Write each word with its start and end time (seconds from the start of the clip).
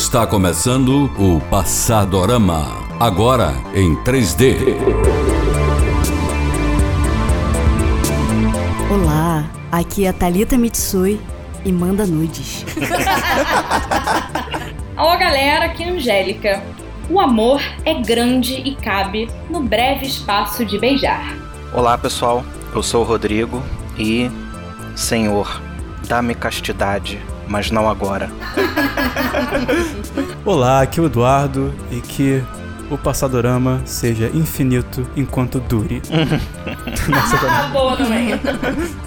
Está 0.00 0.26
começando 0.26 1.10
o 1.18 1.38
Passadorama. 1.50 2.66
Agora 2.98 3.52
em 3.74 3.94
3D. 3.96 4.56
Olá, 8.90 9.44
aqui 9.70 10.06
é 10.06 10.08
a 10.08 10.12
Thalita 10.14 10.56
Mitsui 10.56 11.20
e 11.66 11.70
manda 11.70 12.06
nudes. 12.06 12.64
Olá 14.96 15.16
galera, 15.16 15.66
aqui 15.66 15.84
é 15.84 15.90
a 15.90 15.92
Angélica. 15.92 16.62
O 17.10 17.20
amor 17.20 17.60
é 17.84 17.92
grande 17.92 18.54
e 18.54 18.74
cabe 18.76 19.28
no 19.50 19.60
breve 19.60 20.06
espaço 20.06 20.64
de 20.64 20.78
beijar. 20.78 21.36
Olá 21.74 21.98
pessoal, 21.98 22.42
eu 22.74 22.82
sou 22.82 23.02
o 23.02 23.06
Rodrigo 23.06 23.62
e. 23.98 24.30
Senhor, 24.96 25.60
dá-me 26.08 26.34
castidade, 26.34 27.20
mas 27.50 27.70
não 27.72 27.90
agora. 27.90 28.30
Olá, 30.46 30.82
aqui 30.82 31.00
é 31.00 31.02
o 31.02 31.06
Eduardo 31.06 31.74
e 31.90 32.00
que 32.00 32.42
o 32.88 32.96
Passadorama 32.96 33.82
seja 33.84 34.30
infinito 34.32 35.04
enquanto 35.16 35.58
dure. 35.58 36.00
Nossa, 37.08 37.36
ah, 37.48 37.68
boa 37.72 37.96
também. 37.96 38.40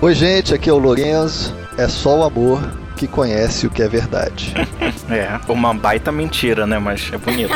Oi, 0.02 0.14
gente, 0.14 0.54
aqui 0.54 0.70
é 0.70 0.74
o 0.74 0.78
Lorenzo. 0.78 1.56
É 1.78 1.88
só 1.88 2.20
o 2.20 2.24
amor 2.24 2.62
que 2.98 3.08
conhece 3.08 3.66
o 3.66 3.70
que 3.70 3.82
é 3.82 3.88
verdade. 3.88 4.54
é, 5.10 5.40
uma 5.48 5.74
baita 5.74 6.12
mentira, 6.12 6.68
né? 6.68 6.78
Mas 6.78 7.10
é 7.14 7.18
bonito. 7.18 7.54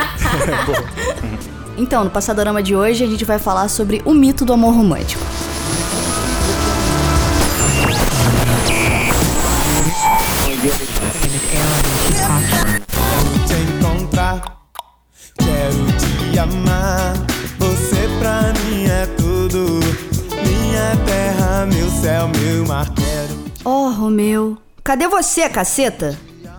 então, 1.78 2.06
no 2.06 2.10
Passadorama 2.10 2.64
de 2.64 2.74
hoje 2.74 3.04
a 3.04 3.08
gente 3.08 3.26
vai 3.26 3.40
falar 3.40 3.68
sobre 3.68 4.02
o 4.06 4.14
mito 4.14 4.46
do 4.46 4.54
amor 4.54 4.74
romântico. 4.74 5.24
Céu, 22.28 22.42
meu 22.42 22.66
mar, 22.66 22.88
quero. 22.94 23.38
Oh, 23.64 23.90
Romeu, 23.90 24.58
cadê 24.84 25.08
você, 25.08 25.48
caceta? 25.50 26.18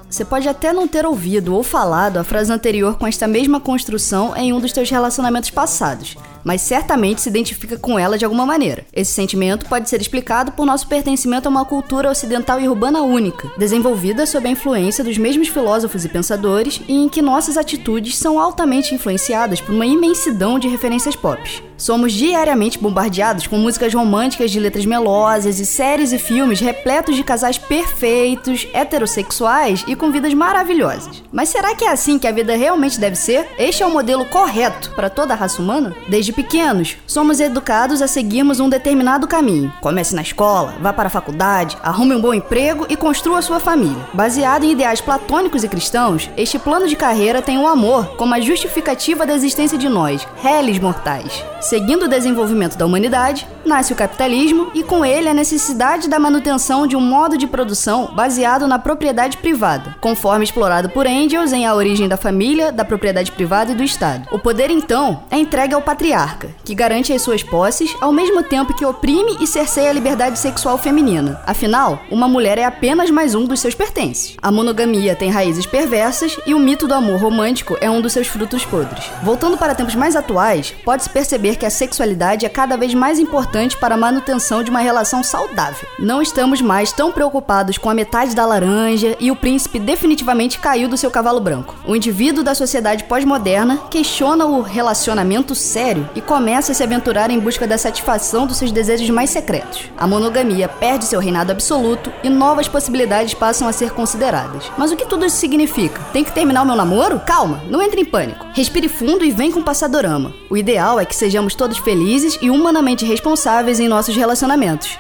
Você 0.09 0.25
pode 0.25 0.49
até 0.49 0.73
não 0.73 0.89
ter 0.89 1.05
ouvido 1.05 1.55
ou 1.55 1.63
falado 1.63 2.17
a 2.17 2.25
frase 2.25 2.51
anterior 2.51 2.97
com 2.97 3.07
esta 3.07 3.27
mesma 3.27 3.61
construção 3.61 4.35
em 4.35 4.53
um 4.55 4.61
dos 4.61 4.73
teus 4.73 4.89
relacionamentos 4.89 5.51
passados 5.51 6.17
mas 6.45 6.63
certamente 6.63 7.21
se 7.21 7.29
identifica 7.29 7.79
com 7.79 7.99
ela 7.99 8.19
de 8.19 8.25
alguma 8.25 8.47
maneira. 8.47 8.85
Esse 8.93 9.13
sentimento 9.13 9.67
pode 9.67 9.89
ser 9.89 10.01
explicado 10.01 10.53
por 10.53 10.67
nosso 10.67 10.87
pertencimento 10.87 11.47
a 11.47 11.51
uma 11.51 11.65
cultura 11.65 12.11
ocidental 12.11 12.61
e 12.61 12.69
urbana 12.69 13.03
única, 13.03 13.51
desenvolvida 13.57 14.27
sob 14.27 14.49
a 14.49 14.51
influência 14.51 15.05
dos 15.05 15.19
mesmos 15.19 15.49
filósofos 15.49 16.05
e 16.05 16.09
pensadores, 16.09 16.81
e 16.89 16.95
em 16.95 17.09
que 17.09 17.23
nossas 17.23 17.57
atitudes 17.57 18.17
são 18.17 18.39
altamente 18.39 18.95
influenciadas 18.95 19.61
por 19.61 19.75
uma 19.75 19.87
imensidão 19.87 20.59
de 20.59 20.69
referências 20.69 21.17
pop. 21.17 21.69
Somos 21.79 22.13
diariamente 22.13 22.77
bombardeados 22.77 23.47
com 23.47 23.57
músicas 23.57 23.95
românticas 23.95 24.51
de 24.51 24.59
letras 24.59 24.85
melosas 24.85 25.61
e 25.61 25.67
séries 25.67 26.13
e 26.13 26.19
filmes 26.19 26.59
repletos 26.59 27.15
de 27.15 27.23
casais 27.23 27.57
perfeitos, 27.57 28.67
heterossexuais 28.73 29.85
e 29.87 29.95
com 29.95 30.11
vidas 30.11 30.35
maravilhosas. 30.35 31.23
Mas 31.31 31.51
será 31.51 31.77
que 31.77 31.85
é 31.85 31.93
assim 31.93 32.19
que 32.19 32.27
a 32.27 32.33
vida 32.33 32.57
realmente 32.57 32.99
deve 32.99 33.15
ser? 33.15 33.49
Este 33.57 33.85
é 33.85 33.87
o 33.87 33.93
modelo 33.93 34.25
correto 34.25 34.91
para 34.97 35.09
toda 35.09 35.35
a 35.35 35.37
raça 35.37 35.63
humana? 35.63 35.95
Desde 36.09 36.28
pequenos, 36.33 36.97
somos 37.07 37.41
educados 37.41 38.01
a 38.03 38.07
seguirmos 38.07 38.61
um 38.61 38.69
determinado 38.69 39.27
caminho. 39.27 39.73
Comece 39.81 40.15
na 40.15 40.23
escola, 40.23 40.75
vá 40.81 40.93
para 40.93 41.07
a 41.09 41.11
faculdade, 41.11 41.77
arrume 41.83 42.15
um 42.15 42.21
bom 42.21 42.35
emprego 42.35 42.87
e 42.89 42.97
construa 42.97 43.43
sua 43.43 43.59
família. 43.61 44.07
Baseado 44.13 44.65
em 44.65 44.73
ideais 44.73 45.01
platônicos 45.01 45.65
e 45.65 45.69
cristãos, 45.69 46.31
este 46.37 46.59
plano 46.59 46.87
de 46.87 46.97
carreira 46.97 47.43
tem 47.43 47.59
o 47.59 47.67
amor 47.67 48.17
como 48.17 48.35
a 48.35 48.41
justificativa 48.41 49.27
da 49.27 49.35
existência 49.35 49.79
de 49.79 49.89
nós, 49.89 50.27
réis 50.43 50.79
mortais. 50.79 51.45
Seguindo 51.61 52.05
o 52.05 52.09
desenvolvimento 52.09 52.77
da 52.77 52.87
humanidade, 52.87 53.47
nasce 53.65 53.93
o 53.93 53.97
capitalismo 53.97 54.71
e 54.75 54.83
com 54.83 55.05
ele 55.05 55.29
a 55.29 55.35
necessidade 55.35 56.09
da 56.09 56.19
manutenção 56.19 56.87
de 56.87 56.97
um 56.97 57.01
modo 57.01 57.37
de 57.37 57.47
produção 57.47 58.11
baseado 58.15 58.67
na 58.67 58.79
propriedade 58.79 59.37
privada, 59.37 59.97
conforme 60.01 60.45
explorado 60.45 60.89
por 60.91 61.07
Engels 61.07 61.53
em 61.53 61.67
A 61.67 61.75
Origem 61.75 62.09
da 62.09 62.17
Família, 62.17 62.73
da 62.73 62.85
Propriedade 62.85 63.33
Privada 63.33 63.73
e 63.73 63.75
do 63.75 63.83
Estado. 63.83 64.29
O 64.31 64.39
poder 64.39 64.71
então 64.71 65.23
é 65.31 65.39
entregue 65.39 65.75
ao 65.75 65.83
patriarca, 65.83 66.18
que 66.65 66.75
garante 66.75 67.13
as 67.13 67.23
suas 67.23 67.43
posses 67.43 67.95
ao 68.01 68.13
mesmo 68.13 68.43
tempo 68.43 68.75
que 68.75 68.85
oprime 68.85 69.37
e 69.41 69.47
cerceia 69.47 69.91
a 69.91 69.93
liberdade 69.93 70.39
sexual 70.39 70.77
feminina. 70.77 71.41
Afinal, 71.47 72.01
uma 72.11 72.27
mulher 72.27 72.59
é 72.59 72.65
apenas 72.65 73.11
mais 73.11 73.35
um 73.35 73.45
dos 73.45 73.61
seus 73.61 73.75
pertences. 73.75 74.37
A 74.43 74.51
monogamia 74.51 75.15
tem 75.15 75.31
raízes 75.31 75.67
perversas 75.67 76.37
e 76.47 76.55
o 76.55 76.59
mito 76.59 76.89
do 76.89 76.95
amor 76.95 77.21
romântico 77.21 77.77
é 77.81 77.89
um 77.89 78.01
dos 78.01 78.13
seus 78.13 78.27
frutos 78.27 78.65
podres. 78.65 79.05
Voltando 79.23 79.57
para 79.57 79.75
tempos 79.75 79.95
mais 79.95 80.17
atuais, 80.17 80.75
pode-se 80.85 81.09
perceber 81.09 81.57
que 81.57 81.67
a 81.67 81.71
sexualidade 81.71 82.45
é 82.45 82.49
cada 82.49 82.77
vez 82.77 82.95
mais 82.95 83.19
importante 83.19 83.77
para 83.77 83.95
a 83.95 83.99
manutenção 83.99 84.63
de 84.63 84.71
uma 84.71 84.81
relação 84.81 85.23
saudável. 85.23 85.89
Não 85.99 86.21
estamos 86.21 86.61
mais 86.61 86.93
tão 86.93 87.13
preocupados 87.13 87.79
com 87.79 87.91
a 87.91 87.95
metade 87.95 88.35
da 88.35 88.47
laranja 88.47 89.17
e 89.21 89.31
o 89.31 89.37
príncipe 89.37 89.79
definitivamente 89.79 90.59
caiu 90.59 90.89
do 90.89 90.97
seu 90.97 91.11
cavalo 91.11 91.41
branco. 91.41 91.77
O 91.87 91.95
indivíduo 91.95 92.43
da 92.43 92.55
sociedade 92.55 93.05
pós-moderna 93.05 93.79
questiona 93.91 94.47
o 94.47 94.63
relacionamento 94.63 95.55
sério 95.55 96.08
e 96.15 96.21
começa 96.21 96.73
a 96.73 96.75
se 96.75 96.83
aventurar 96.83 97.31
em 97.31 97.39
busca 97.39 97.67
da 97.67 97.79
satisfação 97.79 98.47
dos 98.47 98.57
seus 98.57 98.73
desejos 98.73 99.09
mais 99.11 99.31
secretos. 99.31 99.85
A 99.97 100.07
monogamia 100.07 100.69
perde 100.69 101.05
seu 101.05 101.21
reinado 101.21 101.53
absoluto 101.53 102.13
e 102.23 102.29
novas 102.29 102.69
possibilidades 102.69 103.35
passam 103.35 103.69
a 103.69 103.73
ser 103.73 103.93
consideradas. 103.93 104.71
Mas 104.77 104.91
o 104.91 104.97
que 104.97 105.07
tudo 105.07 105.27
isso 105.27 105.37
significa? 105.37 106.01
Tem 106.13 106.25
que 106.25 106.33
terminar 106.33 106.63
o 106.63 106.67
meu 106.67 106.77
namoro? 106.77 107.21
Calma, 107.21 107.63
não 107.69 107.83
entre 107.83 108.01
em 108.01 108.05
pânico. 108.05 108.47
Respire 108.55 108.89
fundo 108.89 109.25
e 109.25 109.31
vem 109.31 109.51
com 109.51 109.61
o 109.61 109.65
passadorama. 109.65 110.33
O 110.51 110.57
ideal 110.57 110.99
é 110.99 111.05
que 111.05 111.15
sejamos 111.15 111.55
todos 111.55 111.79
felizes 111.79 112.39
e 112.41 112.51
humanamente 112.51 113.05
responsáveis 113.05 113.81
em 113.81 113.89
nossos 113.89 114.17
relacionamentos. 114.17 114.99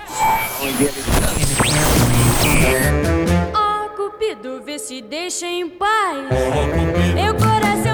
Oh, 3.54 3.96
Cupido, 3.96 4.60
vê 4.64 4.78
se 4.78 5.00
deixa 5.00 5.46
em 5.46 5.68
paz. 5.68 6.26
Eu 7.24 7.34
coração 7.34 7.87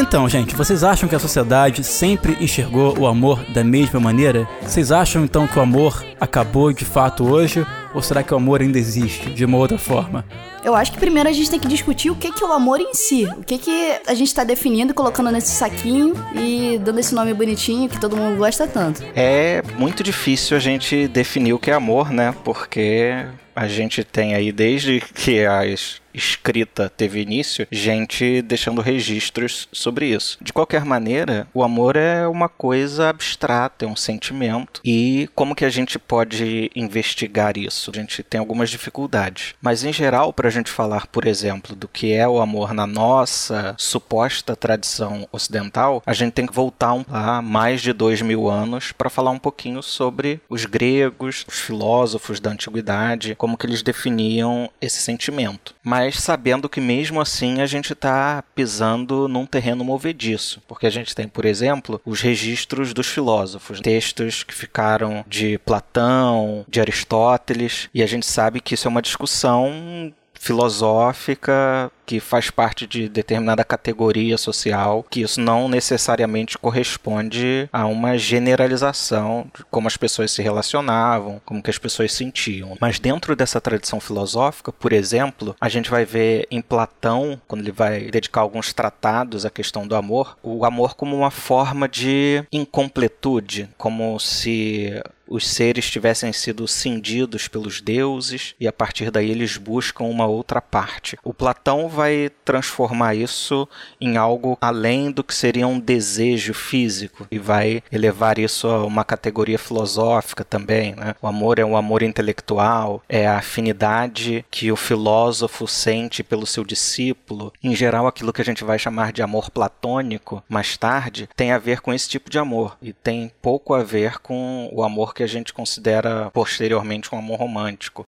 Então, 0.00 0.28
gente, 0.28 0.54
vocês 0.54 0.84
acham 0.84 1.08
que 1.08 1.16
a 1.16 1.18
sociedade 1.18 1.82
sempre 1.82 2.36
enxergou 2.40 2.96
o 2.96 3.04
amor 3.04 3.42
da 3.52 3.64
mesma 3.64 3.98
maneira? 3.98 4.48
Vocês 4.62 4.92
acham 4.92 5.24
então 5.24 5.48
que 5.48 5.58
o 5.58 5.62
amor 5.62 6.04
acabou 6.20 6.72
de 6.72 6.84
fato 6.84 7.28
hoje? 7.28 7.66
Ou 7.94 8.02
será 8.02 8.22
que 8.22 8.32
o 8.32 8.36
amor 8.36 8.60
ainda 8.60 8.78
existe 8.78 9.30
de 9.30 9.44
uma 9.44 9.58
outra 9.58 9.78
forma? 9.78 10.24
Eu 10.64 10.74
acho 10.74 10.92
que 10.92 10.98
primeiro 10.98 11.28
a 11.28 11.32
gente 11.32 11.50
tem 11.50 11.58
que 11.58 11.68
discutir 11.68 12.10
o 12.10 12.16
que, 12.16 12.32
que 12.32 12.42
é 12.42 12.46
o 12.46 12.52
amor 12.52 12.80
em 12.80 12.92
si. 12.92 13.24
O 13.36 13.42
que, 13.42 13.58
que 13.58 14.00
a 14.06 14.14
gente 14.14 14.28
está 14.28 14.44
definindo, 14.44 14.92
colocando 14.92 15.30
nesse 15.30 15.52
saquinho 15.52 16.14
e 16.34 16.78
dando 16.78 16.98
esse 16.98 17.14
nome 17.14 17.32
bonitinho 17.32 17.88
que 17.88 18.00
todo 18.00 18.16
mundo 18.16 18.36
gosta 18.36 18.66
tanto. 18.66 19.02
É 19.14 19.62
muito 19.78 20.02
difícil 20.02 20.56
a 20.56 20.60
gente 20.60 21.08
definir 21.08 21.52
o 21.52 21.58
que 21.58 21.70
é 21.70 21.74
amor, 21.74 22.10
né? 22.10 22.34
Porque 22.44 23.24
a 23.54 23.66
gente 23.66 24.04
tem 24.04 24.34
aí 24.34 24.52
desde 24.52 25.00
que 25.00 25.44
as 25.44 26.00
escrita 26.18 26.90
teve 26.94 27.20
início, 27.20 27.66
gente 27.70 28.42
deixando 28.42 28.80
registros 28.80 29.68
sobre 29.72 30.06
isso. 30.06 30.36
De 30.40 30.52
qualquer 30.52 30.84
maneira, 30.84 31.46
o 31.54 31.62
amor 31.62 31.96
é 31.96 32.26
uma 32.26 32.48
coisa 32.48 33.08
abstrata, 33.08 33.84
é 33.84 33.88
um 33.88 33.96
sentimento. 33.96 34.80
E 34.84 35.28
como 35.34 35.54
que 35.54 35.64
a 35.64 35.70
gente 35.70 35.98
pode 35.98 36.70
investigar 36.74 37.56
isso? 37.56 37.77
A 37.86 37.92
gente 37.92 38.22
tem 38.22 38.38
algumas 38.38 38.70
dificuldades. 38.70 39.54
Mas 39.60 39.84
em 39.84 39.92
geral, 39.92 40.32
para 40.32 40.48
a 40.48 40.50
gente 40.50 40.70
falar, 40.70 41.06
por 41.06 41.26
exemplo, 41.26 41.74
do 41.74 41.88
que 41.88 42.12
é 42.12 42.26
o 42.26 42.40
amor 42.40 42.74
na 42.74 42.86
nossa 42.86 43.74
suposta 43.78 44.56
tradição 44.56 45.28
ocidental, 45.30 46.02
a 46.04 46.12
gente 46.12 46.32
tem 46.32 46.46
que 46.46 46.54
voltar 46.54 47.04
a 47.10 47.42
mais 47.42 47.80
de 47.80 47.92
dois 47.92 48.22
mil 48.22 48.48
anos 48.48 48.92
para 48.92 49.10
falar 49.10 49.30
um 49.30 49.38
pouquinho 49.38 49.82
sobre 49.82 50.40
os 50.48 50.64
gregos, 50.64 51.44
os 51.48 51.60
filósofos 51.60 52.40
da 52.40 52.50
antiguidade, 52.50 53.34
como 53.34 53.56
que 53.56 53.66
eles 53.66 53.82
definiam 53.82 54.70
esse 54.80 55.00
sentimento. 55.00 55.74
Mas 55.82 56.18
sabendo 56.20 56.68
que 56.68 56.80
mesmo 56.80 57.20
assim 57.20 57.60
a 57.60 57.66
gente 57.66 57.92
está 57.92 58.42
pisando 58.54 59.28
num 59.28 59.46
terreno 59.46 59.84
movediço, 59.84 60.62
porque 60.66 60.86
a 60.86 60.90
gente 60.90 61.14
tem, 61.14 61.28
por 61.28 61.44
exemplo, 61.44 62.00
os 62.04 62.20
registros 62.20 62.92
dos 62.92 63.06
filósofos, 63.06 63.80
textos 63.80 64.42
que 64.42 64.54
ficaram 64.54 65.24
de 65.26 65.58
Platão, 65.58 66.64
de 66.68 66.80
Aristóteles, 66.80 67.67
e 67.92 68.02
a 68.02 68.06
gente 68.06 68.26
sabe 68.26 68.60
que 68.60 68.74
isso 68.74 68.86
é 68.86 68.90
uma 68.90 69.02
discussão 69.02 70.12
filosófica 70.38 71.90
que 72.06 72.20
faz 72.20 72.48
parte 72.48 72.86
de 72.86 73.08
determinada 73.08 73.62
categoria 73.62 74.38
social, 74.38 75.04
que 75.10 75.20
isso 75.20 75.40
não 75.40 75.68
necessariamente 75.68 76.56
corresponde 76.56 77.68
a 77.70 77.86
uma 77.86 78.16
generalização 78.16 79.50
de 79.54 79.62
como 79.64 79.88
as 79.88 79.96
pessoas 79.96 80.30
se 80.30 80.40
relacionavam, 80.40 81.40
como 81.44 81.62
que 81.62 81.68
as 81.68 81.76
pessoas 81.76 82.12
sentiam. 82.12 82.78
Mas 82.80 82.98
dentro 82.98 83.36
dessa 83.36 83.60
tradição 83.60 84.00
filosófica, 84.00 84.72
por 84.72 84.92
exemplo, 84.92 85.54
a 85.60 85.68
gente 85.68 85.90
vai 85.90 86.06
ver 86.06 86.46
em 86.50 86.62
Platão, 86.62 87.38
quando 87.46 87.60
ele 87.60 87.72
vai 87.72 88.10
dedicar 88.10 88.40
alguns 88.40 88.72
tratados 88.72 89.44
à 89.44 89.50
questão 89.50 89.86
do 89.86 89.94
amor, 89.94 90.38
o 90.42 90.64
amor 90.64 90.94
como 90.94 91.14
uma 91.14 91.30
forma 91.30 91.86
de 91.86 92.42
incompletude, 92.50 93.68
como 93.76 94.18
se 94.18 95.02
os 95.28 95.46
seres 95.46 95.90
tivessem 95.90 96.32
sido 96.32 96.66
cindidos 96.66 97.48
pelos 97.48 97.80
deuses 97.80 98.54
e 98.58 98.66
a 98.66 98.72
partir 98.72 99.10
daí 99.10 99.30
eles 99.30 99.56
buscam 99.56 100.04
uma 100.04 100.26
outra 100.26 100.60
parte. 100.60 101.18
O 101.22 101.34
Platão 101.34 101.88
vai 101.88 102.30
transformar 102.44 103.14
isso 103.14 103.68
em 104.00 104.16
algo 104.16 104.56
além 104.60 105.10
do 105.10 105.22
que 105.22 105.34
seria 105.34 105.66
um 105.66 105.78
desejo 105.78 106.54
físico 106.54 107.26
e 107.30 107.38
vai 107.38 107.82
elevar 107.92 108.38
isso 108.38 108.66
a 108.68 108.84
uma 108.84 109.04
categoria 109.04 109.58
filosófica 109.58 110.44
também. 110.44 110.94
Né? 110.94 111.14
O 111.20 111.26
amor 111.26 111.58
é 111.58 111.64
um 111.64 111.76
amor 111.76 112.02
intelectual, 112.02 113.02
é 113.08 113.26
a 113.26 113.38
afinidade 113.38 114.44
que 114.50 114.72
o 114.72 114.76
filósofo 114.76 115.66
sente 115.66 116.22
pelo 116.22 116.46
seu 116.46 116.64
discípulo. 116.64 117.52
Em 117.62 117.74
geral, 117.74 118.06
aquilo 118.06 118.32
que 118.32 118.42
a 118.42 118.44
gente 118.44 118.64
vai 118.64 118.78
chamar 118.78 119.12
de 119.12 119.22
amor 119.22 119.50
platônico 119.50 120.42
mais 120.48 120.76
tarde 120.76 121.28
tem 121.36 121.52
a 121.52 121.58
ver 121.58 121.80
com 121.80 121.92
esse 121.92 122.08
tipo 122.08 122.30
de 122.30 122.38
amor 122.38 122.76
e 122.80 122.92
tem 122.92 123.30
pouco 123.42 123.74
a 123.74 123.82
ver 123.82 124.18
com 124.18 124.68
o 124.72 124.82
amor 124.82 125.14
que 125.18 125.22
a 125.24 125.26
gente 125.26 125.52
considera 125.52 126.30
posteriormente 126.30 127.12
um 127.12 127.18
amor 127.18 127.40
romântico. 127.40 128.04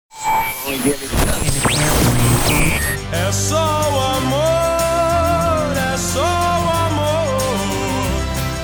É 3.12 3.30
só 3.30 3.56
o 3.56 4.00
amor, 4.16 5.76
é 5.76 5.96
só 5.98 6.22
o 6.22 6.70
amor 6.88 7.36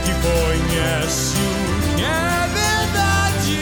que 0.06 0.12
conhece 0.24 1.36
o 1.36 1.96
que 1.96 2.02
é 2.02 2.48
verdade. 2.56 3.58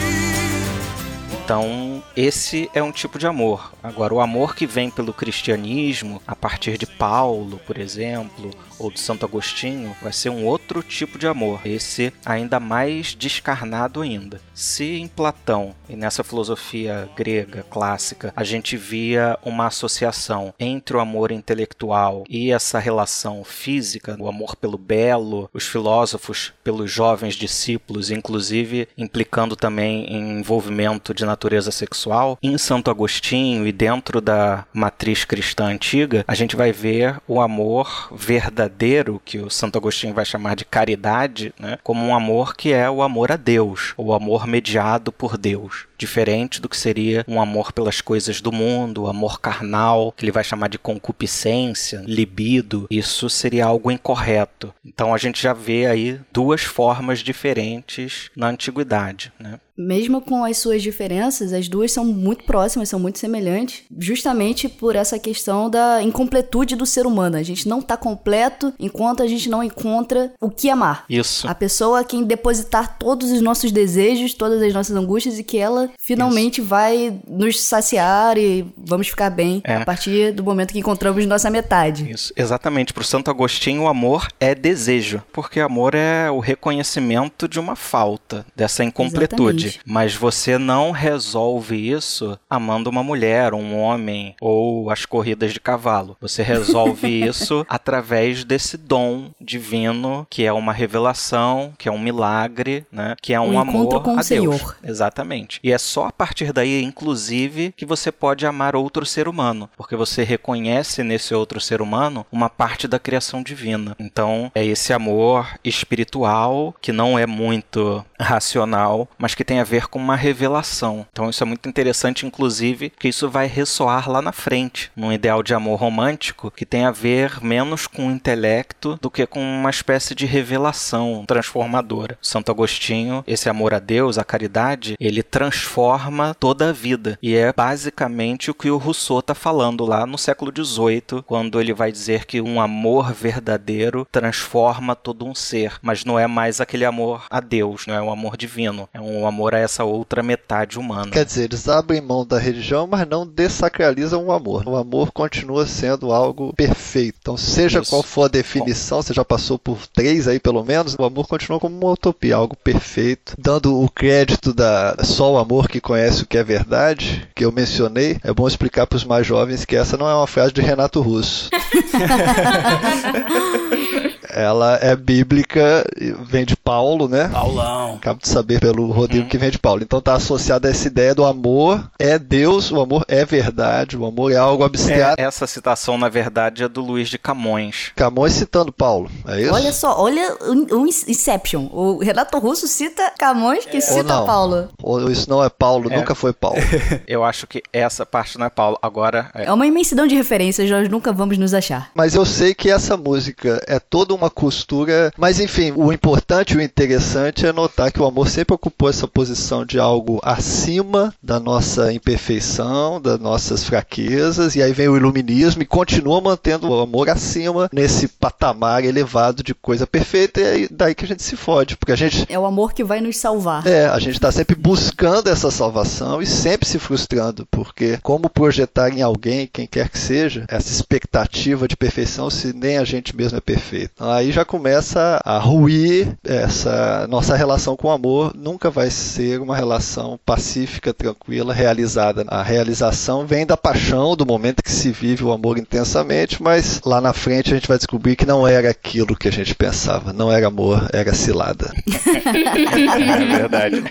Então, 1.43 1.88
esse 2.19 2.69
é 2.73 2.83
um 2.83 2.91
tipo 2.91 3.17
de 3.17 3.25
amor. 3.25 3.71
Agora, 3.81 4.13
o 4.13 4.19
amor 4.19 4.53
que 4.53 4.67
vem 4.67 4.89
pelo 4.89 5.13
cristianismo, 5.13 6.21
a 6.27 6.35
partir 6.35 6.77
de 6.77 6.85
Paulo, 6.85 7.61
por 7.65 7.77
exemplo, 7.77 8.51
ou 8.77 8.91
de 8.91 8.99
Santo 8.99 9.25
Agostinho, 9.25 9.95
vai 10.01 10.11
ser 10.11 10.29
um 10.29 10.45
outro 10.45 10.83
tipo 10.83 11.17
de 11.17 11.27
amor. 11.27 11.61
Esse 11.63 12.11
ainda 12.25 12.59
mais 12.59 13.15
descarnado 13.15 14.01
ainda. 14.01 14.41
Se 14.53 14.97
em 14.97 15.07
Platão 15.07 15.73
e 15.87 15.95
nessa 15.95 16.21
filosofia 16.21 17.09
grega 17.15 17.63
clássica 17.63 18.33
a 18.35 18.43
gente 18.43 18.75
via 18.75 19.39
uma 19.41 19.67
associação 19.67 20.53
entre 20.59 20.97
o 20.97 20.99
amor 20.99 21.31
intelectual 21.31 22.25
e 22.27 22.51
essa 22.51 22.79
relação 22.79 23.45
física, 23.45 24.17
o 24.19 24.27
amor 24.27 24.57
pelo 24.57 24.77
belo, 24.77 25.49
os 25.53 25.65
filósofos 25.65 26.51
pelos 26.61 26.91
jovens 26.91 27.35
discípulos, 27.35 28.11
inclusive 28.11 28.89
implicando 28.97 29.55
também 29.55 30.05
em 30.07 30.39
envolvimento 30.39 31.13
de 31.13 31.25
natureza 31.25 31.71
sexual, 31.71 32.08
em 32.41 32.57
Santo 32.57 32.89
Agostinho 32.89 33.67
e 33.67 33.71
dentro 33.71 34.21
da 34.21 34.65
matriz 34.73 35.25
cristã 35.25 35.65
antiga, 35.65 36.23
a 36.27 36.35
gente 36.35 36.55
vai 36.55 36.71
ver 36.71 37.19
o 37.27 37.41
amor 37.41 38.09
verdadeiro, 38.15 39.21
que 39.23 39.39
o 39.39 39.49
Santo 39.49 39.77
Agostinho 39.77 40.13
vai 40.13 40.25
chamar 40.25 40.55
de 40.55 40.65
caridade, 40.65 41.53
né, 41.59 41.77
como 41.83 42.05
um 42.05 42.15
amor 42.15 42.55
que 42.55 42.73
é 42.73 42.89
o 42.89 43.01
amor 43.01 43.31
a 43.31 43.35
Deus, 43.35 43.93
o 43.97 44.13
amor 44.13 44.47
mediado 44.47 45.11
por 45.11 45.37
Deus 45.37 45.89
diferente 45.99 46.61
do 46.61 46.69
que 46.69 46.77
seria 46.77 47.25
um 47.27 47.41
amor 47.41 47.73
pelas 47.73 47.99
coisas 47.99 48.39
do 48.39 48.51
mundo, 48.51 49.03
o 49.03 49.07
amor 49.07 49.41
carnal, 49.41 50.13
que 50.13 50.23
ele 50.23 50.31
vai 50.31 50.43
chamar 50.43 50.69
de 50.69 50.79
concupiscência, 50.79 52.01
libido. 52.07 52.87
Isso 52.89 53.29
seria 53.29 53.65
algo 53.65 53.91
incorreto. 53.91 54.73
Então 54.83 55.13
a 55.13 55.17
gente 55.17 55.43
já 55.43 55.51
vê 55.51 55.85
aí 55.85 56.19
duas 56.31 56.61
formas 56.61 57.19
diferentes 57.19 58.31
na 58.35 58.47
antiguidade, 58.47 59.33
né? 59.37 59.59
Mesmo 59.79 60.19
com 60.19 60.43
as 60.43 60.57
suas 60.57 60.83
diferenças, 60.83 61.53
as 61.53 61.69
duas 61.69 61.91
são 61.91 62.03
muito 62.03 62.43
próximas, 62.43 62.89
são 62.89 62.99
muito 62.99 63.17
semelhantes, 63.17 63.83
justamente 63.97 64.67
por 64.67 64.93
essa 64.93 65.17
questão 65.17 65.69
da 65.69 66.03
incompletude 66.03 66.75
do 66.75 66.85
ser 66.85 67.05
humano. 67.05 67.37
A 67.37 67.43
gente 67.43 67.67
não 67.67 67.79
está 67.79 67.95
completo 67.95 68.73
enquanto 68.77 69.23
a 69.23 69.27
gente 69.27 69.49
não 69.49 69.63
encontra 69.63 70.33
o 70.41 70.49
que 70.49 70.69
amar. 70.69 71.05
Isso. 71.09 71.47
A 71.47 71.55
pessoa 71.55 72.01
a 72.01 72.03
quem 72.03 72.25
depositar 72.25 72.97
todos 72.97 73.31
os 73.31 73.41
nossos 73.41 73.71
desejos, 73.71 74.33
todas 74.33 74.61
as 74.61 74.73
nossas 74.73 74.95
angústias 74.95 75.39
e 75.39 75.43
que 75.43 75.57
ela 75.57 75.89
finalmente 75.97 76.59
Isso. 76.59 76.69
vai 76.69 77.17
nos 77.25 77.61
saciar 77.61 78.37
e 78.37 78.65
vamos 78.77 79.07
ficar 79.07 79.29
bem 79.29 79.61
é. 79.63 79.77
a 79.77 79.85
partir 79.85 80.33
do 80.33 80.43
momento 80.43 80.73
que 80.73 80.79
encontramos 80.79 81.25
nossa 81.25 81.49
metade. 81.49 82.11
Isso, 82.11 82.33
exatamente. 82.35 82.93
Para 82.93 83.01
o 83.01 83.05
Santo 83.05 83.31
Agostinho, 83.31 83.83
o 83.83 83.87
amor 83.87 84.27
é 84.39 84.53
desejo, 84.53 85.23
porque 85.31 85.61
amor 85.61 85.95
é 85.95 86.29
o 86.29 86.39
reconhecimento 86.39 87.47
de 87.47 87.59
uma 87.59 87.75
falta, 87.75 88.45
dessa 88.55 88.83
incompletude. 88.83 89.67
Exatamente. 89.67 89.68
Mas 89.85 90.15
você 90.15 90.57
não 90.57 90.91
resolve 90.91 91.75
isso 91.75 92.37
amando 92.49 92.89
uma 92.89 93.03
mulher, 93.03 93.53
um 93.53 93.77
homem 93.77 94.35
ou 94.41 94.89
as 94.89 95.05
corridas 95.05 95.53
de 95.53 95.59
cavalo. 95.59 96.17
Você 96.21 96.43
resolve 96.43 97.07
isso 97.27 97.65
através 97.69 98.43
desse 98.43 98.77
dom 98.77 99.31
divino 99.39 100.25
que 100.29 100.45
é 100.45 100.53
uma 100.53 100.73
revelação, 100.73 101.73
que 101.77 101.87
é 101.87 101.91
um 101.91 101.99
milagre, 101.99 102.85
né? 102.91 103.15
Que 103.21 103.33
é 103.33 103.39
um, 103.39 103.53
um 103.53 103.59
amor 103.59 104.01
com 104.01 104.11
a 104.11 104.21
o 104.21 104.23
Senhor. 104.23 104.77
Exatamente. 104.83 105.59
E 105.63 105.71
é 105.71 105.77
só 105.77 106.05
a 106.05 106.11
partir 106.11 106.51
daí, 106.51 106.81
inclusive, 106.83 107.73
que 107.75 107.85
você 107.85 108.11
pode 108.11 108.45
amar 108.45 108.75
outro 108.75 109.05
ser 109.05 109.27
humano, 109.27 109.69
porque 109.77 109.95
você 109.95 110.23
reconhece 110.23 111.03
nesse 111.03 111.33
outro 111.33 111.59
ser 111.59 111.81
humano 111.81 112.25
uma 112.31 112.49
parte 112.49 112.87
da 112.87 112.99
criação 112.99 113.41
divina. 113.43 113.95
Então, 113.99 114.51
é 114.53 114.65
esse 114.65 114.93
amor 114.93 115.47
espiritual 115.63 116.75
que 116.81 116.91
não 116.91 117.17
é 117.17 117.25
muito 117.25 118.03
racional, 118.19 119.07
mas 119.17 119.33
que 119.33 119.43
tem 119.43 119.59
a 119.59 119.63
ver 119.63 119.87
com 119.87 119.99
uma 119.99 120.15
revelação. 120.15 121.05
Então 121.11 121.29
isso 121.29 121.43
é 121.43 121.45
muito 121.45 121.67
interessante, 121.67 122.25
inclusive, 122.25 122.91
que 122.99 123.07
isso 123.07 123.29
vai 123.29 123.47
ressoar 123.47 124.09
lá 124.09 124.21
na 124.21 124.31
frente, 124.31 124.91
num 124.95 125.11
ideal 125.11 125.41
de 125.41 125.53
amor 125.53 125.79
romântico 125.79 126.51
que 126.51 126.65
tem 126.65 126.85
a 126.85 126.91
ver 126.91 127.43
menos 127.43 127.87
com 127.87 128.07
o 128.07 128.11
intelecto 128.11 128.97
do 129.01 129.09
que 129.09 129.25
com 129.25 129.41
uma 129.41 129.69
espécie 129.69 130.13
de 130.13 130.25
revelação 130.25 131.23
transformadora. 131.27 132.17
Santo 132.21 132.51
Agostinho, 132.51 133.23
esse 133.25 133.49
amor 133.49 133.73
a 133.73 133.79
Deus, 133.79 134.17
a 134.17 134.23
caridade, 134.23 134.95
ele 134.99 135.23
transforma 135.23 136.35
toda 136.39 136.69
a 136.69 136.73
vida. 136.73 137.17
E 137.21 137.35
é 137.35 137.53
basicamente 137.53 138.51
o 138.51 138.53
que 138.53 138.69
o 138.69 138.77
Rousseau 138.77 139.19
está 139.19 139.33
falando 139.33 139.85
lá 139.85 140.05
no 140.05 140.17
século 140.17 140.51
XVIII, 140.55 141.23
quando 141.25 141.59
ele 141.59 141.73
vai 141.73 141.91
dizer 141.91 142.25
que 142.25 142.41
um 142.41 142.59
amor 142.59 143.13
verdadeiro 143.13 144.07
transforma 144.11 144.95
todo 144.95 145.25
um 145.25 145.35
ser, 145.35 145.73
mas 145.81 146.03
não 146.03 146.19
é 146.19 146.27
mais 146.27 146.59
aquele 146.59 146.85
amor 146.85 147.25
a 147.29 147.39
Deus, 147.39 147.85
não 147.87 147.95
é 147.95 148.08
um 148.09 148.13
amor 148.13 148.35
divino, 148.35 148.89
é 148.93 148.99
um 148.99 149.25
amor 149.25 149.53
a 149.53 149.59
essa 149.59 149.83
outra 149.83 150.23
metade 150.23 150.77
humana. 150.77 151.11
Quer 151.11 151.25
dizer, 151.25 151.45
eles 151.45 151.69
abrem 151.69 152.01
mão 152.01 152.25
da 152.25 152.39
religião, 152.39 152.87
mas 152.87 153.07
não 153.07 153.25
dessacralizam 153.25 154.25
o 154.25 154.31
amor. 154.31 154.67
O 154.67 154.75
amor 154.75 155.11
continua 155.11 155.67
sendo 155.67 156.11
algo 156.11 156.53
perfeito. 156.53 157.17
Então, 157.21 157.37
seja 157.37 157.79
Isso. 157.79 157.91
qual 157.91 158.03
for 158.03 158.23
a 158.23 158.27
definição, 158.27 158.97
Bom. 158.97 159.01
você 159.03 159.13
já 159.13 159.23
passou 159.23 159.59
por 159.59 159.85
três 159.87 160.27
aí 160.27 160.39
pelo 160.39 160.63
menos, 160.63 160.95
o 160.97 161.03
amor 161.03 161.27
continua 161.27 161.59
como 161.59 161.77
uma 161.77 161.91
utopia, 161.91 162.35
algo 162.35 162.55
perfeito, 162.55 163.35
dando 163.37 163.79
o 163.79 163.89
crédito 163.89 164.53
da 164.53 164.97
só 165.03 165.33
o 165.33 165.37
amor 165.37 165.67
que 165.67 165.79
conhece 165.79 166.23
o 166.23 166.25
que 166.25 166.37
é 166.37 166.43
verdade, 166.43 167.27
que 167.35 167.45
eu 167.45 167.51
mencionei. 167.51 168.17
É 168.23 168.33
bom 168.33 168.47
explicar 168.47 168.87
para 168.87 168.97
os 168.97 169.03
mais 169.03 169.25
jovens 169.25 169.65
que 169.65 169.75
essa 169.75 169.97
não 169.97 170.09
é 170.09 170.13
uma 170.13 170.27
frase 170.27 170.53
de 170.53 170.61
Renato 170.61 171.01
Russo. 171.01 171.49
ela 174.29 174.77
é 174.81 174.95
bíblica, 174.95 175.85
vem 176.25 176.45
de 176.45 176.55
Paulo, 176.55 177.07
né? 177.07 177.27
Paulão. 177.27 177.95
Acabo 177.95 178.21
de 178.21 178.27
saber 178.27 178.59
pelo 178.59 178.91
Rodrigo 178.91 179.23
uhum. 179.23 179.29
que 179.29 179.37
vem 179.37 179.49
de 179.49 179.59
Paulo. 179.59 179.81
Então 179.83 179.99
está 179.99 180.13
associada 180.13 180.67
a 180.67 180.71
essa 180.71 180.87
ideia 180.87 181.15
do 181.15 181.25
amor 181.25 181.89
é 181.97 182.17
Deus, 182.17 182.71
o 182.71 182.79
amor 182.79 183.05
é 183.07 183.25
verdade, 183.25 183.97
o 183.97 184.05
amor 184.05 184.31
é 184.31 184.37
algo 184.37 184.63
abstrato. 184.63 185.19
É, 185.19 185.25
essa 185.25 185.47
citação, 185.47 185.97
na 185.97 186.09
verdade, 186.09 186.63
é 186.63 186.67
do 186.67 186.81
Luiz 186.81 187.09
de 187.09 187.17
Camões. 187.17 187.91
Camões 187.95 188.33
citando 188.33 188.71
Paulo, 188.71 189.09
é 189.27 189.41
isso? 189.41 189.53
Olha 189.53 189.73
só, 189.73 189.99
olha 189.99 190.37
o, 190.41 190.87
Inception. 190.87 191.69
O 191.71 191.99
Renato 191.99 192.37
Russo 192.39 192.67
cita 192.67 193.11
Camões 193.17 193.65
que 193.65 193.77
é. 193.77 193.81
cita 193.81 194.19
Ou 194.19 194.25
Paulo. 194.25 194.69
Ou 194.81 195.11
isso 195.11 195.29
não 195.29 195.43
é 195.43 195.49
Paulo, 195.49 195.91
é. 195.91 195.97
nunca 195.97 196.15
foi 196.15 196.33
Paulo. 196.33 196.59
Eu 197.07 197.23
acho 197.23 197.47
que 197.47 197.61
essa 197.71 198.05
parte 198.05 198.37
não 198.37 198.45
é 198.45 198.49
Paulo. 198.49 198.77
Agora. 198.81 199.29
É. 199.33 199.45
é 199.45 199.53
uma 199.53 199.65
imensidão 199.65 200.07
de 200.07 200.15
referências, 200.15 200.69
nós 200.69 200.89
nunca 200.89 201.11
vamos 201.11 201.37
nos 201.37 201.53
achar. 201.53 201.91
Mas 201.93 202.15
eu 202.15 202.25
sei 202.25 202.53
que 202.53 202.69
essa 202.69 202.95
música 202.95 203.61
é 203.67 203.79
toda 203.79 204.13
uma 204.19 204.29
costura. 204.29 205.11
Mas 205.17 205.39
enfim, 205.39 205.71
o 205.75 205.91
importante 205.91 206.53
e 206.53 206.57
o 206.57 206.61
interessante 206.61 207.45
é 207.45 207.53
notar 207.53 207.91
que 207.91 208.01
o 208.01 208.05
amor 208.05 208.29
sempre 208.29 208.53
ocupou 208.53 208.89
essa 208.89 209.07
posição 209.07 209.65
de 209.65 209.79
algo 209.79 210.19
acima 210.21 211.13
da 211.23 211.39
nossa 211.39 211.91
imperfeição, 211.93 213.01
das 213.01 213.19
nossas 213.19 213.63
fraquezas, 213.63 214.55
e 214.55 214.61
aí 214.61 214.73
vem 214.73 214.87
o 214.87 214.97
iluminismo 214.97 215.61
e 215.61 215.65
continua 215.65 216.21
mantendo 216.21 216.69
o 216.69 216.79
amor 216.79 217.09
acima 217.09 217.69
nesse 217.71 218.07
patamar 218.07 218.83
elevado 218.83 219.41
de 219.41 219.53
coisa 219.53 219.87
perfeita, 219.87 220.41
e 220.41 220.65
é 220.65 220.67
daí 220.69 220.93
que 220.93 221.05
a 221.05 221.07
gente 221.07 221.23
se 221.23 221.35
fode, 221.35 221.77
porque 221.77 221.91
a 221.91 221.95
gente. 221.95 222.25
É 222.29 222.37
o 222.37 222.45
amor 222.45 222.73
que 222.73 222.83
vai 222.83 223.01
nos 223.01 223.17
salvar. 223.17 223.65
É, 223.65 223.85
a 223.87 223.99
gente 223.99 224.15
está 224.15 224.31
sempre 224.31 224.55
buscando 224.55 225.29
essa 225.29 225.49
salvação 225.49 226.21
e 226.21 226.25
sempre 226.25 226.67
se 226.67 226.79
frustrando, 226.79 227.47
porque 227.49 227.97
como 228.01 228.29
projetar 228.29 228.89
em 228.89 229.01
alguém, 229.01 229.49
quem 229.51 229.67
quer 229.67 229.89
que 229.89 229.97
seja, 229.97 230.45
essa 230.47 230.71
expectativa 230.71 231.67
de 231.67 231.77
perfeição 231.77 232.29
se 232.29 232.53
nem 232.53 232.77
a 232.77 232.83
gente 232.83 233.15
mesmo 233.15 233.37
é 233.37 233.41
perfeito? 233.41 233.93
Aí 234.09 234.31
já 234.31 234.43
começa 234.43 235.19
a 235.23 235.37
ruir 235.37 236.17
essa 236.23 237.07
nossa 237.07 237.35
relação 237.35 237.75
com 237.75 237.87
o 237.87 237.91
amor. 237.91 238.33
Nunca 238.35 238.69
vai 238.69 238.89
ser 238.89 239.39
uma 239.39 239.55
relação 239.55 240.19
pacífica, 240.25 240.93
tranquila, 240.93 241.53
realizada. 241.53 242.25
A 242.27 242.41
realização 242.41 243.25
vem 243.25 243.45
da 243.45 243.55
paixão, 243.55 244.15
do 244.15 244.25
momento 244.25 244.63
que 244.63 244.71
se 244.71 244.91
vive 244.91 245.23
o 245.23 245.31
amor 245.31 245.57
intensamente, 245.57 246.41
mas 246.41 246.81
lá 246.85 246.99
na 246.99 247.13
frente 247.13 247.51
a 247.51 247.55
gente 247.55 247.67
vai 247.67 247.77
descobrir 247.77 248.15
que 248.15 248.25
não 248.25 248.47
era 248.47 248.69
aquilo 248.69 249.15
que 249.15 249.27
a 249.27 249.31
gente 249.31 249.53
pensava. 249.53 250.11
Não 250.13 250.31
era 250.31 250.47
amor, 250.47 250.89
era 250.91 251.13
cilada. 251.13 251.71
é 251.85 253.37
verdade. 253.37 253.83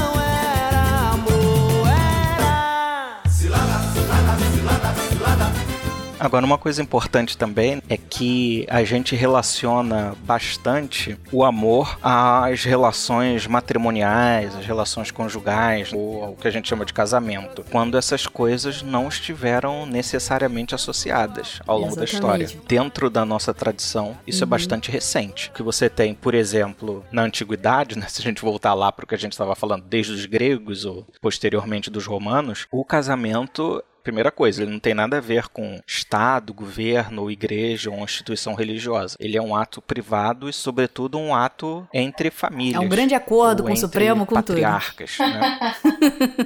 Agora, 6.21 6.45
uma 6.45 6.59
coisa 6.59 6.83
importante 6.83 7.37
também 7.37 7.81
é 7.89 7.97
que 7.97 8.67
a 8.69 8.83
gente 8.85 9.15
relaciona 9.15 10.15
bastante 10.25 11.17
o 11.31 11.45
amor 11.45 11.99
às 12.03 12.65
relações 12.65 13.47
matrimoniais, 13.47 14.55
às 14.57 14.67
relações 14.67 15.11
conjugais, 15.11 15.93
ou 15.93 16.25
ao 16.25 16.33
que 16.35 16.49
a 16.49 16.51
gente 16.51 16.69
chama 16.69 16.85
de 16.85 16.93
casamento, 16.93 17.65
quando 17.71 17.97
essas 17.97 18.27
coisas 18.27 18.83
não 18.83 19.09
estiveram 19.09 19.87
necessariamente 19.87 20.75
associadas 20.75 21.61
ao 21.67 21.79
longo 21.79 21.93
Exatamente. 22.03 22.11
da 22.13 22.45
história. 22.45 22.63
Dentro 22.67 23.09
da 23.11 23.25
nossa 23.25 23.55
tradição, 23.55 24.17
isso 24.27 24.43
é 24.43 24.47
Uhum. 24.47 24.51
bastante 24.51 24.91
recente. 24.91 25.51
O 25.51 25.53
que 25.53 25.63
você 25.63 25.89
tem, 25.89 26.15
por 26.15 26.35
exemplo, 26.35 27.05
na 27.13 27.23
antiguidade, 27.23 27.97
né, 27.99 28.07
se 28.09 28.21
a 28.21 28.25
gente 28.25 28.43
voltar 28.43 28.75
lá 28.75 28.91
para 28.91 29.05
o 29.05 29.09
que 29.09 29.15
a 29.15 29.19
gente 29.19 29.33
estava 29.33 29.55
falando 29.55 29.85
desde 29.85 30.13
os 30.13 30.27
gregos 30.27 30.85
ou 30.85 31.07
posteriormente 31.21 31.91
dos 31.91 32.07
romanos, 32.07 32.67
o 32.71 32.85
casamento 32.85 33.83
Primeira 34.09 34.31
coisa, 34.31 34.63
ele 34.63 34.73
não 34.73 34.79
tem 34.79 34.95
nada 34.95 35.19
a 35.19 35.21
ver 35.21 35.49
com 35.49 35.79
Estado, 35.87 36.55
governo, 36.55 37.21
ou 37.21 37.31
igreja 37.31 37.91
ou 37.91 37.99
instituição 37.99 38.55
religiosa. 38.55 39.19
Ele 39.21 39.37
é 39.37 39.43
um 39.43 39.55
ato 39.55 39.83
privado 39.83 40.49
e, 40.49 40.53
sobretudo, 40.53 41.19
um 41.19 41.35
ato 41.35 41.87
entre 41.93 42.31
famílias. 42.31 42.77
É 42.77 42.81
um 42.81 42.89
grande 42.89 43.15
acordo 43.15 43.63
com 43.63 43.71
o 43.71 43.77
Supremo, 43.77 44.25
com 44.25 44.35
tudo. 44.35 44.47
patriarcas, 44.47 45.19
né? 45.19 45.75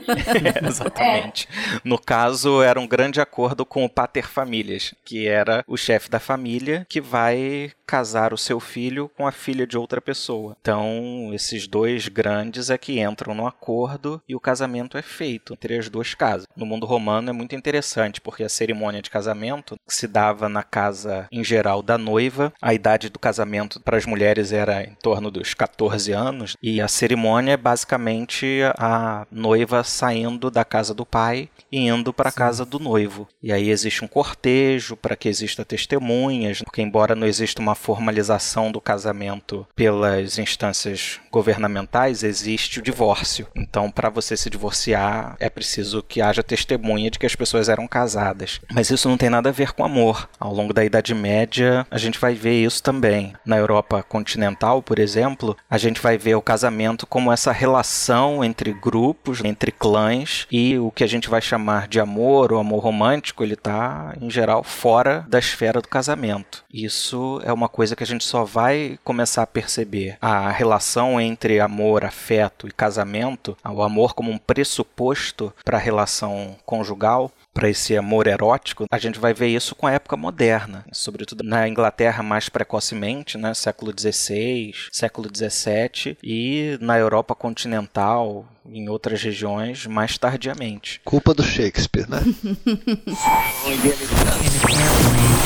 É, 0.62 0.66
exatamente. 0.66 1.48
No 1.84 2.00
caso, 2.00 2.60
era 2.62 2.80
um 2.80 2.86
grande 2.86 3.20
acordo 3.20 3.64
com 3.64 3.84
o 3.84 3.88
pater 3.88 4.26
famílias, 4.26 4.92
que 5.04 5.28
era 5.28 5.64
o 5.68 5.76
chefe 5.76 6.10
da 6.10 6.18
família 6.18 6.84
que 6.88 7.00
vai 7.00 7.70
casar 7.86 8.32
o 8.32 8.38
seu 8.38 8.58
filho 8.58 9.10
com 9.16 9.26
a 9.26 9.30
filha 9.30 9.66
de 9.66 9.78
outra 9.78 10.00
pessoa. 10.00 10.56
Então, 10.60 11.30
esses 11.32 11.66
dois 11.68 12.08
grandes 12.08 12.70
é 12.70 12.78
que 12.78 13.00
entram 13.00 13.34
no 13.34 13.46
acordo 13.46 14.20
e 14.28 14.34
o 14.34 14.40
casamento 14.40 14.96
é 14.98 15.02
feito 15.02 15.52
entre 15.52 15.78
as 15.78 15.88
duas 15.88 16.14
casas. 16.14 16.48
No 16.56 16.64
mundo 16.64 16.86
romano 16.86 17.28
é 17.28 17.32
muito 17.32 17.51
interessante, 17.54 18.20
porque 18.20 18.44
a 18.44 18.48
cerimônia 18.48 19.02
de 19.02 19.10
casamento 19.10 19.76
se 19.86 20.06
dava 20.06 20.48
na 20.48 20.62
casa, 20.62 21.26
em 21.30 21.44
geral, 21.44 21.82
da 21.82 21.98
noiva. 21.98 22.52
A 22.60 22.74
idade 22.74 23.08
do 23.08 23.18
casamento 23.18 23.80
para 23.80 23.96
as 23.96 24.06
mulheres 24.06 24.52
era 24.52 24.82
em 24.82 24.94
torno 25.02 25.30
dos 25.30 25.54
14 25.54 26.12
anos, 26.12 26.56
e 26.62 26.80
a 26.80 26.88
cerimônia 26.88 27.52
é 27.52 27.56
basicamente 27.56 28.60
a 28.78 29.26
noiva 29.30 29.84
saindo 29.84 30.50
da 30.50 30.64
casa 30.64 30.94
do 30.94 31.06
pai 31.06 31.48
e 31.70 31.86
indo 31.88 32.12
para 32.12 32.28
a 32.28 32.32
casa 32.32 32.64
do 32.64 32.78
noivo. 32.78 33.28
E 33.42 33.52
aí 33.52 33.70
existe 33.70 34.04
um 34.04 34.08
cortejo 34.08 34.96
para 34.96 35.16
que 35.16 35.28
exista 35.28 35.64
testemunhas, 35.64 36.60
porque 36.62 36.82
embora 36.82 37.14
não 37.14 37.26
exista 37.26 37.60
uma 37.60 37.74
formalização 37.74 38.70
do 38.70 38.80
casamento 38.80 39.66
pelas 39.74 40.38
instâncias 40.38 41.20
governamentais, 41.30 42.22
existe 42.22 42.78
o 42.78 42.82
divórcio. 42.82 43.46
Então, 43.56 43.90
para 43.90 44.10
você 44.10 44.36
se 44.36 44.50
divorciar, 44.50 45.36
é 45.40 45.48
preciso 45.48 46.02
que 46.02 46.20
haja 46.20 46.42
testemunha 46.42 47.10
de 47.10 47.18
que 47.18 47.26
as 47.32 47.36
pessoas 47.36 47.68
eram 47.68 47.88
casadas. 47.88 48.60
Mas 48.70 48.90
isso 48.90 49.08
não 49.08 49.16
tem 49.16 49.30
nada 49.30 49.48
a 49.48 49.52
ver 49.52 49.72
com 49.72 49.84
amor. 49.84 50.28
Ao 50.38 50.52
longo 50.52 50.72
da 50.72 50.84
Idade 50.84 51.14
Média, 51.14 51.86
a 51.90 51.98
gente 51.98 52.18
vai 52.18 52.34
ver 52.34 52.62
isso 52.62 52.82
também. 52.82 53.32
Na 53.44 53.56
Europa 53.56 54.02
continental, 54.02 54.82
por 54.82 54.98
exemplo, 54.98 55.56
a 55.68 55.78
gente 55.78 56.00
vai 56.00 56.18
ver 56.18 56.34
o 56.34 56.42
casamento 56.42 57.06
como 57.06 57.32
essa 57.32 57.50
relação 57.50 58.44
entre 58.44 58.72
grupos, 58.72 59.42
entre 59.42 59.72
clãs, 59.72 60.46
e 60.50 60.78
o 60.78 60.90
que 60.90 61.04
a 61.04 61.06
gente 61.06 61.30
vai 61.30 61.40
chamar 61.40 61.88
de 61.88 61.98
amor 61.98 62.52
ou 62.52 62.58
amor 62.58 62.82
romântico, 62.82 63.42
ele 63.42 63.54
está, 63.54 64.14
em 64.20 64.30
geral, 64.30 64.62
fora 64.62 65.24
da 65.28 65.38
esfera 65.38 65.80
do 65.80 65.88
casamento. 65.88 66.64
Isso 66.72 67.40
é 67.44 67.52
uma 67.52 67.68
coisa 67.68 67.96
que 67.96 68.02
a 68.02 68.06
gente 68.06 68.24
só 68.24 68.44
vai 68.44 68.98
começar 69.02 69.42
a 69.42 69.46
perceber. 69.46 70.18
A 70.20 70.50
relação 70.50 71.20
entre 71.20 71.60
amor, 71.60 72.04
afeto 72.04 72.68
e 72.68 72.72
casamento, 72.72 73.56
o 73.64 73.82
amor 73.82 74.14
como 74.14 74.30
um 74.30 74.38
pressuposto 74.38 75.52
para 75.64 75.78
a 75.78 75.80
relação 75.80 76.56
conjugal, 76.66 77.21
para 77.52 77.68
esse 77.68 77.96
amor 77.96 78.26
erótico, 78.26 78.86
a 78.90 78.98
gente 78.98 79.18
vai 79.18 79.34
ver 79.34 79.48
isso 79.48 79.74
com 79.74 79.86
a 79.86 79.92
época 79.92 80.16
moderna, 80.16 80.84
sobretudo 80.92 81.44
na 81.44 81.68
Inglaterra 81.68 82.22
mais 82.22 82.48
precocemente, 82.48 83.36
né, 83.36 83.54
século 83.54 83.92
XVI, 83.96 84.74
século 84.90 85.28
XVII, 85.28 86.16
e 86.22 86.78
na 86.80 86.98
Europa 86.98 87.34
continental, 87.34 88.46
em 88.66 88.88
outras 88.88 89.22
regiões, 89.22 89.86
mais 89.86 90.16
tardiamente. 90.16 91.00
Culpa 91.04 91.34
do 91.34 91.42
Shakespeare, 91.42 92.08
né? 92.08 92.22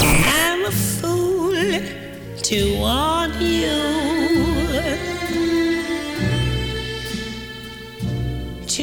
I'm 0.02 0.64
a 0.66 0.70
fool 0.70 1.52
to 2.42 2.80
want 2.80 3.34
you. 3.40 4.15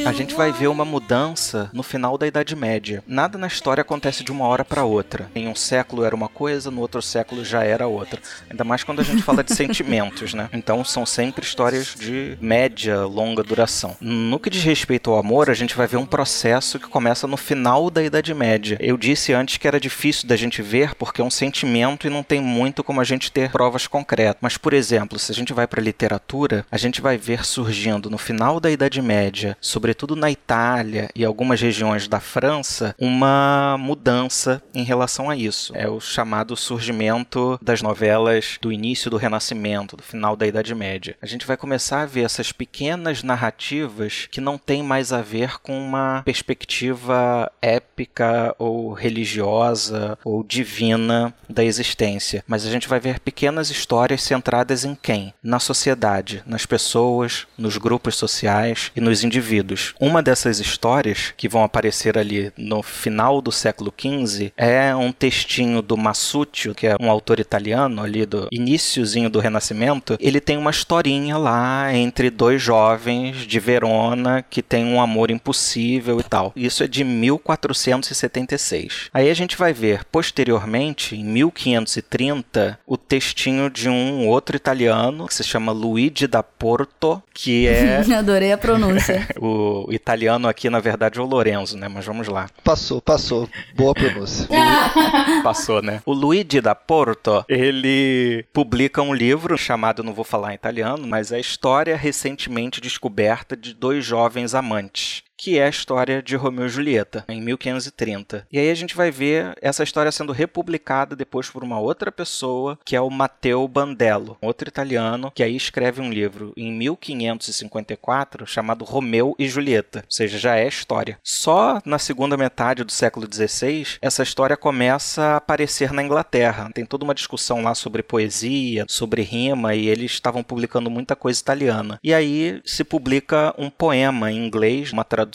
A 0.02 0.12
gente 0.12 0.34
vai 0.34 0.52
ver 0.52 0.68
uma 0.68 0.84
mudança 0.84 1.70
no 1.72 1.84
final 1.84 2.18
da 2.18 2.26
Idade 2.26 2.56
Média. 2.56 3.04
Nada 3.08 3.38
na 3.38 3.48
história 3.48 3.82
acontece 3.82 4.24
de 4.24 4.32
uma 4.32 4.48
hora 4.48 4.66
para 4.66 4.84
outra. 4.84 5.30
Em 5.36 5.48
um 5.48 5.56
século 5.56 6.04
era 6.04 6.16
uma 6.16 6.28
coisa, 6.28 6.72
no 6.72 6.82
outro 6.82 7.02
século 7.02 7.46
já 7.46 7.64
era 7.64 7.86
outra. 7.86 8.20
Ainda 8.50 8.64
mais 8.64 8.84
quando 8.84 9.02
a 9.02 9.04
gente 9.04 9.22
fala 9.22 9.44
de 9.44 9.54
sentimentos, 9.56 10.34
né? 10.34 10.50
Então 10.52 10.84
são 10.84 11.06
sempre 11.06 11.46
histórias 11.46 11.96
de 11.98 12.38
média, 12.42 13.06
longa 13.06 13.44
duração. 13.44 13.96
No 14.02 14.40
que 14.40 14.50
diz 14.50 14.64
respeito 14.64 15.12
ao 15.12 15.20
amor, 15.20 15.50
a 15.50 15.54
gente 15.54 15.76
vai 15.76 15.86
ver 15.86 15.98
um 15.98 16.06
processo 16.06 16.80
que 16.80 16.88
começa 16.88 17.28
no 17.28 17.38
final 17.38 17.90
da 17.90 18.04
Idade 18.04 18.34
Média. 18.34 18.78
Eu 18.80 18.98
disse 18.98 19.32
antes 19.32 19.58
que 19.58 19.68
era 19.68 19.80
difícil 19.80 20.28
da 20.28 20.36
gente 20.36 20.62
ver 20.62 20.96
porque 20.96 21.22
é 21.22 21.24
um 21.24 21.30
sentimento 21.30 22.08
e 22.08 22.10
não 22.10 22.24
tem 22.24 22.42
muito 22.42 22.84
como 22.84 23.00
a 23.00 23.04
gente 23.04 23.32
ter 23.32 23.52
provas 23.52 23.86
concretas. 23.86 24.38
Mas, 24.42 24.58
por 24.58 24.74
exemplo, 24.74 25.20
se 25.20 25.32
a 25.32 25.36
gente 25.36 25.54
vai 25.54 25.68
para 25.68 25.82
literatura, 25.82 26.66
a 26.72 26.78
gente 26.78 27.00
vai 27.00 27.18
ver 27.18 27.46
surgindo 27.46 28.10
no 28.10 28.18
final 28.18 28.60
da 28.60 28.72
Idade 28.72 29.02
Média, 29.02 29.58
sobretudo 29.84 30.16
na 30.16 30.32
Itália 30.32 31.10
e 31.14 31.26
algumas 31.26 31.60
regiões 31.60 32.08
da 32.08 32.22
França, 32.22 32.96
uma 32.98 33.76
mudança 33.78 34.64
em 34.74 34.82
relação 34.82 35.30
a 35.30 35.36
isso. 35.36 35.74
É 35.76 35.90
o 35.90 36.00
chamado 36.00 36.56
surgimento 36.56 37.60
das 37.62 37.82
novelas 37.82 38.58
do 38.62 38.72
início 38.72 39.12
do 39.12 39.18
Renascimento, 39.18 39.98
do 39.98 40.04
final 40.04 40.38
da 40.38 40.48
Idade 40.48 40.74
Média. 40.74 41.18
A 41.22 41.26
gente 41.26 41.46
vai 41.46 41.58
começar 41.58 42.04
a 42.04 42.06
ver 42.06 42.22
essas 42.22 42.54
pequenas 42.54 43.24
narrativas 43.24 44.30
que 44.32 44.40
não 44.40 44.58
têm 44.58 44.82
mais 44.82 45.12
a 45.12 45.22
ver 45.22 45.60
com 45.60 45.78
uma 45.78 46.22
perspectiva 46.24 47.52
épica 47.62 48.56
ou 48.58 48.94
religiosa 48.94 50.18
ou 50.24 50.46
divina 50.46 51.34
da 51.50 51.62
existência, 51.62 52.42
mas 52.48 52.66
a 52.66 52.72
gente 52.72 52.88
vai 52.88 53.02
ver 53.02 53.20
pequenas 53.20 53.70
histórias 53.70 54.24
centradas 54.24 54.86
em 54.86 54.96
quem? 54.96 55.34
Na 55.44 55.60
sociedade, 55.60 56.42
nas 56.46 56.66
pessoas, 56.66 57.46
nos 57.58 57.78
grupos 57.78 58.16
sociais 58.16 58.90
e 58.96 59.02
nos 59.02 59.26
indivíduos. 59.26 59.73
Uma 60.00 60.22
dessas 60.22 60.60
histórias 60.60 61.34
que 61.36 61.50
vão 61.50 61.64
aparecer 61.64 62.18
ali 62.18 62.52
no 62.58 62.82
final 62.82 63.42
do 63.42 63.52
século 63.52 63.94
XV 63.96 64.52
é 64.58 64.96
um 64.96 65.12
textinho 65.12 65.82
do 65.82 65.98
Massuccio, 65.98 66.76
que 66.76 66.88
é 66.88 66.96
um 67.00 67.10
autor 67.10 67.40
italiano 67.40 68.02
ali 68.02 68.26
do 68.26 68.48
iníciozinho 68.52 69.30
do 69.30 69.40
Renascimento. 69.40 70.18
Ele 70.20 70.40
tem 70.40 70.58
uma 70.58 70.72
historinha 70.72 71.38
lá 71.38 71.94
entre 71.94 72.30
dois 72.30 72.62
jovens 72.62 73.48
de 73.48 73.60
Verona 73.60 74.44
que 74.50 74.62
tem 74.62 74.86
um 74.86 75.02
amor 75.02 75.32
impossível 75.32 76.20
e 76.20 76.24
tal. 76.24 76.52
Isso 76.56 76.84
é 76.84 76.88
de 76.88 77.04
1476. 77.04 79.10
Aí 79.14 79.30
a 79.30 79.34
gente 79.34 79.58
vai 79.58 79.74
ver 79.74 80.04
posteriormente, 80.06 81.16
em 81.16 81.24
1530, 81.24 82.80
o 82.86 82.98
textinho 83.14 83.70
de 83.70 83.88
um 83.88 84.28
outro 84.28 84.56
italiano 84.56 85.28
que 85.28 85.36
se 85.36 85.44
chama 85.44 85.72
Luigi 85.72 86.26
da 86.26 86.42
Porto, 86.42 87.22
que 87.32 87.68
é 87.68 87.98
Adorei 88.18 88.52
a 88.52 88.58
pronúncia. 88.58 89.28
o 89.40 89.86
italiano 89.92 90.48
aqui, 90.48 90.68
na 90.68 90.80
verdade, 90.80 91.20
é 91.20 91.22
o 91.22 91.26
Lorenzo, 91.26 91.78
né? 91.78 91.88
Mas 91.88 92.08
vamos 92.08 92.28
lá. 92.28 92.50
Passou, 92.64 93.00
passou. 93.00 93.48
Boa 93.76 93.94
pronúncia. 93.94 94.48
Passou, 95.44 95.80
né? 95.82 96.02
O 96.08 96.14
Luigi 96.14 96.60
da 96.60 96.74
Porto, 96.74 97.46
ele 97.48 98.46
publica 98.52 99.02
um 99.02 99.14
livro 99.14 99.56
chamado, 99.60 100.04
não 100.04 100.14
vou 100.14 100.26
falar 100.26 100.54
em 100.54 100.56
italiano, 100.56 101.06
mas 101.06 101.32
é 101.32 101.36
a 101.36 101.40
história 101.40 101.96
recentemente 101.96 102.82
descoberta 102.82 103.56
de 103.56 103.76
dois 103.76 104.04
jovens 104.04 104.56
amantes. 104.56 105.22
Que 105.44 105.60
é 105.60 105.66
a 105.66 105.70
história 105.70 106.24
de 106.24 106.38
Romeu 106.38 106.68
e 106.68 106.70
Julieta, 106.70 107.26
em 107.28 107.42
1530. 107.42 108.48
E 108.50 108.58
aí 108.58 108.72
a 108.72 108.74
gente 108.74 108.96
vai 108.96 109.12
ver 109.12 109.54
essa 109.62 109.84
história 109.84 110.10
sendo 110.10 110.32
republicada 110.32 111.18
depois 111.18 111.50
por 111.50 111.66
uma 111.66 111.82
outra 111.82 112.14
pessoa, 112.14 112.80
que 112.86 112.96
é 112.96 113.02
o 113.02 113.10
Matteo 113.10 113.68
Bandello, 113.68 114.38
outro 114.42 114.70
italiano, 114.70 115.30
que 115.36 115.44
aí 115.44 115.54
escreve 115.54 116.00
um 116.00 116.10
livro 116.10 116.54
em 116.56 116.72
1554 116.72 118.48
chamado 118.48 118.86
Romeu 118.86 119.36
e 119.38 119.50
Julieta, 119.50 120.00
ou 120.06 120.12
seja, 120.12 120.38
já 120.38 120.56
é 120.56 120.66
história. 120.66 121.20
Só 121.22 121.82
na 121.84 122.00
segunda 122.00 122.38
metade 122.38 122.86
do 122.86 122.92
século 122.94 123.28
XVI 123.30 123.98
essa 124.02 124.24
história 124.24 124.56
começa 124.56 125.24
a 125.24 125.36
aparecer 125.36 125.92
na 125.92 126.02
Inglaterra. 126.04 126.72
Tem 126.74 126.86
toda 126.86 127.04
uma 127.04 127.14
discussão 127.14 127.62
lá 127.62 127.76
sobre 127.76 128.02
poesia, 128.02 128.86
sobre 128.88 129.24
rima, 129.24 129.76
e 129.76 129.90
eles 129.90 130.14
estavam 130.14 130.42
publicando 130.42 130.90
muita 130.90 131.18
coisa 131.18 131.42
italiana. 131.42 132.00
E 132.02 132.14
aí 132.14 132.62
se 132.64 132.86
publica 132.86 133.54
um 133.58 133.70
poema 133.70 134.32
em 134.32 134.38
inglês, 134.38 134.94
uma 134.94 135.04
tradução, 135.04 135.33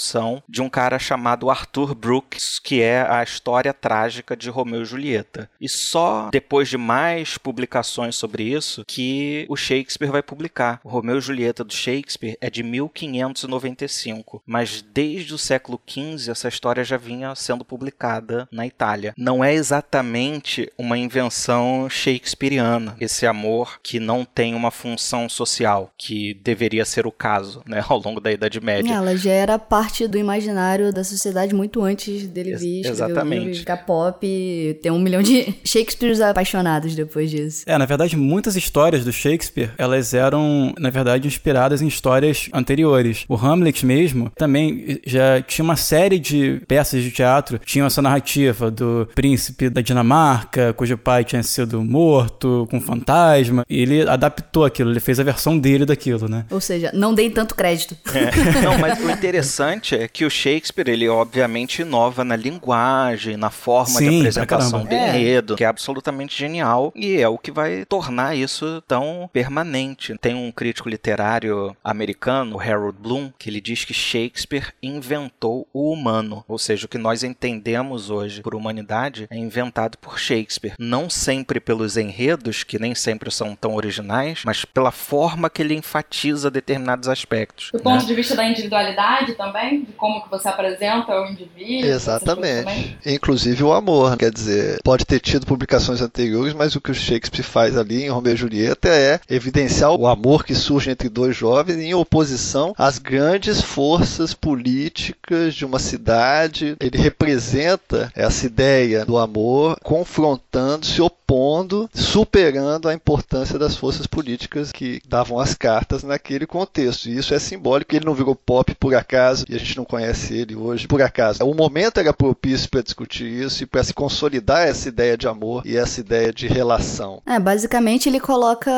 de 0.49 0.62
um 0.62 0.69
cara 0.69 0.99
chamado 0.99 1.50
Arthur 1.50 1.95
Brooks, 1.95 2.59
que 2.59 2.81
é 2.81 3.07
a 3.09 3.23
história 3.23 3.73
trágica 3.73 4.37
de 4.37 4.50
Romeu 4.50 4.83
e 4.83 4.85
Julieta. 4.85 5.50
E 5.61 5.69
só 5.69 6.28
depois 6.31 6.69
de 6.69 6.76
mais 6.76 7.38
publicações 7.38 8.17
sobre 8.17 8.43
isso 8.45 8.85
que 8.87 9.47
o 9.49 9.57
Shakespeare 9.57 10.11
vai 10.11 10.23
publicar. 10.23 10.81
O 10.85 10.88
Romeu 10.88 11.19
e 11.19 11.21
Julieta 11.21 11.64
do 11.64 11.73
Shakespeare 11.73 12.37
é 12.40 12.50
de 12.50 12.62
1595, 12.62 14.43
mas 14.47 14.83
desde 14.83 15.35
o 15.35 15.38
século 15.38 15.81
XV 15.87 16.31
essa 16.31 16.49
história 16.49 16.85
já 16.85 16.97
vinha 16.97 17.35
sendo 17.35 17.64
publicada 17.64 18.49
na 18.50 18.67
Itália. 18.67 19.14
Não 19.17 19.43
é 19.43 19.52
exatamente 19.55 20.71
uma 20.76 20.97
invenção 20.97 21.88
shakespeariana, 21.88 22.97
esse 23.00 23.26
amor 23.26 23.81
que 23.83 23.99
não 23.99 24.25
tem 24.25 24.55
uma 24.55 24.71
função 24.71 25.28
social, 25.28 25.93
que 25.97 26.35
deveria 26.35 26.85
ser 26.85 27.07
o 27.07 27.12
caso, 27.12 27.62
né, 27.67 27.85
ao 27.88 27.99
longo 27.99 28.21
da 28.21 28.33
Idade 28.33 28.61
Média. 28.61 28.93
Ela 28.93 29.17
já 29.17 29.33
era 29.33 29.59
parte 29.59 29.88
do 30.09 30.18
imaginário 30.18 30.92
da 30.92 31.02
sociedade 31.02 31.54
muito 31.54 31.83
antes 31.83 32.26
dele 32.26 32.50
Ex 32.50 32.61
vir, 32.61 32.87
exatamente. 32.87 33.61
ficar 33.61 33.78
pop, 33.78 34.78
ter 34.83 34.90
um 34.90 34.99
milhão 34.99 35.23
de 35.23 35.54
Shakespeares 35.64 36.21
apaixonados 36.21 36.95
depois 36.95 37.30
disso. 37.30 37.64
É, 37.66 37.76
na 37.76 37.87
verdade, 37.87 38.16
muitas 38.16 38.57
histórias 38.57 39.04
do 39.04 39.12
Shakespeare, 39.12 39.71
elas 39.78 40.14
eram, 40.14 40.75
na 40.78 40.90
verdade, 40.90 41.26
inspiradas 41.26 41.83
em 41.83 41.87
histórias 41.87 42.49
anteriores. 42.52 43.25
O 43.28 43.37
Hamlet 43.37 43.85
mesmo 43.85 44.30
também 44.37 45.00
já 45.07 45.40
tinha 45.42 45.64
uma 45.64 45.76
série 45.76 46.18
de 46.18 46.61
peças 46.66 47.02
de 47.02 47.11
teatro, 47.11 47.59
tinha 47.64 47.85
essa 47.85 48.02
narrativa 48.02 48.71
do 48.71 49.09
príncipe 49.14 49.68
da 49.68 49.80
Dinamarca, 49.80 50.73
cujo 50.73 50.97
pai 50.97 51.25
tinha 51.25 51.42
sido 51.42 51.83
morto, 51.83 52.66
com 52.71 52.78
um 52.78 52.80
fantasma, 52.80 53.64
e 53.68 53.80
ele 53.80 54.09
adaptou 54.09 54.64
aquilo, 54.64 54.90
ele 54.90 55.00
fez 55.00 55.18
a 55.21 55.23
versão 55.23 55.59
dele 55.59 55.85
daquilo, 55.85 56.28
né? 56.28 56.45
Ou 56.50 56.61
seja, 56.61 56.90
não 56.95 57.14
dei 57.14 57.30
tanto 57.30 57.54
crédito. 57.54 57.97
É. 58.14 58.62
Não, 58.62 58.78
mas 58.78 58.99
o 59.02 59.11
interessante 59.11 59.68
é 59.69 60.09
que 60.09 60.25
o 60.25 60.31
Shakespeare, 60.31 60.89
ele 60.89 61.09
obviamente 61.09 61.83
inova 61.83 62.25
na 62.25 62.37
linguagem, 62.37 63.37
na 63.37 63.51
forma 63.51 63.99
Sim, 63.99 64.11
de 64.11 64.17
apresentação 64.19 64.85
do 64.85 64.95
É. 64.95 65.09
enredo, 65.09 65.57
que 65.57 65.65
é 65.65 65.67
absolutamente 65.67 66.37
genial 66.37 66.93
e 66.95 67.17
é 67.21 67.29
o 67.29 67.39
que 67.39 67.51
vai 67.51 67.85
tornar 67.85 68.37
isso 68.37 68.83
tão 68.87 69.29
permanente. 69.33 70.17
Tem 70.21 70.35
um 70.35 70.51
crítico 70.51 70.89
literário 70.89 71.77
americano, 71.83 72.57
o 72.57 72.61
Harold 72.61 72.99
Bloom, 73.01 73.31
que 73.39 73.51
ele 73.51 73.61
diz 73.61 73.85
que 73.85 73.95
Shakespeare 73.95 74.73
inventou 74.83 75.67
o 75.73 75.93
humano, 75.93 76.45
ou 76.47 76.59
seja, 76.59 76.87
o 76.87 76.89
que 76.89 76.99
nós 76.99 77.23
entendemos 77.23 78.11
hoje 78.11 78.43
por 78.43 78.55
humanidade 78.55 79.27
é 79.31 79.37
inventado 79.37 79.97
por 79.99 80.19
Shakespeare, 80.19 80.75
não 80.79 81.09
sempre 81.09 81.61
pelos 81.61 81.97
enredos, 81.97 82.63
que 82.63 82.79
nem 82.79 82.95
sempre 82.95 83.31
são 83.31 83.55
tão 83.55 83.75
originais, 83.75 84.43
mas 84.45 84.65
pela 84.65 84.91
forma 84.91 85.49
que 85.51 85.63
ele 85.63 85.75
enfatiza 85.75 86.51
determinados 86.51 87.09
aspectos. 87.09 87.71
Do 87.73 87.79
né? 87.79 87.85
ponto 87.85 88.07
de 88.07 88.15
vista 88.15 88.35
da 88.37 88.45
individualidade 88.45 89.35
também, 89.35 89.58
de 89.67 89.93
como 89.93 90.23
que 90.23 90.31
você 90.31 90.49
apresenta 90.49 91.12
o 91.21 91.27
indivíduo. 91.27 91.49
também. 91.59 92.59
Exatamente. 92.61 92.99
Inclusive 93.07 93.65
o 93.65 93.73
amor. 93.73 94.17
Quer 94.17 94.31
dizer, 94.31 94.81
pode 94.83 95.05
ter 95.05 95.21
tido 95.21 95.47
publicações 95.47 96.00
anteriores, 96.00 96.55
mas 96.55 96.75
o 96.75 96.81
que 96.81 96.91
o 96.91 96.95
Shakespeare 96.95 97.45
faz 97.45 97.77
ali 97.77 98.05
em 98.05 98.09
Romeu 98.09 98.35
e 98.35 98.37
Julieta 98.37 98.88
é 98.88 99.21
evidenciar 99.29 99.93
o 99.93 100.07
amor 100.07 100.45
que 100.45 100.55
surge 100.55 100.91
entre 100.91 101.09
dois 101.09 101.37
jovens 101.37 101.79
em 101.79 101.95
oposição 101.95 102.75
às 102.77 102.99
grandes 102.99 103.61
forças 103.61 104.35
políticas 104.35 105.55
de 105.55 105.65
uma 105.65 105.79
cidade. 105.79 106.77
Ele 106.81 106.99
representa 106.99 108.12
essa 108.15 108.47
ideia 108.47 109.05
do 109.05 109.19
amor 109.19 109.79
confrontando, 109.83 110.87
se 110.87 111.00
opondo, 111.00 111.88
superando 111.93 112.88
a 112.88 112.95
importância 112.95 113.59
das 113.59 113.77
forças 113.77 114.07
políticas 114.07 114.73
que 114.73 115.00
davam 115.07 115.38
as 115.38 115.55
cartas 115.55 116.03
naquele 116.03 116.47
contexto. 116.47 117.09
E 117.09 117.17
isso 117.17 117.35
é 117.35 117.38
simbólico. 117.38 117.95
Ele 117.95 118.07
não 118.07 118.15
virou 118.15 118.35
pop 118.35 118.75
por 118.75 118.95
acaso 118.95 119.45
e 119.49 119.55
a 119.55 119.59
gente 119.59 119.76
não 119.76 119.85
conhece 119.85 120.35
ele 120.35 120.55
hoje 120.55 120.87
por 120.87 121.00
acaso. 121.00 121.45
O 121.45 121.55
momento 121.55 121.99
era 121.99 122.12
propício 122.12 122.69
para 122.69 122.83
discutir 122.83 123.26
isso 123.26 123.62
e 123.62 123.67
para 123.67 123.83
se 123.83 123.95
consolidar 123.95 124.67
essa 124.67 124.88
ideia 124.88 125.17
de 125.17 125.26
amor 125.26 125.62
e 125.64 125.76
essa 125.76 126.00
ideia 126.00 126.33
de 126.33 126.47
relação. 126.47 127.23
É, 127.26 127.38
basicamente 127.38 128.09
ele 128.09 128.21
coloca 128.21 128.71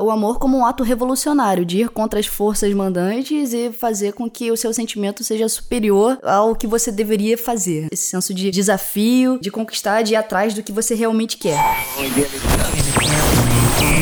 o 0.00 0.10
amor 0.10 0.38
como 0.38 0.58
um 0.58 0.64
ato 0.64 0.82
revolucionário, 0.82 1.64
de 1.64 1.82
ir 1.82 1.88
contra 1.88 2.18
as 2.18 2.26
forças 2.26 2.72
mandantes 2.72 3.52
e 3.52 3.70
fazer 3.70 4.12
com 4.12 4.30
que 4.30 4.50
o 4.50 4.56
seu 4.56 4.72
sentimento 4.72 5.22
seja 5.22 5.48
superior 5.48 6.18
ao 6.22 6.54
que 6.54 6.66
você 6.66 6.90
deveria 6.90 7.36
fazer. 7.36 7.88
Esse 7.92 8.08
senso 8.08 8.32
de 8.32 8.50
desafio, 8.50 9.38
de 9.40 9.50
conquistar, 9.50 10.02
de 10.02 10.14
ir 10.14 10.16
atrás 10.16 10.54
do 10.54 10.62
que 10.62 10.72
você 10.72 10.94
realmente 10.94 11.36
quer. 11.36 11.58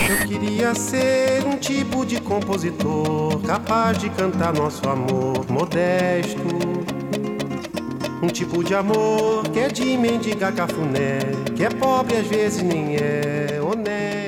Eu 0.08 0.26
queria 0.26 0.74
ser 0.74 1.44
um 1.46 1.56
tipo 1.56 2.04
de 2.04 2.20
compositor 2.20 3.40
capaz 3.40 3.98
de 3.98 4.08
cantar 4.10 4.52
nosso 4.52 4.88
amor 4.88 5.44
modesto. 5.50 6.40
Um 8.22 8.28
tipo 8.28 8.64
de 8.64 8.74
amor 8.74 9.42
que 9.52 9.60
é 9.60 9.68
de 9.68 9.96
mendigar 9.96 10.54
cafuné, 10.54 11.18
que 11.54 11.64
é 11.64 11.68
pobre 11.68 12.16
às 12.16 12.26
vezes 12.26 12.62
nem 12.62 12.96
é 12.96 13.60
honesto. 13.60 14.23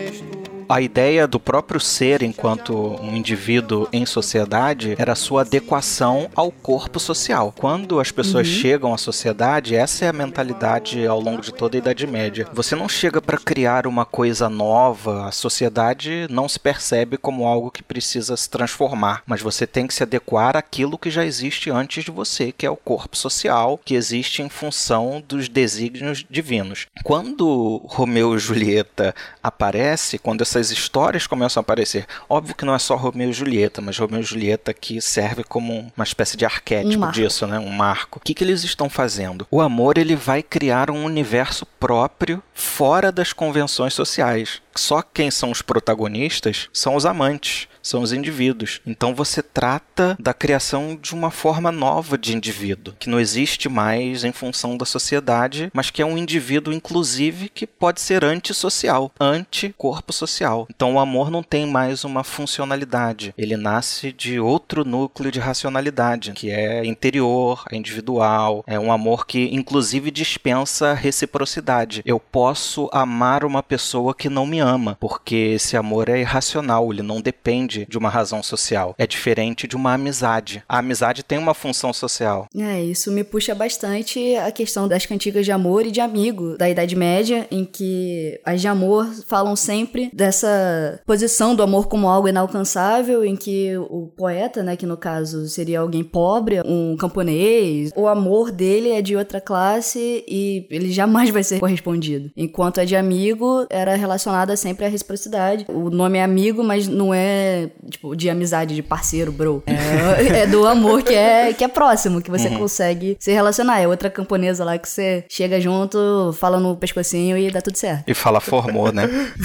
A 0.68 0.80
ideia 0.80 1.28
do 1.28 1.38
próprio 1.38 1.78
ser 1.78 2.22
enquanto 2.22 2.74
um 2.74 3.14
indivíduo 3.14 3.88
em 3.92 4.04
sociedade 4.04 4.96
era 4.98 5.12
a 5.12 5.16
sua 5.16 5.42
adequação 5.42 6.28
ao 6.34 6.50
corpo 6.50 6.98
social. 6.98 7.54
Quando 7.56 8.00
as 8.00 8.10
pessoas 8.10 8.48
chegam 8.48 8.92
à 8.92 8.98
sociedade, 8.98 9.76
essa 9.76 10.04
é 10.04 10.08
a 10.08 10.12
mentalidade 10.12 11.06
ao 11.06 11.20
longo 11.20 11.40
de 11.40 11.54
toda 11.54 11.76
a 11.76 11.78
Idade 11.78 12.04
Média. 12.06 12.48
Você 12.52 12.74
não 12.74 12.88
chega 12.88 13.22
para 13.22 13.38
criar 13.38 13.86
uma 13.86 14.04
coisa 14.04 14.48
nova, 14.48 15.28
a 15.28 15.32
sociedade 15.32 16.26
não 16.28 16.48
se 16.48 16.58
percebe 16.58 17.16
como 17.16 17.46
algo 17.46 17.70
que 17.70 17.82
precisa 17.82 18.36
se 18.36 18.50
transformar, 18.50 19.22
mas 19.24 19.40
você 19.40 19.68
tem 19.68 19.86
que 19.86 19.94
se 19.94 20.02
adequar 20.02 20.56
àquilo 20.56 20.98
que 20.98 21.10
já 21.10 21.24
existe 21.24 21.70
antes 21.70 22.04
de 22.04 22.10
você, 22.10 22.50
que 22.50 22.66
é 22.66 22.70
o 22.70 22.76
corpo 22.76 23.16
social, 23.16 23.78
que 23.84 23.94
existe 23.94 24.42
em 24.42 24.48
função 24.48 25.22
dos 25.28 25.48
desígnios 25.48 26.24
divinos. 26.28 26.86
Quando 27.04 27.80
Romeu 27.84 28.34
e 28.34 28.38
Julieta 28.38 29.14
aparece, 29.40 30.18
quando 30.18 30.42
essas 30.56 30.70
histórias 30.70 31.26
começam 31.26 31.60
a 31.60 31.62
aparecer, 31.62 32.06
óbvio 32.28 32.54
que 32.54 32.64
não 32.64 32.74
é 32.74 32.78
só 32.78 32.96
Romeu 32.96 33.30
e 33.30 33.32
Julieta, 33.32 33.80
mas 33.80 33.98
Romeu 33.98 34.20
e 34.20 34.24
Julieta 34.24 34.72
que 34.72 35.00
serve 35.00 35.44
como 35.44 35.92
uma 35.96 36.04
espécie 36.04 36.36
de 36.36 36.44
Um 36.44 36.48
arquétipo 36.48 36.98
marco. 36.98 37.14
disso, 37.14 37.46
né? 37.46 37.58
Um 37.58 37.70
marco. 37.70 38.18
O 38.18 38.22
que, 38.22 38.34
que 38.34 38.44
eles 38.44 38.64
estão 38.64 38.88
fazendo? 38.88 39.46
O 39.50 39.60
amor 39.60 39.98
ele 39.98 40.16
vai 40.16 40.42
criar 40.42 40.90
um 40.90 41.04
universo 41.04 41.66
próprio 41.78 42.42
fora 42.54 43.12
das 43.12 43.32
convenções 43.32 43.94
sociais. 43.94 44.60
Só 44.74 45.02
quem 45.02 45.30
são 45.30 45.50
os 45.50 45.62
protagonistas 45.62 46.68
são 46.72 46.94
os 46.96 47.06
amantes, 47.06 47.68
são 47.86 48.02
os 48.02 48.12
indivíduos. 48.12 48.80
Então 48.84 49.14
você 49.14 49.40
trata 49.42 50.16
da 50.18 50.34
criação 50.34 50.98
de 51.00 51.14
uma 51.14 51.30
forma 51.30 51.70
nova 51.70 52.18
de 52.18 52.34
indivíduo, 52.34 52.94
que 52.98 53.08
não 53.08 53.20
existe 53.20 53.68
mais 53.68 54.24
em 54.24 54.32
função 54.32 54.76
da 54.76 54.84
sociedade, 54.84 55.70
mas 55.72 55.88
que 55.88 56.02
é 56.02 56.06
um 56.06 56.18
indivíduo, 56.18 56.74
inclusive, 56.74 57.48
que 57.48 57.66
pode 57.66 58.00
ser 58.00 58.24
antissocial, 58.24 59.12
anti-corpo 59.20 60.12
social. 60.12 60.66
Então 60.68 60.94
o 60.94 60.98
amor 60.98 61.30
não 61.30 61.42
tem 61.42 61.66
mais 61.66 62.04
uma 62.04 62.24
funcionalidade, 62.24 63.32
ele 63.38 63.56
nasce 63.56 64.12
de 64.12 64.40
outro 64.40 64.84
núcleo 64.84 65.30
de 65.30 65.38
racionalidade, 65.38 66.32
que 66.32 66.50
é 66.50 66.84
interior, 66.84 67.64
é 67.70 67.76
individual, 67.76 68.64
é 68.66 68.80
um 68.80 68.90
amor 68.90 69.26
que, 69.26 69.54
inclusive, 69.54 70.10
dispensa 70.10 70.92
reciprocidade. 70.92 72.02
Eu 72.04 72.18
posso 72.18 72.88
amar 72.92 73.44
uma 73.44 73.62
pessoa 73.62 74.14
que 74.14 74.28
não 74.28 74.44
me 74.44 74.58
ama, 74.58 74.96
porque 74.98 75.36
esse 75.54 75.76
amor 75.76 76.08
é 76.08 76.20
irracional, 76.20 76.92
ele 76.92 77.02
não 77.02 77.20
depende 77.20 77.75
de 77.84 77.98
uma 77.98 78.08
razão 78.08 78.42
social. 78.42 78.94
É 78.96 79.06
diferente 79.06 79.66
de 79.66 79.76
uma 79.76 79.94
amizade. 79.94 80.62
A 80.68 80.78
amizade 80.78 81.22
tem 81.22 81.38
uma 81.38 81.52
função 81.52 81.92
social. 81.92 82.46
É, 82.56 82.82
isso 82.82 83.10
me 83.10 83.24
puxa 83.24 83.54
bastante 83.54 84.36
a 84.36 84.50
questão 84.50 84.88
das 84.88 85.04
cantigas 85.04 85.44
de 85.44 85.52
amor 85.52 85.84
e 85.84 85.90
de 85.90 86.00
amigo 86.00 86.56
da 86.56 86.70
Idade 86.70 86.94
Média, 86.96 87.46
em 87.50 87.64
que 87.64 88.40
as 88.44 88.60
de 88.60 88.68
amor 88.68 89.06
falam 89.26 89.56
sempre 89.56 90.10
dessa 90.12 91.00
posição 91.04 91.54
do 91.54 91.62
amor 91.62 91.88
como 91.88 92.08
algo 92.08 92.28
inalcançável, 92.28 93.24
em 93.24 93.36
que 93.36 93.76
o 93.76 94.12
poeta, 94.16 94.62
né, 94.62 94.76
que 94.76 94.86
no 94.86 94.96
caso 94.96 95.48
seria 95.48 95.80
alguém 95.80 96.04
pobre, 96.04 96.60
um 96.64 96.96
camponês, 96.96 97.90
o 97.96 98.06
amor 98.06 98.50
dele 98.50 98.90
é 98.90 99.02
de 99.02 99.16
outra 99.16 99.40
classe 99.40 100.24
e 100.28 100.66
ele 100.70 100.90
jamais 100.92 101.30
vai 101.30 101.42
ser 101.42 101.58
correspondido. 101.58 102.30
Enquanto 102.36 102.80
a 102.80 102.84
de 102.84 102.96
amigo 102.96 103.66
era 103.68 103.94
relacionada 103.94 104.56
sempre 104.56 104.84
à 104.84 104.88
reciprocidade. 104.88 105.66
O 105.68 105.90
nome 105.90 106.18
é 106.18 106.22
amigo, 106.22 106.62
mas 106.62 106.86
não 106.88 107.12
é 107.12 107.65
Tipo, 107.90 108.14
de 108.14 108.28
amizade, 108.30 108.74
de 108.74 108.82
parceiro, 108.82 109.32
bro. 109.32 109.62
É, 109.66 110.40
é 110.40 110.46
do 110.46 110.66
amor 110.66 111.02
que 111.02 111.14
é, 111.14 111.52
que 111.52 111.64
é 111.64 111.68
próximo, 111.68 112.20
que 112.20 112.30
você 112.30 112.50
consegue 112.50 113.16
se 113.20 113.32
relacionar. 113.32 113.80
É 113.80 113.88
outra 113.88 114.10
camponesa 114.10 114.64
lá 114.64 114.78
que 114.78 114.88
você 114.88 115.24
chega 115.28 115.60
junto, 115.60 116.34
fala 116.38 116.58
no 116.58 116.76
pescocinho 116.76 117.36
e 117.36 117.50
dá 117.50 117.60
tudo 117.60 117.76
certo. 117.76 118.04
E 118.08 118.14
fala 118.14 118.40
formou, 118.40 118.92
né? 118.92 119.06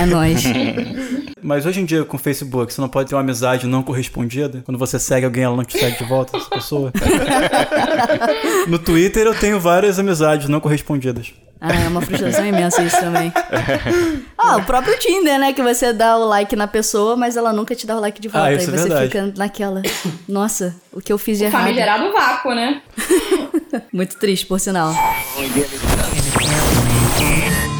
É 0.00 0.06
nóis. 0.06 0.42
Mas 1.42 1.66
hoje 1.66 1.80
em 1.80 1.84
dia, 1.84 2.04
com 2.04 2.16
o 2.16 2.20
Facebook, 2.20 2.72
você 2.72 2.80
não 2.80 2.88
pode 2.88 3.08
ter 3.08 3.16
uma 3.16 3.20
amizade 3.20 3.66
não 3.66 3.82
correspondida? 3.82 4.62
Quando 4.64 4.78
você 4.78 4.98
segue 4.98 5.26
alguém, 5.26 5.42
ela 5.42 5.56
não 5.56 5.64
te 5.64 5.76
segue 5.76 5.98
de 5.98 6.04
volta, 6.04 6.36
essa 6.36 6.48
pessoa? 6.48 6.92
no 8.68 8.78
Twitter, 8.78 9.26
eu 9.26 9.34
tenho 9.34 9.58
várias 9.58 9.98
amizades 9.98 10.48
não 10.48 10.60
correspondidas. 10.60 11.32
Ah, 11.64 11.72
é 11.84 11.88
uma 11.88 12.00
frustração 12.02 12.44
imensa 12.44 12.82
isso 12.82 12.98
também. 13.00 13.32
Ah, 14.44 14.56
o 14.56 14.64
próprio 14.64 14.98
Tinder, 14.98 15.38
né? 15.38 15.52
Que 15.52 15.62
você 15.62 15.92
dá 15.92 16.18
o 16.18 16.24
like 16.26 16.56
na 16.56 16.66
pessoa, 16.66 17.14
mas 17.14 17.36
ela 17.36 17.52
nunca 17.52 17.76
te 17.76 17.86
dá 17.86 17.96
o 17.96 18.00
like 18.00 18.20
de 18.20 18.26
volta. 18.26 18.48
Ah, 18.48 18.50
Aí 18.50 18.56
isso 18.56 18.70
é 18.70 18.76
você 18.76 18.88
verdade. 18.88 19.06
fica 19.06 19.32
naquela. 19.36 19.82
Nossa, 20.28 20.74
o 20.92 21.00
que 21.00 21.12
eu 21.12 21.16
fiz 21.18 21.38
de 21.38 21.44
O 21.44 21.46
errado. 21.46 21.62
famigerado 21.62 22.12
vácuo, 22.12 22.52
né? 22.52 22.82
Muito 23.92 24.16
triste, 24.18 24.44
por 24.46 24.58
sinal. 24.58 24.92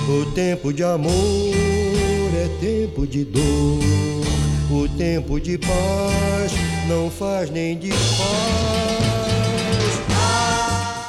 O 0.09 0.25
tempo 0.33 0.73
de 0.73 0.85
amor 0.85 1.11
é 2.35 2.49
tempo 2.61 3.07
de 3.09 3.25
dor. 3.25 3.43
O 4.71 4.89
tempo 4.97 5.41
de 5.41 5.59
paz 5.59 6.53
não 6.89 7.11
faz 7.11 7.51
nem 7.51 7.77
desfaz. 7.77 9.32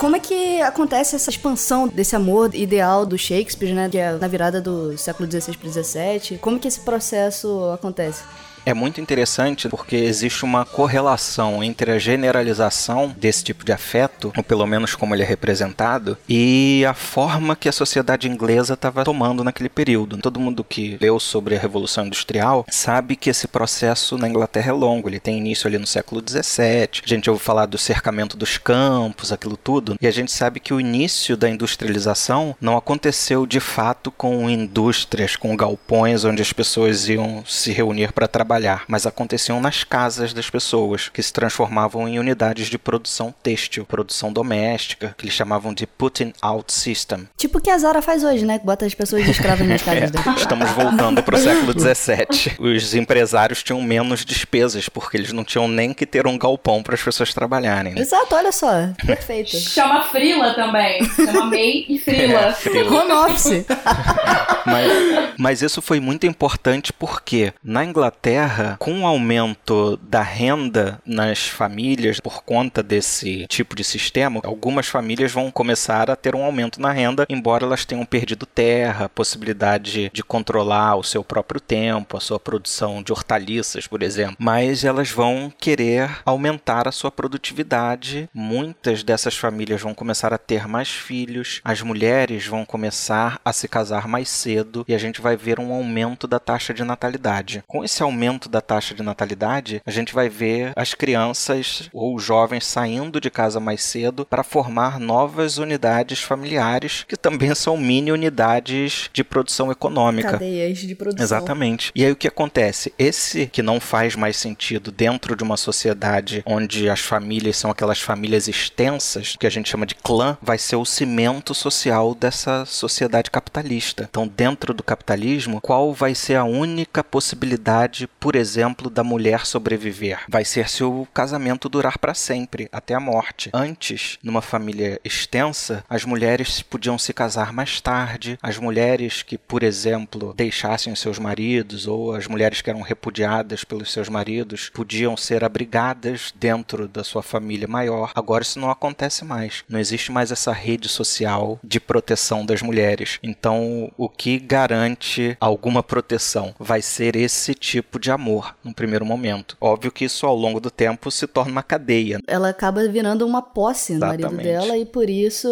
Como 0.03 0.17
é 0.17 0.19
que 0.19 0.61
acontece 0.61 1.15
essa 1.15 1.29
expansão 1.29 1.87
desse 1.87 2.13
amor 2.13 2.53
ideal 2.53 3.05
do 3.05 3.17
Shakespeare, 3.17 3.73
né? 3.73 3.87
Que 3.89 3.97
é 3.97 4.11
na 4.11 4.27
virada 4.27 4.59
do 4.59 4.97
século 4.97 5.31
XVI 5.31 5.55
para 5.55 5.69
XVII. 5.69 6.37
Como 6.39 6.59
que 6.59 6.67
esse 6.67 6.81
processo 6.81 7.71
acontece? 7.73 8.21
É 8.65 8.73
muito 8.73 9.01
interessante 9.01 9.67
porque 9.67 9.95
existe 9.95 10.45
uma 10.45 10.65
correlação 10.65 11.63
entre 11.63 11.91
a 11.91 11.99
generalização 11.99 13.13
desse 13.17 13.43
tipo 13.43 13.65
de 13.65 13.73
afeto, 13.73 14.31
ou 14.35 14.43
pelo 14.43 14.65
menos 14.65 14.95
como 14.95 15.13
ele 15.13 15.23
é 15.23 15.25
representado, 15.25 16.17
e 16.29 16.85
a 16.87 16.93
forma 16.93 17.55
que 17.55 17.67
a 17.67 17.73
sociedade 17.73 18.29
inglesa 18.29 18.75
estava 18.75 19.03
tomando 19.03 19.43
naquele 19.43 19.69
período. 19.69 20.17
Todo 20.17 20.39
mundo 20.39 20.63
que 20.63 20.97
leu 21.01 21.19
sobre 21.19 21.55
a 21.55 21.59
Revolução 21.59 22.05
Industrial 22.05 22.65
sabe 22.69 23.17
que 23.17 23.29
esse 23.29 23.47
processo 23.47 24.17
na 24.17 24.29
Inglaterra 24.29 24.69
é 24.69 24.73
longo. 24.73 25.09
Ele 25.09 25.19
tem 25.19 25.37
início 25.37 25.67
ali 25.67 25.77
no 25.77 25.87
século 25.87 26.23
XVII. 26.25 27.01
A 27.03 27.07
gente 27.07 27.29
ouve 27.29 27.43
falar 27.43 27.65
do 27.65 27.77
cercamento 27.77 28.37
dos 28.37 28.57
campos, 28.57 29.31
aquilo 29.33 29.57
tudo, 29.57 29.97
e 29.99 30.07
a 30.07 30.11
gente 30.11 30.31
sabe 30.31 30.59
que 30.61 30.73
o 30.73 30.79
início 30.79 31.35
da 31.35 31.49
industrialização 31.49 32.55
não 32.61 32.77
aconteceu 32.77 33.45
de 33.45 33.59
fato 33.59 34.09
com 34.09 34.49
indústrias, 34.49 35.35
com 35.35 35.55
galpões 35.55 36.23
onde 36.23 36.41
as 36.41 36.53
pessoas 36.53 37.09
iam 37.09 37.43
se 37.45 37.71
reunir 37.71 38.13
para 38.13 38.27
trabalhar, 38.27 38.52
mas 38.87 39.05
aconteciam 39.05 39.59
nas 39.61 39.83
casas 39.83 40.33
das 40.33 40.49
pessoas, 40.49 41.09
que 41.09 41.21
se 41.21 41.31
transformavam 41.33 42.07
em 42.07 42.19
unidades 42.19 42.67
de 42.67 42.77
produção 42.77 43.33
têxtil, 43.43 43.85
produção 43.85 44.31
doméstica, 44.31 45.15
que 45.17 45.25
eles 45.25 45.33
chamavam 45.35 45.73
de 45.73 45.85
putting 45.87 46.33
out 46.41 46.71
system. 46.71 47.27
Tipo 47.37 47.57
o 47.57 47.61
que 47.61 47.69
a 47.69 47.77
Zara 47.77 48.01
faz 48.01 48.23
hoje, 48.23 48.45
né? 48.45 48.59
Que 48.59 48.65
bota 48.65 48.85
as 48.85 48.93
pessoas 48.93 49.23
de 49.25 49.31
escravas 49.31 49.67
nas 49.67 49.81
casas 49.83 50.11
dela. 50.11 50.35
Estamos 50.37 50.69
voltando 50.71 51.23
para 51.23 51.35
o 51.35 51.39
século 51.39 51.73
XVII. 51.79 52.55
Os 52.59 52.93
empresários 52.95 53.63
tinham 53.63 53.81
menos 53.81 54.25
despesas, 54.25 54.89
porque 54.89 55.17
eles 55.17 55.31
não 55.31 55.43
tinham 55.43 55.67
nem 55.67 55.93
que 55.93 56.05
ter 56.05 56.27
um 56.27 56.37
galpão 56.37 56.81
para 56.83 56.95
as 56.95 57.01
pessoas 57.01 57.33
trabalharem. 57.33 57.93
né? 57.93 58.01
Exato, 58.01 58.35
olha 58.35 58.51
só. 58.51 58.71
Perfeito. 59.05 59.57
Chama 59.57 60.03
Frila 60.05 60.53
também. 60.53 61.03
Chama 61.15 61.45
May 61.45 61.85
e 61.89 61.99
Frila. 61.99 62.39
É, 62.39 62.53
frila. 62.53 63.03
Home 63.03 63.11
office. 63.11 63.65
Mas, 64.65 64.91
mas 65.37 65.61
isso 65.61 65.81
foi 65.81 65.99
muito 65.99 66.25
importante 66.25 66.93
porque 66.93 67.53
na 67.61 67.83
Inglaterra, 67.83 68.42
com 68.79 69.01
o 69.01 69.07
aumento 69.07 69.97
da 69.97 70.21
renda 70.21 70.99
nas 71.05 71.47
famílias 71.47 72.19
por 72.19 72.43
conta 72.43 72.81
desse 72.81 73.45
tipo 73.47 73.75
de 73.75 73.83
sistema, 73.83 74.41
algumas 74.43 74.87
famílias 74.87 75.31
vão 75.31 75.51
começar 75.51 76.09
a 76.09 76.15
ter 76.15 76.35
um 76.35 76.43
aumento 76.43 76.81
na 76.81 76.91
renda, 76.91 77.25
embora 77.29 77.65
elas 77.65 77.85
tenham 77.85 78.05
perdido 78.05 78.45
terra, 78.45 79.09
possibilidade 79.09 80.09
de 80.13 80.23
controlar 80.23 80.95
o 80.95 81.03
seu 81.03 81.23
próprio 81.23 81.59
tempo, 81.59 82.17
a 82.17 82.19
sua 82.19 82.39
produção 82.39 83.01
de 83.01 83.11
hortaliças, 83.11 83.87
por 83.87 84.03
exemplo. 84.03 84.35
Mas 84.39 84.83
elas 84.83 85.09
vão 85.09 85.51
querer 85.57 86.21
aumentar 86.25 86.87
a 86.87 86.91
sua 86.91 87.11
produtividade. 87.11 88.29
Muitas 88.33 89.03
dessas 89.03 89.35
famílias 89.35 89.81
vão 89.81 89.93
começar 89.93 90.33
a 90.33 90.37
ter 90.37 90.67
mais 90.67 90.89
filhos, 90.89 91.61
as 91.63 91.81
mulheres 91.81 92.45
vão 92.45 92.65
começar 92.65 93.39
a 93.43 93.53
se 93.53 93.67
casar 93.67 94.07
mais 94.07 94.29
cedo 94.29 94.85
e 94.87 94.93
a 94.93 94.97
gente 94.97 95.21
vai 95.21 95.35
ver 95.35 95.59
um 95.59 95.73
aumento 95.73 96.27
da 96.27 96.39
taxa 96.39 96.73
de 96.73 96.83
natalidade. 96.83 97.63
Com 97.67 97.83
esse 97.83 98.01
aumento 98.01 98.32
da 98.49 98.61
taxa 98.61 98.93
de 98.93 99.03
natalidade, 99.03 99.81
a 99.85 99.91
gente 99.91 100.13
vai 100.13 100.29
ver 100.29 100.73
as 100.75 100.93
crianças 100.93 101.89
ou 101.93 102.15
os 102.15 102.23
jovens 102.23 102.65
saindo 102.65 103.19
de 103.19 103.29
casa 103.29 103.59
mais 103.59 103.83
cedo 103.83 104.25
para 104.25 104.43
formar 104.43 104.99
novas 104.99 105.57
unidades 105.57 106.19
familiares, 106.19 107.05
que 107.07 107.17
também 107.17 107.53
são 107.55 107.77
mini 107.77 108.11
unidades 108.11 109.09
de 109.13 109.23
produção 109.23 109.71
econômica. 109.71 110.31
Cadeias 110.31 110.79
de 110.79 110.95
produção. 110.95 111.23
Exatamente. 111.23 111.91
E 111.95 112.03
aí 112.03 112.11
o 112.11 112.15
que 112.15 112.27
acontece? 112.27 112.93
Esse 112.97 113.47
que 113.47 113.61
não 113.61 113.79
faz 113.79 114.15
mais 114.15 114.37
sentido 114.37 114.91
dentro 114.91 115.35
de 115.35 115.43
uma 115.43 115.57
sociedade 115.57 116.43
onde 116.45 116.89
as 116.89 116.99
famílias 116.99 117.57
são 117.57 117.71
aquelas 117.71 117.99
famílias 117.99 118.47
extensas, 118.47 119.35
que 119.39 119.47
a 119.47 119.49
gente 119.49 119.69
chama 119.69 119.85
de 119.85 119.95
clã, 119.95 120.37
vai 120.41 120.57
ser 120.57 120.75
o 120.75 120.85
cimento 120.85 121.53
social 121.53 122.13
dessa 122.15 122.65
sociedade 122.65 123.31
capitalista. 123.31 124.07
Então, 124.09 124.27
dentro 124.27 124.73
do 124.73 124.83
capitalismo, 124.83 125.61
qual 125.61 125.93
vai 125.93 126.15
ser 126.15 126.35
a 126.35 126.43
única 126.43 127.03
possibilidade, 127.03 128.07
por 128.23 128.37
exemplo, 128.37 128.89
da 128.89 129.03
mulher 129.03 129.45
sobreviver? 129.45 130.21
Vai 130.29 130.45
ser 130.45 130.69
se 130.69 130.81
o 130.81 131.05
casamento 131.13 131.67
durar 131.67 131.97
para 131.97 132.13
sempre, 132.13 132.69
até 132.71 132.93
a 132.93 132.99
morte. 132.99 133.49
Antes, 133.53 134.17
numa 134.23 134.41
família 134.41 134.97
extensa, 135.03 135.83
as 135.89 136.05
mulheres 136.05 136.61
podiam 136.61 136.97
se 136.97 137.11
casar 137.11 137.51
mais 137.51 137.81
tarde, 137.81 138.39
as 138.41 138.57
mulheres 138.57 139.23
que, 139.23 139.37
por 139.37 139.61
exemplo, 139.61 140.33
deixassem 140.37 140.95
seus 140.95 141.19
maridos 141.19 141.85
ou 141.85 142.15
as 142.15 142.25
mulheres 142.25 142.61
que 142.61 142.69
eram 142.69 142.79
repudiadas 142.79 143.65
pelos 143.65 143.91
seus 143.91 144.07
maridos 144.07 144.71
podiam 144.73 145.17
ser 145.17 145.43
abrigadas 145.43 146.33
dentro 146.33 146.87
da 146.87 147.03
sua 147.03 147.21
família 147.21 147.67
maior. 147.67 148.13
Agora 148.15 148.43
isso 148.43 148.57
não 148.57 148.71
acontece 148.71 149.25
mais. 149.25 149.65
Não 149.67 149.81
existe 149.81 150.13
mais 150.13 150.31
essa 150.31 150.53
rede 150.53 150.87
social 150.87 151.59
de 151.61 151.77
proteção 151.77 152.45
das 152.45 152.61
mulheres. 152.61 153.19
Então, 153.21 153.91
o 153.97 154.07
que 154.07 154.39
garante 154.39 155.35
alguma 155.41 155.83
proteção 155.83 156.55
vai 156.57 156.81
ser 156.81 157.17
esse 157.17 157.53
tipo 157.53 157.99
de 157.99 158.12
amor 158.13 158.55
no 158.63 158.73
primeiro 158.73 159.05
momento. 159.05 159.57
Óbvio 159.59 159.91
que 159.91 160.05
isso 160.05 160.25
ao 160.25 160.35
longo 160.35 160.59
do 160.59 160.71
tempo 160.71 161.11
se 161.11 161.27
torna 161.27 161.51
uma 161.51 161.63
cadeia. 161.63 162.19
Ela 162.27 162.49
acaba 162.49 162.87
virando 162.87 163.25
uma 163.25 163.41
posse 163.41 163.93
no 163.93 163.99
marido 163.99 164.27
Exatamente. 164.27 164.43
dela 164.45 164.77
e 164.77 164.85
por 164.85 165.09
isso 165.09 165.47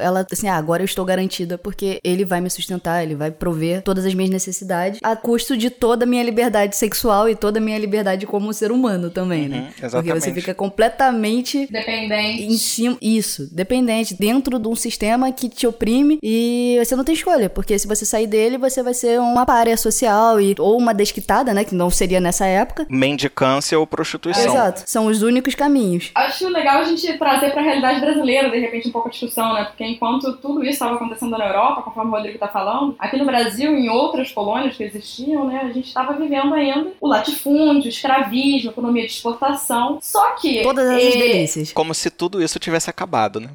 ela, 0.00 0.26
assim, 0.30 0.48
ah, 0.48 0.56
agora 0.56 0.82
eu 0.82 0.86
estou 0.86 1.04
garantida 1.04 1.58
porque 1.58 2.00
ele 2.02 2.24
vai 2.24 2.40
me 2.40 2.50
sustentar, 2.50 3.02
ele 3.02 3.14
vai 3.14 3.30
prover 3.30 3.82
todas 3.82 4.04
as 4.04 4.14
minhas 4.14 4.30
necessidades 4.30 5.00
a 5.02 5.14
custo 5.16 5.56
de 5.56 5.70
toda 5.70 6.04
a 6.04 6.06
minha 6.06 6.22
liberdade 6.22 6.76
sexual 6.76 7.28
e 7.28 7.36
toda 7.36 7.58
a 7.58 7.62
minha 7.62 7.78
liberdade 7.78 8.26
como 8.26 8.52
ser 8.52 8.72
humano 8.72 9.10
também, 9.10 9.48
né? 9.48 9.58
Uhum, 9.58 9.66
Porque 9.66 9.84
exatamente. 9.86 10.20
você 10.20 10.32
fica 10.32 10.54
completamente 10.54 11.66
Dependente. 11.70 12.42
em 12.44 12.56
cima. 12.56 12.96
Isso, 13.00 13.48
dependente, 13.52 14.14
dentro 14.14 14.58
de 14.58 14.68
um 14.68 14.74
sistema 14.74 15.30
que 15.32 15.48
te 15.48 15.66
oprime 15.66 16.18
e 16.22 16.76
você 16.84 16.96
não 16.96 17.04
tem 17.04 17.14
escolha, 17.14 17.48
porque 17.50 17.78
se 17.78 17.86
você 17.86 18.04
sair 18.04 18.26
dele, 18.26 18.58
você 18.58 18.82
vai 18.82 18.94
ser 18.94 19.20
uma 19.20 19.44
párea 19.44 19.76
social 19.76 20.40
e, 20.40 20.54
ou 20.58 20.78
uma 20.78 20.94
desquitada, 20.94 21.52
né? 21.52 21.64
Que 21.64 21.74
não 21.74 21.90
seria 22.06 22.20
nessa 22.20 22.46
época. 22.46 22.86
Mendicância 22.88 23.78
ou 23.78 23.86
prostituição. 23.86 24.44
Exato, 24.44 24.82
são 24.86 25.06
os 25.06 25.22
únicos 25.22 25.54
caminhos. 25.54 26.12
Acho 26.14 26.48
legal 26.48 26.80
a 26.80 26.84
gente 26.84 27.18
trazer 27.18 27.50
pra 27.50 27.62
realidade 27.62 28.00
brasileira, 28.00 28.48
de 28.48 28.58
repente, 28.58 28.88
um 28.88 28.92
pouco 28.92 29.08
a 29.08 29.10
discussão, 29.10 29.54
né? 29.54 29.64
Porque 29.64 29.84
enquanto 29.84 30.36
tudo 30.36 30.62
isso 30.62 30.74
estava 30.74 30.94
acontecendo 30.94 31.36
na 31.36 31.46
Europa, 31.46 31.82
conforme 31.82 32.12
o 32.12 32.14
Rodrigo 32.14 32.38
tá 32.38 32.48
falando, 32.48 32.94
aqui 32.98 33.16
no 33.16 33.24
Brasil, 33.24 33.76
em 33.76 33.88
outras 33.88 34.30
colônias 34.30 34.76
que 34.76 34.84
existiam, 34.84 35.46
né? 35.46 35.62
A 35.64 35.72
gente 35.72 35.88
estava 35.88 36.12
vivendo 36.12 36.54
ainda 36.54 36.92
o 37.00 37.08
latifúndio, 37.08 37.86
o 37.86 37.88
escravismo, 37.88 38.70
a 38.70 38.72
economia 38.72 39.06
de 39.06 39.12
exportação. 39.12 39.98
Só 40.00 40.32
que. 40.36 40.62
Todas 40.62 40.88
essas 40.88 41.14
eh, 41.14 41.18
delícias. 41.18 41.72
Como 41.72 41.92
se 41.92 42.08
tudo 42.10 42.42
isso 42.42 42.58
tivesse 42.60 42.88
acabado, 42.88 43.40
né? 43.40 43.48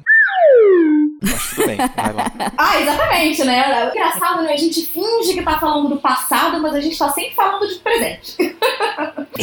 Mas 1.22 1.50
tudo 1.50 1.66
bem, 1.66 1.76
vai 1.76 2.12
lá. 2.12 2.32
Ah, 2.58 2.80
exatamente, 2.80 3.44
né? 3.44 3.90
Engraçado, 3.90 4.42
né? 4.42 4.52
A 4.52 4.56
gente 4.56 4.82
finge 4.86 5.34
que 5.34 5.42
tá 5.42 5.58
falando 5.58 5.88
do 5.88 5.96
passado, 5.96 6.60
mas 6.60 6.74
a 6.74 6.80
gente 6.80 6.98
tá 6.98 7.08
sempre 7.10 7.34
falando 7.34 7.66
de 7.66 7.74
presente. 7.76 8.36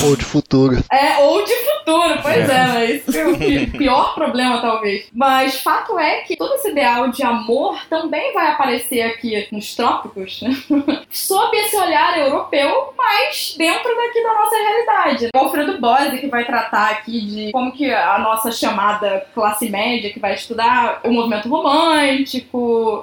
Ou 0.03 0.15
de 0.15 0.23
futuro. 0.23 0.77
É, 0.91 1.17
ou 1.17 1.43
de 1.43 1.53
futuro, 1.53 2.19
pois 2.21 2.49
é, 2.49 2.53
é 2.53 3.01
mas 3.05 3.15
é 3.15 3.27
o 3.27 3.71
pior 3.77 4.13
problema, 4.13 4.61
talvez. 4.61 5.07
Mas 5.11 5.61
fato 5.61 5.97
é 5.97 6.21
que 6.21 6.37
todo 6.37 6.53
esse 6.55 6.69
ideal 6.69 7.09
de 7.09 7.23
amor 7.23 7.79
também 7.89 8.31
vai 8.33 8.51
aparecer 8.51 9.01
aqui 9.01 9.47
nos 9.51 9.75
trópicos, 9.75 10.41
né? 10.41 10.55
sob 11.09 11.57
esse 11.57 11.75
olhar 11.75 12.19
europeu, 12.19 12.93
mas 12.97 13.55
dentro 13.57 13.95
daqui 13.95 14.23
da 14.23 14.33
nossa 14.33 14.55
realidade. 14.55 15.29
O 15.33 15.37
Alfredo 15.37 15.79
Bose, 15.79 16.19
que 16.19 16.27
vai 16.27 16.45
tratar 16.45 16.91
aqui 16.91 17.21
de 17.21 17.51
como 17.51 17.71
que 17.71 17.91
a 17.91 18.19
nossa 18.19 18.51
chamada 18.51 19.25
classe 19.33 19.69
média, 19.69 20.11
que 20.13 20.19
vai 20.19 20.35
estudar 20.35 21.01
o 21.03 21.11
movimento 21.11 21.49
romântico, 21.49 21.68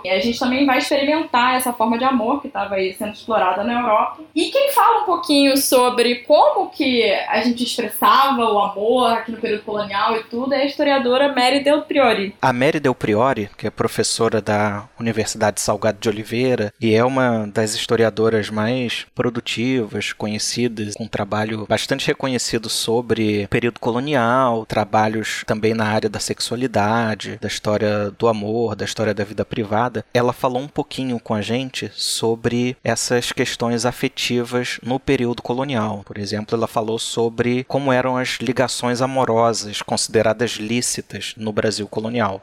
e 0.05 0.11
a 0.11 0.21
gente 0.21 0.39
também 0.39 0.67
vai 0.67 0.79
experimentar 0.79 1.57
essa 1.57 1.73
forma 1.73 1.99
de 1.99 2.05
amor 2.05 2.41
que 2.41 2.49
estava 2.49 2.75
aí 2.75 2.95
sendo 2.95 3.13
explorada 3.13 3.63
na 3.63 3.81
Europa. 3.81 4.23
E 4.35 4.51
quem 4.51 4.73
fala 4.73 5.03
um 5.03 5.07
pouquinho 5.07 5.57
sobre 5.57 6.17
como 6.17 6.71
que 6.71 7.11
a 7.29 7.41
gente 7.43 7.65
expressava 7.65 8.43
o 8.45 8.59
amor 8.59 9.13
aqui 9.13 9.33
no 9.33 9.39
período 9.39 9.63
colonial 9.63 10.17
e 10.17 10.25
tudo 10.25 10.53
é 10.55 10.63
a 10.63 10.65
historiadora 10.65 11.33
Mary 11.33 11.63
Del 11.63 11.83
Priori. 11.83 12.35
A 12.41 12.53
Mary 12.53 12.81
Del 12.81 12.95
Priori, 12.95 13.49
que 13.57 13.67
é 13.67 13.71
professora 13.71 14.41
da 14.41 14.89
Universidade 14.99 15.61
Salgado 15.61 15.99
de 16.01 16.09
Oliveira 16.09 16.73
e 16.81 16.95
é 16.95 17.05
uma 17.05 17.47
das 17.47 17.75
historiadoras 17.75 18.51
mais 18.51 19.07
produtivas, 19.15 20.13
conhecidas, 20.13 20.95
com 20.95 21.05
um 21.05 21.09
trabalho 21.09 21.67
bastante 21.69 22.07
reconhecido 22.07 22.69
sobre 22.69 23.47
período 23.49 23.81
colonial, 23.81 24.65
trabalhos 24.67 25.45
também 25.47 25.75
na 25.75 25.87
área 25.87 26.09
da 26.09 26.21
sexualidade, 26.21 27.39
da 27.41 27.49
história 27.49 28.11
do 28.19 28.29
amor, 28.29 28.56
da 28.75 28.85
história 28.85 29.15
da 29.15 29.25
vida 29.25 29.45
privada. 29.45 30.05
Ela 30.15 30.33
falou 30.33 30.63
um 30.63 30.69
pouquinho 30.69 31.21
com 31.21 31.35
a 31.35 31.43
gente 31.43 31.91
sobre 31.95 32.77
essas 32.83 33.33
questões 33.33 33.85
afetivas 33.85 34.79
no 34.83 34.99
período 34.99 35.43
colonial. 35.43 36.03
Por 36.05 36.19
exemplo, 36.19 36.57
ela 36.57 36.67
falou 36.67 36.99
sobre 36.99 37.65
como 37.65 37.93
eram 37.93 38.17
as 38.17 38.39
ligações 38.41 39.03
amorosas 39.03 39.83
consideradas 39.83 40.53
lícitas 40.53 41.35
no 41.37 41.53
Brasil 41.53 41.87
colonial. 41.87 42.43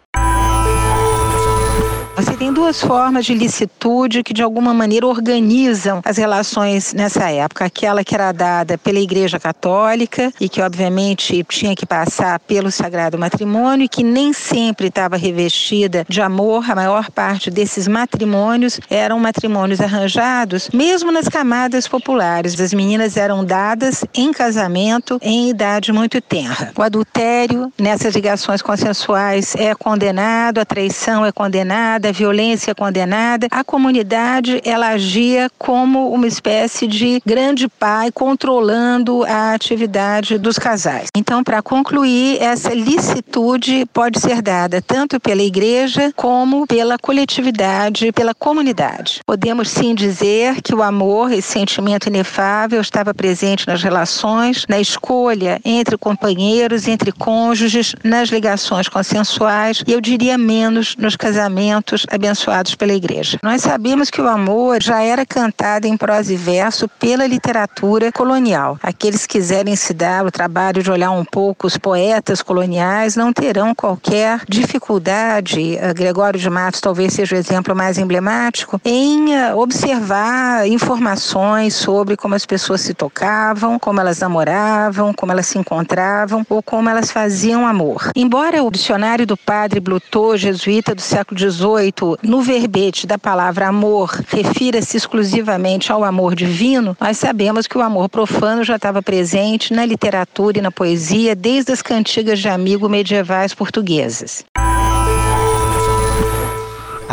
Você 2.15 2.37
tem 2.37 2.53
duas 2.53 2.79
formas 2.79 3.25
de 3.25 3.33
licitude 3.33 4.21
que 4.21 4.35
de 4.35 4.43
alguma 4.43 4.71
maneira 4.71 5.07
organizam 5.07 5.99
as 6.05 6.17
relações 6.17 6.93
nessa 6.93 7.31
época. 7.31 7.65
Aquela 7.65 8.03
que 8.03 8.13
era 8.13 8.31
dada 8.31 8.77
pela 8.77 8.99
Igreja 8.99 9.39
Católica 9.39 10.31
e 10.39 10.47
que 10.47 10.61
obviamente 10.61 11.43
tinha 11.49 11.75
que 11.75 11.87
passar 11.87 12.39
pelo 12.41 12.69
sagrado 12.69 13.17
matrimônio 13.17 13.85
e 13.85 13.89
que 13.89 14.03
nem 14.03 14.31
sempre 14.31 14.89
estava 14.89 15.17
revestida 15.17 16.05
de 16.07 16.21
amor. 16.21 16.69
A 16.69 16.75
maior 16.75 17.09
parte 17.09 17.49
desses 17.49 17.87
matrimônios 17.87 18.79
eram 18.91 19.19
matrimônios 19.19 19.81
arranjados, 19.81 20.69
mesmo 20.71 21.11
nas 21.11 21.27
camadas 21.27 21.87
populares. 21.87 22.59
As 22.59 22.75
meninas 22.75 23.17
eram 23.17 23.43
dadas 23.43 24.05
em 24.13 24.31
casamento 24.31 25.17
em 25.19 25.49
idade 25.49 25.91
muito 25.91 26.21
tenra. 26.21 26.71
O 26.77 26.83
adultério 26.83 27.73
nessas 27.75 28.13
ligações 28.13 28.61
consensuais 28.61 29.55
é 29.55 29.73
condenado, 29.73 30.59
a 30.59 30.65
traição 30.65 31.25
é 31.25 31.31
condenada 31.31 32.02
da 32.03 32.11
violência 32.11 32.75
condenada, 32.75 33.47
a 33.49 33.63
comunidade 33.63 34.61
ela 34.65 34.89
agia 34.89 35.49
como 35.57 36.11
uma 36.11 36.27
espécie 36.27 36.85
de 36.85 37.21
grande 37.25 37.69
pai 37.69 38.11
controlando 38.11 39.23
a 39.23 39.53
atividade 39.53 40.37
dos 40.37 40.59
casais. 40.59 41.07
Então, 41.15 41.41
para 41.41 41.61
concluir, 41.61 42.41
essa 42.41 42.73
licitude 42.73 43.85
pode 43.93 44.19
ser 44.19 44.41
dada 44.41 44.81
tanto 44.81 45.17
pela 45.17 45.41
igreja 45.41 46.11
como 46.13 46.67
pela 46.67 46.97
coletividade, 46.97 48.11
pela 48.11 48.35
comunidade. 48.35 49.21
Podemos 49.25 49.69
sim 49.69 49.95
dizer 49.95 50.61
que 50.61 50.75
o 50.75 50.83
amor, 50.83 51.31
esse 51.31 51.47
sentimento 51.53 52.09
inefável, 52.09 52.81
estava 52.81 53.13
presente 53.13 53.65
nas 53.65 53.81
relações, 53.81 54.65
na 54.67 54.79
escolha 54.79 55.61
entre 55.63 55.97
companheiros, 55.97 56.85
entre 56.85 57.13
cônjuges, 57.13 57.95
nas 58.03 58.27
ligações 58.27 58.89
consensuais 58.89 59.81
e 59.87 59.93
eu 59.93 60.01
diria 60.01 60.37
menos 60.37 60.97
nos 60.97 61.15
casamentos 61.15 61.92
abençoados 62.09 62.75
pela 62.75 62.93
igreja. 62.93 63.37
Nós 63.43 63.61
sabemos 63.61 64.09
que 64.09 64.21
o 64.21 64.27
amor 64.27 64.81
já 64.81 65.01
era 65.01 65.25
cantado 65.25 65.85
em 65.85 65.97
prosa 65.97 66.33
e 66.33 66.37
verso 66.37 66.87
pela 66.87 67.27
literatura 67.27 68.11
colonial. 68.11 68.77
Aqueles 68.81 69.25
que 69.25 69.33
quiserem 69.43 69.75
se 69.75 69.93
dar 69.93 70.25
o 70.25 70.31
trabalho 70.31 70.83
de 70.83 70.89
olhar 70.89 71.11
um 71.11 71.25
pouco 71.25 71.67
os 71.67 71.75
poetas 71.75 72.41
coloniais 72.41 73.15
não 73.15 73.33
terão 73.33 73.75
qualquer 73.75 74.41
dificuldade, 74.47 75.75
eh, 75.75 75.93
Gregório 75.93 76.39
de 76.39 76.49
Matos 76.49 76.79
talvez 76.79 77.13
seja 77.13 77.35
o 77.35 77.37
exemplo 77.39 77.75
mais 77.75 77.97
emblemático, 77.97 78.79
em 78.85 79.35
eh, 79.35 79.53
observar 79.55 80.67
informações 80.67 81.73
sobre 81.73 82.15
como 82.15 82.35
as 82.35 82.45
pessoas 82.45 82.81
se 82.81 82.93
tocavam, 82.93 83.79
como 83.79 83.99
elas 83.99 84.19
namoravam, 84.19 85.13
como 85.13 85.31
elas 85.31 85.47
se 85.47 85.57
encontravam 85.57 86.45
ou 86.47 86.63
como 86.63 86.89
elas 86.89 87.11
faziam 87.11 87.67
amor. 87.67 88.11
Embora 88.15 88.63
o 88.63 88.71
dicionário 88.71 89.25
do 89.25 89.35
padre 89.35 89.79
Blutot, 89.79 90.37
jesuíta 90.37 90.93
do 90.93 91.01
século 91.01 91.39
XVIII, 91.39 91.82
no 92.21 92.41
verbete 92.41 93.05
da 93.05 93.17
palavra 93.17 93.67
amor 93.67 94.09
refira-se 94.27 94.95
exclusivamente 94.97 95.91
ao 95.91 96.03
amor 96.03 96.35
divino, 96.35 96.95
nós 96.99 97.17
sabemos 97.17 97.67
que 97.67 97.77
o 97.77 97.81
amor 97.81 98.09
profano 98.09 98.63
já 98.63 98.75
estava 98.75 99.01
presente 99.01 99.73
na 99.73 99.85
literatura 99.85 100.59
e 100.59 100.61
na 100.61 100.71
poesia 100.71 101.35
desde 101.35 101.71
as 101.71 101.81
cantigas 101.81 102.39
de 102.39 102.47
amigo 102.47 102.87
medievais 102.87 103.53
portuguesas. 103.53 104.45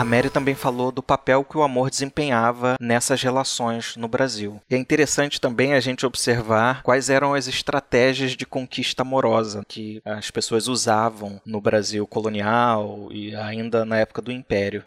A 0.01 0.05
Mary 0.05 0.31
também 0.31 0.55
falou 0.55 0.91
do 0.91 1.03
papel 1.03 1.45
que 1.45 1.59
o 1.59 1.63
amor 1.63 1.91
desempenhava 1.91 2.75
nessas 2.81 3.23
relações 3.23 3.97
no 3.97 4.09
Brasil. 4.09 4.59
E 4.71 4.75
é 4.75 4.79
interessante 4.79 5.39
também 5.39 5.75
a 5.75 5.81
gente 5.81 6.07
observar 6.07 6.83
quais 6.83 7.11
eram 7.11 7.35
as 7.35 7.47
estratégias 7.47 8.33
de 8.33 8.47
conquista 8.47 9.03
amorosa 9.03 9.63
que 9.69 10.01
as 10.03 10.31
pessoas 10.31 10.69
usavam 10.69 11.39
no 11.45 11.61
Brasil 11.61 12.07
colonial 12.07 13.11
e 13.11 13.37
ainda 13.37 13.85
na 13.85 13.99
época 13.99 14.23
do 14.23 14.33
Império. 14.33 14.85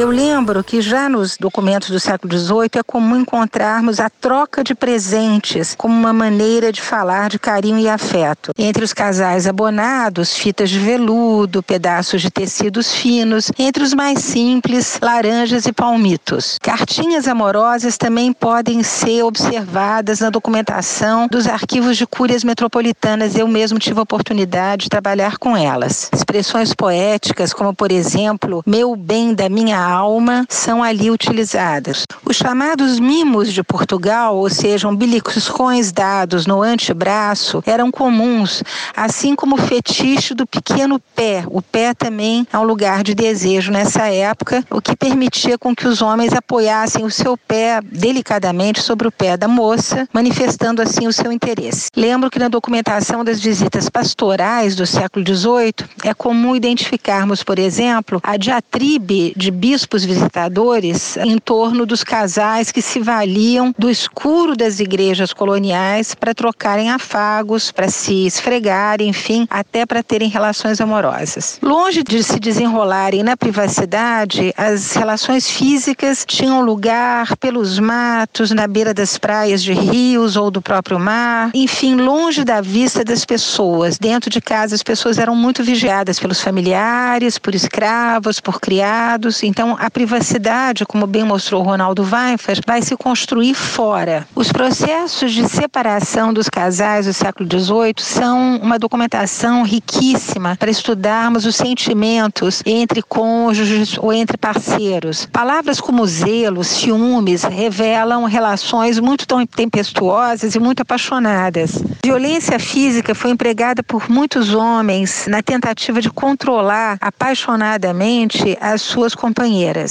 Eu 0.00 0.08
lembro 0.08 0.64
que 0.64 0.80
já 0.80 1.10
nos 1.10 1.36
documentos 1.36 1.90
do 1.90 2.00
século 2.00 2.34
XVIII 2.34 2.70
é 2.78 2.82
comum 2.82 3.20
encontrarmos 3.20 4.00
a 4.00 4.08
troca 4.08 4.64
de 4.64 4.74
presentes 4.74 5.74
como 5.74 5.94
uma 5.94 6.10
maneira 6.10 6.72
de 6.72 6.80
falar 6.80 7.28
de 7.28 7.38
carinho 7.38 7.78
e 7.78 7.86
afeto. 7.86 8.50
Entre 8.56 8.82
os 8.82 8.94
casais 8.94 9.46
abonados, 9.46 10.34
fitas 10.34 10.70
de 10.70 10.78
veludo, 10.78 11.62
pedaços 11.62 12.22
de 12.22 12.30
tecidos 12.30 12.94
finos, 12.94 13.52
entre 13.58 13.82
os 13.82 13.92
mais 13.92 14.20
simples, 14.20 14.98
laranjas 15.02 15.66
e 15.66 15.72
palmitos. 15.72 16.58
Cartinhas 16.62 17.28
amorosas 17.28 17.98
também 17.98 18.32
podem 18.32 18.82
ser 18.82 19.22
observadas 19.22 20.20
na 20.20 20.30
documentação 20.30 21.28
dos 21.28 21.46
arquivos 21.46 21.98
de 21.98 22.06
cúrias 22.06 22.42
metropolitanas. 22.42 23.36
Eu 23.36 23.46
mesmo 23.46 23.78
tive 23.78 23.98
a 24.00 24.04
oportunidade 24.04 24.84
de 24.84 24.88
trabalhar 24.88 25.36
com 25.36 25.54
elas. 25.54 26.08
Expressões 26.10 26.72
poéticas, 26.72 27.52
como 27.52 27.74
por 27.74 27.92
exemplo, 27.92 28.62
meu 28.66 28.96
bem 28.96 29.34
da 29.34 29.46
minha 29.50 29.89
alma 29.90 30.46
são 30.48 30.82
ali 30.82 31.10
utilizadas. 31.10 32.04
Os 32.24 32.36
chamados 32.36 33.00
mimos 33.00 33.52
de 33.52 33.62
Portugal, 33.62 34.36
ou 34.36 34.48
seja, 34.48 34.90
beliscões 34.92 35.92
dados 35.92 36.46
no 36.46 36.62
antebraço, 36.62 37.62
eram 37.66 37.90
comuns, 37.90 38.62
assim 38.96 39.34
como 39.34 39.56
o 39.56 39.58
fetiche 39.58 40.34
do 40.34 40.46
pequeno 40.46 41.00
pé. 41.14 41.44
O 41.48 41.60
pé 41.60 41.94
também 41.94 42.46
é 42.52 42.58
um 42.58 42.62
lugar 42.62 43.02
de 43.02 43.14
desejo 43.14 43.72
nessa 43.72 44.06
época, 44.08 44.64
o 44.70 44.80
que 44.80 44.96
permitia 44.96 45.58
com 45.58 45.74
que 45.74 45.88
os 45.88 46.02
homens 46.02 46.32
apoiassem 46.32 47.04
o 47.04 47.10
seu 47.10 47.36
pé 47.36 47.80
delicadamente 47.82 48.80
sobre 48.80 49.08
o 49.08 49.12
pé 49.12 49.36
da 49.36 49.48
moça, 49.48 50.08
manifestando 50.12 50.82
assim 50.82 51.06
o 51.06 51.12
seu 51.12 51.32
interesse. 51.32 51.88
Lembro 51.96 52.30
que 52.30 52.38
na 52.38 52.48
documentação 52.48 53.24
das 53.24 53.40
visitas 53.40 53.88
pastorais 53.88 54.76
do 54.76 54.86
século 54.86 55.24
XVIII 55.26 55.88
é 56.04 56.14
comum 56.14 56.54
identificarmos, 56.54 57.42
por 57.42 57.58
exemplo, 57.58 58.20
a 58.22 58.36
diatribe 58.36 59.32
de 59.36 59.50
bispos 59.70 60.04
visitadores 60.04 61.16
em 61.18 61.38
torno 61.38 61.86
dos 61.86 62.02
casais 62.02 62.72
que 62.72 62.82
se 62.82 62.98
valiam 62.98 63.72
do 63.78 63.88
escuro 63.88 64.56
das 64.56 64.80
igrejas 64.80 65.32
coloniais 65.32 66.12
para 66.12 66.34
trocarem 66.34 66.90
afagos, 66.90 67.70
para 67.70 67.88
se 67.88 68.26
esfregarem, 68.26 69.10
enfim, 69.10 69.46
até 69.48 69.86
para 69.86 70.02
terem 70.02 70.28
relações 70.28 70.80
amorosas. 70.80 71.60
Longe 71.62 72.02
de 72.02 72.20
se 72.20 72.40
desenrolarem 72.40 73.22
na 73.22 73.36
privacidade, 73.36 74.52
as 74.56 74.94
relações 74.94 75.48
físicas 75.48 76.24
tinham 76.26 76.60
lugar 76.62 77.36
pelos 77.36 77.78
matos, 77.78 78.50
na 78.50 78.66
beira 78.66 78.92
das 78.92 79.18
praias 79.18 79.62
de 79.62 79.72
rios 79.72 80.34
ou 80.34 80.50
do 80.50 80.60
próprio 80.60 80.98
mar, 80.98 81.52
enfim, 81.54 81.94
longe 81.94 82.42
da 82.42 82.60
vista 82.60 83.04
das 83.04 83.24
pessoas. 83.24 83.98
Dentro 83.98 84.28
de 84.28 84.40
casa, 84.40 84.74
as 84.74 84.82
pessoas 84.82 85.16
eram 85.16 85.36
muito 85.36 85.62
vigiadas 85.62 86.18
pelos 86.18 86.40
familiares, 86.40 87.38
por 87.38 87.54
escravos, 87.54 88.40
por 88.40 88.60
criados. 88.60 89.44
Então, 89.44 89.59
Então, 89.60 89.76
a 89.78 89.90
privacidade, 89.90 90.86
como 90.86 91.06
bem 91.06 91.22
mostrou 91.22 91.62
Ronaldo 91.62 92.02
Weifers, 92.02 92.62
vai 92.66 92.80
se 92.80 92.96
construir 92.96 93.52
fora. 93.52 94.26
Os 94.34 94.50
processos 94.50 95.34
de 95.34 95.46
separação 95.46 96.32
dos 96.32 96.48
casais 96.48 97.04
do 97.04 97.12
século 97.12 97.46
XVIII 97.46 97.96
são 97.98 98.56
uma 98.56 98.78
documentação 98.78 99.62
riquíssima 99.62 100.56
para 100.58 100.70
estudarmos 100.70 101.44
os 101.44 101.56
sentimentos 101.56 102.62
entre 102.64 103.02
cônjuges 103.02 103.98
ou 103.98 104.14
entre 104.14 104.38
parceiros. 104.38 105.26
Palavras 105.26 105.78
como 105.78 106.06
zelo, 106.06 106.64
ciúmes 106.64 107.42
revelam 107.42 108.24
relações 108.24 108.98
muito 108.98 109.26
tempestuosas 109.46 110.54
e 110.54 110.58
muito 110.58 110.80
apaixonadas. 110.80 111.84
Violência 112.02 112.58
física 112.58 113.14
foi 113.14 113.30
empregada 113.30 113.82
por 113.82 114.08
muitos 114.08 114.54
homens 114.54 115.26
na 115.28 115.42
tentativa 115.42 116.00
de 116.00 116.08
controlar 116.08 116.96
apaixonadamente 116.98 118.56
as 118.58 118.80
suas 118.80 119.14
companheiras. 119.50 119.90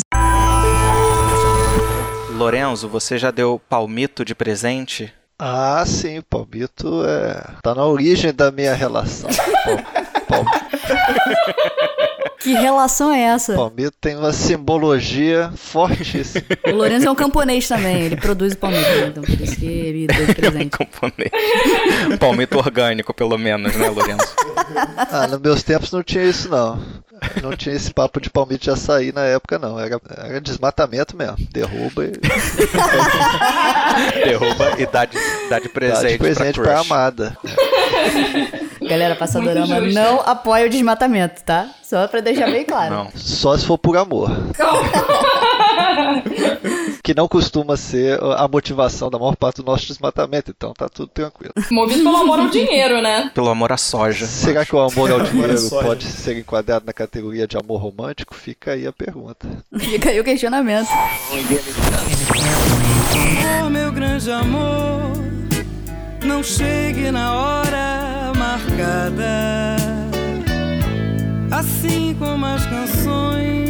Lorenzo, 2.31 2.87
você 2.87 3.17
já 3.17 3.31
deu 3.31 3.61
palmito 3.67 4.23
de 4.23 4.33
presente? 4.33 5.13
Ah, 5.37 5.83
sim, 5.85 6.21
palmito 6.21 7.03
é. 7.05 7.55
tá 7.61 7.75
na 7.75 7.85
origem 7.85 8.33
da 8.33 8.51
minha 8.51 8.73
relação. 8.73 9.29
Pal... 10.27 10.45
Que 12.39 12.53
relação 12.53 13.11
é 13.11 13.19
essa? 13.19 13.53
Palmito 13.53 13.97
tem 13.99 14.15
uma 14.15 14.31
simbologia 14.31 15.51
fortíssima. 15.57 16.45
O 16.67 16.71
Lourenço 16.71 17.05
é 17.05 17.11
um 17.11 17.15
camponês 17.15 17.67
também, 17.67 18.03
ele 18.03 18.15
produz 18.15 18.55
palmito, 18.55 18.89
né? 18.89 19.07
então 19.07 19.23
por 19.23 19.41
isso 19.41 19.57
que 19.57 19.65
ele 19.65 20.07
deu 20.07 20.25
de 20.25 20.35
presente. 20.35 20.69
camponês. 20.69 21.31
palmito 22.17 22.57
orgânico, 22.57 23.13
pelo 23.13 23.37
menos, 23.37 23.75
né, 23.75 23.89
Lourenço? 23.89 24.33
Ah, 25.11 25.27
nos 25.27 25.41
meus 25.41 25.63
tempos 25.63 25.91
não 25.91 26.01
tinha 26.01 26.23
isso, 26.23 26.47
não. 26.47 26.79
Não 27.41 27.55
tinha 27.55 27.75
esse 27.75 27.93
papo 27.93 28.19
de 28.19 28.29
palmito 28.29 28.63
de 28.63 28.71
açaí 28.71 29.11
na 29.11 29.23
época, 29.23 29.59
não. 29.59 29.79
Era, 29.79 29.99
era 30.17 30.41
desmatamento 30.41 31.15
mesmo. 31.15 31.37
Derruba 31.51 32.05
e. 32.05 32.11
Derruba 34.23 34.73
e 34.77 34.85
dá 34.85 35.05
de, 35.05 35.17
dá 35.49 35.59
de 35.59 35.69
presente, 35.69 36.03
dá 36.03 36.09
de 36.09 36.17
presente 36.17 36.55
pra, 36.55 36.63
pra 36.63 36.79
amada. 36.81 37.37
Galera, 38.81 39.15
Passadorama 39.15 39.79
não 39.81 40.21
apoia 40.21 40.65
o 40.65 40.69
desmatamento, 40.69 41.43
tá? 41.43 41.69
Só 41.83 42.07
pra 42.07 42.21
deixar 42.21 42.49
bem 42.49 42.65
claro. 42.65 42.95
Não. 42.95 43.11
Só 43.15 43.57
se 43.57 43.65
for 43.65 43.77
por 43.77 43.97
amor. 43.97 44.31
que 47.03 47.13
não 47.13 47.27
costuma 47.27 47.77
ser 47.77 48.19
a 48.21 48.47
motivação 48.47 49.09
da 49.09 49.17
maior 49.17 49.35
parte 49.35 49.57
do 49.57 49.63
nosso 49.63 49.87
desmatamento, 49.87 50.51
então 50.55 50.73
tá 50.73 50.87
tudo 50.87 51.09
tranquilo. 51.09 51.53
Movido 51.71 52.03
pelo 52.03 52.17
amor 52.17 52.39
ao 52.39 52.49
dinheiro, 52.49 53.01
né? 53.01 53.31
Pelo 53.33 53.49
amor 53.49 53.71
à 53.71 53.77
soja. 53.77 54.25
Será 54.25 54.65
que 54.65 54.75
o 54.75 54.79
amor 54.79 55.11
ao 55.11 55.21
dinheiro 55.21 55.55
pode 55.81 56.05
ser 56.05 56.37
enquadrado 56.37 56.85
na 56.85 56.93
categoria 56.93 57.47
de 57.47 57.57
amor 57.57 57.81
romântico? 57.81 58.35
Fica 58.35 58.71
aí 58.71 58.85
a 58.85 58.93
pergunta. 58.93 59.47
Fica 59.77 60.09
aí 60.09 60.19
o 60.19 60.23
questionamento. 60.23 60.89
Oh, 63.65 63.69
meu 63.69 63.91
grande 63.91 64.31
amor, 64.31 65.11
não 66.25 66.43
chegue 66.43 67.11
na 67.11 67.33
hora 67.35 68.31
marcada. 68.35 69.75
Assim 71.51 72.15
como 72.17 72.45
as 72.45 72.65
canções, 72.65 73.68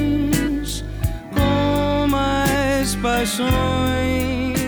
mais 2.80 2.96
paixões. 2.96 4.59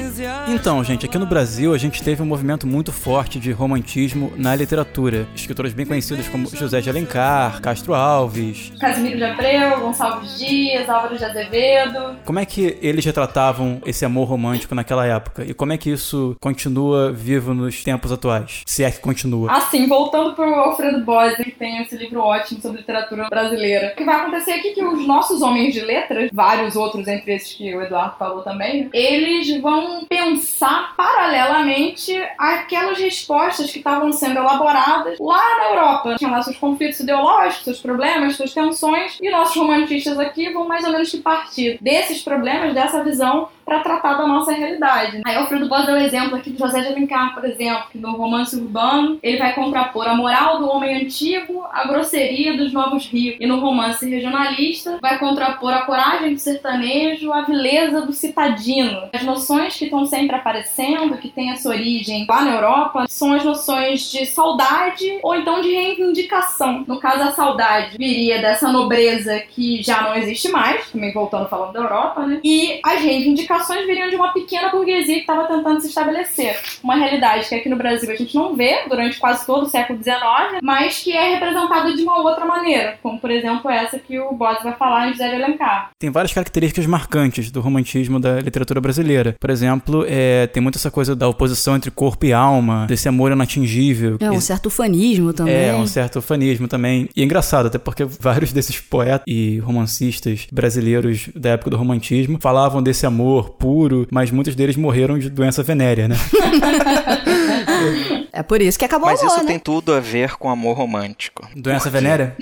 Então, 0.48 0.84
gente, 0.84 1.06
aqui 1.06 1.18
no 1.18 1.26
Brasil 1.26 1.74
a 1.74 1.78
gente 1.78 2.04
teve 2.04 2.22
um 2.22 2.26
movimento 2.26 2.68
muito 2.68 2.92
forte 2.92 3.40
de 3.40 3.52
romantismo 3.52 4.32
na 4.36 4.56
literatura. 4.56 5.28
Escritores 5.36 5.74
bem 5.74 5.86
conhecidos 5.86 6.28
como 6.28 6.48
José 6.56 6.82
de 6.82 6.90
Alencar, 6.90 7.62
Castro 7.62 7.94
Alves, 7.94 8.72
Casimiro 8.80 9.18
de 9.18 9.24
Abreu, 9.24 9.80
Gonçalves 9.80 10.38
Dias, 10.38 10.90
Álvaro 10.90 11.18
de 11.18 11.24
Azevedo. 11.24 12.18
Como 12.26 12.40
é 12.40 12.46
que 12.46 12.78
eles 12.82 13.06
retratavam 13.06 13.82
esse 13.86 14.06
amor 14.06 14.28
romântico 14.28 14.76
naquela 14.76 15.06
época? 15.06 15.44
E 15.44 15.54
como 15.54 15.74
é 15.74 15.78
que 15.78 15.90
isso 15.90 16.36
continua 16.40 17.12
vivo 17.12 17.54
nos 17.54 17.84
tempos 17.84 18.12
atuais? 18.12 18.64
Se 18.66 18.84
é 18.84 18.92
que 18.92 19.00
continua. 19.00 19.52
Assim, 19.52 19.88
voltando 19.88 20.36
pro 20.36 20.54
Alfredo 20.56 21.04
Bose, 21.04 21.44
que 21.44 21.52
tem 21.52 21.82
esse 21.82 21.96
livro 21.96 22.22
ótimo 22.22 22.62
sobre 22.62 22.80
literatura 22.80 23.28
brasileira. 23.30 23.94
O 23.94 23.96
que 23.96 24.04
vai 24.04 24.16
acontecer 24.16 24.52
aqui 24.52 24.70
é 24.70 24.74
que 24.74 24.84
os 24.84 25.06
nossos 25.08 25.42
homens 25.42 25.74
de 25.74 25.82
letras, 25.82 26.30
vários 26.34 26.76
outros 26.76 27.08
entre 27.08 27.34
esses 27.34 27.54
que 27.54 27.74
o 27.76 27.82
Eduardo 27.82 28.16
falou 28.18 28.44
também, 28.44 28.90
eles 28.94 29.62
vão 29.62 30.06
pensar 30.12 30.94
paralelamente 30.98 32.14
aquelas 32.38 33.00
respostas 33.00 33.72
que 33.72 33.78
estavam 33.78 34.12
sendo 34.12 34.40
elaboradas 34.40 35.18
lá 35.18 35.58
na 35.58 35.70
Europa. 35.70 36.16
Tinham 36.18 36.32
lá 36.32 36.44
seus 36.44 36.58
conflitos 36.58 37.00
ideológicos, 37.00 37.64
seus 37.64 37.80
problemas, 37.80 38.36
suas 38.36 38.54
tensões, 38.54 39.18
e 39.22 39.30
nossos 39.30 39.56
romantistas 39.56 40.20
aqui 40.20 40.50
vão 40.50 40.68
mais 40.68 40.84
ou 40.84 40.92
menos 40.92 41.10
que 41.10 41.20
partir 41.20 41.78
desses 41.82 42.22
problemas, 42.24 42.74
dessa 42.74 43.02
visão 43.02 43.48
para 43.66 43.80
tratar 43.80 44.16
da 44.16 44.28
nossa 44.28 44.52
realidade. 44.52 45.22
Aí 45.26 45.36
Alfredo 45.36 45.68
Boss 45.68 45.86
deu 45.86 45.96
o 45.96 46.00
exemplo 46.00 46.36
aqui 46.36 46.52
de 46.52 46.60
José 46.60 46.82
de 46.82 46.88
Alencar, 46.88 47.34
por 47.34 47.46
exemplo, 47.46 47.86
que 47.92 47.98
no 47.98 48.14
romance 48.14 48.56
urbano 48.56 49.20
ele 49.22 49.38
vai 49.38 49.54
contrapor 49.54 50.08
a 50.08 50.16
moral 50.16 50.60
do 50.60 50.68
homem 50.70 51.04
antigo 51.04 51.64
à 51.72 51.88
grosseria 51.88 52.58
dos 52.58 52.74
novos 52.74 53.06
ricos. 53.06 53.40
E 53.40 53.48
no 53.48 53.60
romance 53.60 54.08
regionalista 54.08 54.98
vai 55.02 55.20
contrapor 55.20 55.74
a 55.74 55.84
coragem 55.84 56.34
do 56.34 56.40
sertanejo 56.40 57.32
à 57.32 57.42
vileza 57.42 58.02
do 58.02 58.14
citadino. 58.14 59.10
As 59.14 59.24
noções 59.24 59.78
que 59.78 59.86
estão 59.86 60.06
sempre 60.06 60.36
aparecendo, 60.36 61.18
que 61.18 61.30
têm 61.30 61.52
essa 61.52 61.70
origem 61.70 62.26
lá 62.28 62.42
na 62.42 62.56
Europa, 62.56 63.06
são 63.08 63.34
as 63.34 63.44
noções 63.44 64.12
de 64.12 64.26
saudade 64.26 65.20
ou 65.24 65.36
então 65.36 65.62
de 65.62 65.72
reivindicação. 65.72 66.84
No 66.88 67.00
caso, 67.00 67.24
a 67.24 67.32
saudade 67.32 67.98
viria 67.98 68.42
dessa 68.42 68.72
nobreza 68.72 69.40
que 69.40 69.82
já 69.82 70.02
não 70.02 70.16
existe 70.16 70.50
mais, 70.50 70.90
também 70.90 71.14
voltando 71.14 71.48
falando 71.48 71.74
da 71.74 71.80
Europa, 71.80 72.26
né? 72.26 72.40
E 72.44 72.80
as 72.84 73.02
reivindicações 73.02 73.51
viriam 73.86 74.10
de 74.10 74.16
uma 74.16 74.34
pequena 74.34 74.70
burguesia 74.70 75.16
que 75.16 75.22
estava 75.22 75.48
tentando 75.48 75.82
se 75.82 75.88
estabelecer. 75.88 76.58
Uma 76.84 76.96
realidade 76.96 77.48
que 77.48 77.56
aqui 77.56 77.70
no 77.70 77.76
Brasil 77.76 78.10
a 78.12 78.16
gente 78.16 78.36
não 78.36 78.56
vê 78.56 78.86
durante 78.88 79.20
quase 79.20 79.46
todo 79.46 79.64
o 79.64 79.70
século 79.70 80.02
XIX, 80.02 80.60
mas 80.62 81.00
que 81.00 81.12
é 81.12 81.34
representada 81.34 81.94
de 81.94 82.04
uma 82.04 82.22
outra 82.22 82.46
maneira, 82.46 82.98
como 83.02 83.20
por 83.20 83.32
exemplo 83.32 83.70
essa 83.70 84.00
que 84.00 84.20
o 84.20 84.34
Boss 84.34 84.64
vai 84.64 84.74
falar 84.76 85.10
em 85.10 85.12
José 85.14 85.30
de 85.30 85.44
Alencar. 85.44 85.92
Tem 86.00 86.10
várias 86.10 86.34
características 86.34 86.86
marcantes 86.86 87.52
do 87.52 87.62
romantismo 87.62 88.20
da 88.20 88.40
literatura 88.40 88.80
brasileira. 88.82 89.36
Por 89.40 89.50
exemplo, 89.50 90.06
é, 90.08 90.48
tem 90.48 90.62
muito 90.62 90.78
essa 90.78 90.92
coisa 90.92 91.16
da 91.16 91.28
oposição 91.28 91.76
entre 91.76 91.92
corpo 91.92 92.26
e 92.26 92.34
alma, 92.34 92.86
desse 92.88 93.08
amor 93.08 93.32
inatingível. 93.32 94.18
É, 94.20 94.32
um 94.32 94.42
certo 94.42 94.70
fanismo 94.70 95.34
também. 95.34 95.70
É, 95.70 95.76
um 95.76 95.88
certo 95.88 96.22
fanismo 96.22 96.68
também. 96.68 97.10
E 97.16 97.22
é 97.22 97.26
engraçado, 97.26 97.68
até 97.68 97.78
porque 97.78 98.06
vários 98.20 98.54
desses 98.54 98.80
poetas 98.80 99.24
e 99.28 99.60
romancistas 99.60 100.48
brasileiros 100.52 101.30
da 101.36 101.52
época 101.52 101.72
do 101.72 101.78
romantismo 101.78 102.38
falavam 102.42 102.82
desse 102.82 103.06
amor 103.06 103.41
puro, 103.50 104.08
mas 104.12 104.32
muitos 104.32 104.56
deles 104.56 104.76
morreram 104.76 105.18
de 105.18 105.30
doença 105.30 105.64
venérea, 105.64 106.08
né? 106.08 106.16
é 108.32 108.44
por 108.44 108.62
isso 108.62 108.78
que 108.78 108.86
acabou 108.86 109.08
Mas 109.08 109.22
o 109.22 109.24
amor, 109.24 109.36
isso 109.36 109.44
né? 109.44 109.52
tem 109.52 109.60
tudo 109.60 109.94
a 109.94 110.00
ver 110.00 110.38
com 110.38 110.50
amor 110.50 110.78
romântico. 110.78 111.48
Doença 111.56 111.90
venérea? 111.90 112.36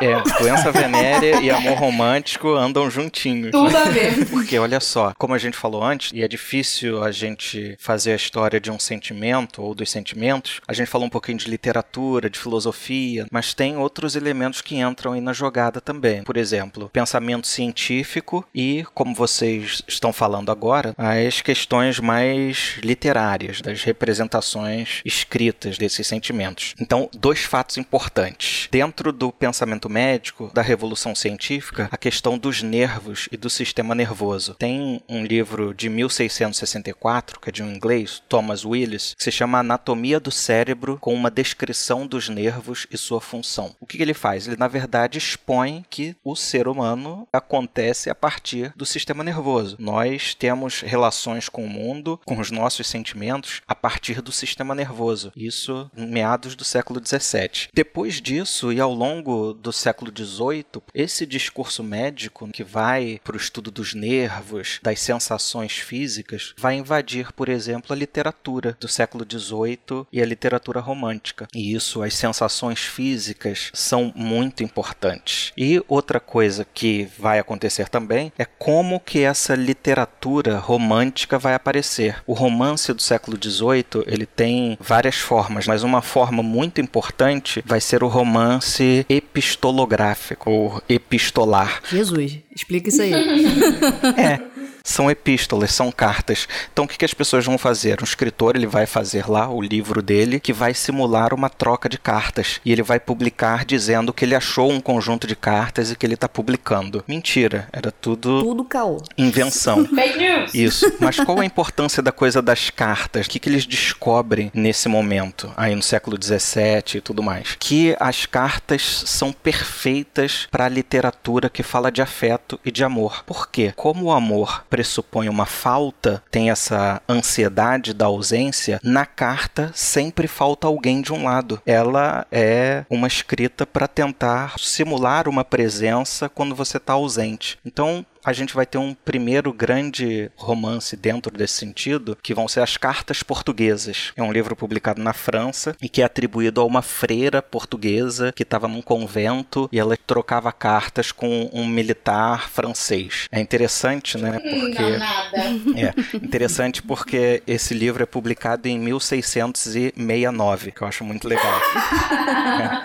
É, 0.00 0.20
doença 0.40 0.72
venérea 0.72 1.40
e 1.40 1.50
amor 1.50 1.78
romântico 1.78 2.48
andam 2.48 2.90
juntinhos. 2.90 3.52
Tudo 3.52 3.76
a 3.76 3.84
ver. 3.84 4.26
Porque 4.28 4.58
olha 4.58 4.80
só, 4.80 5.12
como 5.16 5.34
a 5.34 5.38
gente 5.38 5.56
falou 5.56 5.82
antes, 5.82 6.10
e 6.12 6.22
é 6.22 6.28
difícil 6.28 7.02
a 7.02 7.12
gente 7.12 7.76
fazer 7.78 8.12
a 8.12 8.16
história 8.16 8.60
de 8.60 8.70
um 8.70 8.78
sentimento 8.78 9.62
ou 9.62 9.74
dos 9.74 9.90
sentimentos, 9.90 10.60
a 10.66 10.72
gente 10.72 10.88
falou 10.88 11.06
um 11.06 11.10
pouquinho 11.10 11.38
de 11.38 11.48
literatura, 11.48 12.28
de 12.28 12.38
filosofia, 12.38 13.26
mas 13.30 13.54
tem 13.54 13.76
outros 13.76 14.16
elementos 14.16 14.60
que 14.60 14.76
entram 14.76 15.12
aí 15.12 15.20
na 15.20 15.32
jogada 15.32 15.80
também. 15.80 16.22
Por 16.24 16.36
exemplo, 16.36 16.90
pensamento 16.92 17.46
científico 17.46 18.44
e, 18.54 18.84
como 18.94 19.14
vocês 19.14 19.82
estão 19.86 20.12
falando 20.12 20.50
agora, 20.50 20.94
as 20.98 21.40
questões 21.40 22.00
mais 22.00 22.76
literárias, 22.82 23.60
das 23.60 23.82
representações 23.84 25.00
escritas 25.04 25.78
desses 25.78 26.06
sentimentos. 26.06 26.74
Então, 26.80 27.08
dois 27.12 27.40
fatos 27.40 27.76
importantes. 27.76 28.68
Dentro 28.70 29.12
do 29.12 29.30
pensamento 29.30 29.61
médico, 29.66 30.50
da 30.54 30.62
revolução 30.62 31.14
científica, 31.14 31.88
a 31.90 31.96
questão 31.96 32.38
dos 32.38 32.62
nervos 32.62 33.28
e 33.30 33.36
do 33.36 33.50
sistema 33.50 33.94
nervoso. 33.94 34.54
Tem 34.54 35.02
um 35.08 35.24
livro 35.24 35.74
de 35.74 35.88
1664, 35.88 37.40
que 37.40 37.48
é 37.48 37.52
de 37.52 37.62
um 37.62 37.72
inglês, 37.72 38.22
Thomas 38.28 38.64
Willis, 38.64 39.14
que 39.16 39.24
se 39.24 39.32
chama 39.32 39.58
Anatomia 39.58 40.18
do 40.18 40.30
Cérebro 40.30 40.98
com 41.00 41.14
uma 41.14 41.30
descrição 41.30 42.06
dos 42.06 42.28
nervos 42.28 42.86
e 42.90 42.96
sua 42.96 43.20
função. 43.20 43.74
O 43.80 43.86
que, 43.86 43.96
que 43.96 44.02
ele 44.02 44.14
faz? 44.14 44.46
Ele, 44.46 44.56
na 44.56 44.68
verdade, 44.68 45.18
expõe 45.18 45.84
que 45.88 46.16
o 46.24 46.34
ser 46.34 46.68
humano 46.68 47.26
acontece 47.32 48.10
a 48.10 48.14
partir 48.14 48.72
do 48.76 48.86
sistema 48.86 49.24
nervoso. 49.24 49.76
Nós 49.78 50.34
temos 50.34 50.80
relações 50.80 51.48
com 51.48 51.64
o 51.64 51.68
mundo, 51.68 52.20
com 52.24 52.38
os 52.38 52.50
nossos 52.50 52.86
sentimentos, 52.86 53.60
a 53.66 53.74
partir 53.74 54.20
do 54.20 54.32
sistema 54.32 54.74
nervoso. 54.74 55.32
Isso 55.36 55.90
em 55.96 56.06
meados 56.06 56.54
do 56.54 56.64
século 56.64 57.00
XVII. 57.04 57.68
Depois 57.74 58.20
disso, 58.20 58.72
e 58.72 58.80
ao 58.80 58.92
longo 58.92 59.51
do 59.52 59.72
século 59.72 60.12
XVIII, 60.16 60.82
esse 60.94 61.26
discurso 61.26 61.82
médico 61.82 62.48
que 62.48 62.64
vai 62.64 63.20
para 63.24 63.34
o 63.34 63.38
estudo 63.38 63.70
dos 63.70 63.94
nervos, 63.94 64.78
das 64.82 65.00
sensações 65.00 65.72
físicas, 65.72 66.54
vai 66.56 66.76
invadir, 66.76 67.32
por 67.32 67.48
exemplo, 67.48 67.92
a 67.92 67.96
literatura 67.96 68.76
do 68.80 68.88
século 68.88 69.26
XVIII 69.28 70.06
e 70.12 70.20
a 70.20 70.26
literatura 70.26 70.80
romântica. 70.80 71.48
E 71.54 71.74
isso, 71.74 72.02
as 72.02 72.14
sensações 72.14 72.80
físicas 72.80 73.70
são 73.72 74.12
muito 74.14 74.62
importantes. 74.62 75.52
E 75.56 75.82
outra 75.88 76.20
coisa 76.20 76.66
que 76.72 77.08
vai 77.18 77.38
acontecer 77.38 77.88
também 77.88 78.32
é 78.38 78.44
como 78.44 79.00
que 79.00 79.20
essa 79.20 79.54
literatura 79.54 80.58
romântica 80.58 81.38
vai 81.38 81.54
aparecer. 81.54 82.22
O 82.26 82.32
romance 82.32 82.92
do 82.92 83.02
século 83.02 83.38
XVIII 83.40 84.04
ele 84.06 84.26
tem 84.26 84.76
várias 84.80 85.16
formas, 85.16 85.66
mas 85.66 85.82
uma 85.82 86.02
forma 86.02 86.42
muito 86.42 86.80
importante 86.80 87.62
vai 87.66 87.80
ser 87.80 88.02
o 88.02 88.08
romance 88.08 89.06
epistolográfico 89.42 90.50
ou 90.50 90.82
epistolar. 90.88 91.82
Jesus, 91.90 92.38
explica 92.54 92.88
isso 92.88 93.02
aí. 93.02 93.12
é 93.12 94.40
são 94.84 95.10
epístolas, 95.10 95.72
são 95.72 95.90
cartas. 95.90 96.48
Então 96.72 96.84
o 96.84 96.88
que, 96.88 96.98
que 96.98 97.04
as 97.04 97.14
pessoas 97.14 97.44
vão 97.44 97.58
fazer? 97.58 98.00
Um 98.00 98.04
escritor 98.04 98.56
ele 98.56 98.66
vai 98.66 98.86
fazer 98.86 99.28
lá 99.28 99.48
o 99.48 99.60
livro 99.60 100.02
dele 100.02 100.40
que 100.40 100.52
vai 100.52 100.74
simular 100.74 101.34
uma 101.34 101.48
troca 101.48 101.88
de 101.88 101.98
cartas 101.98 102.60
e 102.64 102.72
ele 102.72 102.82
vai 102.82 102.98
publicar 102.98 103.64
dizendo 103.64 104.12
que 104.12 104.24
ele 104.24 104.34
achou 104.34 104.70
um 104.70 104.80
conjunto 104.80 105.26
de 105.26 105.36
cartas 105.36 105.90
e 105.90 105.96
que 105.96 106.04
ele 106.04 106.14
está 106.14 106.28
publicando. 106.28 107.04
Mentira, 107.06 107.68
era 107.72 107.90
tudo 107.90 108.42
tudo 108.42 108.64
caô. 108.64 109.02
Invenção. 109.16 109.84
Fake 109.94 110.18
news. 110.18 110.54
Isso. 110.54 110.92
Mas 111.00 111.18
qual 111.18 111.40
a 111.40 111.44
importância 111.44 112.02
da 112.02 112.12
coisa 112.12 112.42
das 112.42 112.70
cartas? 112.70 113.26
O 113.26 113.30
que, 113.30 113.38
que 113.38 113.48
eles 113.48 113.66
descobrem 113.66 114.50
nesse 114.54 114.88
momento, 114.88 115.52
aí 115.56 115.74
no 115.74 115.82
século 115.82 116.16
XVII 116.20 116.96
e 116.96 117.00
tudo 117.00 117.22
mais? 117.22 117.56
Que 117.58 117.96
as 117.98 118.26
cartas 118.26 119.04
são 119.06 119.32
perfeitas 119.32 120.46
para 120.50 120.64
a 120.64 120.68
literatura 120.68 121.48
que 121.48 121.62
fala 121.62 121.90
de 121.90 122.02
afeto 122.02 122.58
e 122.64 122.70
de 122.70 122.84
amor. 122.84 123.24
Por 123.24 123.48
quê? 123.48 123.72
Como 123.76 124.06
o 124.06 124.12
amor 124.12 124.64
pressupõe 124.72 125.28
uma 125.28 125.44
falta, 125.44 126.22
tem 126.30 126.48
essa 126.48 127.02
ansiedade 127.06 127.92
da 127.92 128.06
ausência, 128.06 128.80
na 128.82 129.04
carta 129.04 129.70
sempre 129.74 130.26
falta 130.26 130.66
alguém 130.66 131.02
de 131.02 131.12
um 131.12 131.24
lado. 131.24 131.60
Ela 131.66 132.26
é 132.32 132.86
uma 132.88 133.06
escrita 133.06 133.66
para 133.66 133.86
tentar 133.86 134.54
simular 134.58 135.28
uma 135.28 135.44
presença 135.44 136.26
quando 136.26 136.54
você 136.54 136.78
está 136.78 136.94
ausente. 136.94 137.58
Então, 137.66 138.06
a 138.24 138.32
gente 138.32 138.54
vai 138.54 138.64
ter 138.64 138.78
um 138.78 138.94
primeiro 138.94 139.52
grande 139.52 140.30
romance 140.36 140.96
dentro 140.96 141.36
desse 141.36 141.54
sentido, 141.54 142.16
que 142.22 142.34
vão 142.34 142.46
ser 142.48 142.60
as 142.60 142.76
Cartas 142.76 143.22
Portuguesas. 143.22 144.12
É 144.16 144.22
um 144.22 144.32
livro 144.32 144.54
publicado 144.54 145.02
na 145.02 145.12
França 145.12 145.76
e 145.80 145.88
que 145.88 146.02
é 146.02 146.04
atribuído 146.04 146.60
a 146.60 146.64
uma 146.64 146.82
freira 146.82 147.42
portuguesa 147.42 148.32
que 148.32 148.42
estava 148.42 148.68
num 148.68 148.82
convento 148.82 149.68
e 149.72 149.78
ela 149.78 149.96
trocava 149.96 150.52
cartas 150.52 151.10
com 151.12 151.50
um 151.52 151.66
militar 151.66 152.48
francês. 152.48 153.26
É 153.30 153.40
interessante, 153.40 154.16
né? 154.18 154.38
Porque 154.38 154.82
Não, 154.82 154.98
nada. 154.98 155.42
É 155.82 155.94
interessante 156.16 156.82
porque 156.82 157.42
esse 157.46 157.74
livro 157.74 158.02
é 158.02 158.06
publicado 158.06 158.68
em 158.68 158.78
1669, 158.78 160.72
que 160.72 160.82
eu 160.82 160.88
acho 160.88 161.04
muito 161.04 161.26
legal. 161.26 161.60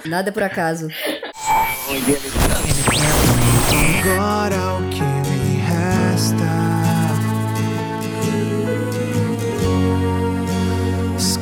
é. 0.05 0.07
Nada 0.07 0.31
por 0.31 0.43
acaso. 0.43 0.87
Agora 4.01 4.73
o 4.77 4.89
que 4.89 5.06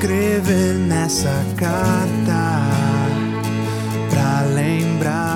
Escrever 0.06 0.76
nessa 0.76 1.44
carta 1.58 2.62
pra 4.12 4.42
lembrar 4.54 5.35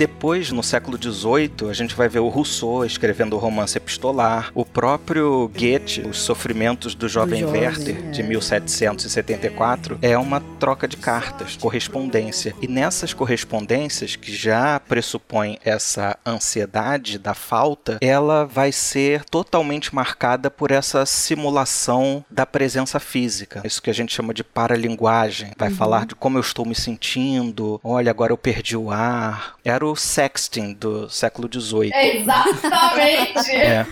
depois, 0.00 0.50
no 0.50 0.62
século 0.62 0.96
XVIII, 0.96 1.68
a 1.68 1.74
gente 1.74 1.94
vai 1.94 2.08
ver 2.08 2.20
o 2.20 2.28
Rousseau 2.28 2.86
escrevendo 2.86 3.36
o 3.36 3.38
romance 3.38 3.76
epistolar, 3.76 4.50
o 4.54 4.64
próprio 4.64 5.46
Goethe, 5.54 6.00
Os 6.08 6.22
Sofrimentos 6.22 6.94
do 6.94 7.06
Jovem, 7.06 7.40
jovem 7.40 7.60
Werther, 7.60 7.98
é. 7.98 8.10
de 8.10 8.22
1774, 8.22 9.98
é 10.00 10.16
uma 10.16 10.40
troca 10.58 10.88
de 10.88 10.96
cartas, 10.96 11.54
correspondência. 11.58 12.54
E 12.62 12.66
nessas 12.66 13.12
correspondências, 13.12 14.16
que 14.16 14.34
já 14.34 14.80
pressupõem 14.80 15.58
essa 15.62 16.16
ansiedade 16.24 17.18
da 17.18 17.34
falta, 17.34 17.98
ela 18.00 18.46
vai 18.46 18.72
ser 18.72 19.22
totalmente 19.26 19.94
marcada 19.94 20.50
por 20.50 20.70
essa 20.70 21.04
simulação 21.04 22.24
da 22.30 22.46
presença 22.46 22.98
física. 22.98 23.60
Isso 23.66 23.82
que 23.82 23.90
a 23.90 23.94
gente 23.94 24.14
chama 24.14 24.32
de 24.32 24.42
paralinguagem. 24.42 25.52
Vai 25.58 25.68
uhum. 25.68 25.76
falar 25.76 26.06
de 26.06 26.14
como 26.14 26.38
eu 26.38 26.42
estou 26.42 26.64
me 26.64 26.74
sentindo, 26.74 27.78
olha, 27.84 28.10
agora 28.10 28.32
eu 28.32 28.38
perdi 28.38 28.78
o 28.78 28.90
ar. 28.90 29.56
Era 29.62 29.84
o 29.84 29.89
sexting 29.96 30.74
do 30.74 31.08
século 31.08 31.48
XVIII. 31.52 31.92
Exatamente! 31.94 33.50
é. 33.50 33.86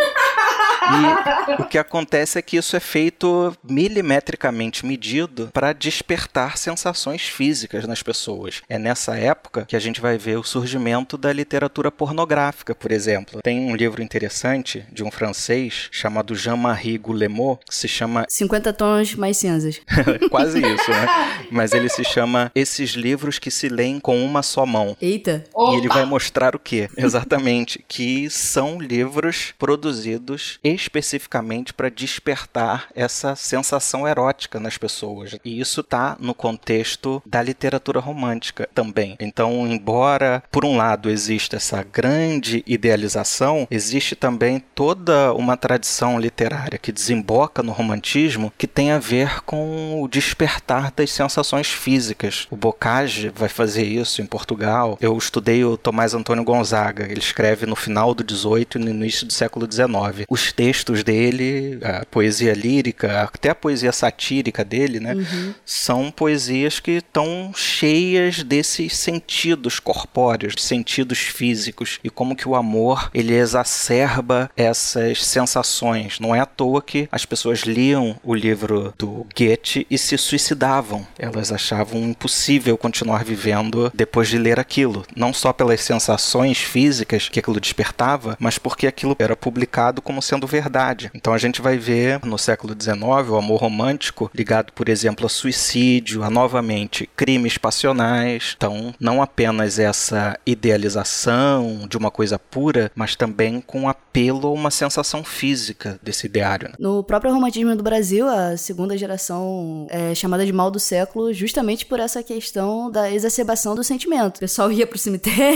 E 0.88 1.62
o 1.62 1.66
que 1.66 1.78
acontece 1.78 2.38
é 2.38 2.42
que 2.42 2.56
isso 2.56 2.76
é 2.76 2.80
feito 2.80 3.54
milimetricamente 3.62 4.86
medido 4.86 5.50
para 5.52 5.72
despertar 5.72 6.56
sensações 6.56 7.22
físicas 7.22 7.86
nas 7.86 8.02
pessoas. 8.02 8.62
É 8.68 8.78
nessa 8.78 9.16
época 9.16 9.66
que 9.66 9.76
a 9.76 9.78
gente 9.78 10.00
vai 10.00 10.16
ver 10.16 10.38
o 10.38 10.44
surgimento 10.44 11.18
da 11.18 11.32
literatura 11.32 11.90
pornográfica, 11.90 12.74
por 12.74 12.90
exemplo. 12.90 13.40
Tem 13.42 13.60
um 13.60 13.76
livro 13.76 14.02
interessante 14.02 14.84
de 14.90 15.04
um 15.04 15.10
francês 15.10 15.88
chamado 15.90 16.34
Jean-Marie 16.34 16.98
Guillemot, 16.98 17.60
que 17.68 17.74
se 17.74 17.88
chama 17.88 18.24
50 18.28 18.72
tons 18.72 19.14
mais 19.14 19.36
cinzas. 19.36 19.80
Quase 20.30 20.58
isso, 20.58 20.90
né? 20.90 21.06
Mas 21.50 21.72
ele 21.72 21.88
se 21.88 22.04
chama 22.04 22.50
Esses 22.54 22.90
livros 22.90 23.38
que 23.38 23.50
se 23.50 23.68
leem 23.68 24.00
com 24.00 24.24
uma 24.24 24.42
só 24.42 24.64
mão. 24.64 24.96
Eita. 25.00 25.44
E 25.74 25.77
ele 25.78 25.88
vai 25.88 26.04
mostrar 26.04 26.54
o 26.54 26.58
quê? 26.58 26.88
Exatamente, 26.96 27.84
que 27.86 28.28
são 28.30 28.80
livros 28.80 29.54
produzidos 29.58 30.58
especificamente 30.62 31.72
para 31.72 31.88
despertar 31.88 32.88
essa 32.94 33.34
sensação 33.34 34.06
erótica 34.06 34.60
nas 34.60 34.76
pessoas. 34.76 35.36
E 35.44 35.60
isso 35.60 35.80
está 35.80 36.16
no 36.18 36.34
contexto 36.34 37.22
da 37.24 37.42
literatura 37.42 38.00
romântica 38.00 38.68
também. 38.74 39.16
Então, 39.20 39.66
embora 39.66 40.42
por 40.50 40.64
um 40.64 40.76
lado 40.76 41.10
exista 41.10 41.56
essa 41.56 41.82
grande 41.82 42.62
idealização, 42.66 43.66
existe 43.70 44.14
também 44.14 44.62
toda 44.74 45.32
uma 45.34 45.56
tradição 45.56 46.18
literária 46.18 46.78
que 46.78 46.92
desemboca 46.92 47.62
no 47.62 47.72
romantismo 47.72 48.52
que 48.56 48.66
tem 48.66 48.90
a 48.90 48.98
ver 48.98 49.42
com 49.42 50.02
o 50.02 50.08
despertar 50.08 50.92
das 50.94 51.10
sensações 51.10 51.68
físicas. 51.68 52.46
O 52.50 52.56
Bocage 52.56 53.30
vai 53.34 53.48
fazer 53.48 53.84
isso 53.84 54.20
em 54.22 54.26
Portugal. 54.26 54.98
Eu 55.00 55.16
estudei 55.16 55.64
o 55.68 55.76
Tomás 55.76 56.14
Antônio 56.14 56.44
Gonzaga. 56.44 57.04
Ele 57.04 57.20
escreve 57.20 57.66
no 57.66 57.76
final 57.76 58.14
do 58.14 58.24
18 58.24 58.78
e 58.78 58.80
no 58.80 58.90
início 58.90 59.26
do 59.26 59.32
século 59.32 59.66
19. 59.66 60.24
Os 60.28 60.52
textos 60.52 61.02
dele, 61.02 61.78
a 61.82 62.04
poesia 62.06 62.54
lírica, 62.54 63.22
até 63.22 63.50
a 63.50 63.54
poesia 63.54 63.92
satírica 63.92 64.64
dele, 64.64 65.00
né, 65.00 65.14
uhum. 65.14 65.54
são 65.64 66.10
poesias 66.10 66.80
que 66.80 66.92
estão 66.92 67.52
cheias 67.54 68.42
desses 68.42 68.96
sentidos 68.96 69.78
corpóreos, 69.78 70.54
sentidos 70.58 71.18
físicos 71.18 71.98
e 72.02 72.10
como 72.10 72.36
que 72.36 72.48
o 72.48 72.54
amor 72.54 73.10
ele 73.14 73.34
exacerba 73.34 74.50
essas 74.56 75.24
sensações. 75.24 76.18
Não 76.20 76.34
é 76.34 76.40
à 76.40 76.46
toa 76.46 76.82
que 76.82 77.08
as 77.10 77.24
pessoas 77.24 77.60
liam 77.60 78.16
o 78.22 78.34
livro 78.34 78.94
do 78.98 79.26
Goethe 79.36 79.86
e 79.90 79.98
se 79.98 80.16
suicidavam. 80.18 81.06
Elas 81.18 81.52
achavam 81.52 82.02
impossível 82.02 82.76
continuar 82.76 83.24
vivendo 83.24 83.90
depois 83.94 84.28
de 84.28 84.38
ler 84.38 84.58
aquilo, 84.58 85.04
não 85.16 85.32
só 85.32 85.52
pelas 85.58 85.80
sensações 85.80 86.58
físicas 86.58 87.28
que 87.28 87.40
aquilo 87.40 87.58
despertava, 87.58 88.36
mas 88.38 88.58
porque 88.58 88.86
aquilo 88.86 89.16
era 89.18 89.34
publicado 89.34 90.00
como 90.00 90.22
sendo 90.22 90.46
verdade. 90.46 91.10
Então 91.12 91.32
a 91.32 91.38
gente 91.38 91.60
vai 91.60 91.76
ver 91.76 92.24
no 92.24 92.38
século 92.38 92.76
XIX 92.80 93.28
o 93.28 93.36
amor 93.36 93.60
romântico 93.60 94.30
ligado, 94.32 94.72
por 94.72 94.88
exemplo, 94.88 95.26
a 95.26 95.28
suicídio, 95.28 96.22
a 96.22 96.30
novamente 96.30 97.10
crimes 97.16 97.58
passionais. 97.58 98.54
Então, 98.56 98.94
não 99.00 99.20
apenas 99.20 99.80
essa 99.80 100.38
idealização 100.46 101.88
de 101.90 101.98
uma 101.98 102.10
coisa 102.10 102.38
pura, 102.38 102.92
mas 102.94 103.16
também 103.16 103.60
com 103.60 103.88
apelo 103.88 104.46
a 104.46 104.52
uma 104.52 104.70
sensação 104.70 105.24
física 105.24 105.98
desse 106.00 106.26
ideário. 106.26 106.68
Né? 106.68 106.74
No 106.78 107.02
próprio 107.02 107.32
romantismo 107.32 107.74
do 107.74 107.82
Brasil, 107.82 108.28
a 108.28 108.56
segunda 108.56 108.96
geração 108.96 109.88
é 109.90 110.14
chamada 110.14 110.46
de 110.46 110.52
mal 110.52 110.70
do 110.70 110.78
século 110.78 111.32
justamente 111.32 111.84
por 111.84 111.98
essa 111.98 112.22
questão 112.22 112.88
da 112.88 113.10
exacerbação 113.10 113.74
do 113.74 113.82
sentimento. 113.82 114.36
O 114.36 114.40
pessoal 114.40 114.70
ia 114.70 114.86
pro 114.86 114.98
cemitério 114.98 115.47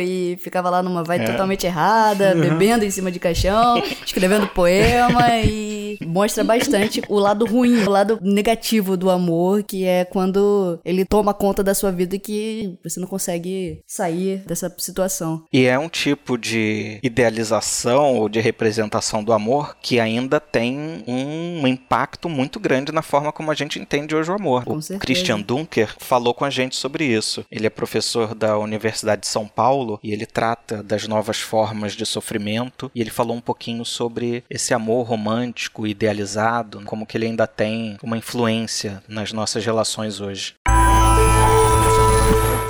e 0.00 0.36
ficava 0.38 0.70
lá 0.70 0.82
numa 0.82 1.02
vibe 1.02 1.24
é. 1.24 1.30
totalmente 1.30 1.66
errada, 1.66 2.34
uhum. 2.34 2.40
bebendo 2.40 2.84
em 2.84 2.90
cima 2.90 3.10
de 3.10 3.18
caixão, 3.18 3.82
escrevendo 4.04 4.46
poema 4.48 5.36
e 5.44 5.98
mostra 6.04 6.44
bastante 6.44 7.02
o 7.08 7.18
lado 7.18 7.46
ruim, 7.46 7.82
o 7.84 7.90
lado 7.90 8.18
negativo 8.22 8.96
do 8.96 9.10
amor, 9.10 9.62
que 9.62 9.84
é 9.84 10.04
quando 10.04 10.78
ele 10.84 11.04
toma 11.04 11.32
conta 11.32 11.62
da 11.62 11.74
sua 11.74 11.90
vida 11.90 12.16
e 12.16 12.18
que 12.18 12.78
você 12.82 13.00
não 13.00 13.06
consegue 13.06 13.80
sair 13.86 14.38
dessa 14.46 14.74
situação. 14.78 15.44
E 15.52 15.64
é 15.64 15.78
um 15.78 15.88
tipo 15.88 16.36
de 16.36 16.98
idealização 17.02 18.16
ou 18.16 18.28
de 18.28 18.40
representação 18.40 19.22
do 19.22 19.32
amor 19.32 19.76
que 19.80 20.00
ainda 20.00 20.40
tem 20.40 21.04
um 21.06 21.66
impacto 21.66 22.28
muito 22.28 22.58
grande 22.58 22.92
na 22.92 23.02
forma 23.02 23.32
como 23.32 23.50
a 23.50 23.54
gente 23.54 23.78
entende 23.78 24.14
hoje 24.14 24.30
o 24.30 24.34
amor. 24.34 24.64
Com 24.64 24.76
o 24.76 24.82
certeza. 24.82 25.00
Christian 25.00 25.40
Dunker 25.40 25.94
falou 25.98 26.34
com 26.34 26.44
a 26.44 26.50
gente 26.50 26.76
sobre 26.76 27.04
isso. 27.04 27.44
Ele 27.50 27.66
é 27.66 27.70
professor 27.70 28.34
da 28.34 28.58
Universidade 28.58 29.22
de 29.22 29.28
São 29.36 29.46
Paulo 29.46 30.00
e 30.02 30.12
ele 30.12 30.24
trata 30.24 30.82
das 30.82 31.06
novas 31.06 31.38
formas 31.38 31.92
de 31.92 32.06
sofrimento 32.06 32.90
e 32.94 33.02
ele 33.02 33.10
falou 33.10 33.36
um 33.36 33.40
pouquinho 33.40 33.84
sobre 33.84 34.42
esse 34.48 34.72
amor 34.72 35.06
romântico, 35.06 35.86
idealizado, 35.86 36.82
como 36.86 37.04
que 37.04 37.18
ele 37.18 37.26
ainda 37.26 37.46
tem 37.46 37.98
uma 38.02 38.16
influência 38.16 39.02
nas 39.06 39.34
nossas 39.34 39.62
relações 39.62 40.22
hoje. 40.22 40.54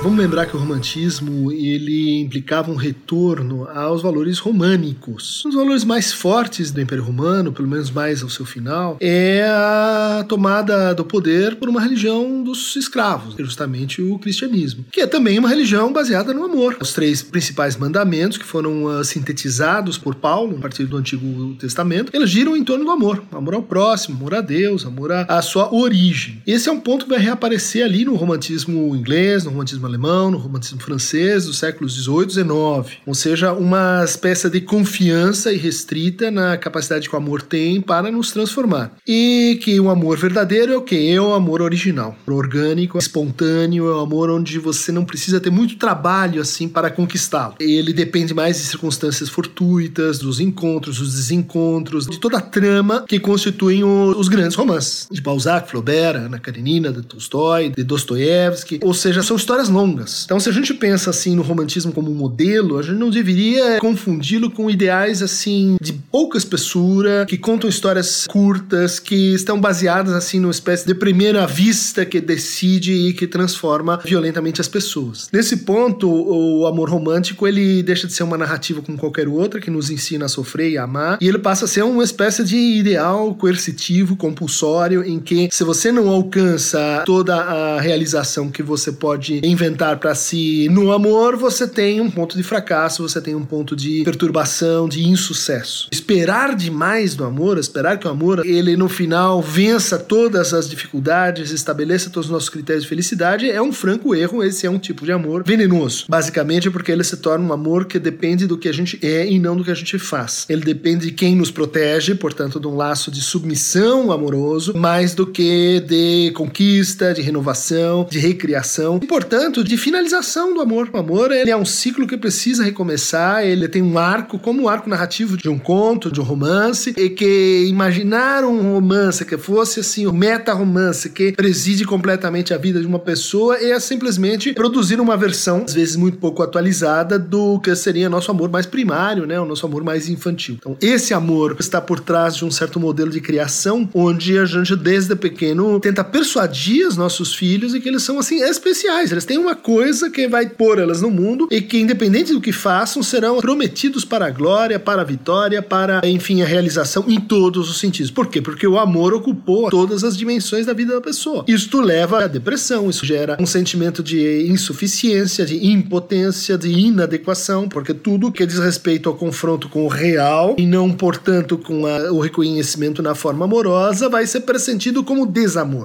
Vamos 0.07 0.21
lembrar 0.21 0.45
que 0.45 0.55
o 0.55 0.59
romantismo 0.59 1.51
ele 1.51 2.21
implicava 2.21 2.71
um 2.71 2.77
retorno 2.77 3.67
aos 3.67 4.01
valores 4.01 4.39
românicos. 4.39 5.43
Um 5.45 5.49
dos 5.49 5.57
valores 5.57 5.83
mais 5.83 6.13
fortes 6.13 6.71
do 6.71 6.79
Império 6.79 7.03
Romano, 7.03 7.51
pelo 7.51 7.67
menos 7.67 7.91
mais 7.91 8.23
ao 8.23 8.29
seu 8.29 8.45
final, 8.45 8.95
é 9.01 9.45
a 9.45 10.25
tomada 10.25 10.95
do 10.95 11.03
poder 11.03 11.57
por 11.57 11.67
uma 11.67 11.81
religião 11.81 12.41
dos 12.41 12.73
escravos, 12.77 13.35
justamente 13.37 14.01
o 14.01 14.17
cristianismo, 14.17 14.85
que 14.93 15.01
é 15.01 15.07
também 15.07 15.37
uma 15.37 15.49
religião 15.49 15.91
baseada 15.91 16.33
no 16.33 16.45
amor. 16.45 16.77
Os 16.79 16.93
três 16.93 17.21
principais 17.21 17.75
mandamentos 17.75 18.37
que 18.37 18.45
foram 18.45 18.85
uh, 18.85 19.03
sintetizados 19.03 19.97
por 19.97 20.15
Paulo 20.15 20.55
a 20.55 20.61
partir 20.61 20.85
do 20.85 20.95
Antigo 20.95 21.53
Testamento, 21.55 22.13
eles 22.15 22.29
giram 22.29 22.55
em 22.55 22.63
torno 22.63 22.85
do 22.85 22.91
amor, 22.91 23.21
amor 23.29 23.55
ao 23.55 23.61
próximo, 23.61 24.15
amor 24.15 24.35
a 24.35 24.39
Deus, 24.39 24.85
amor 24.85 25.11
à 25.11 25.25
à 25.27 25.41
sua 25.41 25.75
origem. 25.75 26.41
Esse 26.47 26.69
é 26.69 26.71
um 26.71 26.79
ponto 26.79 27.03
que 27.03 27.11
vai 27.11 27.19
reaparecer 27.19 27.83
ali 27.83 28.05
no 28.05 28.15
romantismo 28.15 28.95
inglês, 28.95 29.43
no 29.43 29.51
romantismo 29.51 29.85
alemão, 29.85 29.96
no 29.97 30.37
romantismo 30.37 30.79
francês 30.79 31.45
dos 31.45 31.57
séculos 31.57 31.95
18 31.95 32.29
e 32.31 32.35
19. 32.35 32.97
Ou 33.05 33.13
seja, 33.13 33.53
uma 33.53 34.03
espécie 34.03 34.49
de 34.49 34.61
confiança 34.61 35.51
irrestrita 35.51 36.29
na 36.29 36.57
capacidade 36.57 37.09
que 37.09 37.15
o 37.15 37.17
amor 37.17 37.41
tem 37.41 37.81
para 37.81 38.11
nos 38.11 38.31
transformar. 38.31 38.91
E 39.07 39.59
que 39.61 39.79
o 39.79 39.89
amor 39.89 40.17
verdadeiro 40.17 40.73
é 40.73 40.77
o 40.77 40.81
que? 40.81 41.11
É 41.11 41.19
o 41.21 41.33
amor 41.33 41.61
original, 41.61 42.15
orgânico, 42.27 42.97
espontâneo, 42.97 43.87
é 43.87 43.95
o 43.95 43.99
amor 43.99 44.29
onde 44.29 44.59
você 44.59 44.91
não 44.91 45.05
precisa 45.05 45.39
ter 45.39 45.49
muito 45.49 45.77
trabalho 45.77 46.41
assim 46.41 46.67
para 46.67 46.89
conquistá-lo. 46.89 47.55
Ele 47.59 47.93
depende 47.93 48.33
mais 48.33 48.57
de 48.57 48.63
circunstâncias 48.63 49.29
fortuitas, 49.29 50.19
dos 50.19 50.39
encontros, 50.39 50.99
dos 50.99 51.13
desencontros, 51.13 52.07
de 52.07 52.19
toda 52.19 52.37
a 52.37 52.41
trama 52.41 53.05
que 53.07 53.19
constituem 53.19 53.83
os 53.83 54.27
grandes 54.27 54.55
romances. 54.55 55.07
De 55.11 55.21
Balzac, 55.21 55.69
Flaubert, 55.69 56.15
Ana 56.15 56.39
Karenina, 56.39 56.91
de 56.91 57.01
Tolstói, 57.01 57.69
de 57.69 57.83
Dostoiévski. 57.83 58.79
Ou 58.83 58.93
seja, 58.93 59.23
são 59.23 59.35
histórias 59.35 59.69
longas. 59.77 60.23
Então, 60.25 60.39
se 60.39 60.49
a 60.49 60.51
gente 60.51 60.73
pensa 60.73 61.11
assim 61.11 61.35
no 61.35 61.43
romantismo 61.43 61.91
como 61.91 62.11
um 62.11 62.15
modelo, 62.15 62.79
a 62.79 62.81
gente 62.81 62.97
não 62.97 63.09
deveria 63.09 63.79
confundi-lo 63.79 64.49
com 64.49 64.69
ideais 64.69 65.21
assim 65.21 65.77
de 65.79 65.93
pouca 65.93 66.37
espessura, 66.37 67.25
que 67.27 67.37
contam 67.37 67.69
histórias 67.69 68.25
curtas, 68.27 68.99
que 68.99 69.33
estão 69.33 69.59
baseadas 69.59 70.13
assim 70.13 70.39
numa 70.39 70.51
espécie 70.51 70.85
de 70.85 70.95
primeira 70.95 71.45
vista 71.45 72.05
que 72.05 72.19
decide 72.19 72.93
e 72.93 73.13
que 73.13 73.27
transforma 73.27 73.99
violentamente 74.03 74.59
as 74.59 74.67
pessoas. 74.67 75.29
Nesse 75.31 75.57
ponto, 75.57 76.09
o 76.09 76.65
amor 76.65 76.89
romântico 76.89 77.47
ele 77.47 77.83
deixa 77.83 78.07
de 78.07 78.13
ser 78.13 78.23
uma 78.23 78.37
narrativa 78.37 78.81
como 78.81 78.97
qualquer 78.97 79.27
outra 79.27 79.61
que 79.61 79.69
nos 79.69 79.89
ensina 79.89 80.25
a 80.25 80.29
sofrer 80.29 80.71
e 80.71 80.77
a 80.77 80.83
amar, 80.83 81.17
e 81.21 81.27
ele 81.27 81.37
passa 81.37 81.65
a 81.65 81.67
ser 81.67 81.83
uma 81.83 82.03
espécie 82.03 82.43
de 82.43 82.57
ideal 82.57 83.35
coercitivo, 83.35 84.15
compulsório, 84.15 85.03
em 85.03 85.19
que 85.19 85.49
se 85.51 85.63
você 85.63 85.91
não 85.91 86.09
alcança 86.09 87.03
toda 87.05 87.35
a 87.35 87.79
realização 87.79 88.49
que 88.49 88.63
você 88.63 88.91
pode 88.91 89.41
inventar 89.43 89.66
para 89.75 90.15
si 90.15 90.67
no 90.69 90.91
amor, 90.91 91.35
você 91.35 91.67
tem 91.67 91.99
um 92.01 92.09
ponto 92.09 92.37
de 92.37 92.43
fracasso, 92.43 93.07
você 93.07 93.21
tem 93.21 93.35
um 93.35 93.45
ponto 93.45 93.75
de 93.75 94.03
perturbação, 94.03 94.87
de 94.87 95.07
insucesso. 95.07 95.87
Esperar 95.91 96.55
demais 96.55 97.15
do 97.15 97.23
amor, 97.23 97.57
esperar 97.57 97.97
que 97.97 98.07
o 98.07 98.09
amor 98.09 98.45
ele 98.45 98.75
no 98.75 98.89
final 98.89 99.41
vença 99.41 99.97
todas 99.97 100.53
as 100.53 100.69
dificuldades, 100.69 101.51
estabeleça 101.51 102.09
todos 102.09 102.27
os 102.27 102.31
nossos 102.31 102.49
critérios 102.49 102.83
de 102.83 102.89
felicidade, 102.89 103.49
é 103.49 103.61
um 103.61 103.71
franco 103.71 104.15
erro, 104.15 104.43
esse 104.43 104.65
é 104.65 104.69
um 104.69 104.79
tipo 104.79 105.05
de 105.05 105.11
amor 105.11 105.43
venenoso. 105.45 106.05
Basicamente 106.07 106.69
porque 106.69 106.91
ele 106.91 107.03
se 107.03 107.17
torna 107.17 107.45
um 107.45 107.53
amor 107.53 107.85
que 107.85 107.99
depende 107.99 108.47
do 108.47 108.57
que 108.57 108.67
a 108.67 108.73
gente 108.73 108.99
é 109.05 109.29
e 109.29 109.39
não 109.39 109.55
do 109.55 109.63
que 109.63 109.71
a 109.71 109.75
gente 109.75 109.97
faz. 109.99 110.45
Ele 110.49 110.61
depende 110.61 111.07
de 111.07 111.11
quem 111.11 111.35
nos 111.35 111.51
protege, 111.51 112.15
portanto, 112.15 112.59
de 112.59 112.67
um 112.67 112.75
laço 112.75 113.11
de 113.11 113.21
submissão 113.21 114.11
amoroso, 114.11 114.73
mais 114.75 115.13
do 115.13 115.25
que 115.25 115.79
de 115.81 116.31
conquista, 116.35 117.13
de 117.13 117.21
renovação, 117.21 118.07
de 118.09 118.19
recriação 118.19 118.99
e, 119.01 119.07
portanto, 119.07 119.56
de 119.63 119.77
finalização 119.77 120.53
do 120.53 120.61
amor. 120.61 120.89
O 120.91 120.97
amor 120.97 121.31
ele 121.31 121.51
é 121.51 121.57
um 121.57 121.65
ciclo 121.65 122.07
que 122.07 122.17
precisa 122.17 122.63
recomeçar, 122.63 123.45
ele 123.45 123.67
tem 123.67 123.81
um 123.81 123.97
arco, 123.97 124.39
como 124.39 124.63
o 124.63 124.69
arco 124.69 124.89
narrativo 124.89 125.37
de 125.37 125.49
um 125.49 125.57
conto, 125.57 126.11
de 126.11 126.19
um 126.19 126.23
romance, 126.23 126.93
e 126.97 127.09
que 127.09 127.65
imaginar 127.67 128.43
um 128.43 128.73
romance 128.73 129.25
que 129.25 129.37
fosse 129.37 129.79
assim, 129.79 130.05
o 130.07 130.13
meta-romance 130.13 131.09
que 131.09 131.31
preside 131.31 131.85
completamente 131.85 132.53
a 132.53 132.57
vida 132.57 132.79
de 132.79 132.87
uma 132.87 132.99
pessoa 132.99 133.57
é 133.57 133.79
simplesmente 133.79 134.53
produzir 134.53 134.99
uma 134.99 135.17
versão, 135.17 135.63
às 135.65 135.73
vezes 135.73 135.95
muito 135.95 136.17
pouco 136.17 136.43
atualizada, 136.43 137.19
do 137.19 137.59
que 137.59 137.75
seria 137.75 138.09
nosso 138.09 138.31
amor 138.31 138.49
mais 138.49 138.65
primário, 138.65 139.25
né? 139.25 139.39
O 139.39 139.45
nosso 139.45 139.65
amor 139.65 139.83
mais 139.83 140.09
infantil. 140.09 140.55
Então, 140.59 140.77
esse 140.81 141.13
amor 141.13 141.55
está 141.59 141.81
por 141.81 141.99
trás 141.99 142.35
de 142.35 142.45
um 142.45 142.51
certo 142.51 142.79
modelo 142.79 143.11
de 143.11 143.21
criação, 143.21 143.89
onde 143.93 144.37
a 144.37 144.45
gente, 144.45 144.75
desde 144.75 145.15
pequeno, 145.15 145.79
tenta 145.79 146.03
persuadir 146.03 146.87
os 146.87 146.97
nossos 146.97 147.33
filhos 147.33 147.73
e 147.73 147.79
que 147.79 147.87
eles 147.87 148.03
são, 148.03 148.19
assim, 148.19 148.41
especiais. 148.41 149.11
Eles 149.11 149.25
têm 149.25 149.37
uma 149.47 149.55
coisa 149.55 150.09
que 150.09 150.27
vai 150.27 150.45
pôr 150.49 150.77
elas 150.77 151.01
no 151.01 151.09
mundo 151.09 151.47
e 151.49 151.61
que, 151.61 151.79
independente 151.79 152.33
do 152.33 152.41
que 152.41 152.51
façam, 152.51 153.01
serão 153.01 153.37
prometidos 153.39 154.03
para 154.03 154.25
a 154.25 154.29
glória, 154.29 154.77
para 154.77 155.01
a 155.01 155.05
vitória, 155.05 155.61
para, 155.61 156.01
enfim, 156.03 156.41
a 156.41 156.45
realização 156.45 157.05
em 157.07 157.17
todos 157.17 157.69
os 157.69 157.79
sentidos. 157.79 158.11
Por 158.11 158.27
quê? 158.27 158.41
Porque 158.41 158.67
o 158.67 158.77
amor 158.77 159.13
ocupou 159.13 159.69
todas 159.69 160.03
as 160.03 160.17
dimensões 160.17 160.65
da 160.65 160.73
vida 160.73 160.95
da 160.95 160.99
pessoa. 161.01 161.45
Isto 161.47 161.79
leva 161.79 162.25
à 162.25 162.27
depressão, 162.27 162.89
isso 162.89 163.05
gera 163.05 163.37
um 163.39 163.45
sentimento 163.45 164.03
de 164.03 164.47
insuficiência, 164.51 165.45
de 165.45 165.65
impotência, 165.65 166.57
de 166.57 166.69
inadequação, 166.69 167.69
porque 167.69 167.93
tudo 167.93 168.29
que 168.31 168.45
diz 168.45 168.59
respeito 168.59 169.07
ao 169.07 169.15
confronto 169.15 169.69
com 169.69 169.85
o 169.85 169.87
real 169.87 170.55
e 170.57 170.65
não, 170.65 170.91
portanto, 170.91 171.57
com 171.57 171.85
a- 171.85 172.11
o 172.11 172.19
reconhecimento 172.19 173.01
na 173.01 173.15
forma 173.15 173.45
amorosa 173.45 174.09
vai 174.09 174.27
ser 174.27 174.41
pressentido 174.41 175.05
como 175.05 175.25
desamor. 175.25 175.83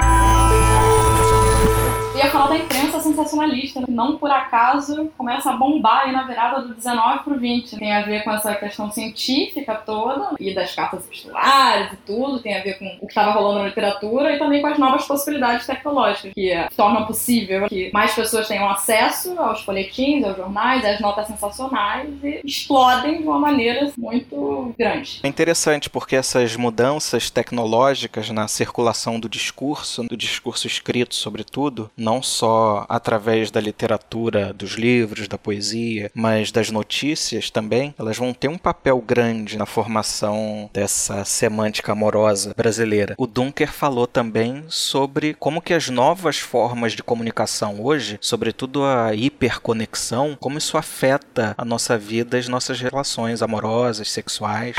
Ia 2.14 2.30
falar 2.30 2.48
da 2.48 2.58
imprensa 2.58 3.00
sensacionalista, 3.00 3.82
que 3.82 3.90
não 3.90 4.18
por 4.18 4.30
acaso 4.30 5.10
começa 5.16 5.50
a 5.50 5.56
bombar 5.56 6.02
aí 6.04 6.12
na 6.12 6.24
virada 6.24 6.60
do 6.60 6.74
19 6.74 7.24
pro 7.24 7.38
20. 7.38 7.78
Tem 7.78 7.90
a 7.90 8.02
ver 8.02 8.22
com 8.22 8.30
essa 8.30 8.54
questão 8.54 8.90
científica 8.92 9.74
toda, 9.74 10.34
e 10.38 10.54
das 10.54 10.74
cartas 10.74 11.06
epistulares 11.06 11.94
e 11.94 11.96
tudo, 11.96 12.38
tem 12.40 12.54
a 12.54 12.62
ver 12.62 12.78
com 12.78 12.84
o 13.00 13.06
que 13.06 13.06
estava 13.06 13.32
rolando 13.32 13.60
na 13.60 13.68
literatura 13.68 14.36
e 14.36 14.38
também 14.38 14.60
com 14.60 14.66
as 14.66 14.78
novas 14.78 15.06
possibilidades 15.06 15.66
tecnológicas 15.66 16.34
que 16.34 16.50
eh, 16.50 16.68
tornam 16.76 17.06
possível 17.06 17.66
que 17.66 17.90
mais 17.94 18.14
pessoas 18.14 18.46
tenham 18.46 18.68
acesso 18.68 19.38
aos 19.40 19.62
folhetins, 19.62 20.22
aos 20.22 20.36
jornais, 20.36 20.84
às 20.84 21.00
notas 21.00 21.26
sensacionais 21.26 22.10
e 22.22 22.42
explodem 22.44 23.22
de 23.22 23.24
uma 23.24 23.38
maneira 23.38 23.90
muito 23.96 24.74
grande. 24.78 25.20
É 25.22 25.28
interessante 25.28 25.88
porque 25.88 26.14
essas 26.14 26.56
mudanças 26.56 27.30
tecnológicas 27.30 28.28
na 28.28 28.46
circulação 28.48 29.18
do 29.18 29.30
discurso, 29.30 30.02
do 30.02 30.16
discurso 30.16 30.66
escrito, 30.66 31.14
sobretudo, 31.14 31.90
não 32.02 32.22
só 32.22 32.84
através 32.88 33.50
da 33.50 33.60
literatura, 33.60 34.52
dos 34.52 34.72
livros, 34.72 35.28
da 35.28 35.38
poesia, 35.38 36.10
mas 36.14 36.50
das 36.50 36.70
notícias 36.70 37.50
também, 37.50 37.94
elas 37.98 38.18
vão 38.18 38.34
ter 38.34 38.48
um 38.48 38.58
papel 38.58 39.00
grande 39.00 39.56
na 39.56 39.66
formação 39.66 40.68
dessa 40.72 41.24
semântica 41.24 41.92
amorosa 41.92 42.52
brasileira. 42.56 43.14
O 43.16 43.26
Dunker 43.26 43.72
falou 43.72 44.06
também 44.06 44.64
sobre 44.68 45.34
como 45.34 45.62
que 45.62 45.72
as 45.72 45.88
novas 45.88 46.38
formas 46.38 46.92
de 46.92 47.02
comunicação 47.02 47.80
hoje, 47.80 48.18
sobretudo 48.20 48.84
a 48.84 49.14
hiperconexão, 49.14 50.36
como 50.40 50.58
isso 50.58 50.76
afeta 50.76 51.54
a 51.56 51.64
nossa 51.64 51.96
vida, 51.96 52.36
as 52.36 52.48
nossas 52.48 52.80
relações 52.80 53.42
amorosas, 53.42 54.10
sexuais. 54.10 54.76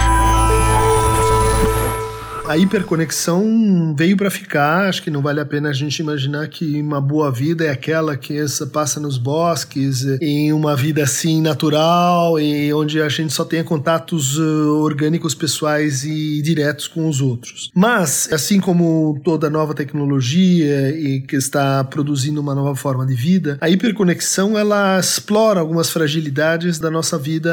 A 2.46 2.58
hiperconexão 2.58 3.96
veio 3.98 4.18
para 4.18 4.30
ficar, 4.30 4.90
acho 4.90 5.02
que 5.02 5.10
não 5.10 5.22
vale 5.22 5.40
a 5.40 5.46
pena 5.46 5.70
a 5.70 5.74
gente 5.74 6.00
imaginar 6.00 6.46
que 6.50 6.82
uma 6.82 7.00
boa 7.00 7.32
vida 7.32 7.64
é 7.64 7.70
aquela 7.70 8.18
que 8.18 8.36
passa 8.72 9.00
nos 9.00 9.18
bosques, 9.18 10.04
em 10.22 10.52
uma 10.52 10.76
vida 10.76 11.04
assim 11.04 11.42
natural, 11.42 12.38
e 12.38 12.74
onde 12.74 13.02
a 13.02 13.08
gente 13.08 13.32
só 13.32 13.46
tenha 13.46 13.64
contatos 13.64 14.38
uh, 14.38 14.82
orgânicos 14.82 15.34
pessoais 15.34 16.04
e 16.04 16.42
diretos 16.42 16.86
com 16.86 17.08
os 17.08 17.22
outros. 17.22 17.72
Mas, 17.74 18.32
assim 18.32 18.60
como 18.60 19.20
toda 19.24 19.50
nova 19.50 19.74
tecnologia 19.74 20.90
e 20.90 21.22
que 21.22 21.38
está 21.38 21.82
produzindo 21.86 22.42
uma 22.42 22.54
nova 22.54 22.76
forma 22.76 23.06
de 23.06 23.16
vida, 23.16 23.58
a 23.62 23.70
hiperconexão 23.70 24.58
ela 24.58 25.00
explora 25.00 25.62
algumas 25.62 25.90
fragilidades 25.90 26.78
da 26.78 26.92
nossa 26.92 27.18
vida 27.18 27.50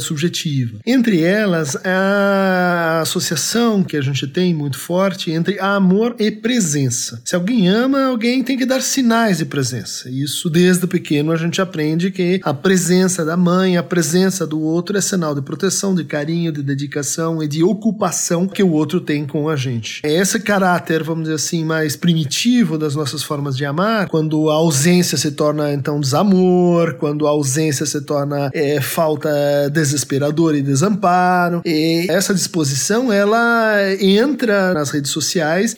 subjetiva. 0.00 0.80
Entre 0.84 1.22
elas, 1.22 1.76
a 1.84 3.00
associação 3.02 3.84
que 3.84 3.96
a 3.96 4.00
gente 4.00 4.15
gente 4.16 4.26
tem 4.26 4.54
muito 4.54 4.78
forte 4.78 5.30
entre 5.30 5.60
amor 5.60 6.16
e 6.18 6.30
presença. 6.30 7.20
Se 7.24 7.36
alguém 7.36 7.68
ama, 7.68 8.06
alguém 8.06 8.42
tem 8.42 8.56
que 8.56 8.64
dar 8.64 8.80
sinais 8.80 9.38
de 9.38 9.44
presença. 9.44 10.08
Isso 10.10 10.48
desde 10.48 10.86
pequeno 10.86 11.30
a 11.30 11.36
gente 11.36 11.60
aprende 11.60 12.10
que 12.10 12.40
a 12.42 12.54
presença 12.54 13.24
da 13.24 13.36
mãe, 13.36 13.76
a 13.76 13.82
presença 13.82 14.46
do 14.46 14.60
outro 14.60 14.96
é 14.96 15.00
sinal 15.00 15.34
de 15.34 15.42
proteção, 15.42 15.94
de 15.94 16.04
carinho, 16.04 16.50
de 16.50 16.62
dedicação 16.62 17.42
e 17.42 17.46
de 17.46 17.62
ocupação 17.62 18.48
que 18.48 18.62
o 18.62 18.72
outro 18.72 19.00
tem 19.00 19.26
com 19.26 19.48
a 19.48 19.56
gente. 19.56 20.00
É 20.02 20.12
esse 20.12 20.40
caráter, 20.40 21.02
vamos 21.02 21.24
dizer 21.24 21.34
assim, 21.34 21.64
mais 21.64 21.94
primitivo 21.94 22.78
das 22.78 22.94
nossas 22.94 23.22
formas 23.22 23.56
de 23.56 23.64
amar, 23.64 24.08
quando 24.08 24.48
a 24.48 24.54
ausência 24.54 25.18
se 25.18 25.32
torna 25.32 25.72
então 25.72 26.00
desamor, 26.00 26.94
quando 26.94 27.26
a 27.26 27.30
ausência 27.30 27.84
se 27.84 28.00
torna 28.00 28.50
é, 28.54 28.80
falta 28.80 29.28
desesperadora 29.70 30.56
e 30.56 30.62
desamparo. 30.62 31.60
E 31.64 32.06
essa 32.08 32.32
disposição 32.32 33.12
ela 33.12 33.76
entra 34.06 34.74
nas 34.74 34.90
redes 34.90 35.10
sociais, 35.10 35.76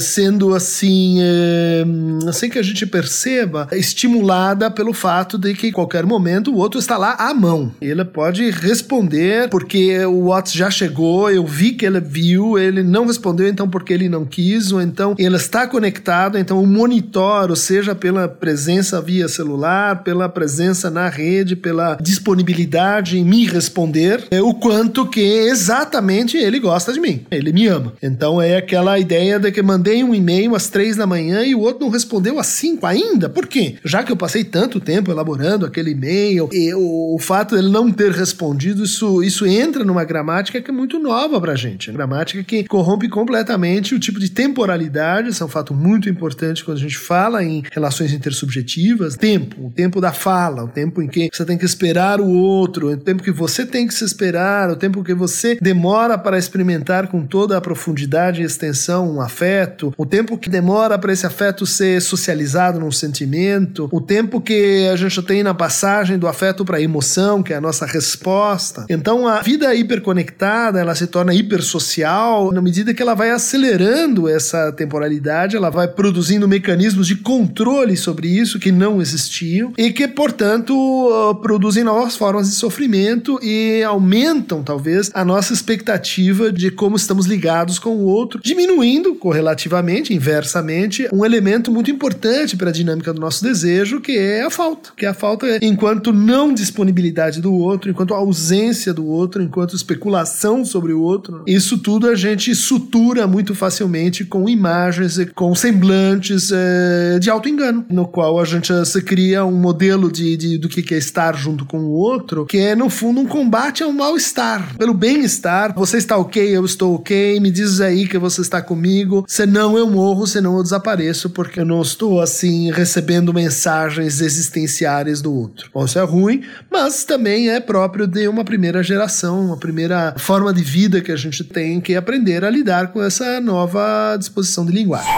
sendo 0.00 0.54
assim, 0.54 1.18
é, 1.20 1.84
sem 2.32 2.50
que 2.50 2.58
a 2.58 2.62
gente 2.62 2.86
perceba, 2.86 3.68
estimulada 3.72 4.70
pelo 4.70 4.92
fato 4.92 5.38
de 5.38 5.54
que 5.54 5.68
em 5.68 5.72
qualquer 5.72 6.04
momento 6.04 6.52
o 6.52 6.56
outro 6.56 6.78
está 6.78 6.96
lá 6.96 7.14
à 7.18 7.32
mão. 7.32 7.72
Ele 7.80 8.04
pode 8.04 8.50
responder 8.50 9.48
porque 9.48 10.04
o 10.04 10.26
WhatsApp 10.26 10.50
já 10.58 10.70
chegou, 10.70 11.30
eu 11.30 11.46
vi 11.46 11.72
que 11.72 11.86
ele 11.86 12.00
viu, 12.00 12.58
ele 12.58 12.82
não 12.82 13.06
respondeu 13.06 13.46
então 13.46 13.68
porque 13.68 13.92
ele 13.92 14.08
não 14.08 14.24
quis, 14.24 14.72
ou 14.72 14.80
então 14.80 15.14
ele 15.18 15.36
está 15.36 15.66
conectado, 15.66 16.36
então 16.36 16.62
o 16.62 16.66
monitor, 16.66 17.50
ou 17.50 17.56
seja, 17.56 17.94
pela 17.94 18.28
presença 18.28 19.00
via 19.00 19.28
celular, 19.28 20.02
pela 20.02 20.28
presença 20.28 20.90
na 20.90 21.08
rede, 21.08 21.54
pela 21.54 21.96
disponibilidade 22.00 23.18
em 23.18 23.24
me 23.24 23.46
responder, 23.46 24.24
é 24.30 24.40
o 24.40 24.54
quanto 24.54 25.06
que 25.06 25.20
exatamente 25.20 26.36
ele 26.36 26.58
gosta 26.58 26.92
de 26.92 27.00
mim, 27.00 27.24
ele 27.30 27.49
me 27.52 27.66
ama. 27.66 27.92
Então 28.02 28.40
é 28.40 28.56
aquela 28.56 28.98
ideia 28.98 29.38
de 29.38 29.50
que 29.50 29.62
mandei 29.62 30.02
um 30.02 30.14
e-mail 30.14 30.54
às 30.54 30.68
três 30.68 30.96
da 30.96 31.06
manhã 31.06 31.44
e 31.44 31.54
o 31.54 31.60
outro 31.60 31.84
não 31.84 31.90
respondeu 31.90 32.38
às 32.38 32.46
cinco 32.46 32.86
ainda. 32.86 33.28
Por 33.28 33.46
quê? 33.46 33.76
Já 33.84 34.02
que 34.02 34.12
eu 34.12 34.16
passei 34.16 34.44
tanto 34.44 34.80
tempo 34.80 35.10
elaborando 35.10 35.66
aquele 35.66 35.90
e-mail 35.90 36.48
e 36.52 36.72
o, 36.74 37.14
o 37.14 37.18
fato 37.18 37.54
dele 37.54 37.68
não 37.68 37.90
ter 37.90 38.12
respondido, 38.12 38.84
isso, 38.84 39.22
isso 39.22 39.46
entra 39.46 39.84
numa 39.84 40.04
gramática 40.04 40.60
que 40.60 40.70
é 40.70 40.74
muito 40.74 40.98
nova 40.98 41.40
pra 41.40 41.54
gente. 41.54 41.90
Gramática 41.92 42.42
que 42.42 42.64
corrompe 42.64 43.08
completamente 43.08 43.94
o 43.94 44.00
tipo 44.00 44.18
de 44.18 44.30
temporalidade, 44.30 45.30
isso 45.30 45.42
é 45.42 45.46
um 45.46 45.50
fato 45.50 45.74
muito 45.74 46.08
importante 46.08 46.64
quando 46.64 46.78
a 46.78 46.80
gente 46.80 46.98
fala 46.98 47.42
em 47.44 47.62
relações 47.72 48.12
intersubjetivas. 48.12 49.16
Tempo, 49.16 49.66
o 49.66 49.70
tempo 49.70 50.00
da 50.00 50.12
fala, 50.12 50.64
o 50.64 50.68
tempo 50.68 51.02
em 51.02 51.08
que 51.08 51.28
você 51.32 51.44
tem 51.44 51.58
que 51.58 51.64
esperar 51.64 52.20
o 52.20 52.28
outro, 52.28 52.92
o 52.92 52.96
tempo 52.96 53.22
que 53.22 53.32
você 53.32 53.66
tem 53.66 53.86
que 53.86 53.94
se 53.94 54.04
esperar, 54.04 54.70
o 54.70 54.76
tempo 54.76 55.02
que 55.02 55.14
você 55.14 55.58
demora 55.60 56.18
para 56.18 56.38
experimentar 56.38 57.08
com 57.08 57.26
toda 57.40 57.56
a 57.56 57.60
profundidade 57.60 58.42
e 58.42 58.44
extensão 58.44 59.10
um 59.10 59.18
afeto, 59.18 59.94
o 59.96 60.04
tempo 60.04 60.36
que 60.36 60.50
demora 60.50 60.98
para 60.98 61.10
esse 61.10 61.24
afeto 61.24 61.64
ser 61.64 62.02
socializado 62.02 62.78
num 62.78 62.92
sentimento, 62.92 63.88
o 63.90 63.98
tempo 63.98 64.42
que 64.42 64.86
a 64.92 64.94
gente 64.94 65.22
tem 65.22 65.42
na 65.42 65.54
passagem 65.54 66.18
do 66.18 66.28
afeto 66.28 66.66
para 66.66 66.76
a 66.76 66.82
emoção, 66.82 67.42
que 67.42 67.54
é 67.54 67.56
a 67.56 67.60
nossa 67.60 67.86
resposta. 67.86 68.84
Então 68.90 69.26
a 69.26 69.40
vida 69.40 69.74
hiperconectada, 69.74 70.78
ela 70.78 70.94
se 70.94 71.06
torna 71.06 71.32
hipersocial 71.32 72.52
na 72.52 72.60
medida 72.60 72.92
que 72.92 73.00
ela 73.00 73.14
vai 73.14 73.30
acelerando 73.30 74.28
essa 74.28 74.70
temporalidade, 74.70 75.56
ela 75.56 75.70
vai 75.70 75.88
produzindo 75.88 76.46
mecanismos 76.46 77.06
de 77.06 77.16
controle 77.16 77.96
sobre 77.96 78.28
isso 78.28 78.58
que 78.58 78.70
não 78.70 79.00
existiam 79.00 79.72
e 79.78 79.90
que, 79.90 80.06
portanto, 80.06 81.38
produzem 81.40 81.84
novas 81.84 82.16
formas 82.16 82.50
de 82.50 82.54
sofrimento 82.54 83.40
e 83.42 83.82
aumentam, 83.82 84.62
talvez, 84.62 85.10
a 85.14 85.24
nossa 85.24 85.54
expectativa 85.54 86.52
de 86.52 86.70
como 86.70 86.96
estamos 86.96 87.29
ligados 87.30 87.78
com 87.78 87.96
o 87.96 88.04
outro, 88.04 88.40
diminuindo 88.42 89.14
correlativamente, 89.14 90.12
inversamente, 90.12 91.08
um 91.12 91.24
elemento 91.24 91.70
muito 91.70 91.90
importante 91.90 92.56
para 92.56 92.70
a 92.70 92.72
dinâmica 92.72 93.12
do 93.12 93.20
nosso 93.20 93.42
desejo, 93.42 94.00
que 94.00 94.18
é 94.18 94.42
a 94.42 94.50
falta. 94.50 94.90
Que 94.96 95.06
é 95.06 95.08
a 95.08 95.14
falta 95.14 95.46
enquanto 95.62 96.12
não 96.12 96.52
disponibilidade 96.52 97.40
do 97.40 97.54
outro, 97.54 97.90
enquanto 97.90 98.14
ausência 98.14 98.92
do 98.92 99.06
outro, 99.06 99.42
enquanto 99.42 99.74
especulação 99.74 100.64
sobre 100.64 100.92
o 100.92 101.00
outro. 101.00 101.42
Isso 101.46 101.78
tudo 101.78 102.08
a 102.08 102.14
gente 102.14 102.54
sutura 102.54 103.26
muito 103.26 103.54
facilmente 103.54 104.24
com 104.24 104.48
imagens 104.48 105.18
e 105.18 105.26
com 105.26 105.54
semblantes 105.54 106.50
é, 106.52 107.18
de 107.18 107.30
auto-engano, 107.30 107.84
no 107.88 108.06
qual 108.06 108.40
a 108.40 108.44
gente 108.44 108.72
se 108.84 109.02
cria 109.02 109.44
um 109.44 109.52
modelo 109.52 110.10
de, 110.10 110.36
de, 110.36 110.58
do 110.58 110.68
que 110.68 110.94
é 110.94 110.98
estar 110.98 111.36
junto 111.36 111.64
com 111.64 111.78
o 111.78 111.90
outro, 111.90 112.44
que 112.46 112.58
é, 112.58 112.74
no 112.74 112.90
fundo, 112.90 113.20
um 113.20 113.26
combate 113.26 113.82
ao 113.82 113.92
mal-estar. 113.92 114.76
Pelo 114.76 114.94
bem-estar, 114.94 115.74
você 115.74 115.98
está 115.98 116.16
ok, 116.16 116.42
eu 116.44 116.64
estou 116.64 116.94
ok, 116.94 117.16
me 117.40 117.50
diz 117.50 117.80
aí 117.80 118.06
que 118.06 118.18
você 118.18 118.40
está 118.40 118.62
comigo, 118.62 119.24
senão 119.26 119.76
eu 119.76 119.88
morro, 119.88 120.26
senão 120.26 120.56
eu 120.56 120.62
desapareço, 120.62 121.30
porque 121.30 121.60
eu 121.60 121.64
não 121.64 121.82
estou, 121.82 122.20
assim, 122.20 122.70
recebendo 122.70 123.32
mensagens 123.34 124.20
existenciais 124.20 125.20
do 125.20 125.34
outro. 125.34 125.70
Bom, 125.72 125.84
isso 125.84 125.98
é 125.98 126.02
ruim, 126.02 126.42
mas 126.70 127.04
também 127.04 127.50
é 127.50 127.60
próprio 127.60 128.06
de 128.06 128.28
uma 128.28 128.44
primeira 128.44 128.82
geração, 128.82 129.46
uma 129.46 129.56
primeira 129.56 130.14
forma 130.18 130.52
de 130.52 130.62
vida 130.62 131.00
que 131.00 131.12
a 131.12 131.16
gente 131.16 131.44
tem 131.44 131.80
que 131.80 131.94
aprender 131.94 132.44
a 132.44 132.50
lidar 132.50 132.92
com 132.92 133.02
essa 133.02 133.40
nova 133.40 134.16
disposição 134.18 134.64
de 134.64 134.72
linguagem. 134.72 135.10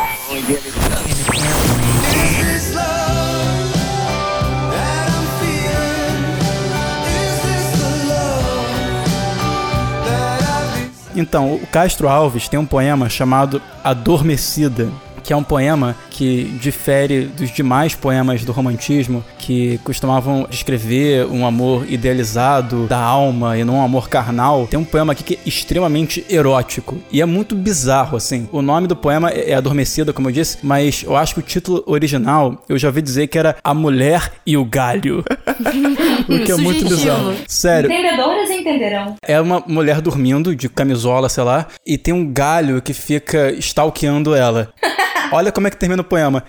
Então, 11.15 11.55
o 11.55 11.67
Castro 11.67 12.09
Alves 12.09 12.49
tem 12.49 12.59
um 12.59 12.67
poema 12.67 13.09
chamado 13.09 13.61
Adormecida, 13.85 14.89
que 15.23 15.33
é 15.33 15.37
um 15.37 15.45
poema 15.45 15.95
que 16.13 16.45
difere 16.61 17.25
dos 17.25 17.51
demais 17.51 17.95
poemas 17.95 18.45
do 18.45 18.53
romantismo 18.53 19.25
que 19.39 19.79
costumavam 19.79 20.47
descrever 20.49 21.27
um 21.27 21.47
amor 21.47 21.91
idealizado 21.91 22.87
da 22.87 22.99
alma 22.99 23.59
e 23.59 23.65
não 23.65 23.77
um 23.77 23.83
amor 23.83 24.09
carnal. 24.09 24.67
Tem 24.67 24.79
um 24.79 24.85
poema 24.85 25.13
aqui 25.13 25.25
que 25.25 25.35
é 25.35 25.39
extremamente 25.47 26.25
erótico 26.29 27.01
e 27.11 27.21
é 27.21 27.27
muito 27.27 27.55
bizarro, 27.55 28.17
assim. 28.17 28.49
O 28.53 28.61
nome 28.61 28.87
do 28.87 28.95
poema 28.95 29.31
é 29.31 29.55
Adormecida, 29.55 30.13
como 30.13 30.29
eu 30.29 30.33
disse, 30.33 30.59
mas 30.63 31.03
eu 31.03 31.17
acho 31.17 31.35
que 31.35 31.41
o 31.41 31.43
título 31.43 31.83
original 31.87 32.63
eu 32.69 32.79
já 32.79 32.89
ouvi 32.89 33.01
dizer 33.01 33.27
que 33.27 33.39
era 33.39 33.57
A 33.65 33.73
Mulher 33.73 34.33
e 34.47 34.57
o 34.57 34.65
Galho. 34.65 35.25
o 36.29 36.45
que 36.45 36.53
é 36.53 36.57
muito 36.57 36.85
bizarro. 36.85 37.35
Sério. 37.49 37.91
Entendedores 37.91 38.51
entenderão. 38.51 39.17
É 39.27 39.41
uma 39.41 39.63
mulher 39.67 40.01
dormindo 40.01 40.55
de 40.55 40.69
camisola, 40.69 41.29
sei 41.29 41.45
lá, 41.45 41.67
e 41.87 41.97
tem 41.97 42.13
um 42.13 42.31
galho 42.33 42.83
que 42.83 42.93
fica 42.93 43.51
stalkeando 43.53 44.35
ela. 44.35 44.73
Olha 45.33 45.51
como 45.51 45.67
é 45.67 45.71
que 45.71 45.79
termina 45.79 46.03
o 46.03 46.05
poema. 46.13 46.45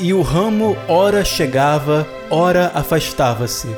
E 0.00 0.14
o 0.14 0.22
ramo 0.22 0.74
ora 0.88 1.22
chegava, 1.22 2.08
ora 2.30 2.72
afastava-se, 2.74 3.68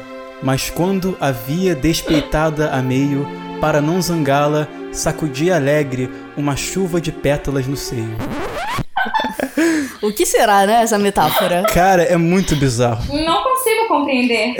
mas 0.40 0.70
quando 0.70 1.16
havia 1.20 1.74
despeitada 1.74 2.70
a 2.70 2.80
meio, 2.80 3.26
para 3.60 3.80
não 3.80 4.00
zangá-la, 4.00 4.68
sacudia 4.92 5.56
alegre 5.56 6.08
uma 6.36 6.54
chuva 6.54 7.00
de 7.00 7.10
pétalas 7.10 7.66
no 7.66 7.76
seio. 7.76 8.16
O 10.02 10.12
que 10.12 10.24
será, 10.26 10.66
né, 10.66 10.82
essa 10.82 10.98
metáfora? 10.98 11.62
Cara, 11.72 12.02
é 12.02 12.16
muito 12.16 12.54
bizarro. 12.56 13.02
Não 13.14 13.42
consigo 13.42 13.88
compreender. 13.88 14.54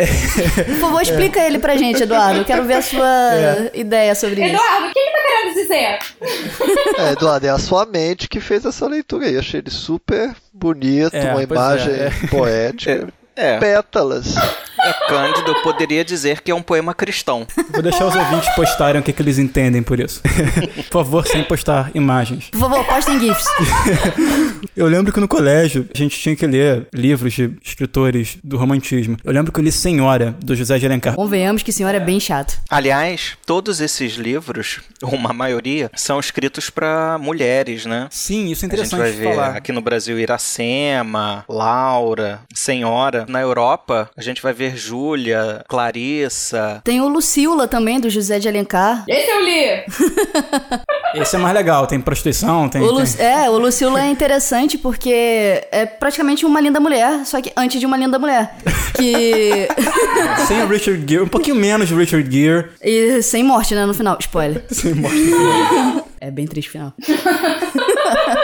Por 0.67 0.77
favor, 0.81 1.03
explica 1.03 1.41
ele 1.41 1.59
pra 1.59 1.77
gente, 1.77 2.03
Eduardo. 2.03 2.41
Eu 2.41 2.45
quero 2.45 2.65
ver 2.65 2.75
a 2.75 2.83
sua 2.83 3.35
É. 3.35 3.71
ideia 3.75 4.15
sobre 4.15 4.45
isso. 4.45 4.55
Eduardo, 4.55 4.87
o 4.89 4.93
que 4.93 4.99
ele 4.99 5.11
tá 5.11 5.23
querendo 5.23 5.55
dizer? 5.55 5.99
É, 6.99 7.13
Eduardo, 7.13 7.47
é 7.47 7.51
a 7.51 7.59
sua 7.59 7.85
mente 7.87 8.29
que 8.29 8.41
fez 8.41 8.65
essa 8.65 8.87
leitura 8.87 9.27
aí. 9.27 9.37
Achei 9.37 9.61
ele 9.61 9.71
super 9.71 10.35
bonito, 10.53 11.15
É, 11.15 11.33
uma 11.33 11.43
imagem 11.43 11.93
é, 11.93 12.07
é. 12.07 12.27
poética. 12.29 13.09
É. 13.39 13.59
Pétalas. 13.59 14.35
Cândido 15.09 15.55
poderia 15.63 16.05
dizer 16.05 16.41
que 16.43 16.51
é 16.51 16.55
um 16.55 16.63
poema 16.63 16.95
cristão. 16.95 17.47
Vou 17.73 17.83
deixar 17.83 18.07
os 18.07 18.15
ouvintes 18.15 18.49
postarem 18.55 19.01
o 19.01 19.05
que, 19.05 19.13
que 19.13 19.23
eles 19.23 19.39
entendem 19.39 19.83
por 19.83 20.01
isso. 20.01 20.21
por 20.91 21.05
favor, 21.05 21.27
sem 21.27 21.43
postar 21.45 21.91
imagens. 21.95 22.51
Por 22.51 22.61
favor, 22.61 22.85
postem 22.85 23.19
GIFs. 23.21 23.47
Eu 24.77 24.87
lembro 24.87 25.13
que 25.13 25.21
no 25.21 25.29
colégio 25.29 25.89
a 25.95 25.99
gente 25.99 26.19
tinha 26.19 26.37
que 26.37 26.47
ler 26.47 26.87
livros 26.93 27.33
de 27.33 27.51
escritores 27.65 28.39
do 28.43 28.57
romantismo. 28.57 29.17
Eu 29.25 29.33
lembro 29.33 29.53
que 29.53 29.59
eu 29.59 29.65
li 29.65 29.73
Senhora, 29.73 30.35
do 30.41 30.55
José 30.55 30.79
de 30.79 30.87
Alencar. 30.87 31.15
Convenhamos 31.15 31.63
que 31.63 31.73
senhora 31.73 31.97
é 31.97 32.01
bem 32.01 32.21
chato. 32.21 32.59
Aliás, 32.69 33.37
todos 33.47 33.81
esses 33.81 34.15
livros, 34.15 34.81
uma 35.03 35.33
maioria, 35.33 35.91
são 35.95 36.21
escritos 36.21 36.69
para 36.69 37.17
mulheres, 37.19 37.87
né? 37.87 38.09
Sim, 38.11 38.51
isso 38.51 38.65
é 38.65 38.67
A 38.67 38.69
interessante 38.69 38.91
gente 38.91 39.01
vai 39.01 39.13
ver 39.13 39.35
falar. 39.35 39.57
aqui 39.57 39.73
no 39.73 39.81
Brasil 39.81 40.19
Iracema, 40.19 41.45
Laura, 41.49 42.41
Senhora. 42.55 43.25
Na 43.29 43.41
Europa, 43.41 44.11
a 44.17 44.23
gente 44.23 44.43
vai 44.43 44.53
ver 44.53 44.76
Júlia, 44.77 45.65
Clarissa. 45.69 46.81
Tem 46.85 47.01
o 47.01 47.09
Lucila 47.09 47.67
também, 47.67 47.99
do 48.01 48.09
José 48.11 48.39
de 48.39 48.49
Alencar. 48.49 49.05
Esse 49.09 49.31
eu 49.31 49.41
li. 49.45 49.85
Esse 51.21 51.37
é 51.37 51.39
mais 51.39 51.55
legal, 51.55 51.87
tem 51.87 52.01
prostituição, 52.01 52.69
tem. 52.69 52.83
O 52.83 52.91
Lu- 52.93 53.05
tem- 53.05 53.25
É, 53.27 53.49
o 53.49 53.59
Lucila 53.59 54.01
é 54.03 54.07
interessante 54.09 54.77
porque 54.77 55.67
é 55.73 55.87
praticamente 55.87 56.45
uma 56.45 56.61
linda 56.61 56.79
mulher, 56.79 57.25
só 57.25 57.41
que 57.41 57.51
antes 57.57 57.81
de 57.81 57.87
uma 57.87 57.97
linda 57.97 58.19
mulher. 58.19 58.55
Que. 58.95 59.67
Sem 60.47 60.63
o 60.63 60.67
Richard 60.69 61.03
Gere, 61.09 61.23
um 61.25 61.29
pouquinho 61.29 61.57
menos 61.57 61.89
de 61.89 61.95
Richard 61.95 62.31
Gere. 62.31 62.69
e 62.83 63.23
sem 63.23 63.43
morte, 63.43 63.75
né, 63.75 63.87
no 63.87 63.95
final. 63.95 64.17
Spoiler. 64.21 64.63
Sem 64.71 64.95
morte. 64.95 65.17
É 66.21 66.31
bem 66.31 66.47
triste 66.47 66.69
o 66.69 66.73
final. 66.73 66.93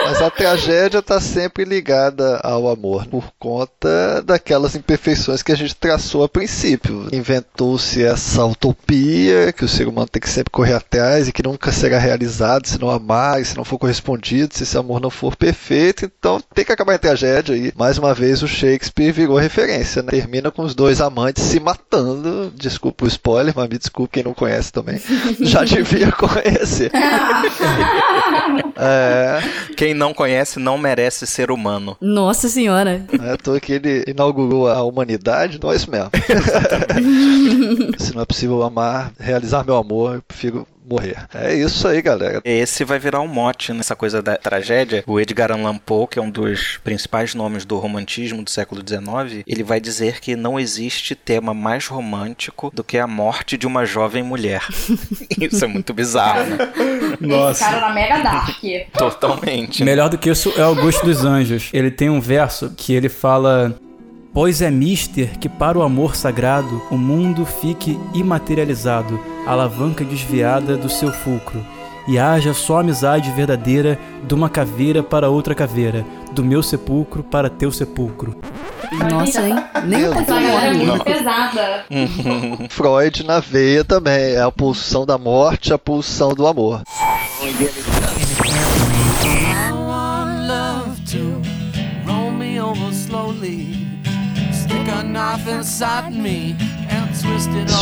Mas 0.05 0.21
a 0.21 0.29
tragédia 0.29 0.99
está 0.99 1.19
sempre 1.19 1.63
ligada 1.63 2.37
ao 2.43 2.67
amor, 2.67 3.05
por 3.07 3.31
conta 3.39 4.21
daquelas 4.23 4.75
imperfeições 4.75 5.41
que 5.41 5.51
a 5.51 5.55
gente 5.55 5.75
traçou 5.75 6.23
a 6.23 6.29
princípio. 6.29 7.07
Inventou-se 7.11 8.03
essa 8.03 8.45
utopia 8.45 9.53
que 9.53 9.65
o 9.65 9.67
ser 9.67 9.87
humano 9.87 10.07
tem 10.07 10.21
que 10.21 10.29
sempre 10.29 10.51
correr 10.51 10.73
atrás 10.73 11.27
e 11.27 11.31
que 11.31 11.43
nunca 11.43 11.71
será 11.71 11.97
realizado 11.97 12.67
se 12.67 12.79
não 12.79 12.89
amar, 12.89 13.43
se 13.45 13.55
não 13.55 13.63
for 13.63 13.77
correspondido, 13.77 14.53
se 14.53 14.63
esse 14.63 14.77
amor 14.77 14.99
não 14.99 15.09
for 15.09 15.35
perfeito. 15.35 16.05
Então 16.05 16.41
tem 16.53 16.65
que 16.65 16.71
acabar 16.71 16.95
em 16.95 16.99
tragédia. 16.99 17.55
E 17.55 17.73
mais 17.75 17.97
uma 17.97 18.13
vez 18.13 18.43
o 18.43 18.47
Shakespeare 18.47 19.11
virou 19.11 19.37
referência. 19.37 20.01
Né? 20.01 20.09
Termina 20.09 20.51
com 20.51 20.63
os 20.63 20.75
dois 20.75 21.01
amantes 21.01 21.43
se 21.43 21.59
matando. 21.59 22.51
Desculpa 22.55 23.05
o 23.05 23.07
spoiler, 23.07 23.53
mas 23.55 23.69
me 23.69 23.77
desculpe 23.77 24.13
quem 24.13 24.23
não 24.23 24.33
conhece 24.33 24.71
também. 24.71 25.01
Já 25.39 25.63
devia 25.63 26.11
conhecer. 26.11 26.91
é... 28.75 29.39
Quem 29.75 29.93
não 29.93 30.13
conhece 30.13 30.59
não 30.59 30.77
merece 30.77 31.25
ser 31.25 31.51
humano. 31.51 31.97
Nossa 31.99 32.47
senhora. 32.49 33.05
É, 33.21 33.37
tô 33.37 33.59
que 33.59 33.73
ele 33.73 34.03
inaugurou 34.07 34.69
a 34.69 34.81
humanidade, 34.83 35.59
não 35.61 35.71
é 35.71 35.75
isso 35.75 35.89
mesmo. 35.89 36.09
Se 37.97 38.13
não 38.13 38.21
é 38.21 38.25
possível 38.25 38.63
amar, 38.63 39.11
realizar 39.19 39.63
meu 39.63 39.77
amor, 39.77 40.15
eu 40.15 40.21
prefiro 40.21 40.67
morrer. 40.87 41.17
É 41.33 41.53
isso 41.53 41.87
aí, 41.87 42.01
galera. 42.01 42.41
Esse 42.43 42.83
vai 42.83 42.99
virar 42.99 43.21
um 43.21 43.27
mote 43.27 43.73
nessa 43.73 43.95
coisa 43.95 44.21
da 44.21 44.37
tragédia. 44.37 45.03
O 45.07 45.19
Edgar 45.19 45.51
Allan 45.51 45.77
Poe, 45.77 46.07
que 46.07 46.19
é 46.19 46.21
um 46.21 46.29
dos 46.29 46.77
principais 46.83 47.33
nomes 47.33 47.65
do 47.65 47.77
romantismo 47.77 48.43
do 48.43 48.49
século 48.49 48.81
XIX, 48.81 49.43
ele 49.47 49.63
vai 49.63 49.79
dizer 49.79 50.19
que 50.19 50.35
não 50.35 50.59
existe 50.59 51.15
tema 51.15 51.53
mais 51.53 51.87
romântico 51.87 52.71
do 52.73 52.83
que 52.83 52.97
a 52.97 53.07
morte 53.07 53.57
de 53.57 53.67
uma 53.67 53.85
jovem 53.85 54.23
mulher. 54.23 54.65
isso 55.39 55.63
é 55.63 55.67
muito 55.67 55.93
bizarro, 55.93 56.43
né? 56.45 56.57
Nossa. 57.19 57.51
Esse 57.51 57.63
cara 57.63 57.77
era 57.77 57.93
mega 57.93 58.17
dark. 58.19 58.57
Totalmente. 58.97 59.83
Melhor 59.83 60.09
do 60.09 60.17
que 60.17 60.29
isso 60.29 60.53
é 60.57 60.61
Augusto 60.61 61.05
dos 61.05 61.23
Anjos. 61.23 61.69
Ele 61.73 61.91
tem 61.91 62.09
um 62.09 62.19
verso 62.19 62.73
que 62.75 62.93
ele 62.93 63.09
fala 63.09 63.75
Pois 64.33 64.63
é 64.63 64.71
mister 64.71 65.37
que 65.37 65.47
para 65.47 65.77
o 65.77 65.83
amor 65.83 66.15
sagrado 66.15 66.81
o 66.89 66.97
mundo 66.97 67.45
fique 67.45 67.99
imaterializado, 68.15 69.19
alavanca 69.45 70.03
desviada 70.03 70.75
do 70.75 70.89
seu 70.89 71.11
fulcro, 71.11 71.63
e 72.07 72.17
haja 72.17 72.51
só 72.51 72.79
amizade 72.79 73.29
verdadeira 73.31 73.99
de 74.27 74.33
uma 74.33 74.49
caveira 74.49 75.03
para 75.03 75.29
outra 75.29 75.53
caveira, 75.53 76.03
do 76.31 76.43
meu 76.43 76.63
sepulcro 76.63 77.23
para 77.23 77.47
teu 77.47 77.71
sepulcro. 77.71 78.35
Nossa, 79.09 79.47
hein? 79.47 79.55
Nem 79.85 80.09
um 80.09 80.25
galera 80.25 80.65
é 80.65 80.73
muito 80.73 81.03
pesada. 81.03 81.85
Freud 82.69 83.23
na 83.23 83.39
veia 83.39 83.83
também. 83.83 84.33
É 84.33 84.41
a 84.41 84.51
pulsão 84.51 85.05
da 85.05 85.15
morte, 85.17 85.73
a 85.73 85.77
pulsão 85.77 86.33
do 86.33 86.47
amor. 86.47 86.81
I 87.41 87.45
want 89.71 90.47
love 90.47 91.01
to 91.11 91.41
roll 92.05 92.31
me 92.31 92.59
over 92.59 92.91
slowly, 92.91 93.82
knife 95.13 95.47
inside 95.47 96.11
me 96.11 96.55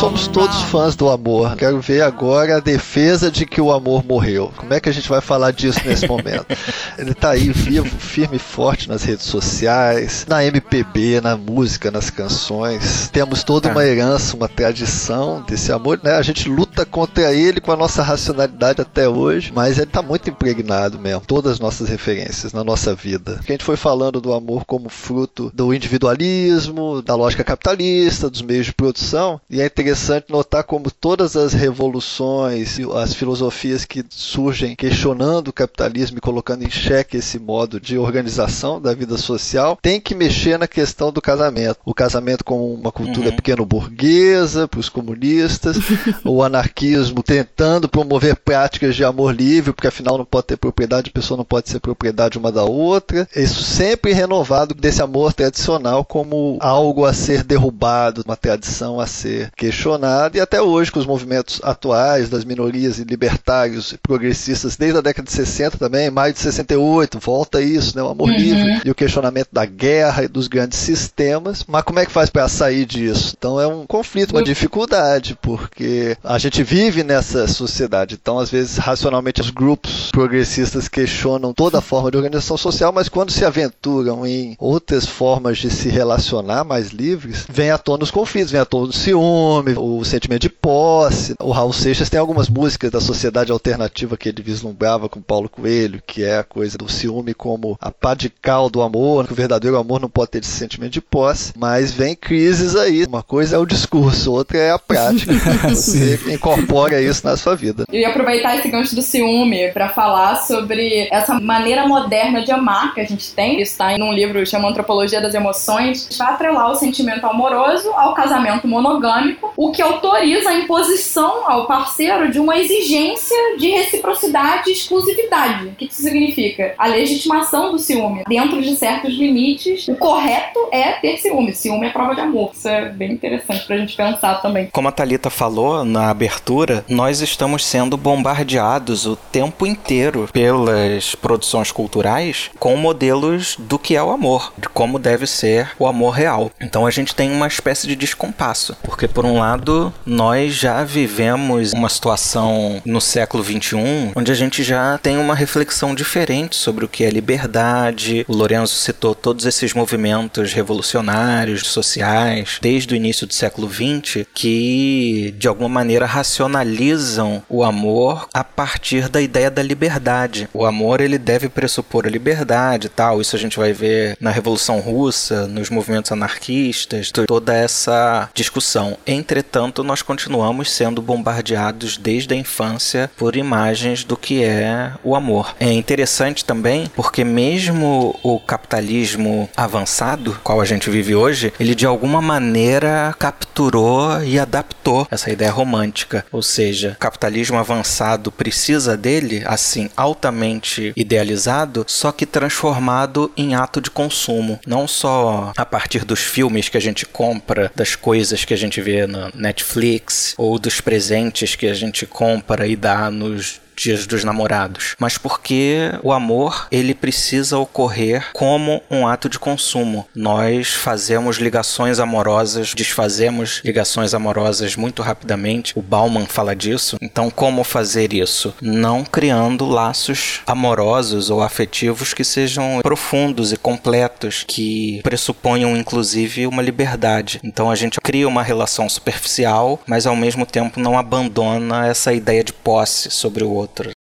Somos 0.02 0.26
todos 0.26 0.62
fãs 0.62 0.96
do 0.96 1.08
amor. 1.08 1.54
Quero 1.54 1.80
ver 1.80 2.02
agora 2.02 2.56
a 2.56 2.60
defesa 2.60 3.30
de 3.30 3.46
que 3.46 3.60
o 3.60 3.70
amor 3.70 4.04
morreu. 4.04 4.52
Como 4.56 4.74
é 4.74 4.80
que 4.80 4.88
a 4.88 4.92
gente 4.92 5.08
vai 5.08 5.20
falar 5.20 5.52
disso 5.52 5.78
nesse 5.84 6.08
momento? 6.08 6.46
Ele 6.98 7.14
tá 7.14 7.30
aí 7.30 7.50
vivo, 7.50 7.88
firme 7.98 8.36
e 8.36 8.40
forte 8.40 8.88
nas 8.88 9.04
redes 9.04 9.26
sociais, 9.26 10.26
na 10.28 10.44
MPB, 10.44 11.20
na 11.20 11.36
música, 11.36 11.90
nas 11.90 12.10
canções. 12.10 13.10
Temos 13.12 13.44
toda 13.44 13.70
uma 13.70 13.84
herança, 13.84 14.36
uma 14.36 14.48
tradição 14.48 15.42
desse 15.46 15.70
amor, 15.70 16.00
né? 16.02 16.14
A 16.16 16.22
gente 16.22 16.48
luta 16.48 16.84
contra 16.84 17.32
ele 17.32 17.60
com 17.60 17.70
a 17.70 17.76
nossa 17.76 18.02
racionalidade 18.02 18.80
até 18.80 19.08
hoje, 19.08 19.52
mas 19.54 19.78
ele 19.78 19.86
tá 19.86 20.02
muito 20.02 20.28
impregnado 20.28 20.98
mesmo. 20.98 21.22
Todas 21.26 21.52
as 21.52 21.60
nossas 21.60 21.88
referências 21.88 22.52
na 22.52 22.64
nossa 22.64 22.92
vida. 22.92 23.34
Porque 23.34 23.52
a 23.52 23.54
gente 23.54 23.64
foi 23.64 23.76
falando 23.76 24.20
do 24.20 24.32
amor 24.32 24.64
como 24.64 24.88
fruto 24.88 25.50
do 25.54 25.72
individualismo, 25.72 27.02
da 27.02 27.14
lógica 27.14 27.44
capitalista, 27.44 28.28
dos 28.28 28.42
meios 28.42 28.66
de 28.66 28.72
produção, 28.72 29.01
e 29.50 29.60
é 29.60 29.66
interessante 29.66 30.26
notar 30.30 30.64
como 30.64 30.90
todas 30.90 31.36
as 31.36 31.52
revoluções 31.52 32.78
e 32.78 32.84
as 32.94 33.14
filosofias 33.14 33.84
que 33.84 34.04
surgem 34.10 34.74
questionando 34.76 35.48
o 35.48 35.52
capitalismo 35.52 36.18
e 36.18 36.20
colocando 36.20 36.64
em 36.64 36.70
xeque 36.70 37.16
esse 37.16 37.38
modo 37.38 37.80
de 37.80 37.98
organização 37.98 38.80
da 38.80 38.94
vida 38.94 39.16
social, 39.18 39.78
tem 39.80 40.00
que 40.00 40.14
mexer 40.14 40.58
na 40.58 40.66
questão 40.66 41.12
do 41.12 41.20
casamento. 41.20 41.78
O 41.84 41.94
casamento 41.94 42.44
como 42.44 42.72
uma 42.72 42.90
cultura 42.92 43.30
Uhum. 43.30 43.36
pequeno-burguesa 43.36 44.66
para 44.68 44.80
os 44.80 44.88
comunistas, 44.88 45.76
o 46.24 46.42
anarquismo 46.42 47.22
tentando 47.22 47.88
promover 47.88 48.36
práticas 48.36 48.94
de 48.96 49.04
amor 49.04 49.34
livre, 49.34 49.72
porque 49.72 49.88
afinal 49.88 50.18
não 50.18 50.24
pode 50.24 50.46
ter 50.48 50.56
propriedade, 50.56 51.10
a 51.10 51.12
pessoa 51.12 51.36
não 51.36 51.44
pode 51.44 51.68
ser 51.68 51.80
propriedade 51.80 52.38
uma 52.38 52.50
da 52.50 52.64
outra. 52.64 53.28
Isso 53.34 53.62
sempre 53.62 54.12
renovado 54.12 54.74
desse 54.74 55.02
amor 55.02 55.32
tradicional 55.32 56.04
como 56.04 56.58
algo 56.60 57.04
a 57.04 57.12
ser 57.12 57.42
derrubado, 57.44 58.22
uma 58.26 58.36
tradição 58.36 58.81
a 59.00 59.06
ser 59.06 59.50
questionada, 59.56 60.36
e 60.36 60.40
até 60.40 60.60
hoje 60.60 60.90
com 60.90 60.98
os 60.98 61.06
movimentos 61.06 61.60
atuais 61.62 62.28
das 62.28 62.44
minorias 62.44 62.98
e 62.98 63.04
libertários 63.04 63.92
e 63.92 63.98
progressistas 63.98 64.76
desde 64.76 64.98
a 64.98 65.02
década 65.02 65.26
de 65.26 65.32
60 65.32 65.78
também, 65.78 66.10
maio 66.10 66.32
de 66.32 66.38
68, 66.40 67.18
volta 67.20 67.60
isso, 67.60 67.96
né, 67.96 68.02
o 68.02 68.08
amor 68.08 68.28
Uhum. 68.28 68.36
livre 68.36 68.80
e 68.84 68.90
o 68.90 68.94
questionamento 68.94 69.48
da 69.52 69.64
guerra 69.64 70.24
e 70.24 70.28
dos 70.28 70.48
grandes 70.48 70.78
sistemas. 70.78 71.64
Mas 71.66 71.82
como 71.82 71.98
é 71.98 72.06
que 72.06 72.12
faz 72.12 72.30
para 72.30 72.48
sair 72.48 72.84
disso? 72.86 73.34
Então 73.36 73.60
é 73.60 73.66
um 73.66 73.84
conflito, 73.86 74.32
uma 74.32 74.42
dificuldade, 74.42 75.36
porque 75.42 76.16
a 76.22 76.38
gente 76.38 76.62
vive 76.62 77.02
nessa 77.02 77.46
sociedade. 77.48 78.16
Então, 78.20 78.38
às 78.38 78.50
vezes, 78.50 78.76
racionalmente, 78.78 79.40
os 79.40 79.50
grupos 79.50 80.10
progressistas 80.12 80.88
questionam 80.88 81.52
toda 81.52 81.78
a 81.78 81.82
forma 81.82 82.10
de 82.10 82.16
organização 82.16 82.56
social, 82.56 82.92
mas 82.92 83.08
quando 83.08 83.30
se 83.32 83.44
aventuram 83.44 84.26
em 84.26 84.56
outras 84.58 85.06
formas 85.06 85.58
de 85.58 85.70
se 85.70 85.88
relacionar 85.88 86.64
mais 86.64 86.90
livres, 86.90 87.44
vem 87.48 87.70
à 87.70 87.78
tona 87.78 88.04
os 88.04 88.10
conflitos, 88.10 88.50
vem 88.52 88.60
à 88.60 88.64
tona 88.72 88.88
o 88.88 88.92
ciúme, 88.92 89.74
o 89.76 90.02
sentimento 90.02 90.40
de 90.40 90.48
posse. 90.48 91.34
O 91.38 91.50
Raul 91.50 91.74
Seixas 91.74 92.08
tem 92.08 92.18
algumas 92.18 92.48
músicas 92.48 92.90
da 92.90 93.02
sociedade 93.02 93.52
alternativa 93.52 94.16
que 94.16 94.30
ele 94.30 94.42
vislumbrava 94.42 95.10
com 95.10 95.20
Paulo 95.20 95.46
Coelho, 95.46 96.02
que 96.06 96.24
é 96.24 96.38
a 96.38 96.42
coisa 96.44 96.78
do 96.78 96.90
ciúme 96.90 97.34
como 97.34 97.76
a 97.78 97.90
pá 97.90 98.14
de 98.14 98.30
cal 98.30 98.70
do 98.70 98.80
amor, 98.80 99.26
que 99.26 99.34
o 99.34 99.36
verdadeiro 99.36 99.76
amor 99.76 100.00
não 100.00 100.08
pode 100.08 100.30
ter 100.30 100.38
esse 100.38 100.50
sentimento 100.50 100.92
de 100.92 101.02
posse, 101.02 101.52
mas 101.54 101.92
vem 101.92 102.16
crises 102.16 102.74
aí. 102.74 103.04
Uma 103.04 103.22
coisa 103.22 103.56
é 103.56 103.58
o 103.58 103.66
discurso, 103.66 104.32
outra 104.32 104.56
é 104.56 104.70
a 104.70 104.78
prática. 104.78 105.32
Você 105.68 106.18
incorpora 106.32 106.98
isso 107.00 107.26
na 107.26 107.36
sua 107.36 107.54
vida. 107.54 107.84
Eu 107.92 108.00
ia 108.00 108.08
aproveitar 108.08 108.56
esse 108.56 108.68
gancho 108.68 108.94
do 108.94 109.02
ciúme 109.02 109.70
pra 109.72 109.90
falar 109.90 110.36
sobre 110.36 111.08
essa 111.12 111.38
maneira 111.38 111.86
moderna 111.86 112.42
de 112.42 112.50
amar 112.50 112.94
que 112.94 113.02
a 113.02 113.06
gente 113.06 113.32
tem. 113.34 113.60
Isso 113.60 113.76
tá 113.76 113.92
em 113.92 114.02
um 114.02 114.12
livro 114.12 114.44
chamado 114.46 114.70
Antropologia 114.70 115.20
das 115.20 115.34
Emoções. 115.34 116.08
Vai 116.16 116.32
atrelar 116.32 116.70
o 116.70 116.74
sentimento 116.74 117.26
amoroso 117.26 117.90
ao 117.90 118.14
casamento 118.14 118.61
monogâmico, 118.68 119.52
o 119.56 119.70
que 119.72 119.82
autoriza 119.82 120.50
a 120.50 120.54
imposição 120.54 121.50
ao 121.50 121.66
parceiro 121.66 122.30
de 122.30 122.38
uma 122.38 122.58
exigência 122.58 123.36
de 123.58 123.68
reciprocidade 123.70 124.70
e 124.70 124.72
exclusividade. 124.72 125.68
O 125.68 125.74
que 125.74 125.86
isso 125.86 126.02
significa? 126.02 126.74
A 126.78 126.86
legitimação 126.86 127.72
do 127.72 127.78
ciúme. 127.78 128.24
Dentro 128.28 128.60
de 128.60 128.74
certos 128.76 129.14
limites, 129.14 129.88
o 129.88 129.96
correto 129.96 130.58
é 130.72 130.92
ter 130.92 131.18
ciúme. 131.18 131.54
Ciúme 131.54 131.86
é 131.86 131.90
prova 131.90 132.14
de 132.14 132.20
amor. 132.20 132.50
Isso 132.54 132.68
é 132.68 132.88
bem 132.88 133.12
interessante 133.12 133.66
pra 133.66 133.76
gente 133.76 133.96
pensar 133.96 134.40
também. 134.42 134.68
Como 134.72 134.88
a 134.88 134.92
Thalita 134.92 135.30
falou 135.30 135.84
na 135.84 136.10
abertura, 136.10 136.84
nós 136.88 137.20
estamos 137.20 137.64
sendo 137.64 137.96
bombardeados 137.96 139.06
o 139.06 139.16
tempo 139.16 139.66
inteiro 139.66 140.28
pelas 140.32 141.14
produções 141.14 141.70
culturais 141.70 142.50
com 142.58 142.76
modelos 142.76 143.56
do 143.58 143.78
que 143.78 143.96
é 143.96 144.02
o 144.02 144.10
amor, 144.10 144.52
de 144.58 144.68
como 144.68 144.98
deve 144.98 145.26
ser 145.26 145.70
o 145.78 145.86
amor 145.86 146.10
real. 146.10 146.50
Então 146.60 146.86
a 146.86 146.90
gente 146.90 147.14
tem 147.14 147.30
uma 147.32 147.46
espécie 147.46 147.86
de 147.86 147.96
descompasso, 147.96 148.51
porque 148.82 149.08
por 149.08 149.24
um 149.24 149.38
lado 149.38 149.92
nós 150.04 150.54
já 150.54 150.84
vivemos 150.84 151.72
uma 151.72 151.88
situação 151.88 152.80
no 152.84 153.00
século 153.00 153.42
XXI 153.42 154.12
onde 154.14 154.30
a 154.30 154.34
gente 154.34 154.62
já 154.62 154.98
tem 154.98 155.18
uma 155.18 155.34
reflexão 155.34 155.94
diferente 155.94 156.56
sobre 156.56 156.84
o 156.84 156.88
que 156.88 157.04
é 157.04 157.10
liberdade. 157.10 158.24
O 158.28 158.34
Lorenzo 158.34 158.74
citou 158.74 159.14
todos 159.14 159.46
esses 159.46 159.74
movimentos 159.74 160.52
revolucionários, 160.52 161.66
sociais, 161.66 162.58
desde 162.60 162.94
o 162.94 162.96
início 162.96 163.26
do 163.26 163.34
século 163.34 163.68
XX, 163.70 164.26
que 164.34 165.34
de 165.38 165.48
alguma 165.48 165.68
maneira 165.68 166.06
racionalizam 166.06 167.42
o 167.48 167.64
amor 167.64 168.28
a 168.32 168.44
partir 168.44 169.08
da 169.08 169.20
ideia 169.20 169.50
da 169.50 169.62
liberdade. 169.62 170.48
O 170.52 170.64
amor 170.64 171.00
ele 171.00 171.18
deve 171.18 171.48
pressupor 171.48 172.06
a 172.06 172.10
liberdade 172.10 172.88
tal. 172.88 173.20
Isso 173.20 173.36
a 173.36 173.38
gente 173.38 173.58
vai 173.58 173.72
ver 173.72 174.16
na 174.20 174.30
Revolução 174.30 174.80
Russa, 174.80 175.46
nos 175.46 175.70
movimentos 175.70 176.12
anarquistas, 176.12 177.10
toda 177.26 177.54
essa 177.54 178.28
discussão. 178.42 178.98
Entretanto, 179.06 179.84
nós 179.84 180.02
continuamos 180.02 180.70
sendo 180.70 181.00
bombardeados 181.00 181.96
desde 181.96 182.34
a 182.34 182.36
infância 182.36 183.10
por 183.16 183.36
imagens 183.36 184.02
do 184.04 184.16
que 184.16 184.42
é 184.42 184.92
o 185.04 185.14
amor. 185.14 185.54
É 185.60 185.70
interessante 185.72 186.44
também 186.44 186.90
porque 186.94 187.22
mesmo 187.24 188.18
o 188.22 188.40
capitalismo 188.40 189.48
avançado, 189.56 190.38
qual 190.42 190.60
a 190.60 190.64
gente 190.64 190.90
vive 190.90 191.14
hoje, 191.14 191.52
ele 191.60 191.74
de 191.74 191.86
alguma 191.86 192.20
maneira 192.20 193.14
capturou 193.18 194.22
e 194.22 194.38
adaptou 194.38 195.06
essa 195.10 195.30
ideia 195.30 195.50
romântica. 195.50 196.24
Ou 196.32 196.42
seja, 196.42 196.92
o 196.96 196.98
capitalismo 196.98 197.58
avançado 197.58 198.32
precisa 198.32 198.96
dele, 198.96 199.42
assim, 199.46 199.88
altamente 199.96 200.92
idealizado, 200.96 201.84
só 201.86 202.10
que 202.10 202.26
transformado 202.26 203.30
em 203.36 203.54
ato 203.54 203.80
de 203.80 203.90
consumo. 203.90 204.58
Não 204.66 204.88
só 204.88 205.52
a 205.56 205.64
partir 205.64 206.04
dos 206.04 206.20
filmes 206.20 206.68
que 206.68 206.76
a 206.76 206.80
gente 206.80 207.06
compra, 207.06 207.70
das 207.74 207.94
coisas 207.94 208.31
que 208.44 208.54
a 208.54 208.56
gente 208.56 208.80
vê 208.80 209.06
na 209.06 209.30
Netflix, 209.34 210.34
ou 210.36 210.58
dos 210.58 210.80
presentes 210.80 211.54
que 211.54 211.66
a 211.66 211.74
gente 211.74 212.06
compra 212.06 212.66
e 212.66 212.74
dá 212.74 213.10
nos 213.10 213.61
dias 213.76 214.06
dos 214.06 214.24
namorados, 214.24 214.94
mas 214.98 215.18
porque 215.18 215.90
o 216.02 216.12
amor 216.12 216.66
ele 216.70 216.94
precisa 216.94 217.58
ocorrer 217.58 218.30
como 218.32 218.82
um 218.90 219.06
ato 219.06 219.28
de 219.28 219.38
consumo. 219.38 220.06
Nós 220.14 220.70
fazemos 220.70 221.36
ligações 221.36 221.98
amorosas, 221.98 222.74
desfazemos 222.74 223.60
ligações 223.64 224.14
amorosas 224.14 224.76
muito 224.76 225.02
rapidamente. 225.02 225.78
O 225.78 225.82
Bauman 225.82 226.26
fala 226.26 226.54
disso. 226.54 226.96
Então, 227.00 227.30
como 227.30 227.64
fazer 227.64 228.12
isso? 228.12 228.54
Não 228.60 229.04
criando 229.04 229.66
laços 229.66 230.40
amorosos 230.46 231.30
ou 231.30 231.42
afetivos 231.42 232.14
que 232.14 232.24
sejam 232.24 232.80
profundos 232.82 233.52
e 233.52 233.56
completos, 233.56 234.44
que 234.46 235.00
pressuponham 235.02 235.76
inclusive 235.76 236.46
uma 236.46 236.62
liberdade. 236.62 237.40
Então, 237.42 237.70
a 237.70 237.74
gente 237.74 238.00
cria 238.00 238.28
uma 238.28 238.42
relação 238.42 238.88
superficial, 238.88 239.80
mas 239.86 240.06
ao 240.06 240.16
mesmo 240.16 240.46
tempo 240.46 240.80
não 240.80 240.98
abandona 240.98 241.86
essa 241.86 242.12
ideia 242.12 242.44
de 242.44 242.52
posse 242.52 243.10
sobre 243.10 243.44
o 243.44 243.50
outro 243.50 243.61
outro. 243.62 244.01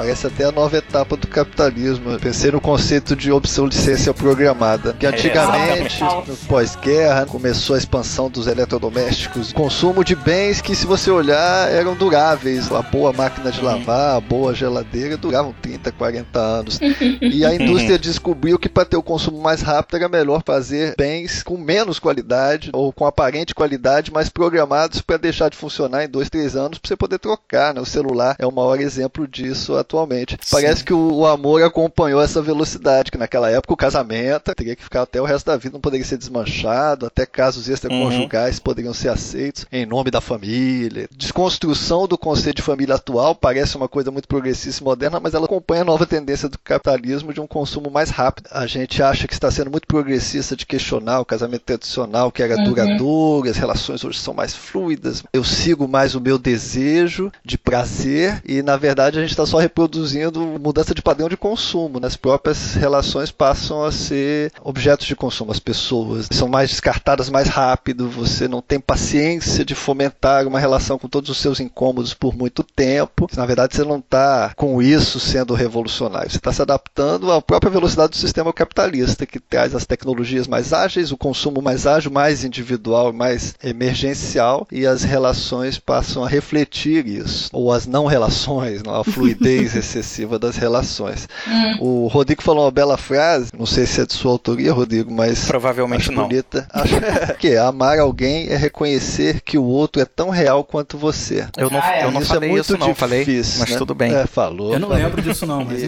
Parece 0.00 0.28
até 0.28 0.44
a 0.46 0.50
nova 0.50 0.78
etapa 0.78 1.14
do 1.14 1.26
capitalismo. 1.26 2.18
pensei 2.18 2.50
no 2.50 2.58
conceito 2.58 3.14
de 3.14 3.30
obsolescência 3.30 4.14
programada. 4.14 4.94
Que 4.94 5.04
antigamente, 5.04 6.02
no 6.02 6.36
pós-guerra, 6.48 7.26
começou 7.26 7.76
a 7.76 7.78
expansão 7.78 8.30
dos 8.30 8.46
eletrodomésticos, 8.46 9.52
consumo 9.52 10.02
de 10.02 10.16
bens 10.16 10.62
que, 10.62 10.74
se 10.74 10.86
você 10.86 11.10
olhar, 11.10 11.70
eram 11.70 11.94
duráveis. 11.94 12.72
A 12.72 12.80
boa 12.80 13.12
máquina 13.12 13.52
de 13.52 13.60
lavar, 13.60 14.16
a 14.16 14.20
boa 14.22 14.54
geladeira 14.54 15.18
duravam 15.18 15.54
30, 15.60 15.92
40 15.92 16.38
anos. 16.38 16.80
E 17.20 17.44
a 17.44 17.52
indústria 17.54 17.98
descobriu 17.98 18.58
que 18.58 18.70
para 18.70 18.86
ter 18.86 18.96
o 18.96 19.02
consumo 19.02 19.38
mais 19.38 19.60
rápido 19.60 19.98
era 19.98 20.08
melhor 20.08 20.42
fazer 20.42 20.94
bens 20.96 21.42
com 21.42 21.58
menos 21.58 21.98
qualidade 21.98 22.70
ou 22.72 22.90
com 22.90 23.04
aparente 23.04 23.54
qualidade, 23.54 24.10
mas 24.10 24.30
programados 24.30 25.02
para 25.02 25.18
deixar 25.18 25.50
de 25.50 25.58
funcionar 25.58 26.06
em 26.06 26.08
2, 26.08 26.30
3 26.30 26.56
anos 26.56 26.78
para 26.78 26.88
você 26.88 26.96
poder 26.96 27.18
trocar. 27.18 27.74
Né? 27.74 27.82
O 27.82 27.86
celular 27.86 28.34
é 28.38 28.46
o 28.46 28.50
maior 28.50 28.80
exemplo 28.80 29.28
disso 29.28 29.76
atualmente. 29.90 30.38
Sim. 30.40 30.56
Parece 30.56 30.84
que 30.84 30.94
o, 30.94 31.12
o, 31.12 31.26
amor 31.26 31.62
acompanhou 31.62 32.22
essa 32.22 32.40
velocidade, 32.40 33.10
que 33.10 33.18
naquela 33.18 33.50
época 33.50 33.74
o 33.74 33.76
casamento 33.76 34.54
teria 34.54 34.76
que 34.76 34.84
ficar 34.84 35.02
até 35.02 35.20
o 35.20 35.24
resto 35.24 35.46
da 35.46 35.56
vida, 35.56 35.74
não 35.74 35.80
poderia 35.80 36.06
ser 36.06 36.16
desmanchado, 36.16 37.06
até 37.06 37.26
casos 37.26 37.68
extraconjugais 37.68 38.56
uhum. 38.56 38.62
poderiam 38.62 38.94
ser 38.94 39.08
aceitos 39.08 39.66
em 39.72 39.84
nome 39.84 40.10
da 40.10 40.20
família. 40.20 41.08
Desconstrução 41.14 42.06
do 42.06 42.16
conceito 42.16 42.56
de 42.56 42.62
família 42.62 42.94
atual 42.94 43.34
parece 43.34 43.76
uma 43.76 43.88
coisa 43.88 44.10
muito 44.10 44.28
progressista 44.28 44.82
e 44.82 44.84
moderna, 44.84 45.18
mas 45.18 45.34
ela 45.34 45.46
acompanha 45.46 45.82
a 45.82 45.84
nova 45.84 46.06
tendência 46.06 46.48
do 46.48 46.58
capitalismo 46.58 47.32
de 47.32 47.40
um 47.40 47.46
consumo 47.46 47.90
mais 47.90 48.10
rápido. 48.10 48.48
A 48.52 48.66
gente 48.66 49.02
acha 49.02 49.26
que 49.26 49.34
está 49.34 49.50
sendo 49.50 49.70
muito 49.70 49.86
progressista 49.86 50.54
de 50.54 50.64
questionar 50.64 51.20
o 51.20 51.24
casamento 51.24 51.62
tradicional, 51.62 52.30
que 52.30 52.42
era 52.42 52.56
uhum. 52.56 52.64
duradouro, 52.64 53.50
as 53.50 53.56
relações 53.56 54.04
hoje 54.04 54.18
são 54.18 54.34
mais 54.34 54.54
fluidas. 54.54 55.22
Eu 55.32 55.42
sigo 55.42 55.88
mais 55.88 56.14
o 56.14 56.20
meu 56.20 56.38
desejo 56.38 57.32
de 57.44 57.58
prazer 57.58 58.42
e, 58.46 58.62
na 58.62 58.76
verdade, 58.76 59.18
a 59.18 59.22
gente 59.22 59.30
está 59.30 59.46
só 59.46 59.58
reproduzindo 59.58 59.79
produzindo 59.80 60.40
mudança 60.60 60.94
de 60.94 61.00
padrão 61.00 61.26
de 61.26 61.38
consumo. 61.38 61.98
Né? 61.98 62.06
As 62.06 62.14
próprias 62.14 62.74
relações 62.74 63.30
passam 63.30 63.82
a 63.82 63.90
ser 63.90 64.52
objetos 64.62 65.06
de 65.06 65.16
consumo. 65.16 65.52
As 65.52 65.58
pessoas 65.58 66.28
são 66.30 66.48
mais 66.48 66.68
descartadas 66.68 67.30
mais 67.30 67.48
rápido, 67.48 68.06
você 68.06 68.46
não 68.46 68.60
tem 68.60 68.78
paciência 68.78 69.64
de 69.64 69.74
fomentar 69.74 70.46
uma 70.46 70.60
relação 70.60 70.98
com 70.98 71.08
todos 71.08 71.30
os 71.30 71.38
seus 71.38 71.60
incômodos 71.60 72.12
por 72.12 72.36
muito 72.36 72.62
tempo. 72.62 73.26
Na 73.34 73.46
verdade, 73.46 73.74
você 73.74 73.82
não 73.82 74.00
está 74.00 74.52
com 74.54 74.82
isso 74.82 75.18
sendo 75.18 75.54
revolucionário. 75.54 76.30
Você 76.30 76.36
está 76.36 76.52
se 76.52 76.60
adaptando 76.60 77.32
à 77.32 77.40
própria 77.40 77.70
velocidade 77.70 78.10
do 78.10 78.16
sistema 78.16 78.52
capitalista, 78.52 79.24
que 79.24 79.40
traz 79.40 79.74
as 79.74 79.86
tecnologias 79.86 80.46
mais 80.46 80.74
ágeis, 80.74 81.10
o 81.10 81.16
consumo 81.16 81.62
mais 81.62 81.86
ágil, 81.86 82.10
mais 82.10 82.44
individual, 82.44 83.14
mais 83.14 83.54
emergencial, 83.64 84.68
e 84.70 84.86
as 84.86 85.04
relações 85.04 85.78
passam 85.78 86.22
a 86.22 86.28
refletir 86.28 87.06
isso. 87.06 87.48
Ou 87.50 87.72
as 87.72 87.86
não 87.86 88.04
relações, 88.04 88.82
a 88.86 89.02
fluidez 89.04 89.69
excessiva 89.74 90.38
das 90.38 90.56
relações. 90.56 91.28
Hum. 91.46 91.76
O 91.80 92.06
Rodrigo 92.08 92.42
falou 92.42 92.64
uma 92.64 92.70
bela 92.70 92.96
frase, 92.96 93.50
não 93.56 93.66
sei 93.66 93.86
se 93.86 94.00
é 94.00 94.06
de 94.06 94.12
sua 94.12 94.32
autoria, 94.32 94.72
Rodrigo, 94.72 95.12
mas. 95.12 95.46
Provavelmente 95.46 96.02
acho 96.02 96.12
não. 96.12 96.24
Bonita. 96.24 96.66
Acho 96.72 96.94
que 97.38 97.48
é, 97.48 97.58
amar 97.58 97.98
alguém 97.98 98.48
é 98.48 98.56
reconhecer 98.56 99.40
que 99.40 99.58
o 99.58 99.64
outro 99.64 100.00
é 100.00 100.04
tão 100.04 100.30
real 100.30 100.64
quanto 100.64 100.96
você. 100.98 101.46
Eu 101.56 101.70
não, 101.70 101.80
eu 101.80 102.10
não 102.10 102.20
isso 102.20 102.32
é 102.32 102.34
falei 102.34 102.48
é 102.48 102.52
muito 102.52 102.64
isso, 102.64 102.78
não, 102.78 102.88
difícil, 102.88 102.94
falei, 102.94 103.26
mas 103.58 103.70
né? 103.70 103.78
tudo 103.78 103.94
bem. 103.94 104.14
É, 104.14 104.26
falou. 104.26 104.72
Eu 104.72 104.80
não 104.80 104.88
falou. 104.88 105.04
lembro 105.04 105.22
disso, 105.22 105.46
não, 105.46 105.64
mas. 105.64 105.82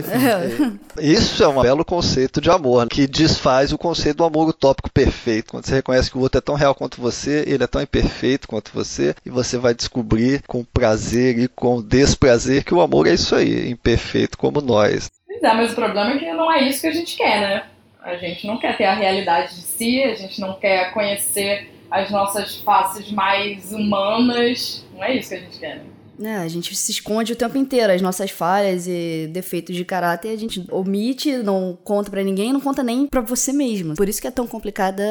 isso 1.01 1.43
é 1.43 1.49
um 1.49 1.61
belo 1.61 1.85
conceito 1.85 2.41
de 2.41 2.51
amor, 2.51 2.89
que 2.89 3.07
desfaz 3.07 3.73
o 3.73 3.79
conceito 3.79 4.19
do 4.19 4.25
amor 4.25 4.49
utópico 4.49 4.91
perfeito. 4.91 5.51
Quando 5.51 5.67
você 5.67 5.75
reconhece 5.75 6.11
que 6.11 6.19
o 6.19 6.21
outro 6.21 6.39
é 6.39 6.41
tão 6.41 6.55
real 6.55 6.75
quanto 6.75 7.01
você, 7.01 7.45
ele 7.47 7.65
é 7.65 7.67
tão 7.67 7.81
imperfeito 7.81 8.49
quanto 8.49 8.71
você, 8.73 9.15
e 9.25 9.31
você 9.31 9.59
vai 9.59 9.75
descobrir 9.75 10.43
com 10.47 10.65
prazer 10.65 11.39
e 11.39 11.49
com 11.49 11.83
desprazer 11.83 12.65
que 12.65 12.75
o 12.75 12.81
amor 12.81 13.07
é 13.07 13.15
isso 13.15 13.35
aí 13.35 13.62
imperfeito 13.71 14.37
como 14.37 14.61
nós. 14.61 15.11
Pois 15.27 15.43
é, 15.43 15.55
mas 15.55 15.73
o 15.73 15.75
problema 15.75 16.13
é 16.13 16.19
que 16.19 16.33
não 16.33 16.51
é 16.53 16.63
isso 16.63 16.81
que 16.81 16.87
a 16.87 16.93
gente 16.93 17.17
quer, 17.17 17.41
né? 17.41 17.65
A 18.03 18.17
gente 18.17 18.47
não 18.47 18.59
quer 18.59 18.77
ter 18.77 18.85
a 18.85 18.95
realidade 18.95 19.55
de 19.55 19.63
si, 19.63 20.03
a 20.03 20.15
gente 20.15 20.41
não 20.41 20.55
quer 20.55 20.93
conhecer 20.93 21.71
as 21.91 22.11
nossas 22.11 22.57
faces 22.57 23.11
mais 23.13 23.73
humanas. 23.73 24.85
Não 24.95 25.05
é 25.05 25.15
isso 25.15 25.29
que 25.29 25.35
a 25.37 25.41
gente 25.41 25.59
quer, 25.59 25.77
né? 25.77 25.85
É, 26.21 26.37
a 26.37 26.49
gente 26.49 26.75
se 26.75 26.93
esconde 26.93 27.33
o 27.33 27.37
tempo 27.37 27.57
inteiro. 27.59 27.93
As 27.93 28.03
nossas 28.03 28.31
falhas 28.31 28.87
e 28.87 29.29
defeitos 29.33 29.75
de 29.75 29.85
caráter 29.85 30.31
a 30.31 30.37
gente 30.37 30.65
omite, 30.71 31.39
não 31.39 31.79
conta 31.83 32.11
para 32.11 32.23
ninguém, 32.23 32.53
não 32.53 32.61
conta 32.61 32.83
nem 32.83 33.07
para 33.07 33.21
você 33.21 33.53
mesmo. 33.53 33.95
Por 33.95 34.09
isso 34.09 34.21
que 34.21 34.27
é 34.27 34.31
tão 34.31 34.47
complicada 34.47 35.03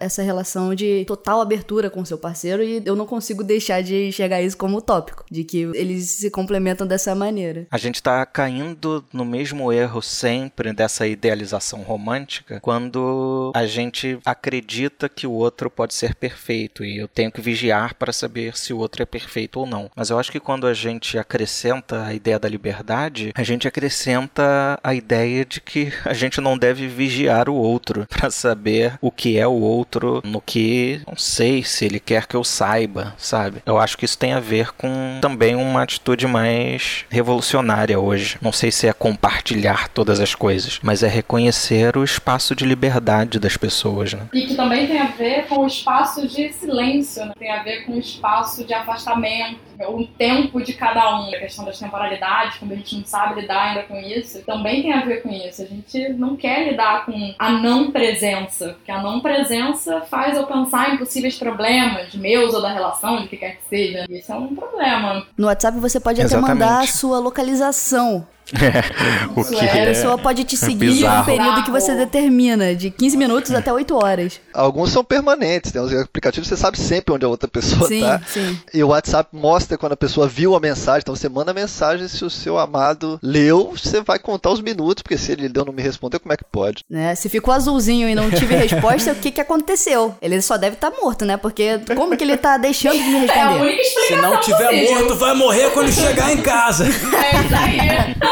essa 0.00 0.22
relação 0.22 0.74
de 0.74 1.04
total 1.06 1.40
abertura 1.40 1.90
com 1.90 2.04
seu 2.04 2.18
parceiro 2.18 2.62
e 2.62 2.82
eu 2.84 2.96
não 2.96 3.06
consigo 3.06 3.42
deixar 3.42 3.82
de 3.82 4.08
enxergar 4.08 4.42
isso 4.42 4.56
como 4.56 4.80
tópico, 4.80 5.24
de 5.30 5.44
que 5.44 5.58
eles 5.74 6.10
se 6.10 6.30
complementam 6.30 6.86
dessa 6.86 7.14
maneira. 7.14 7.66
A 7.70 7.78
gente 7.78 8.02
tá 8.02 8.24
caindo 8.26 9.04
no 9.12 9.24
mesmo 9.24 9.72
erro 9.72 10.02
sempre 10.02 10.72
dessa 10.72 11.06
idealização 11.06 11.82
romântica 11.82 12.60
quando 12.60 13.52
a 13.54 13.66
gente 13.66 14.18
acredita 14.24 15.08
que 15.08 15.26
o 15.26 15.32
outro 15.32 15.70
pode 15.70 15.94
ser 15.94 16.14
perfeito 16.14 16.84
e 16.84 16.98
eu 16.98 17.08
tenho 17.08 17.32
que 17.32 17.40
vigiar 17.40 17.94
para 17.94 18.12
saber 18.12 18.56
se 18.56 18.72
o 18.72 18.78
outro 18.78 19.02
é 19.02 19.06
perfeito 19.06 19.60
ou 19.60 19.66
não. 19.66 19.90
Mas 19.94 20.10
eu 20.10 20.18
acho 20.18 20.32
que 20.32 20.40
quando 20.46 20.68
a 20.68 20.72
gente 20.72 21.18
acrescenta 21.18 22.04
a 22.04 22.14
ideia 22.14 22.38
da 22.38 22.48
liberdade, 22.48 23.32
a 23.34 23.42
gente 23.42 23.66
acrescenta 23.66 24.78
a 24.80 24.94
ideia 24.94 25.44
de 25.44 25.60
que 25.60 25.92
a 26.04 26.12
gente 26.12 26.40
não 26.40 26.56
deve 26.56 26.86
vigiar 26.86 27.48
o 27.48 27.54
outro 27.56 28.06
para 28.08 28.30
saber 28.30 28.96
o 29.00 29.10
que 29.10 29.36
é 29.36 29.44
o 29.44 29.60
outro, 29.60 30.22
no 30.24 30.40
que 30.40 31.00
não 31.04 31.16
sei 31.16 31.64
se 31.64 31.84
ele 31.84 31.98
quer 31.98 32.28
que 32.28 32.36
eu 32.36 32.44
saiba, 32.44 33.12
sabe? 33.18 33.60
Eu 33.66 33.76
acho 33.76 33.98
que 33.98 34.04
isso 34.04 34.16
tem 34.16 34.34
a 34.34 34.38
ver 34.38 34.70
com 34.74 35.18
também 35.20 35.56
uma 35.56 35.82
atitude 35.82 36.28
mais 36.28 37.04
revolucionária 37.10 37.98
hoje. 37.98 38.38
Não 38.40 38.52
sei 38.52 38.70
se 38.70 38.86
é 38.86 38.92
compartilhar 38.92 39.88
todas 39.88 40.20
as 40.20 40.32
coisas, 40.32 40.78
mas 40.80 41.02
é 41.02 41.08
reconhecer 41.08 41.96
o 41.96 42.04
espaço 42.04 42.54
de 42.54 42.64
liberdade 42.64 43.40
das 43.40 43.56
pessoas, 43.56 44.12
né? 44.12 44.28
E 44.32 44.46
que 44.46 44.54
também 44.54 44.86
tem 44.86 45.00
a 45.00 45.06
ver 45.06 45.48
com 45.48 45.64
o 45.64 45.66
espaço 45.66 46.28
de 46.28 46.52
silêncio, 46.52 47.26
né? 47.26 47.32
tem 47.36 47.50
a 47.50 47.64
ver 47.64 47.84
com 47.84 47.94
o 47.94 47.98
espaço 47.98 48.64
de 48.64 48.72
afastamento, 48.72 49.58
o 49.88 50.06
tempo 50.06 50.35
tempo 50.42 50.62
de 50.62 50.72
cada 50.74 51.18
um, 51.20 51.28
a 51.28 51.38
questão 51.38 51.64
das 51.64 51.78
temporalidades, 51.78 52.58
como 52.58 52.72
a 52.72 52.76
gente 52.76 52.96
não 52.96 53.04
sabe 53.04 53.40
lidar 53.40 53.68
ainda 53.68 53.82
com 53.84 53.98
isso, 53.98 54.42
também 54.42 54.82
tem 54.82 54.92
a 54.92 55.04
ver 55.04 55.22
com 55.22 55.30
isso. 55.30 55.62
A 55.62 55.66
gente 55.66 56.08
não 56.10 56.36
quer 56.36 56.70
lidar 56.70 57.04
com 57.06 57.34
a 57.38 57.50
não 57.50 57.90
presença, 57.90 58.74
porque 58.74 58.90
a 58.90 59.02
não 59.02 59.20
presença 59.20 60.00
faz 60.02 60.36
eu 60.36 60.46
pensar 60.46 60.94
em 60.94 60.98
possíveis 60.98 61.38
problemas, 61.38 62.14
meus 62.14 62.54
ou 62.54 62.62
da 62.62 62.72
relação, 62.72 63.22
de 63.22 63.28
que 63.28 63.36
quer 63.36 63.56
que 63.56 63.68
seja. 63.68 64.06
Isso 64.08 64.32
é 64.32 64.34
um 64.36 64.54
problema. 64.54 65.26
No 65.36 65.46
WhatsApp 65.46 65.78
você 65.78 66.00
pode 66.00 66.20
Exatamente. 66.20 66.50
até 66.50 66.54
mandar 66.54 66.82
a 66.82 66.86
sua 66.86 67.18
localização 67.18 68.26
o 69.36 69.44
que 69.44 69.56
A 69.60 69.76
é 69.76 69.86
pessoa 69.86 70.18
pode 70.18 70.44
te 70.44 70.56
seguir 70.56 70.86
em 70.86 70.90
um 70.90 70.94
bizarro. 70.94 71.24
período 71.26 71.64
que 71.64 71.70
você 71.70 71.94
determina, 71.94 72.74
de 72.74 72.90
15 72.90 73.16
minutos 73.16 73.52
até 73.52 73.72
8 73.72 73.94
horas. 73.96 74.40
Alguns 74.54 74.90
são 74.90 75.04
permanentes, 75.04 75.72
tem 75.72 75.80
uns 75.82 75.92
aplicativos 75.92 76.48
que 76.48 76.54
você 76.54 76.60
sabe 76.60 76.78
sempre 76.78 77.14
onde 77.14 77.24
a 77.24 77.28
outra 77.28 77.48
pessoa 77.48 77.86
Sim, 77.88 78.00
tá. 78.00 78.20
sim. 78.26 78.58
E 78.72 78.82
o 78.82 78.88
WhatsApp 78.88 79.28
mostra 79.32 79.76
quando 79.76 79.92
a 79.92 79.96
pessoa 79.96 80.26
viu 80.28 80.54
a 80.54 80.60
mensagem. 80.60 81.00
Então 81.02 81.14
você 81.14 81.28
manda 81.28 81.50
a 81.50 81.54
mensagem, 81.54 82.06
se 82.08 82.24
o 82.24 82.30
seu 82.30 82.58
amado 82.58 83.18
leu, 83.22 83.72
você 83.76 84.00
vai 84.00 84.18
contar 84.18 84.50
os 84.50 84.60
minutos, 84.60 85.02
porque 85.02 85.18
se 85.18 85.32
ele 85.32 85.48
leu 85.48 85.62
e 85.62 85.66
não 85.66 85.72
me 85.72 85.82
respondeu, 85.82 86.20
como 86.20 86.32
é 86.32 86.36
que 86.36 86.44
pode? 86.44 86.84
Né? 86.88 87.14
Se 87.14 87.28
ficou 87.28 87.52
azulzinho 87.52 88.08
e 88.08 88.14
não 88.14 88.30
tive 88.30 88.54
resposta, 88.56 89.12
o 89.12 89.16
que, 89.16 89.30
que 89.30 89.40
aconteceu? 89.40 90.14
Ele 90.22 90.40
só 90.40 90.56
deve 90.56 90.74
estar 90.76 90.90
morto, 90.90 91.24
né? 91.24 91.36
Porque 91.36 91.80
como 91.94 92.16
que 92.16 92.24
ele 92.24 92.36
tá 92.36 92.56
deixando 92.56 92.96
de 92.96 93.04
me 93.10 93.26
É 93.26 93.40
a 93.40 93.48
responder? 93.48 93.60
única 93.60 93.82
Se 94.06 94.16
não 94.16 94.40
tiver 94.40 94.90
morto, 94.90 95.14
vai 95.16 95.34
morrer 95.34 95.70
quando 95.70 95.90
chegar 95.92 96.32
em 96.32 96.40
casa. 96.42 96.84
É 96.86 96.88
isso 96.88 97.54
aí. 97.54 98.16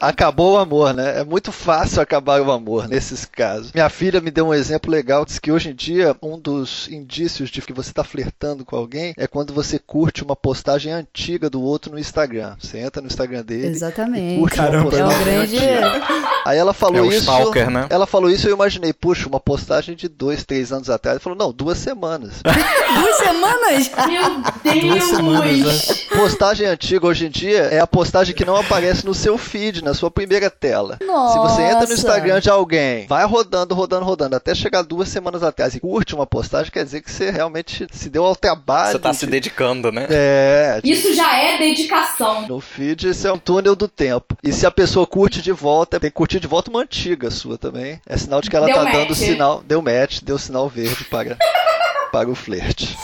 Acabou 0.00 0.54
o 0.54 0.58
amor, 0.58 0.94
né? 0.94 1.20
É 1.20 1.24
muito 1.24 1.52
fácil 1.52 2.00
acabar 2.00 2.40
o 2.40 2.50
amor 2.50 2.88
nesses 2.88 3.24
casos. 3.26 3.70
Minha 3.72 3.88
filha 3.90 4.20
me 4.20 4.30
deu 4.30 4.46
um 4.48 4.54
exemplo 4.54 4.90
legal, 4.90 5.24
diz 5.26 5.38
que 5.38 5.52
hoje 5.52 5.68
em 5.70 5.74
dia 5.74 6.16
um 6.22 6.38
dos 6.38 6.88
indícios 6.88 7.50
de 7.50 7.60
que 7.60 7.72
você 7.72 7.90
está 7.90 8.02
flertando 8.02 8.64
com 8.64 8.76
alguém 8.76 9.12
é 9.18 9.26
quando 9.26 9.52
você 9.52 9.78
curte 9.78 10.22
uma 10.24 10.34
postagem 10.34 10.90
antiga 10.92 11.50
do 11.50 11.60
outro 11.62 11.92
no 11.92 11.98
Instagram. 11.98 12.56
Você 12.58 12.78
entra 12.78 13.02
no 13.02 13.08
Instagram 13.08 13.42
dele 13.44 13.66
Exatamente. 13.66 14.36
e 14.36 14.38
curte 14.38 14.58
uma 14.58 14.64
Caramba, 14.66 14.96
É 14.96 15.04
um 15.04 15.08
postagem 15.08 15.24
grande. 15.24 15.56
antiga. 15.58 16.30
Aí 16.46 16.58
ela 16.58 16.72
falou 16.72 16.96
É 16.96 17.02
o 17.02 17.08
isso. 17.10 17.18
stalker, 17.20 17.70
né? 17.70 17.86
Ela 17.90 18.06
falou 18.06 18.30
isso 18.30 18.46
e 18.46 18.50
eu 18.50 18.54
imaginei, 18.54 18.94
puxa, 18.94 19.28
uma 19.28 19.38
postagem 19.40 19.94
de 19.94 20.08
dois, 20.08 20.44
três 20.44 20.72
anos 20.72 20.88
atrás. 20.88 21.16
Ela 21.16 21.20
falou, 21.20 21.38
não, 21.38 21.52
duas 21.52 21.76
semanas. 21.76 22.40
Duas 22.94 23.16
semanas? 23.18 23.90
Meu 24.08 24.72
Deus! 24.72 25.04
semanas, 25.04 26.06
postagem 26.16 26.66
antiga 26.66 27.06
hoje 27.06 27.26
em 27.26 27.30
dia 27.30 27.60
é 27.64 27.78
a 27.78 27.86
postagem 27.86 28.34
que 28.34 28.44
não 28.44 28.56
aparece 28.56 29.04
no 29.06 29.14
seu 29.14 29.36
feed, 29.38 29.82
na 29.90 29.94
sua 29.94 30.10
primeira 30.10 30.48
tela. 30.48 30.96
Se 31.00 31.06
você 31.06 31.62
entra 31.62 31.74
no 31.74 31.80
Nossa. 31.80 31.94
Instagram 31.94 32.40
de 32.40 32.48
alguém, 32.48 33.06
vai 33.08 33.24
rodando, 33.26 33.74
rodando, 33.74 34.04
rodando, 34.04 34.36
até 34.36 34.54
chegar 34.54 34.82
duas 34.82 35.08
semanas 35.08 35.42
atrás 35.42 35.74
e 35.74 35.80
curte 35.80 36.14
uma 36.14 36.26
postagem, 36.26 36.70
quer 36.70 36.84
dizer 36.84 37.00
que 37.02 37.10
você 37.10 37.30
realmente 37.30 37.86
se 37.92 38.08
deu 38.08 38.24
ao 38.24 38.36
trabalho. 38.36 38.92
Você 38.92 38.98
tá 38.98 39.10
de- 39.10 39.16
se 39.16 39.26
dedicando, 39.26 39.90
né? 39.90 40.06
É, 40.08 40.80
Isso 40.84 41.12
já 41.14 41.36
é 41.36 41.58
dedicação. 41.58 42.46
no 42.46 42.60
feed 42.60 43.08
isso 43.08 43.26
é 43.26 43.32
um 43.32 43.38
túnel 43.38 43.74
do 43.74 43.88
tempo. 43.88 44.36
E 44.42 44.52
se 44.52 44.64
a 44.66 44.70
pessoa 44.70 45.06
curte 45.06 45.42
de 45.42 45.50
volta, 45.52 45.98
tem 45.98 46.08
que 46.10 46.14
curtir 46.16 46.38
de 46.40 46.46
volta 46.46 46.70
uma 46.70 46.80
antiga 46.82 47.30
sua 47.30 47.58
também. 47.58 48.00
É 48.06 48.16
sinal 48.16 48.40
de 48.40 48.48
que 48.48 48.56
ela 48.56 48.66
Deu 48.66 48.74
tá 48.76 48.84
match. 48.84 48.94
dando 48.94 49.14
sinal, 49.14 49.62
deu 49.66 49.82
match, 49.82 50.20
deu 50.22 50.38
sinal 50.38 50.68
verde 50.68 51.04
para, 51.04 51.36
para 52.12 52.28
o 52.30 52.34
flerte. 52.34 52.96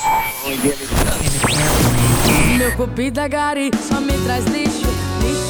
Meu 2.59 2.74
cupido 2.76 3.20
é 3.20 3.28
gari, 3.28 3.70
só 3.89 4.01
me 4.01 4.12
traz 4.24 4.45
lixo, 4.47 4.87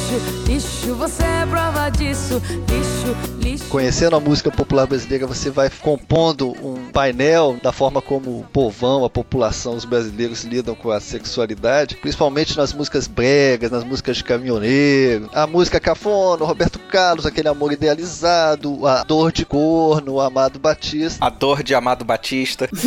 lixo, 0.07 0.45
lixo. 0.47 0.95
Você 0.95 1.23
é 1.23 1.45
prova 1.45 1.89
disso, 1.89 2.41
lixo, 2.69 3.39
lixo. 3.41 3.65
Conhecendo 3.65 4.15
a 4.15 4.19
música 4.19 4.49
popular 4.49 4.87
brasileira, 4.87 5.27
você 5.27 5.49
vai 5.49 5.69
compondo 5.69 6.51
um 6.63 6.91
painel 6.91 7.57
da 7.61 7.71
forma 7.71 8.01
como 8.01 8.39
o 8.39 8.43
povão, 8.45 9.03
a 9.03 9.09
população, 9.09 9.75
os 9.75 9.85
brasileiros 9.85 10.43
lidam 10.43 10.75
com 10.75 10.91
a 10.91 10.99
sexualidade, 10.99 11.95
principalmente 11.95 12.57
nas 12.57 12.73
músicas 12.73 13.07
bregas, 13.07 13.69
nas 13.69 13.83
músicas 13.83 14.17
de 14.17 14.23
caminhoneiro, 14.23 15.29
a 15.33 15.45
música 15.45 15.79
cafona, 15.79 16.43
o 16.43 16.47
Roberto 16.47 16.79
Carlos, 16.79 17.25
aquele 17.25 17.49
amor 17.49 17.73
idealizado, 17.73 18.87
a 18.87 19.03
dor 19.03 19.31
de 19.31 19.45
corno, 19.45 20.13
o 20.13 20.21
Amado 20.21 20.59
Batista. 20.59 21.25
A 21.25 21.29
dor 21.29 21.63
de 21.63 21.75
Amado 21.75 22.05
Batista. 22.05 22.69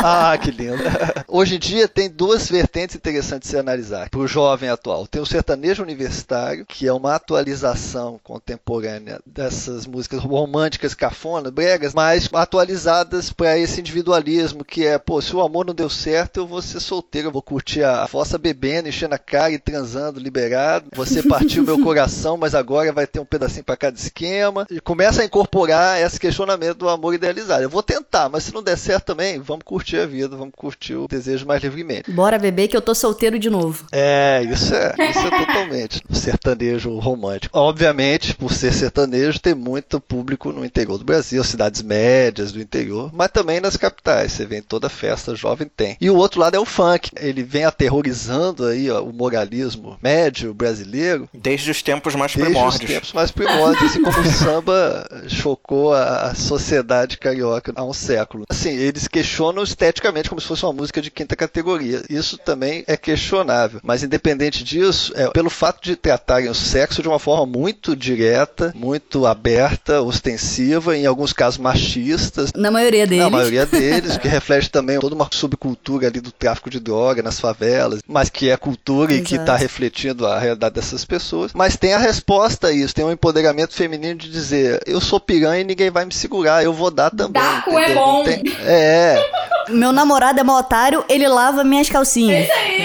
Ah, 0.00 0.36
que 0.38 0.50
lindo. 0.50 0.82
Hoje 1.26 1.56
em 1.56 1.58
dia 1.58 1.88
tem 1.88 2.08
duas 2.08 2.48
vertentes 2.48 2.94
interessantes 2.94 3.48
de 3.48 3.56
se 3.56 3.58
analisar 3.58 4.08
para 4.08 4.20
o 4.20 4.28
jovem 4.28 4.68
atual. 4.68 5.06
Tem 5.06 5.20
o 5.20 5.26
sertanejo 5.26 5.82
universitário, 5.82 6.37
que 6.66 6.86
é 6.86 6.92
uma 6.92 7.14
atualização 7.14 8.18
contemporânea 8.22 9.20
dessas 9.24 9.86
músicas 9.86 10.22
românticas, 10.22 10.94
cafonas, 10.94 11.52
bregas, 11.52 11.94
mas 11.94 12.28
atualizadas 12.32 13.32
para 13.32 13.58
esse 13.58 13.80
individualismo 13.80 14.64
que 14.64 14.86
é, 14.86 14.98
pô, 14.98 15.20
se 15.20 15.34
o 15.34 15.40
amor 15.40 15.66
não 15.66 15.74
deu 15.74 15.88
certo, 15.88 16.38
eu 16.40 16.46
vou 16.46 16.62
ser 16.62 16.80
solteiro, 16.80 17.28
eu 17.28 17.32
vou 17.32 17.42
curtir 17.42 17.82
a 17.82 18.06
fossa 18.06 18.38
bebendo, 18.38 18.88
enchendo 18.88 19.14
a 19.14 19.18
cara 19.18 19.52
e 19.52 19.58
transando, 19.58 20.20
liberado. 20.20 20.86
Você 20.94 21.22
partiu 21.22 21.62
meu 21.64 21.80
coração, 21.82 22.36
mas 22.36 22.54
agora 22.54 22.92
vai 22.92 23.06
ter 23.06 23.20
um 23.20 23.24
pedacinho 23.24 23.64
para 23.64 23.76
cada 23.76 23.96
esquema. 23.96 24.66
E 24.70 24.80
começa 24.80 25.22
a 25.22 25.24
incorporar 25.24 26.00
esse 26.00 26.18
questionamento 26.18 26.78
do 26.78 26.88
amor 26.88 27.14
idealizado. 27.14 27.62
Eu 27.62 27.70
vou 27.70 27.82
tentar, 27.82 28.28
mas 28.28 28.44
se 28.44 28.54
não 28.54 28.62
der 28.62 28.76
certo 28.76 29.06
também, 29.06 29.38
vamos 29.38 29.64
curtir 29.64 29.98
a 29.98 30.06
vida, 30.06 30.36
vamos 30.36 30.54
curtir 30.56 30.94
o 30.94 31.08
desejo 31.08 31.46
mais 31.46 31.62
livremente. 31.62 32.10
Bora 32.10 32.38
beber 32.38 32.68
que 32.68 32.76
eu 32.76 32.82
tô 32.82 32.94
solteiro 32.94 33.38
de 33.38 33.50
novo. 33.50 33.86
É, 33.92 34.42
isso 34.44 34.74
é, 34.74 34.94
isso 35.10 35.26
é 35.26 35.46
totalmente 35.46 36.02
sertanejo 36.28 36.98
romântico. 36.98 37.58
Obviamente, 37.58 38.34
por 38.34 38.52
ser 38.52 38.72
sertanejo, 38.72 39.40
tem 39.40 39.54
muito 39.54 39.98
público 39.98 40.52
no 40.52 40.64
interior 40.64 40.98
do 40.98 41.04
Brasil, 41.04 41.42
cidades 41.42 41.80
médias 41.80 42.52
do 42.52 42.60
interior, 42.60 43.10
mas 43.14 43.30
também 43.30 43.60
nas 43.60 43.76
capitais. 43.76 44.32
Você 44.32 44.44
vê 44.44 44.58
em 44.58 44.62
toda 44.62 44.90
festa 44.90 45.34
jovem 45.34 45.70
tem. 45.74 45.96
E 46.00 46.10
o 46.10 46.16
outro 46.16 46.40
lado 46.40 46.54
é 46.54 46.60
o 46.60 46.64
funk. 46.64 47.10
Ele 47.16 47.42
vem 47.42 47.64
aterrorizando 47.64 48.66
aí 48.66 48.90
ó, 48.90 49.02
o 49.02 49.12
moralismo 49.12 49.96
médio 50.02 50.52
brasileiro 50.52 51.28
Desde 51.32 51.70
os 51.70 51.82
tempos 51.82 52.14
mais 52.14 52.34
desde 52.34 52.52
os 52.52 52.54
primórdios. 52.54 52.90
tempos 52.90 53.12
mais 53.12 53.30
primórdios, 53.30 53.90
assim 53.90 54.02
como 54.02 54.20
o 54.20 54.24
samba 54.30 55.08
chocou 55.28 55.94
a 55.94 56.34
sociedade 56.34 57.16
carioca 57.16 57.72
há 57.74 57.84
um 57.84 57.92
século. 57.92 58.44
Assim, 58.48 58.70
eles 58.70 59.08
questionam 59.08 59.62
esteticamente 59.62 60.28
como 60.28 60.40
se 60.40 60.46
fosse 60.46 60.64
uma 60.64 60.72
música 60.72 61.00
de 61.00 61.10
quinta 61.10 61.34
categoria. 61.34 62.02
Isso 62.10 62.36
também 62.36 62.84
é 62.86 62.96
questionável. 62.96 63.80
Mas 63.82 64.02
independente 64.02 64.62
disso, 64.62 65.12
é, 65.16 65.28
pelo 65.30 65.48
fato 65.48 65.82
de 65.82 65.96
tratarem 66.18 66.48
o 66.50 66.54
sexo 66.54 67.00
de 67.02 67.08
uma 67.08 67.18
forma 67.18 67.46
muito 67.46 67.94
direta, 67.94 68.72
muito 68.74 69.24
aberta, 69.26 70.02
ostensiva, 70.02 70.96
em 70.96 71.06
alguns 71.06 71.32
casos 71.32 71.58
machistas, 71.58 72.52
Na 72.54 72.70
maioria 72.70 73.06
deles. 73.06 73.24
na 73.24 73.30
maioria 73.30 73.64
deles, 73.66 74.16
que 74.18 74.28
reflete 74.28 74.70
também 74.70 74.98
toda 74.98 75.14
uma 75.14 75.28
subcultura 75.30 76.08
ali 76.08 76.20
do 76.20 76.32
tráfico 76.32 76.68
de 76.68 76.80
droga 76.80 77.22
nas 77.22 77.38
favelas, 77.40 78.00
mas 78.06 78.28
que 78.28 78.50
é 78.50 78.56
cultura 78.56 79.12
e 79.14 79.22
que 79.22 79.34
Exato. 79.34 79.42
está 79.42 79.56
refletindo 79.56 80.26
a 80.26 80.38
realidade 80.38 80.74
dessas 80.74 81.04
pessoas. 81.04 81.52
Mas 81.54 81.76
tem 81.76 81.94
a 81.94 81.98
resposta 81.98 82.68
a 82.68 82.72
isso, 82.72 82.94
tem 82.94 83.04
um 83.04 83.12
empoderamento 83.12 83.74
feminino 83.74 84.18
de 84.18 84.28
dizer: 84.30 84.82
eu 84.86 85.00
sou 85.00 85.20
piranha 85.20 85.60
e 85.60 85.64
ninguém 85.64 85.90
vai 85.90 86.04
me 86.04 86.12
segurar, 86.12 86.62
eu 86.64 86.72
vou 86.72 86.90
dar 86.90 87.10
também. 87.10 87.40
Daco 87.42 87.78
é 87.78 87.94
bom. 87.94 88.24
Tem- 88.24 88.42
É, 88.64 89.24
Meu 89.70 89.92
namorado 89.92 90.40
é 90.40 90.42
mó 90.42 90.58
otário, 90.58 91.04
ele 91.08 91.28
lava 91.28 91.64
minhas 91.64 91.88
calcinhas. 91.88 92.44
Isso 92.44 92.52
aí! 92.52 92.78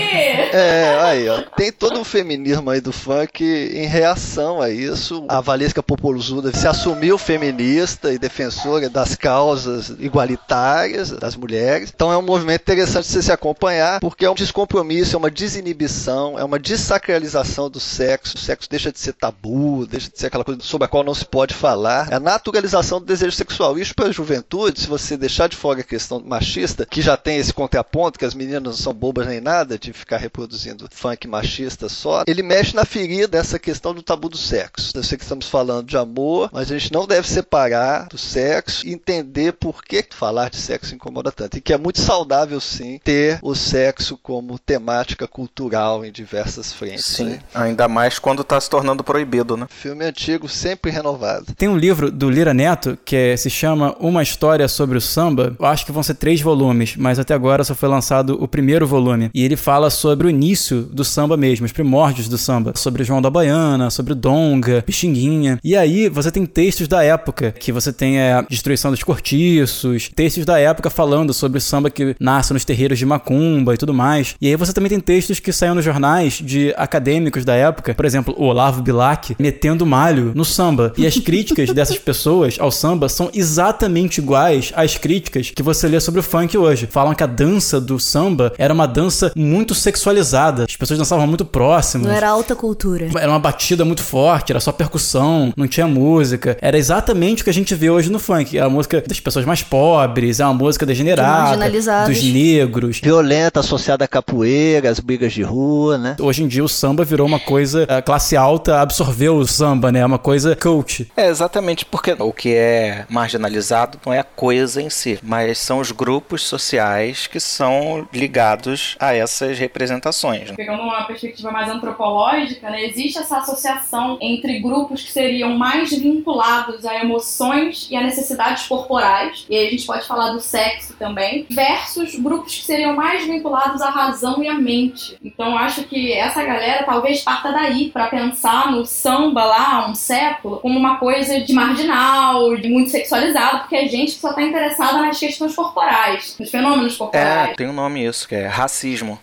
É, 0.54 1.00
aí, 1.02 1.30
ó. 1.30 1.42
Tem 1.56 1.72
todo 1.72 2.00
um 2.00 2.04
feminismo 2.04 2.70
aí 2.70 2.80
do 2.80 2.92
funk 2.92 3.44
em 3.44 3.86
reação 3.86 4.62
a 4.62 4.70
isso. 4.70 5.26
A 5.28 5.42
Valesca 5.42 5.82
Popozuda 5.82 6.54
se 6.56 6.68
assumiu 6.68 7.18
feminista 7.18 8.14
e 8.14 8.20
defensora 8.20 8.90
das 8.90 9.16
causas 9.16 9.90
igualitárias 10.00 11.12
das 11.12 11.36
mulheres. 11.36 11.92
Então 11.94 12.12
é 12.12 12.18
um 12.18 12.22
movimento 12.22 12.62
interessante 12.62 13.06
de 13.06 13.12
você 13.12 13.22
se 13.22 13.32
acompanhar, 13.32 14.00
porque 14.00 14.26
é 14.26 14.30
um 14.30 14.36
descompromisso, 14.36 15.16
é 15.16 15.20
uma 15.20 15.32
desinibição, 15.32 16.38
é 16.38 16.44
uma 16.44 16.60
desacralização 16.60 17.70
do 17.70 17.80
sexo. 17.80 18.36
O 18.36 18.40
sexo 18.40 18.70
deixa 18.70 18.92
de 18.92 19.00
ser 19.00 19.14
tabu, 19.14 19.86
deixa 19.88 20.10
de 20.10 20.20
ser 20.20 20.28
aquela 20.28 20.44
coisa 20.44 20.62
sobre 20.62 20.86
a 20.86 20.88
qual 20.88 21.04
não 21.04 21.14
se 21.14 21.26
pode 21.26 21.54
falar. 21.54 22.12
É 22.12 22.16
a 22.16 22.20
naturalização 22.20 23.00
do 23.00 23.06
desejo 23.06 23.36
sexual. 23.36 23.78
Isso 23.78 23.96
para 23.96 24.08
a 24.08 24.12
juventude, 24.12 24.82
se 24.82 24.88
você 24.88 25.18
deixar 25.18 25.48
de 25.48 25.56
fora 25.56 25.82
a 25.82 25.84
questão 25.84 26.22
machista, 26.24 26.73
que 26.90 27.02
já 27.02 27.16
tem 27.18 27.38
esse 27.38 27.54
contraponto, 27.54 28.18
que 28.20 28.26
as 28.26 28.34
meninas 28.34 28.62
não 28.64 28.74
são 28.74 28.94
bobas 28.94 29.28
nem 29.28 29.40
nada 29.42 29.78
de 29.78 29.94
ficar 29.94 30.18
reproduzindo 30.18 30.88
funk 30.92 31.28
machista 31.28 31.88
só, 31.90 32.24
ele 32.28 32.42
mexe 32.44 32.76
na 32.76 32.86
ferida 32.86 33.28
dessa 33.28 33.58
questão 33.60 33.94
do 33.94 34.02
tabu 34.02 34.30
do 34.30 34.38
sexo. 34.38 34.92
Eu 34.96 35.04
sei 35.04 35.18
que 35.18 35.24
estamos 35.24 35.48
falando 35.48 35.88
de 35.88 35.98
amor, 35.98 36.50
mas 36.52 36.72
a 36.72 36.78
gente 36.78 36.92
não 36.92 37.06
deve 37.06 37.28
separar 37.28 38.08
do 38.08 38.18
sexo 38.18 38.86
e 38.86 38.94
entender 38.94 39.54
por 39.54 39.84
que 39.84 40.06
falar 40.12 40.50
de 40.50 40.58
sexo 40.58 40.94
incomoda 40.96 41.32
tanto. 41.32 41.58
E 41.58 41.62
que 41.62 41.74
é 41.74 41.78
muito 41.78 42.00
saudável, 42.02 42.60
sim, 42.60 43.00
ter 43.04 43.40
o 43.42 43.56
sexo 43.56 44.18
como 44.22 44.58
temática 44.60 45.28
cultural 45.28 46.06
em 46.06 46.12
diversas 46.12 46.72
frentes. 46.74 47.06
Sim, 47.06 47.26
né? 47.26 47.40
ainda 47.54 47.88
mais 47.88 48.20
quando 48.20 48.44
tá 48.44 48.60
se 48.60 48.70
tornando 48.70 49.04
proibido, 49.04 49.56
né? 49.58 49.68
Filme 49.70 50.06
antigo, 50.06 50.48
sempre 50.50 50.92
renovado. 50.92 51.54
Tem 51.56 51.68
um 51.68 51.78
livro 51.78 52.12
do 52.12 52.30
Lira 52.30 52.54
Neto 52.54 52.98
que 53.04 53.16
é- 53.16 53.38
se 53.38 53.50
chama 53.50 53.96
Uma 54.00 54.24
História 54.24 54.68
sobre 54.68 54.98
o 54.98 55.02
Samba. 55.02 55.56
Eu 55.60 55.66
acho 55.66 55.86
que 55.86 55.92
vão 55.92 56.04
ser 56.04 56.16
três 56.16 56.42
volumes, 56.42 56.63
mas 56.98 57.20
até 57.20 57.34
agora 57.34 57.64
só 57.64 57.74
foi 57.74 57.90
lançado 57.90 58.38
o 58.42 58.48
primeiro 58.48 58.86
volume. 58.86 59.30
E 59.34 59.44
ele 59.44 59.56
fala 59.56 59.90
sobre 59.90 60.28
o 60.28 60.30
início 60.30 60.84
do 60.84 61.04
samba 61.04 61.36
mesmo, 61.36 61.66
os 61.66 61.72
primórdios 61.72 62.28
do 62.28 62.38
samba. 62.38 62.74
Sobre 62.76 63.04
João 63.04 63.22
da 63.22 63.30
Baiana, 63.30 63.90
sobre 63.90 64.14
Donga, 64.14 64.84
Pixinguinha. 64.86 65.60
E 65.64 65.76
aí 65.76 66.10
você 66.10 66.32
tem 66.32 66.46
textos 66.46 66.88
da 66.88 67.04
época, 67.04 67.52
que 67.52 67.72
você 67.72 67.92
tem 67.92 68.20
é, 68.20 68.34
a 68.34 68.42
destruição 68.42 68.92
dos 68.92 69.04
cortiços, 69.04 70.12
textos 70.16 70.46
da 70.46 70.60
época 70.60 70.90
falando 70.90 71.34
sobre 71.34 71.58
o 71.58 71.62
samba 71.62 71.90
que 71.90 72.16
nasce 72.20 72.54
nos 72.54 72.66
terreiros 72.66 73.00
de 73.00 73.06
Macumba 73.06 73.74
e 73.74 73.78
tudo 73.78 73.94
mais. 73.94 74.36
E 74.40 74.48
aí 74.48 74.56
você 74.56 74.74
também 74.74 74.90
tem 74.90 75.00
textos 75.00 75.40
que 75.40 75.52
saíram 75.52 75.76
nos 75.76 75.86
jornais 75.86 76.34
de 76.34 76.74
acadêmicos 76.78 77.46
da 77.46 77.56
época, 77.56 77.94
por 77.94 78.06
exemplo, 78.06 78.36
o 78.38 78.46
Olavo 78.46 78.82
Bilac 78.82 79.36
metendo 79.40 79.86
malho 79.86 80.32
no 80.36 80.46
samba. 80.46 80.94
E 80.98 81.08
as 81.08 81.18
críticas 81.18 81.72
dessas 81.72 81.98
pessoas 81.98 82.58
ao 82.60 82.72
samba 82.72 83.10
são 83.10 83.30
exatamente 83.34 84.20
iguais 84.20 84.72
às 84.76 84.98
críticas 84.98 85.52
que 85.52 85.64
você 85.64 85.88
lê 85.88 86.00
sobre 86.00 86.20
o 86.20 86.24
funk 86.24 86.53
funk 86.54 86.58
hoje. 86.58 86.88
Falam 86.90 87.14
que 87.14 87.24
a 87.24 87.28
dança 87.28 87.82
do 87.82 88.00
samba 88.00 88.54
era 88.58 88.74
uma 88.74 88.88
dança 88.88 89.32
muito 89.36 89.74
sexualizada. 89.74 90.64
As 90.64 90.76
pessoas 90.76 91.00
dançavam 91.00 91.26
muito 91.28 91.46
próximas. 91.46 92.08
Não 92.08 92.16
era 92.16 92.30
alta 92.30 92.56
cultura. 92.56 93.10
Era 93.16 93.30
uma 93.30 93.40
batida 93.40 93.84
muito 93.84 94.04
forte, 94.04 94.52
era 94.52 94.60
só 94.60 94.72
percussão, 94.72 95.54
não 95.58 95.68
tinha 95.68 95.88
música. 95.88 96.58
Era 96.62 96.78
exatamente 96.78 97.42
o 97.42 97.44
que 97.44 97.50
a 97.50 97.54
gente 97.54 97.74
vê 97.76 97.90
hoje 97.90 98.12
no 98.12 98.20
funk. 98.20 98.58
É 98.58 98.62
a 98.62 98.70
música 98.70 99.04
das 99.06 99.20
pessoas 99.20 99.46
mais 99.46 99.64
pobres, 99.64 100.40
é 100.40 100.46
uma 100.46 100.54
música 100.54 100.86
degenerada, 100.86 101.70
dos 102.08 102.24
negros. 102.24 103.00
Violenta, 103.02 103.60
associada 103.60 104.06
a 104.06 104.08
capoeira, 104.08 104.90
as 104.90 105.00
brigas 105.00 105.34
de 105.34 105.42
rua, 105.42 105.98
né? 105.98 106.16
Hoje 106.20 106.44
em 106.44 106.48
dia 106.48 106.64
o 106.64 106.70
samba 106.70 107.04
virou 107.04 107.28
uma 107.28 107.40
coisa, 107.40 107.86
a 107.90 108.02
classe 108.02 108.36
alta 108.36 108.82
absorveu 108.82 109.36
o 109.36 109.48
samba, 109.48 109.92
né? 109.92 110.00
É 110.00 110.06
uma 110.06 110.20
coisa 110.20 110.56
cult. 110.56 111.12
É, 111.16 111.28
exatamente, 111.28 111.86
porque 111.86 112.16
o 112.18 112.32
que 112.32 112.54
é 112.54 113.06
marginalizado 113.10 113.98
não 114.06 114.14
é 114.14 114.20
a 114.20 114.24
coisa 114.24 114.82
em 114.82 114.90
si, 114.90 115.20
mas 115.24 115.58
são 115.58 115.80
os 115.80 115.92
grupos 115.92 116.33
sociais 116.42 117.28
que 117.28 117.40
são 117.40 118.08
ligados 118.12 118.96
a 119.00 119.14
essas 119.14 119.58
representações. 119.58 120.50
né? 120.50 120.56
Pegando 120.56 120.84
uma 120.84 121.04
perspectiva 121.04 121.52
mais 121.52 121.70
antropológica, 121.70 122.70
né, 122.70 122.84
existe 122.86 123.20
essa 123.20 123.38
associação 123.38 124.18
entre 124.22 124.60
grupos 124.60 125.04
que 125.04 125.12
seriam 125.12 125.58
mais 125.58 125.92
vinculados 125.92 126.86
a 126.86 126.96
emoções 126.96 127.88
e 127.90 127.96
a 127.96 128.02
necessidades 128.02 128.68
corporais, 128.68 129.46
e 129.50 129.56
aí 129.56 129.68
a 129.68 129.72
gente 129.72 129.86
pode 129.86 130.08
falar 130.08 130.32
do 130.32 130.40
sexo 130.40 130.94
também, 130.98 131.46
versus 131.50 132.16
grupos 132.16 132.56
que 132.56 132.66
seriam 132.66 132.96
mais 132.96 133.26
vinculados 133.26 133.82
à 133.82 133.90
razão 133.90 134.44
e 134.44 134.48
à 134.48 134.56
mente. 134.56 135.18
Então 135.24 135.58
acho 135.58 135.84
que 135.84 136.12
essa 136.12 136.44
galera 136.44 136.84
talvez 136.84 137.22
parta 137.22 137.52
daí 137.52 137.90
para 137.90 138.08
pensar 138.08 138.72
no 138.72 138.86
samba 138.86 139.44
lá 139.44 139.88
um 139.88 139.96
século 139.96 140.58
como 140.58 140.78
uma 140.78 140.98
coisa 140.98 141.40
de 141.42 141.54
marginal, 141.54 142.56
de 142.56 142.70
muito 142.70 142.90
sexualizado, 142.90 143.60
porque 143.60 143.76
é 143.76 143.88
gente 143.88 144.14
que 144.14 144.22
só 144.22 144.34
tá 144.34 144.42
interessada 144.42 145.02
nas 145.02 145.20
questões 145.20 145.56
corporais, 145.56 146.23
nos 146.40 146.50
fenômenos 146.50 146.98
corporais. 146.98 147.52
É, 147.52 147.54
tem 147.56 147.68
um 147.68 147.74
nome 147.74 148.06
isso, 148.06 148.28
que 148.28 148.36
é 148.36 148.48
racismo. 148.48 149.20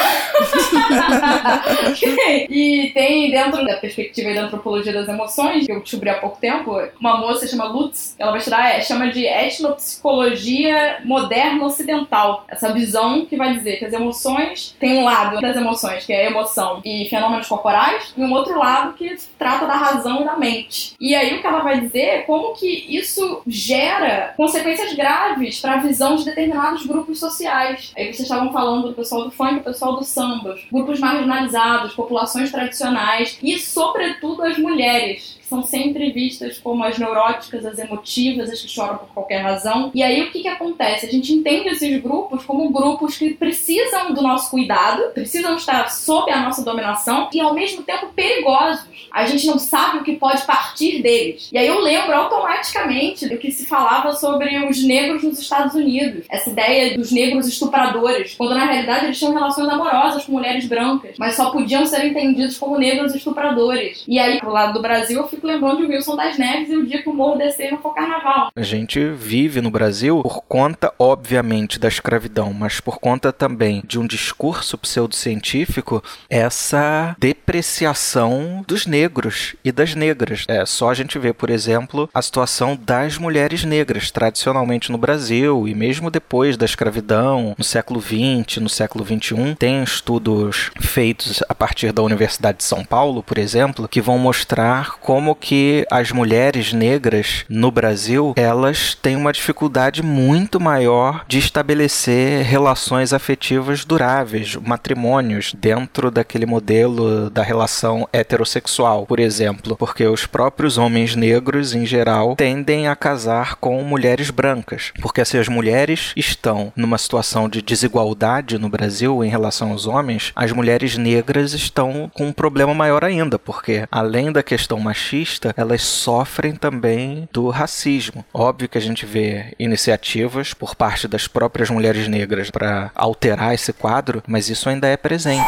e 2.48 2.90
tem 2.94 3.30
dentro 3.30 3.64
da 3.64 3.76
perspectiva 3.76 4.34
da 4.34 4.42
antropologia 4.42 4.92
das 4.92 5.08
emoções, 5.08 5.66
que 5.66 5.72
eu 5.72 5.80
descobri 5.80 6.10
há 6.10 6.14
pouco 6.14 6.40
tempo, 6.40 6.80
uma 6.98 7.18
moça 7.18 7.46
chama 7.46 7.64
Lutz, 7.64 8.14
ela 8.18 8.30
vai 8.30 8.38
estudar, 8.38 8.70
é, 8.70 8.80
chama 8.80 9.08
de 9.08 9.26
etnopsicologia 9.26 11.00
moderna 11.04 11.64
ocidental. 11.64 12.44
Essa 12.48 12.72
visão 12.72 13.26
que 13.26 13.36
vai 13.36 13.54
dizer 13.54 13.78
que 13.78 13.84
as 13.84 13.92
emoções 13.92 14.74
tem 14.78 14.98
um 14.98 15.04
lado 15.04 15.40
das 15.40 15.56
emoções, 15.56 16.04
que 16.04 16.12
é 16.12 16.26
emoção 16.26 16.80
e 16.84 17.06
fenômenos 17.08 17.46
corporais, 17.46 18.12
e 18.16 18.22
um 18.22 18.32
outro 18.32 18.58
lado 18.58 18.94
que 18.94 19.16
trata 19.38 19.66
da 19.66 19.74
razão 19.74 20.22
e 20.22 20.24
da 20.24 20.36
mente. 20.36 20.94
E 21.00 21.14
aí 21.14 21.36
o 21.36 21.40
que 21.40 21.46
ela 21.46 21.60
vai 21.60 21.80
dizer 21.80 22.00
é 22.00 22.18
como 22.22 22.54
que 22.54 22.86
isso 22.88 23.42
gera 23.46 24.34
consequências 24.36 24.94
graves 24.94 25.60
para 25.60 25.74
a 25.74 25.78
visão 25.78 26.16
de 26.16 26.24
determinados 26.24 26.86
grupos 26.86 27.18
sociais. 27.18 27.92
Aí 27.96 28.06
vocês 28.06 28.20
estavam 28.20 28.52
falando 28.52 28.88
do 28.88 28.94
pessoal 28.94 29.24
do 29.24 29.30
funk, 29.30 29.56
do 29.56 29.60
pessoal 29.60 29.89
do 29.96 30.04
samba, 30.04 30.56
grupos 30.70 31.00
marginalizados, 31.00 31.94
populações 31.94 32.50
tradicionais 32.50 33.38
e, 33.42 33.58
sobretudo, 33.58 34.42
as 34.42 34.58
mulheres. 34.58 35.39
São 35.50 35.64
sempre 35.64 36.12
vistas 36.12 36.58
como 36.58 36.84
as 36.84 36.96
neuróticas, 36.96 37.66
as 37.66 37.76
emotivas, 37.76 38.48
as 38.50 38.62
que 38.62 38.68
choram 38.68 38.98
por 38.98 39.08
qualquer 39.08 39.38
razão. 39.38 39.90
E 39.92 40.00
aí 40.00 40.22
o 40.22 40.30
que, 40.30 40.42
que 40.42 40.48
acontece? 40.48 41.06
A 41.06 41.10
gente 41.10 41.32
entende 41.32 41.70
esses 41.70 42.00
grupos 42.00 42.44
como 42.44 42.70
grupos 42.70 43.18
que 43.18 43.34
precisam 43.34 44.14
do 44.14 44.22
nosso 44.22 44.48
cuidado, 44.48 45.10
precisam 45.12 45.56
estar 45.56 45.90
sob 45.90 46.30
a 46.30 46.40
nossa 46.40 46.64
dominação 46.64 47.28
e 47.32 47.40
ao 47.40 47.52
mesmo 47.52 47.82
tempo 47.82 48.12
perigosos. 48.14 48.86
A 49.10 49.26
gente 49.26 49.44
não 49.44 49.58
sabe 49.58 49.98
o 49.98 50.04
que 50.04 50.14
pode 50.14 50.42
partir 50.42 51.02
deles. 51.02 51.50
E 51.52 51.58
aí 51.58 51.66
eu 51.66 51.80
lembro 51.80 52.14
automaticamente 52.14 53.28
do 53.28 53.36
que 53.36 53.50
se 53.50 53.66
falava 53.66 54.12
sobre 54.12 54.56
os 54.68 54.84
negros 54.84 55.24
nos 55.24 55.40
Estados 55.40 55.74
Unidos. 55.74 56.26
Essa 56.30 56.50
ideia 56.50 56.96
dos 56.96 57.10
negros 57.10 57.48
estupradores, 57.48 58.36
quando 58.38 58.54
na 58.54 58.66
realidade 58.66 59.06
eles 59.06 59.18
tinham 59.18 59.34
relações 59.34 59.68
amorosas 59.68 60.24
com 60.24 60.30
mulheres 60.30 60.66
brancas, 60.66 61.16
mas 61.18 61.34
só 61.34 61.50
podiam 61.50 61.84
ser 61.84 62.04
entendidos 62.04 62.56
como 62.56 62.78
negros 62.78 63.16
estupradores. 63.16 64.04
E 64.06 64.16
aí, 64.16 64.38
pro 64.38 64.52
lado 64.52 64.74
do 64.74 64.80
Brasil, 64.80 65.18
eu 65.18 65.26
fico 65.40 65.46
lembrando 65.46 65.86
de 65.86 65.86
Wilson 65.86 66.16
das 66.16 66.38
Neves 66.38 66.68
e 66.68 66.76
o 66.76 66.86
dia 66.86 67.02
que 67.02 67.08
o 67.08 67.14
morro 67.14 67.38
descer 67.38 67.70
não 67.70 67.78
for 67.78 67.94
carnaval. 67.94 68.50
A 68.54 68.62
gente 68.62 69.02
vive 69.08 69.62
no 69.62 69.70
Brasil 69.70 70.22
por 70.22 70.42
conta, 70.42 70.92
obviamente, 70.98 71.78
da 71.78 71.88
escravidão, 71.88 72.52
mas 72.52 72.78
por 72.78 72.98
conta 72.98 73.32
também 73.32 73.82
de 73.86 73.98
um 73.98 74.06
discurso 74.06 74.76
pseudocientífico, 74.76 76.04
essa 76.28 77.16
depreciação 77.18 78.62
dos 78.68 78.86
negros 78.86 79.56
e 79.64 79.72
das 79.72 79.94
negras. 79.94 80.44
É 80.46 80.66
só 80.66 80.90
a 80.90 80.94
gente 80.94 81.18
ver, 81.18 81.32
por 81.32 81.48
exemplo, 81.48 82.08
a 82.12 82.20
situação 82.20 82.78
das 82.80 83.16
mulheres 83.16 83.64
negras, 83.64 84.10
tradicionalmente 84.10 84.92
no 84.92 84.98
Brasil 84.98 85.66
e 85.66 85.74
mesmo 85.74 86.10
depois 86.10 86.56
da 86.56 86.66
escravidão, 86.66 87.54
no 87.56 87.64
século 87.64 88.00
XX, 88.00 88.58
no 88.58 88.68
século 88.68 89.04
XXI. 89.04 89.54
Tem 89.58 89.82
estudos 89.82 90.70
feitos 90.78 91.42
a 91.48 91.54
partir 91.54 91.92
da 91.92 92.02
Universidade 92.02 92.58
de 92.58 92.64
São 92.64 92.84
Paulo, 92.84 93.22
por 93.22 93.38
exemplo, 93.38 93.88
que 93.88 94.00
vão 94.00 94.18
mostrar 94.18 94.98
como 94.98 95.29
que 95.34 95.86
as 95.90 96.12
mulheres 96.12 96.72
negras 96.72 97.44
no 97.48 97.70
Brasil, 97.70 98.32
elas 98.36 98.94
têm 98.94 99.16
uma 99.16 99.32
dificuldade 99.32 100.02
muito 100.02 100.60
maior 100.60 101.24
de 101.28 101.38
estabelecer 101.38 102.44
relações 102.44 103.12
afetivas 103.12 103.84
duráveis, 103.84 104.56
matrimônios 104.56 105.54
dentro 105.58 106.10
daquele 106.10 106.46
modelo 106.46 107.30
da 107.30 107.42
relação 107.42 108.08
heterossexual, 108.12 109.06
por 109.06 109.20
exemplo, 109.20 109.76
porque 109.76 110.06
os 110.06 110.26
próprios 110.26 110.78
homens 110.78 111.14
negros 111.14 111.74
em 111.74 111.86
geral 111.86 112.36
tendem 112.36 112.88
a 112.88 112.96
casar 112.96 113.56
com 113.56 113.82
mulheres 113.82 114.30
brancas, 114.30 114.92
porque 115.00 115.24
se 115.24 115.38
as 115.38 115.48
mulheres 115.48 116.12
estão 116.16 116.72
numa 116.76 116.98
situação 116.98 117.48
de 117.48 117.62
desigualdade 117.62 118.58
no 118.58 118.68
Brasil 118.68 119.24
em 119.24 119.28
relação 119.28 119.72
aos 119.72 119.86
homens, 119.86 120.32
as 120.34 120.52
mulheres 120.52 120.96
negras 120.96 121.52
estão 121.52 122.10
com 122.14 122.26
um 122.26 122.32
problema 122.32 122.74
maior 122.74 123.04
ainda, 123.04 123.38
porque 123.38 123.86
além 123.90 124.32
da 124.32 124.42
questão 124.42 124.78
machista, 124.78 125.19
elas 125.56 125.82
sofrem 125.82 126.54
também 126.54 127.28
do 127.32 127.48
racismo. 127.48 128.24
Óbvio 128.32 128.68
que 128.68 128.78
a 128.78 128.80
gente 128.80 129.06
vê 129.06 129.54
iniciativas 129.58 130.54
por 130.54 130.74
parte 130.74 131.06
das 131.06 131.26
próprias 131.26 131.70
mulheres 131.70 132.08
negras 132.08 132.50
para 132.50 132.90
alterar 132.94 133.54
esse 133.54 133.72
quadro, 133.72 134.22
mas 134.26 134.48
isso 134.48 134.68
ainda 134.68 134.86
é 134.86 134.96
presente. 134.96 135.44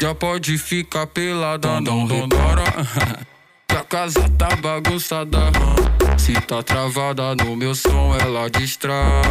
Já 0.00 0.14
pode 0.14 0.58
ficar 0.58 1.06
pelada, 1.06 1.80
não 1.80 2.06
bora. 2.06 2.64
Que 3.68 3.76
a 3.76 3.84
casa 3.84 4.28
tá 4.36 4.56
bagunçada. 4.56 5.38
Se 6.18 6.32
tá 6.46 6.62
travada 6.62 7.34
no 7.34 7.56
meu 7.56 7.74
som, 7.74 8.14
ela 8.20 8.48
destrava. 8.48 9.22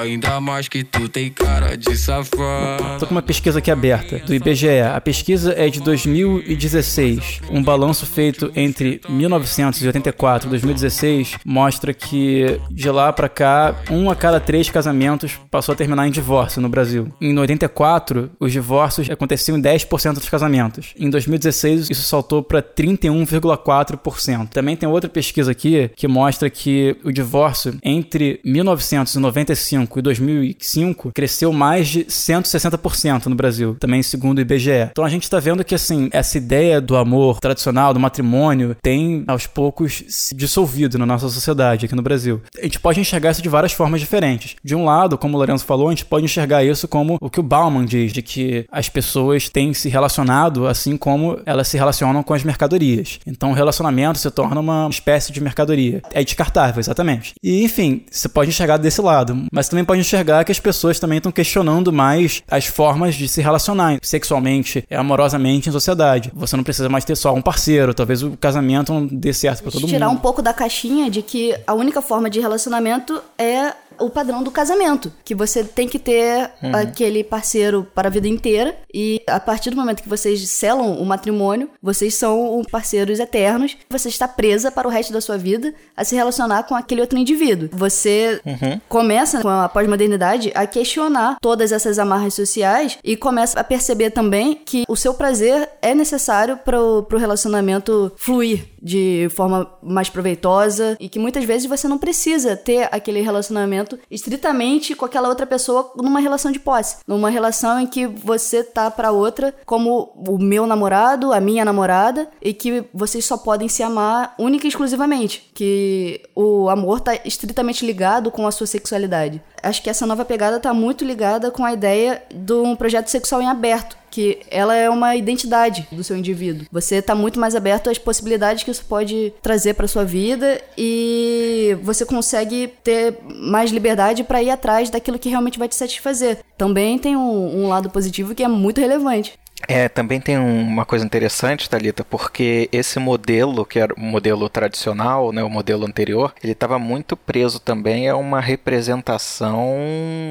Ainda 0.00 0.40
mais 0.40 0.68
que 0.68 0.82
tu 0.84 1.08
tem 1.08 1.30
cara 1.30 1.76
de 1.76 1.96
safado. 1.96 2.98
Tô 2.98 3.06
com 3.06 3.14
uma 3.14 3.22
pesquisa 3.22 3.58
aqui 3.58 3.70
aberta, 3.70 4.18
do 4.18 4.34
IBGE. 4.34 4.80
A 4.80 5.00
pesquisa 5.00 5.54
é 5.56 5.68
de 5.68 5.80
2016. 5.80 7.40
Um 7.50 7.62
balanço 7.62 8.06
feito 8.06 8.50
entre 8.54 9.00
1984 9.08 10.48
e 10.48 10.50
2016 10.50 11.36
mostra 11.44 11.94
que 11.94 12.60
de 12.70 12.90
lá 12.90 13.12
pra 13.12 13.28
cá, 13.28 13.74
um 13.90 14.10
a 14.10 14.16
cada 14.16 14.40
três 14.40 14.68
casamentos 14.70 15.38
passou 15.50 15.72
a 15.72 15.76
terminar 15.76 16.06
em 16.06 16.10
divórcio 16.10 16.60
no 16.60 16.68
Brasil. 16.68 17.12
Em 17.20 17.36
84, 17.38 18.30
os 18.40 18.52
divórcios 18.52 19.10
aconteciam 19.10 19.56
em 19.58 19.62
10% 19.62 20.14
dos 20.14 20.28
casamentos. 20.28 20.94
Em 20.98 21.08
2016, 21.10 21.90
isso 21.90 22.02
saltou 22.02 22.42
para 22.42 22.62
31,4%. 22.62 24.48
Também 24.48 24.76
tem 24.76 24.88
outra 24.88 25.08
pesquisa 25.08 25.52
aqui 25.52 25.87
que 25.96 26.08
mostra 26.08 26.50
que 26.50 26.96
o 27.04 27.12
divórcio 27.12 27.78
entre 27.82 28.40
1995 28.44 29.98
e 29.98 30.02
2005 30.02 31.12
cresceu 31.12 31.52
mais 31.52 31.88
de 31.88 32.04
160% 32.04 33.26
no 33.26 33.34
Brasil, 33.34 33.76
também 33.78 34.02
segundo 34.02 34.38
o 34.38 34.40
IBGE. 34.40 34.88
Então 34.90 35.04
a 35.04 35.08
gente 35.08 35.24
está 35.24 35.38
vendo 35.38 35.64
que 35.64 35.74
assim, 35.74 36.08
essa 36.12 36.38
ideia 36.38 36.80
do 36.80 36.96
amor 36.96 37.40
tradicional, 37.40 37.92
do 37.92 38.00
matrimônio, 38.00 38.76
tem 38.82 39.24
aos 39.26 39.46
poucos 39.46 40.04
se 40.08 40.34
dissolvido 40.34 40.98
na 40.98 41.06
nossa 41.06 41.28
sociedade 41.28 41.86
aqui 41.86 41.94
no 41.94 42.02
Brasil. 42.02 42.40
A 42.58 42.62
gente 42.62 42.80
pode 42.80 43.00
enxergar 43.00 43.30
isso 43.30 43.42
de 43.42 43.48
várias 43.48 43.72
formas 43.72 44.00
diferentes. 44.00 44.56
De 44.62 44.74
um 44.74 44.84
lado, 44.84 45.18
como 45.18 45.36
o 45.36 45.38
Lorenzo 45.38 45.64
falou, 45.64 45.88
a 45.88 45.90
gente 45.90 46.04
pode 46.04 46.24
enxergar 46.24 46.64
isso 46.64 46.88
como 46.88 47.18
o 47.20 47.30
que 47.30 47.40
o 47.40 47.42
Bauman 47.42 47.84
diz, 47.84 48.12
de 48.12 48.22
que 48.22 48.66
as 48.70 48.88
pessoas 48.88 49.48
têm 49.48 49.74
se 49.74 49.88
relacionado 49.88 50.66
assim 50.66 50.96
como 50.96 51.38
elas 51.44 51.68
se 51.68 51.76
relacionam 51.76 52.22
com 52.22 52.34
as 52.34 52.44
mercadorias. 52.44 53.18
Então 53.26 53.50
o 53.50 53.54
relacionamento 53.54 54.18
se 54.18 54.30
torna 54.30 54.60
uma 54.60 54.88
espécie 54.90 55.32
de 55.32 55.40
mercadoria. 55.40 55.77
É 56.12 56.22
descartável, 56.22 56.80
exatamente. 56.80 57.34
E 57.42 57.62
enfim, 57.64 58.04
você 58.10 58.28
pode 58.28 58.50
enxergar 58.50 58.76
desse 58.76 59.00
lado, 59.00 59.46
mas 59.52 59.68
também 59.68 59.84
pode 59.84 60.00
enxergar 60.00 60.44
que 60.44 60.52
as 60.52 60.60
pessoas 60.60 60.98
também 60.98 61.18
estão 61.18 61.32
questionando 61.32 61.92
mais 61.92 62.42
as 62.50 62.66
formas 62.66 63.14
de 63.14 63.28
se 63.28 63.40
relacionar 63.40 63.98
sexualmente, 64.02 64.84
amorosamente 64.90 65.68
em 65.68 65.72
sociedade. 65.72 66.30
Você 66.34 66.56
não 66.56 66.64
precisa 66.64 66.88
mais 66.88 67.04
ter 67.04 67.16
só 67.16 67.34
um 67.34 67.42
parceiro, 67.42 67.94
talvez 67.94 68.22
o 68.22 68.36
casamento 68.36 68.92
não 68.92 69.06
dê 69.06 69.32
certo 69.32 69.62
para 69.62 69.72
todo 69.72 69.82
mundo. 69.82 69.90
Tirar 69.90 70.08
um 70.08 70.16
pouco 70.16 70.42
da 70.42 70.52
caixinha 70.52 71.10
de 71.10 71.22
que 71.22 71.54
a 71.66 71.74
única 71.74 72.02
forma 72.02 72.28
de 72.28 72.40
relacionamento 72.40 73.20
é 73.38 73.72
o 74.00 74.10
padrão 74.10 74.42
do 74.42 74.50
casamento, 74.50 75.12
que 75.24 75.34
você 75.34 75.62
tem 75.64 75.88
que 75.88 75.98
ter 75.98 76.50
Uhum. 76.62 76.74
aquele 76.74 77.22
parceiro 77.24 77.86
para 77.94 78.08
a 78.08 78.10
vida 78.10 78.26
inteira 78.28 78.76
e 78.92 79.20
a 79.26 79.38
partir 79.40 79.70
do 79.70 79.76
momento 79.76 80.02
que 80.02 80.08
vocês 80.08 80.48
selam 80.50 81.00
o 81.00 81.04
matrimônio, 81.06 81.70
vocês 81.82 82.14
são 82.14 82.62
parceiros 82.70 83.18
eternos, 83.20 83.76
você 83.88 84.08
está 84.08 84.26
presa 84.26 84.70
para 84.70 84.86
o 84.88 84.90
resto 84.90 85.12
da 85.12 85.20
sua 85.20 85.36
vida 85.38 85.72
a 85.96 86.04
se 86.04 86.14
relacionar 86.14 86.64
com 86.64 86.74
aquele 86.74 87.00
outro 87.00 87.18
indivíduo. 87.18 87.68
Você 87.72 88.40
Uhum. 88.44 88.80
começa 88.88 89.40
com 89.40 89.48
a 89.48 89.68
pós-modernidade 89.68 90.50
a 90.54 90.66
questionar 90.66 91.36
todas 91.40 91.72
essas 91.72 91.98
amarras 91.98 92.34
sociais 92.34 92.98
e 93.04 93.16
começa 93.16 93.58
a 93.58 93.64
perceber 93.64 94.10
também 94.10 94.60
que 94.64 94.84
o 94.88 94.96
seu 94.96 95.14
prazer 95.14 95.68
é 95.82 95.94
necessário 95.94 96.56
para 96.56 96.80
o 96.80 97.06
relacionamento 97.16 98.12
fluir 98.16 98.64
de 98.82 99.28
forma 99.34 99.70
mais 99.82 100.08
proveitosa 100.10 100.96
e 101.00 101.08
que 101.08 101.18
muitas 101.18 101.44
vezes 101.44 101.66
você 101.68 101.88
não 101.88 101.98
precisa 101.98 102.56
ter 102.56 102.88
aquele 102.92 103.20
relacionamento 103.20 103.87
estritamente 104.10 104.94
com 104.94 105.04
aquela 105.04 105.28
outra 105.28 105.46
pessoa 105.46 105.92
numa 105.96 106.20
relação 106.20 106.50
de 106.50 106.58
posse, 106.58 106.98
numa 107.06 107.30
relação 107.30 107.80
em 107.80 107.86
que 107.86 108.06
você 108.06 108.62
tá 108.62 108.90
para 108.90 109.12
outra 109.12 109.54
como 109.64 110.12
o 110.28 110.38
meu 110.38 110.66
namorado, 110.66 111.32
a 111.32 111.40
minha 111.40 111.64
namorada 111.64 112.28
e 112.42 112.52
que 112.52 112.84
vocês 112.92 113.24
só 113.24 113.36
podem 113.36 113.68
se 113.68 113.82
amar 113.82 114.34
única 114.38 114.66
e 114.66 114.68
exclusivamente, 114.68 115.50
que 115.54 116.22
o 116.34 116.68
amor 116.68 117.00
tá 117.00 117.14
estritamente 117.24 117.84
ligado 117.84 118.30
com 118.30 118.46
a 118.46 118.50
sua 118.50 118.66
sexualidade. 118.66 119.42
Acho 119.62 119.82
que 119.82 119.90
essa 119.90 120.06
nova 120.06 120.24
pegada 120.24 120.60
tá 120.60 120.72
muito 120.72 121.04
ligada 121.04 121.50
com 121.50 121.64
a 121.64 121.72
ideia 121.72 122.22
de 122.32 122.52
um 122.52 122.76
projeto 122.76 123.08
sexual 123.08 123.42
em 123.42 123.48
aberto, 123.48 123.96
que 124.18 124.40
ela 124.50 124.74
é 124.74 124.90
uma 124.90 125.14
identidade 125.14 125.86
do 125.92 126.02
seu 126.02 126.16
indivíduo. 126.16 126.66
Você 126.72 127.00
tá 127.00 127.14
muito 127.14 127.38
mais 127.38 127.54
aberto 127.54 127.88
às 127.88 127.98
possibilidades 127.98 128.64
que 128.64 128.70
isso 128.72 128.84
pode 128.84 129.32
trazer 129.40 129.74
para 129.74 129.86
sua 129.86 130.04
vida 130.04 130.60
e 130.76 131.78
você 131.84 132.04
consegue 132.04 132.66
ter 132.82 133.16
mais 133.24 133.70
liberdade 133.70 134.24
para 134.24 134.42
ir 134.42 134.50
atrás 134.50 134.90
daquilo 134.90 135.20
que 135.20 135.28
realmente 135.28 135.56
vai 135.56 135.68
te 135.68 135.76
satisfazer. 135.76 136.40
Também 136.56 136.98
tem 136.98 137.14
um, 137.14 137.62
um 137.62 137.68
lado 137.68 137.90
positivo 137.90 138.34
que 138.34 138.42
é 138.42 138.48
muito 138.48 138.80
relevante. 138.80 139.38
É, 139.66 139.88
também 139.88 140.20
tem 140.20 140.38
um- 140.38 140.62
uma 140.62 140.84
coisa 140.86 141.04
interessante, 141.04 141.68
Thalita, 141.68 142.04
porque 142.04 142.68
esse 142.72 142.98
modelo, 142.98 143.66
que 143.66 143.78
era 143.78 143.92
o 143.92 144.00
modelo 144.00 144.48
tradicional, 144.48 145.32
né, 145.32 145.42
o 145.42 145.50
modelo 145.50 145.84
anterior, 145.84 146.32
ele 146.42 146.52
estava 146.52 146.78
muito 146.78 147.16
preso 147.16 147.58
também 147.58 148.08
a 148.08 148.16
uma 148.16 148.40
representação 148.40 149.74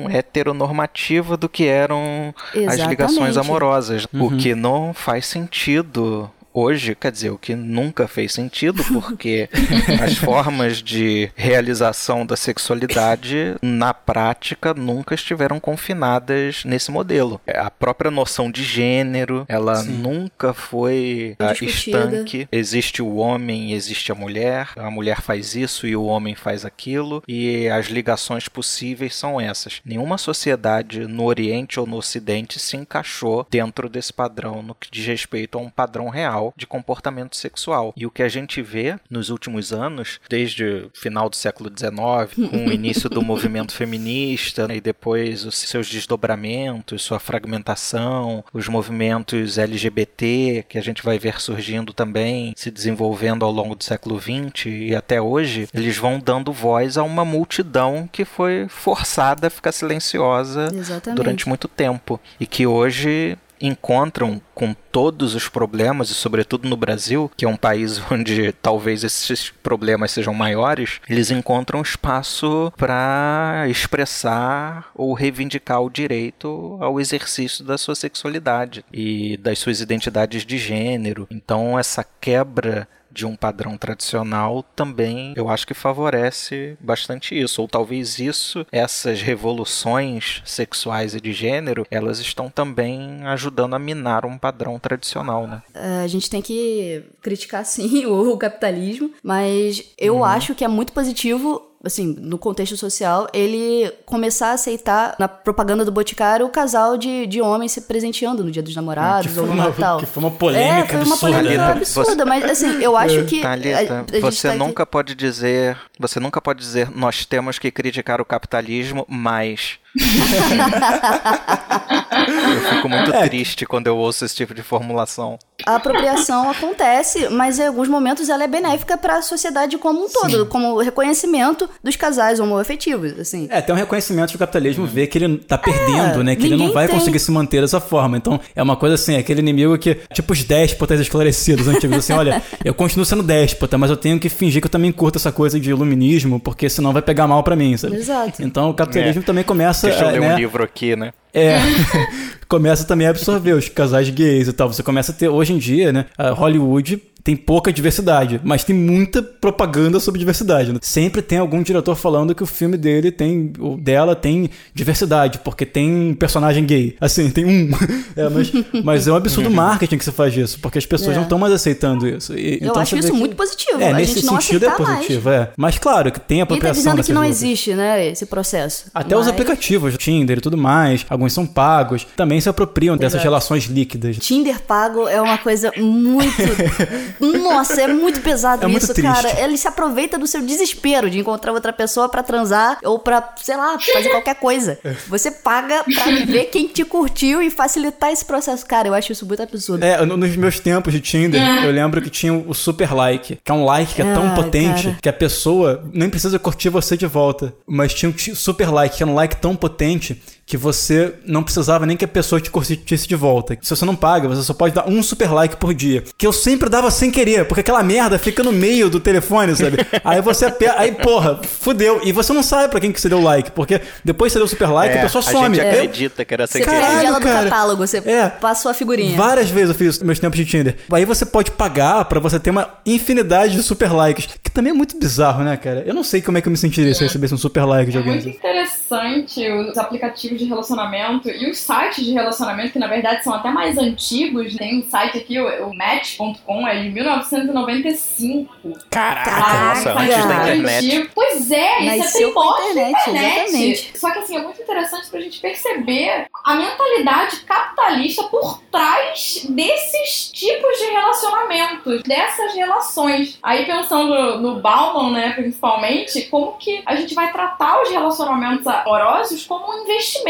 heteronormativa 0.09 1.35
do 1.37 1.49
que 1.49 1.65
eram 1.65 2.33
as 2.51 2.55
Exatamente. 2.55 2.89
ligações 2.89 3.37
amorosas, 3.37 4.07
o 4.13 4.17
Uhum. 4.23 4.37
que 4.37 4.55
não 4.55 4.93
faz 4.93 5.25
sentido 5.25 6.29
hoje, 6.57 6.95
quer 6.95 7.11
dizer, 7.11 7.29
o 7.29 7.37
que 7.37 7.55
nunca 7.55 8.07
fez 8.07 8.33
sentido, 8.33 8.83
porque 8.85 9.47
as 10.01 10.17
formas 10.17 10.81
de 10.81 11.29
realização 11.35 12.25
da 12.25 12.35
sexualidade 12.35 13.55
na 13.61 13.93
prática 13.93 14.73
nunca 14.73 15.13
estiveram 15.13 15.59
confinadas 15.59 16.65
nesse 16.65 16.89
modelo. 16.89 17.39
A 17.47 17.69
própria 17.69 18.09
noção 18.09 18.49
de 18.49 18.63
gênero, 18.63 19.45
ela 19.47 19.75
Sim. 19.75 19.91
nunca 19.91 20.53
foi 20.53 21.35
estanque. 21.61 22.47
Existe 22.51 23.01
o 23.01 23.17
homem, 23.17 23.73
existe 23.73 24.11
a 24.11 24.15
mulher, 24.15 24.69
a 24.75 24.89
mulher 24.89 25.21
faz 25.21 25.55
isso 25.55 25.85
e 25.85 25.95
o 25.95 26.05
homem 26.05 26.33
faz 26.33 26.65
aquilo, 26.65 27.23
e 27.27 27.67
as 27.69 27.87
ligações 27.87 28.47
possíveis 28.47 29.15
são 29.15 29.39
essas. 29.39 29.81
Nenhuma 29.85 30.17
sociedade 30.17 31.05
no 31.05 31.25
Oriente 31.25 31.79
ou 31.79 31.85
no 31.85 31.97
Ocidente 31.97 32.59
se 32.59 32.75
encaixou 32.75 33.45
dentro 33.49 33.87
desse 33.87 34.11
padrão 34.11 34.63
no 34.63 34.73
que 34.73 34.89
diz 34.89 35.05
respeito 35.05 35.57
a 35.57 35.61
um 35.61 35.69
padrão 35.69 36.09
real 36.09 36.46
de 36.55 36.67
comportamento 36.67 37.35
sexual. 37.35 37.93
E 37.95 38.05
o 38.05 38.11
que 38.11 38.23
a 38.23 38.29
gente 38.29 38.61
vê 38.61 38.95
nos 39.09 39.29
últimos 39.29 39.71
anos, 39.73 40.19
desde 40.29 40.63
o 40.63 40.91
final 40.93 41.29
do 41.29 41.35
século 41.35 41.69
XIX, 41.69 42.49
com 42.49 42.67
o 42.67 42.71
início 42.71 43.09
do 43.09 43.21
movimento 43.21 43.73
feminista 43.73 44.67
e 44.73 44.81
depois 44.81 45.45
os 45.45 45.55
seus 45.57 45.89
desdobramentos, 45.89 47.01
sua 47.01 47.19
fragmentação, 47.19 48.43
os 48.53 48.67
movimentos 48.67 49.57
LGBT 49.57 50.65
que 50.67 50.77
a 50.77 50.81
gente 50.81 51.03
vai 51.03 51.17
ver 51.19 51.39
surgindo 51.39 51.93
também, 51.93 52.53
se 52.55 52.71
desenvolvendo 52.71 53.45
ao 53.45 53.51
longo 53.51 53.75
do 53.75 53.83
século 53.83 54.19
XX 54.19 54.65
e 54.65 54.95
até 54.95 55.21
hoje, 55.21 55.67
eles 55.73 55.97
vão 55.97 56.19
dando 56.19 56.51
voz 56.51 56.97
a 56.97 57.03
uma 57.03 57.25
multidão 57.25 58.07
que 58.11 58.25
foi 58.25 58.67
forçada 58.69 59.47
a 59.47 59.49
ficar 59.49 59.71
silenciosa 59.71 60.69
Exatamente. 60.73 61.17
durante 61.17 61.47
muito 61.47 61.67
tempo 61.67 62.19
e 62.39 62.45
que 62.45 62.65
hoje 62.65 63.37
encontram 63.61 64.41
com 64.53 64.73
todos 64.91 65.35
os 65.35 65.47
problemas 65.47 66.09
e 66.09 66.13
sobretudo 66.13 66.67
no 66.67 66.75
Brasil, 66.75 67.31
que 67.37 67.45
é 67.45 67.47
um 67.47 67.55
país 67.55 68.01
onde 68.11 68.51
talvez 68.51 69.03
esses 69.03 69.49
problemas 69.49 70.11
sejam 70.11 70.33
maiores, 70.33 70.99
eles 71.09 71.31
encontram 71.31 71.81
espaço 71.81 72.71
para 72.75 73.65
expressar 73.69 74.89
ou 74.95 75.13
reivindicar 75.13 75.81
o 75.81 75.89
direito 75.89 76.77
ao 76.81 76.99
exercício 76.99 77.63
da 77.63 77.77
sua 77.77 77.95
sexualidade 77.95 78.83
e 78.91 79.37
das 79.37 79.59
suas 79.59 79.81
identidades 79.81 80.45
de 80.45 80.57
gênero. 80.57 81.27
Então 81.29 81.77
essa 81.77 82.03
quebra 82.19 82.87
de 83.17 83.25
um 83.25 83.35
padrão 83.35 83.75
tradicional 83.77 84.63
também 84.75 85.33
eu 85.35 85.49
acho 85.49 85.65
que 85.65 85.73
favorece 85.73 86.77
bastante 86.79 87.37
isso. 87.37 87.61
Ou 87.61 87.67
talvez 87.67 88.19
isso, 88.19 88.63
essas 88.71 89.21
revoluções 89.21 90.41
sexuais 90.45 91.15
e 91.15 91.19
de 91.19 91.33
gênero, 91.33 91.85
elas 91.89 92.19
estão 92.19 92.47
também 92.49 93.23
ajudando 93.25 93.73
a 93.75 93.79
minar 93.79 94.23
um 94.25 94.37
padrão 94.37 94.77
tradicional, 94.79 95.47
né? 95.47 95.63
É, 95.73 96.03
a 96.03 96.07
gente 96.07 96.29
tem 96.29 96.41
que 96.41 97.03
criticar 97.21 97.65
sim 97.65 98.05
o, 98.05 98.37
capitalismo, 98.37 99.11
mas 99.23 99.83
eu 99.97 100.17
Uhum. 100.17 100.23
acho 100.25 100.53
que 100.55 100.63
é 100.63 100.67
muito 100.67 100.93
positivo. 100.93 101.63
Assim, 101.87 102.15
no 102.19 102.37
contexto 102.37 102.75
social, 102.77 103.27
ele 103.33 103.91
começar 104.05 104.49
a 104.49 104.53
aceitar 104.53 105.15
na 105.17 105.27
propaganda 105.27 105.83
do 105.85 105.91
Boticário 105.91 106.45
o 106.45 106.49
casal 106.49 106.97
de, 106.97 107.25
de 107.25 107.41
homens 107.41 107.71
se 107.71 107.81
presenteando 107.81 108.43
no 108.43 108.51
dia 108.51 108.61
dos 108.61 108.75
namorados 108.75 109.33
Que 109.33 109.39
ou 109.39 109.47
no 109.47 109.53
uma- 109.53 109.69
Natal. 109.69 109.97
que 109.99 110.05
foi 110.05 110.21
uma 110.23 110.31
polêmica 110.31 110.83
é, 110.83 110.85
foi 110.85 110.95
uma 110.97 111.13
absurda, 111.15 111.37
polêmica 111.37 111.65
né? 111.65 111.71
absurda, 111.71 112.25
mas 112.25 112.43
assim, 112.45 112.81
eu 112.83 112.95
acho 112.97 113.23
que. 113.25 113.41
Thalita, 113.41 114.05
a- 114.13 114.17
a 114.17 114.21
você 114.21 114.47
tá 114.49 114.53
aqui- 114.53 114.59
nunca 114.63 114.85
pode 114.85 115.15
dizer, 115.15 115.77
você 115.99 116.19
nunca 116.19 116.39
pode 116.41 116.59
dizer 116.59 116.89
nós 116.95 117.25
temos 117.25 117.57
que 117.57 117.71
criticar 117.71 118.19
o 118.21 118.25
capitalismo, 118.25 119.05
mas 119.07 119.79
eu 122.25 122.61
fico 122.75 122.89
muito 122.89 123.13
É. 123.13 123.27
triste 123.27 123.65
quando 123.65 123.87
eu 123.87 123.97
ouço 123.97 124.25
esse 124.25 124.35
tipo 124.35 124.53
de 124.53 124.61
formulação. 124.63 125.37
A 125.65 125.75
apropriação 125.75 126.49
acontece, 126.49 127.29
mas 127.29 127.57
em 127.59 127.67
alguns 127.67 127.87
momentos 127.87 128.29
ela 128.29 128.43
é 128.43 128.47
benéfica 128.47 128.95
para 128.97 129.17
a 129.17 129.21
sociedade 129.21 129.77
como 129.77 130.05
um 130.05 130.09
todo, 130.09 130.45
como 130.45 130.77
reconhecimento 130.79 131.67
dos 131.83 131.95
casais 131.95 132.39
homoafetivos, 132.39 133.17
assim. 133.19 133.47
É, 133.49 133.59
tem 133.61 133.73
um 133.73 133.77
reconhecimento 133.77 134.29
que 134.29 134.35
o 134.35 134.39
capitalismo 134.39 134.85
vê 134.85 135.07
que 135.07 135.17
ele 135.17 135.37
tá 135.39 135.57
perdendo, 135.57 136.23
né? 136.23 136.35
Que 136.35 136.45
ele 136.45 136.55
não 136.55 136.71
vai 136.71 136.87
tem- 136.87 136.95
conseguir 136.97 137.19
se 137.19 137.31
manter 137.31 137.61
dessa 137.61 137.79
forma. 137.79 138.17
Então, 138.17 138.39
é 138.55 138.61
uma 138.61 138.75
coisa 138.75 138.95
assim, 138.95 139.15
aquele 139.17 139.39
inimigo 139.39 139.77
que, 139.77 139.95
tipo 140.13 140.33
os 140.33 140.43
déspotas 140.43 140.99
esclarecidos 140.99 141.67
antigos, 141.67 141.97
assim, 141.97 142.13
olha, 142.13 142.41
eu 142.63 142.73
continuo 142.73 143.05
sendo 143.05 143.23
déspota, 143.23 143.77
mas 143.77 143.89
eu 143.89 143.97
tenho 143.97 144.19
que 144.19 144.29
fingir 144.29 144.61
que 144.61 144.67
eu 144.67 144.71
também 144.71 144.91
curto 144.91 145.17
essa 145.17 145.31
coisa 145.31 145.59
de 145.59 145.69
iluminismo, 145.71 146.39
porque 146.39 146.69
senão 146.69 146.93
vai 146.93 147.01
pegar 147.01 147.27
mal 147.27 147.41
pra 147.43 147.55
mim, 147.55 147.75
sabe? 147.77 147.95
Exato. 147.95 148.43
Então, 148.43 148.69
o 148.69 148.73
capitalismo 148.73 149.21
É. 149.21 149.25
também 149.25 149.43
começa, 149.43 149.87
Deixa 149.87 150.03
eu 150.03 150.07
a, 150.09 150.11
ler 150.11 150.21
né, 150.21 150.33
um 150.33 150.37
livro 150.37 150.63
aqui, 150.63 150.95
né? 150.95 151.11
é, 151.33 151.57
começa 152.47 152.85
também 152.85 153.07
a 153.07 153.09
absorver 153.09 153.53
os 153.53 153.69
casais 153.69 154.09
gays 154.09 154.47
e 154.47 154.53
tal. 154.53 154.71
Você 154.71 154.83
começa 154.83 155.11
a 155.11 155.15
ter, 155.15 155.27
hoje 155.27 155.53
em 155.53 155.57
dia, 155.57 155.91
né? 155.91 156.05
Hollywood 156.35 157.01
tem 157.27 157.35
pouca 157.35 157.73
diversidade, 157.73 158.39
mas 158.41 158.63
tem 158.63 158.73
muita 158.73 159.21
propaganda 159.21 159.99
sobre 159.99 160.17
diversidade. 160.17 160.71
né? 160.71 160.79
Sempre 160.81 161.21
tem 161.21 161.37
algum 161.39 161.61
diretor 161.61 161.93
falando 161.93 162.33
que 162.33 162.41
o 162.41 162.45
filme 162.45 162.77
dele 162.77 163.11
tem, 163.11 163.51
o 163.59 163.75
dela 163.75 164.15
tem 164.15 164.49
diversidade, 164.73 165.39
porque 165.39 165.65
tem 165.65 165.93
um 165.93 166.15
personagem 166.15 166.65
gay. 166.65 166.95
Assim, 167.01 167.29
tem 167.29 167.45
um. 167.45 167.69
É, 168.15 168.29
mas, 168.29 168.51
mas 168.83 169.07
é 169.07 169.11
um 169.11 169.15
absurdo 169.15 169.49
marketing 169.51 169.97
que 169.97 170.03
você 170.05 170.11
faz 170.11 170.35
isso, 170.35 170.59
porque 170.59 170.77
as 170.79 170.85
pessoas 170.85 171.11
É. 171.11 171.15
não 171.17 171.23
estão 171.23 171.37
mais 171.37 171.53
aceitando 171.53 172.07
isso. 172.07 172.33
E- 172.33 172.53
Eu 172.61 172.69
então 172.69 172.81
acho 172.81 172.95
isso 172.97 173.11
que- 173.11 173.17
muito 173.17 173.35
positivo. 173.35 173.79
É, 173.81 173.89
a 173.91 173.93
nesse 173.93 174.21
sentido 174.21 174.65
é 174.65 174.69
positivo, 174.71 175.29
é. 175.29 175.51
Mas 175.57 175.77
claro 175.77 176.11
que 176.11 176.19
tem 176.19 176.37
mais. 176.39 176.45
E 176.45 176.47
tá 176.47 176.53
apropriação 176.55 176.79
dizendo 176.81 176.93
que 176.95 176.97
dessas 177.01 177.15
não 177.15 177.23
existe, 177.23 177.73
né, 177.75 178.07
esse 178.07 178.25
processo. 178.25 178.85
Até 178.93 179.15
os 179.15 179.25
Mas- 179.25 179.33
aplicativos, 179.33 179.95
Tinder 179.97 180.37
e 180.37 180.41
tudo 180.41 180.57
mais, 180.57 181.05
alguns 181.09 181.33
são 181.33 181.45
pagos, 181.45 182.07
também 182.15 182.39
se 182.41 182.47
apropriam 182.49 182.95
dessas 182.97 183.15
Exato. 183.15 183.23
relações 183.25 183.65
líquidas. 183.65 184.17
Tinder 184.17 184.59
pago 184.61 185.07
é 185.07 185.21
uma 185.21 185.37
coisa 185.37 185.71
muito. 185.77 186.33
Nossa, 187.19 187.81
é 187.81 187.87
muito 187.87 188.21
pesado 188.21 188.63
É 188.65 188.67
muito 188.67 188.83
isso, 188.83 188.93
triste. 188.93 189.11
cara. 189.13 189.39
Ele 189.41 189.57
se 189.57 189.67
aproveita 189.67 190.17
do 190.17 190.27
seu 190.27 190.41
desespero 190.41 191.09
de 191.09 191.19
encontrar 191.19 191.51
outra 191.53 191.71
pessoa 191.73 192.09
pra 192.09 192.21
transar 192.23 192.77
ou 192.83 192.99
pra, 192.99 193.33
sei 193.41 193.55
lá, 193.57 193.77
fazer 193.79 194.09
qualquer 194.09 194.35
coisa. 194.35 194.79
Você 195.07 195.31
paga 195.31 195.83
pra 195.83 196.05
ver 196.25 196.45
quem 196.45 196.67
te 196.67 196.83
curtiu 196.85 197.41
e 197.41 197.49
facilitar 197.49 198.11
esse 198.11 198.25
processo. 198.25 198.65
Cara, 198.65 198.87
eu 198.87 198.93
acho 198.93 199.11
isso 199.11 199.25
muito 199.25 199.41
absurdo. 199.43 199.83
É, 199.83 200.05
no- 200.05 200.17
nos 200.17 200.35
meus 200.35 200.59
tempos 200.59 200.93
de 200.93 200.99
Tinder, 200.99 201.41
eu 201.63 201.71
lembro 201.71 202.01
que 202.01 202.09
tinha 202.09 202.33
o 202.33 202.53
super 202.53 202.93
like, 202.93 203.37
que 203.43 203.51
é 203.51 203.53
um 203.53 203.65
like 203.65 203.93
que 203.95 204.01
é 204.01 204.13
tão 204.13 204.27
Ah, 204.27 204.35
potente 204.35 204.83
cara. 204.83 204.97
que 205.01 205.09
a 205.09 205.13
pessoa 205.13 205.83
nem 205.93 206.09
precisa 206.09 206.37
curtir 206.39 206.69
você 206.69 206.95
de 206.97 207.05
volta. 207.07 207.53
Mas 207.65 207.93
tinha 207.93 208.09
um 208.09 208.11
ti- 208.13 208.35
super 208.35 208.69
like, 208.71 208.97
que 208.97 209.03
era 209.03 209.11
um 209.11 209.15
like 209.15 209.35
tão 209.37 209.55
potente 209.55 210.21
que 210.47 210.55
você 210.55 211.13
não 211.25 211.43
precisava 211.43 211.85
nem 211.85 211.97
que 211.97 212.05
a 212.05 212.07
pessoa 212.07 212.39
te 212.39 212.49
curtisse 212.49 213.05
de 213.05 213.15
volta. 213.15 213.57
Se 213.61 213.69
você 213.75 213.83
não 213.83 213.97
paga, 213.97 214.29
você 214.29 214.41
só 214.41 214.53
pode 214.53 214.73
dar 214.73 214.87
um 214.87 215.03
super 215.03 215.29
like 215.31 215.57
por 215.57 215.73
dia. 215.73 216.05
Que 216.17 216.25
eu 216.25 216.31
sempre 216.31 216.69
dava 216.69 216.89
sem 216.89 217.11
querer, 217.11 217.45
porque 217.45 217.59
aquela 217.59 217.83
merda 217.83 218.17
fica 218.17 218.41
no 218.41 218.53
meio 218.53 218.89
do 218.89 218.97
telefone, 218.97 219.53
sabe? 219.57 219.75
aí 220.05 220.21
você 220.21 220.45
aperta, 220.45 220.79
aí 220.79 220.93
porra, 220.93 221.41
fudeu. 221.43 221.99
E 222.05 222.13
você 222.13 222.31
não 222.31 222.41
sabe 222.41 222.69
pra 222.71 222.79
quem 222.79 222.93
que 222.93 223.01
você 223.01 223.09
deu 223.09 223.21
like, 223.21 223.51
porque 223.51 223.81
depois 224.05 224.31
você 224.31 224.39
deu 224.39 224.47
super 224.47 224.69
like, 224.69 224.95
É, 224.95 224.99
a 224.99 225.03
pessoa 225.03 225.21
a 225.21 225.29
some. 225.29 225.53
gente 225.57 225.65
É. 225.65 225.69
acredita 225.71 226.23
que 226.23 226.33
era 226.33 226.47
sem 226.47 226.61
Você 226.63 226.65
querer. 226.69 226.79
perde 226.79 226.91
Caralho, 226.93 227.07
ela 227.09 227.19
do 227.19 227.23
cara. 227.25 227.43
catálogo, 227.49 227.85
você 227.85 227.97
É. 228.05 228.29
passou 228.29 228.71
a 228.71 228.73
figurinha. 228.73 229.17
Várias 229.17 229.49
vezes 229.49 229.69
eu 229.71 229.75
fiz 229.75 229.87
isso 229.89 229.99
nos 229.99 230.05
meus 230.07 230.19
tempos 230.19 230.37
de 230.39 230.45
Tinder. 230.45 230.77
Aí 230.89 231.03
você 231.03 231.25
pode 231.25 231.51
pagar 231.51 232.05
pra 232.05 232.21
você 232.21 232.39
ter 232.39 232.51
uma 232.51 232.69
infinidade 232.85 233.53
de 233.53 233.61
super 233.63 233.91
likes. 233.91 234.29
Que 234.41 234.49
também 234.49 234.71
é 234.71 234.73
muito 234.73 234.97
bizarro, 234.97 235.43
né, 235.43 235.57
cara? 235.57 235.83
Eu 235.85 235.93
não 235.93 236.05
sei 236.05 236.21
como 236.21 236.37
é 236.37 236.41
que 236.41 236.47
eu 236.47 236.51
me 236.51 236.57
sentiria 236.57 236.93
se 236.93 237.03
eu 237.03 237.07
recebesse 237.07 237.33
um 237.33 237.37
super 237.37 237.65
like 237.65 237.91
de 237.91 237.97
É 237.97 237.99
alguém. 237.99 238.13
muito 238.13 238.29
interessante 238.29 239.45
os 239.69 239.77
aplicativos 239.77 240.36
de 240.37 240.45
relacionamento 240.45 241.29
e 241.29 241.49
os 241.49 241.57
sites 241.57 242.05
de 242.05 242.13
relacionamento, 242.13 242.73
que 242.73 242.79
na 242.79 242.87
verdade 242.87 243.23
são 243.23 243.33
até 243.33 243.49
mais 243.49 243.77
antigos. 243.77 244.55
Tem 244.55 244.79
um 244.79 244.89
site 244.89 245.17
aqui, 245.17 245.39
o, 245.39 245.69
o 245.69 245.75
Match.com, 245.75 246.67
é 246.67 246.83
de 246.83 246.89
1995. 246.89 248.77
Caraca, 248.89 249.31
nossa, 249.31 249.93
antes 249.93 250.25
da 250.25 250.55
internet. 250.55 251.11
Pois 251.13 251.51
é, 251.51 251.97
isso 251.97 252.17
é 252.17 252.21
primórdio 252.21 252.75
da 252.75 252.89
internet, 252.89 253.49
internet. 253.49 253.57
exatamente. 253.57 253.99
Só 253.99 254.11
que 254.11 254.19
assim, 254.19 254.37
é 254.37 254.41
muito 254.41 254.61
interessante 254.61 255.09
pra 255.09 255.19
gente 255.19 255.39
perceber 255.39 256.27
a 256.43 256.55
mentalidade 256.55 257.37
capitalista 257.41 258.23
por 258.23 258.61
trás 258.71 259.45
desses 259.49 260.31
tipos 260.31 260.77
de 260.77 260.85
relacionamentos, 260.85 262.03
dessas 262.03 262.53
relações. 262.53 263.39
Aí 263.41 263.65
pensando 263.65 264.39
no 264.39 264.59
Bauman, 264.59 265.11
né, 265.11 265.31
principalmente, 265.31 266.23
como 266.23 266.53
que 266.57 266.81
a 266.85 266.95
gente 266.95 267.13
vai 267.13 267.31
tratar 267.31 267.81
os 267.81 267.89
relacionamentos 267.89 268.65
amorosos 268.67 269.45
como 269.45 269.71
um 269.71 269.83
investimento. 269.83 270.26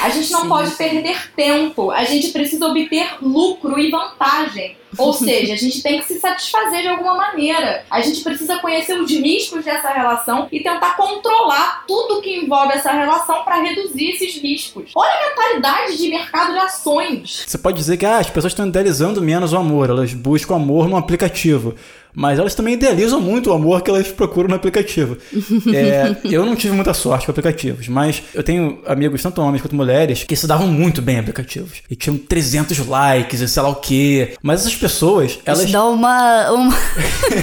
A 0.00 0.08
gente 0.08 0.30
não 0.32 0.42
Sim, 0.42 0.48
pode 0.48 0.70
sim. 0.70 0.76
perder 0.76 1.30
tempo, 1.34 1.90
a 1.90 2.04
gente 2.04 2.28
precisa 2.28 2.66
obter 2.66 3.06
lucro 3.20 3.78
e 3.78 3.90
vantagem. 3.90 4.76
Ou 4.96 5.12
seja, 5.14 5.54
a 5.54 5.56
gente 5.56 5.82
tem 5.82 6.00
que 6.00 6.06
se 6.06 6.18
satisfazer 6.18 6.82
de 6.82 6.88
alguma 6.88 7.14
maneira. 7.14 7.84
A 7.90 8.00
gente 8.00 8.22
precisa 8.22 8.58
conhecer 8.58 8.98
os 8.98 9.10
riscos 9.10 9.64
dessa 9.64 9.90
relação 9.90 10.48
e 10.50 10.60
tentar 10.60 10.96
controlar 10.96 11.84
tudo 11.86 12.22
que 12.22 12.36
envolve 12.36 12.72
essa 12.72 12.92
relação 12.92 13.44
para 13.44 13.60
reduzir 13.62 14.10
esses 14.10 14.36
riscos. 14.40 14.90
Olha 14.94 15.10
a 15.10 15.28
mentalidade 15.28 15.98
de 15.98 16.08
mercado 16.08 16.52
de 16.52 16.58
ações. 16.58 17.44
Você 17.46 17.58
pode 17.58 17.76
dizer 17.76 17.96
que 17.96 18.06
ah, 18.06 18.18
as 18.18 18.30
pessoas 18.30 18.52
estão 18.52 18.66
idealizando 18.66 19.20
menos 19.20 19.52
o 19.52 19.56
amor, 19.56 19.90
elas 19.90 20.14
buscam 20.14 20.56
amor 20.56 20.88
no 20.88 20.96
aplicativo. 20.96 21.74
Mas 22.18 22.38
elas 22.38 22.54
também 22.54 22.74
idealizam 22.74 23.20
muito 23.20 23.50
o 23.50 23.52
amor 23.52 23.80
que 23.82 23.90
elas 23.90 24.08
procuram 24.08 24.48
no 24.48 24.56
aplicativo. 24.56 25.16
É, 25.68 26.16
eu 26.24 26.44
não 26.46 26.56
tive 26.56 26.74
muita 26.74 26.94
sorte 26.94 27.26
com 27.26 27.30
aplicativos, 27.30 27.88
mas 27.88 28.22
eu 28.34 28.42
tenho 28.42 28.80
amigos, 28.86 29.22
tanto 29.22 29.40
homens 29.40 29.60
quanto 29.60 29.76
mulheres, 29.76 30.24
que 30.24 30.34
se 30.34 30.46
davam 30.46 30.66
muito 30.66 31.02
bem 31.02 31.16
em 31.16 31.18
aplicativos. 31.20 31.82
E 31.90 31.94
tinham 31.94 32.16
300 32.16 32.86
likes 32.86 33.40
e 33.40 33.48
sei 33.48 33.62
lá 33.62 33.68
o 33.68 33.76
quê. 33.76 34.34
Mas 34.42 34.60
essas 34.60 34.74
pessoas, 34.74 35.38
elas 35.44 35.62
Isso 35.62 35.72
dá 35.72 35.84
uma. 35.84 36.50
uma... 36.52 36.76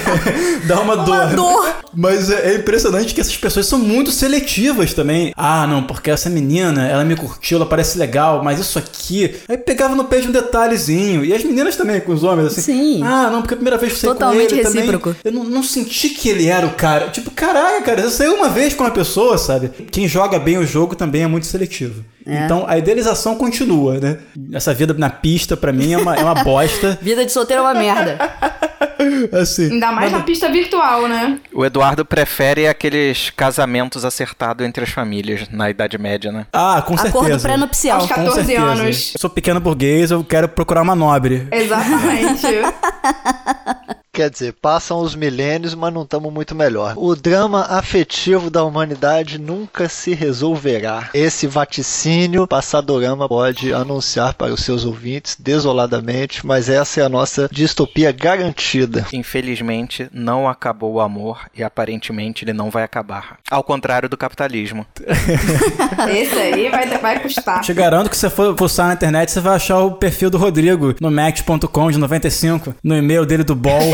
dá 0.68 0.81
uma 0.81 0.97
dor. 0.97 1.15
Uma 1.15 1.26
dor. 1.27 1.76
Mas 1.93 2.30
é 2.30 2.45
é 2.45 2.56
impressionante 2.56 3.14
que 3.14 3.22
essas 3.22 3.35
pessoas 3.35 3.65
são 3.65 3.80
muito 3.80 4.11
seletivas 4.11 4.93
também. 4.93 5.34
Ah, 5.35 5.65
não, 5.65 5.84
porque 5.84 6.11
essa 6.11 6.30
menina, 6.30 6.88
ela 6.88 7.03
me 7.03 7.15
curtiu, 7.15 7.57
ela 7.57 7.65
parece 7.65 7.97
legal, 7.97 8.43
mas 8.43 8.60
isso 8.60 8.77
aqui. 8.77 9.35
Aí 9.47 9.57
pegava 9.57 9.95
no 9.95 10.06
pé 10.06 10.19
de 10.19 10.27
um 10.27 10.31
detalhezinho. 10.31 11.23
E 11.23 11.34
as 11.34 11.43
meninas 11.43 11.76
também, 11.76 11.99
com 12.02 12.11
os 12.11 12.23
homens, 12.23 12.47
assim. 12.47 12.61
Sim. 12.61 13.03
Ah, 13.03 13.30
não, 13.31 13.41
porque 13.41 13.53
a 13.53 13.57
primeira 13.57 13.77
vez 13.77 13.93
que 13.93 13.99
saí 13.99 14.10
Totalmente 14.11 14.49
com 14.49 14.56
ele 14.56 14.65
recíproco. 14.74 15.14
também. 15.14 15.22
Eu 15.24 15.32
não, 15.32 15.44
não 15.50 15.64
senti 15.64 16.10
que 16.10 16.30
ele 16.30 16.48
era 16.48 16.66
o 16.66 16.74
cara. 16.74 17.10
Tipo, 17.10 17.32
caraca, 17.32 17.82
cara, 17.82 18.02
você 18.04 18.10
saiu 18.18 18.36
uma 18.36 18.50
vez 18.50 18.74
com 18.74 18.84
uma 18.84 18.92
pessoa, 18.92 19.38
sabe? 19.38 19.70
Quem 19.92 20.08
joga 20.08 20.40
bem 20.40 20.58
o 20.58 20.66
jogo 20.66 20.96
também 20.96 21.24
é 21.24 21.28
muito 21.28 21.46
seletivo. 21.46 22.04
É. 22.26 22.46
Então 22.46 22.66
a 22.68 22.78
idealização 22.78 23.36
continua, 23.36 24.00
né? 24.00 24.18
Essa 24.52 24.74
vida 24.74 24.94
na 24.98 25.10
pista, 25.10 25.56
pra 25.56 25.72
mim, 25.72 25.94
é 25.94 25.98
uma, 25.98 26.16
é 26.16 26.24
uma 26.24 26.36
bosta. 26.44 26.98
Vida 27.02 27.24
de 27.26 27.32
solteiro 27.32 27.62
é 27.62 27.66
uma 27.66 27.74
merda. 27.76 28.18
Assim. 29.32 29.72
Ainda 29.74 29.92
mais 29.92 30.12
Mas- 30.12 30.20
na 30.20 30.26
pista 30.26 30.50
virtual, 30.52 31.08
né? 31.08 31.38
O 31.54 31.64
Eduardo 31.66 32.04
prefere 32.04 32.68
aqueles 32.68 33.30
casamentos 33.30 34.04
acertados 34.04 34.66
entre 34.66 34.84
as 34.84 34.90
famílias 34.90 35.48
na 35.52 35.70
Idade 35.70 35.98
Média, 35.98 36.32
né? 36.32 36.48
Ah, 36.52 36.82
com 36.86 36.96
Acordo 36.96 37.12
certeza. 37.28 37.48
pré-nupcial. 37.48 38.00
Aos 38.00 38.08
Com 38.08 38.16
14 38.16 38.36
certeza. 38.38 38.62
anos. 38.66 39.12
Eu 39.14 39.20
sou 39.22 39.30
pequeno 39.30 39.60
burguês, 39.60 40.12
eu 40.12 40.24
quero 40.24 40.48
procurar 40.50 40.82
uma 40.82 40.96
nobre. 40.96 41.48
Exatamente. 41.52 42.46
Quer 44.15 44.30
dizer, 44.30 44.53
passam 44.53 45.02
os 45.02 45.14
milênios, 45.14 45.76
mas 45.76 45.94
não 45.94 46.03
estamos 46.03 46.32
muito 46.32 46.56
melhor. 46.56 46.94
O 46.95 47.14
drama 47.18 47.64
afetivo 47.64 48.49
da 48.49 48.64
humanidade 48.64 49.38
nunca 49.38 49.90
se 49.90 50.14
resolverá. 50.14 51.10
Esse 51.14 51.48
vaticínio 51.48 52.48
Passadorama 52.48 53.27
pode 53.27 53.73
anunciar 53.73 54.34
para 54.34 54.53
os 54.53 54.61
seus 54.61 54.86
ouvintes 54.86 55.36
desoladamente, 55.38 56.45
mas 56.45 56.69
essa 56.69 57.02
é 57.02 57.03
a 57.03 57.10
nossa 57.10 57.49
distopia 57.52 58.14
garantida. 58.14 59.06
Infelizmente, 59.11 60.07
não 60.14 60.48
acabou 60.48 60.94
o 60.94 61.02
amor 61.02 61.41
e 61.53 61.61
aparentemente 61.61 62.45
ele 62.45 62.53
não 62.53 62.69
vai 62.69 62.84
acabar. 62.84 63.38
Ao 63.52 63.65
contrário 63.65 64.07
do 64.07 64.15
capitalismo. 64.15 64.86
Esse 66.10 66.40
aí 66.40 66.69
vai, 66.69 66.88
vai 66.99 67.19
custar. 67.19 67.60
Te 67.60 67.73
garanto 67.73 68.10
que 68.10 68.15
se 68.15 68.22
você 68.22 68.30
for 68.30 68.57
fuçar 68.57 68.88
na 68.88 68.94
internet, 68.94 69.30
você 69.30 69.41
vai 69.41 69.56
achar 69.56 69.80
o 69.80 69.91
perfil 69.91 70.30
do 70.30 70.38
Rodrigo 70.38 70.95
no 71.02 71.11
match.com 71.11 71.91
de 71.91 71.98
95, 71.98 72.76
no 72.82 72.95
e-mail 72.98 73.26
dele 73.26 73.44
do 73.44 73.56
Ball. 73.56 73.82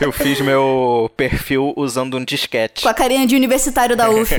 Eu 0.00 0.12
fiz 0.12 0.40
meu 0.40 1.10
perfil 1.16 1.72
usando 1.76 2.16
um 2.16 2.24
disquete. 2.24 2.82
Com 2.82 2.88
a 2.88 2.94
carinha 2.94 3.26
de 3.26 3.34
universitário 3.36 3.96
da 3.96 4.08
UF. 4.10 4.34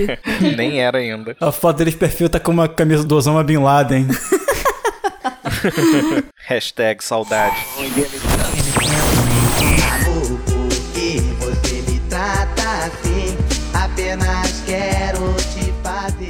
Nem 0.55 0.81
era 0.81 0.97
ainda. 0.99 1.35
A 1.39 1.51
foto 1.51 1.77
dele 1.77 1.91
de 1.91 1.97
perfil 1.97 2.29
tá 2.29 2.39
com 2.39 2.51
uma 2.51 2.67
camisa 2.67 3.03
do 3.03 3.15
Osama 3.15 3.43
Bin 3.43 3.57
Laden. 3.57 4.07
Hashtag 6.47 7.03
saudade. 7.03 7.55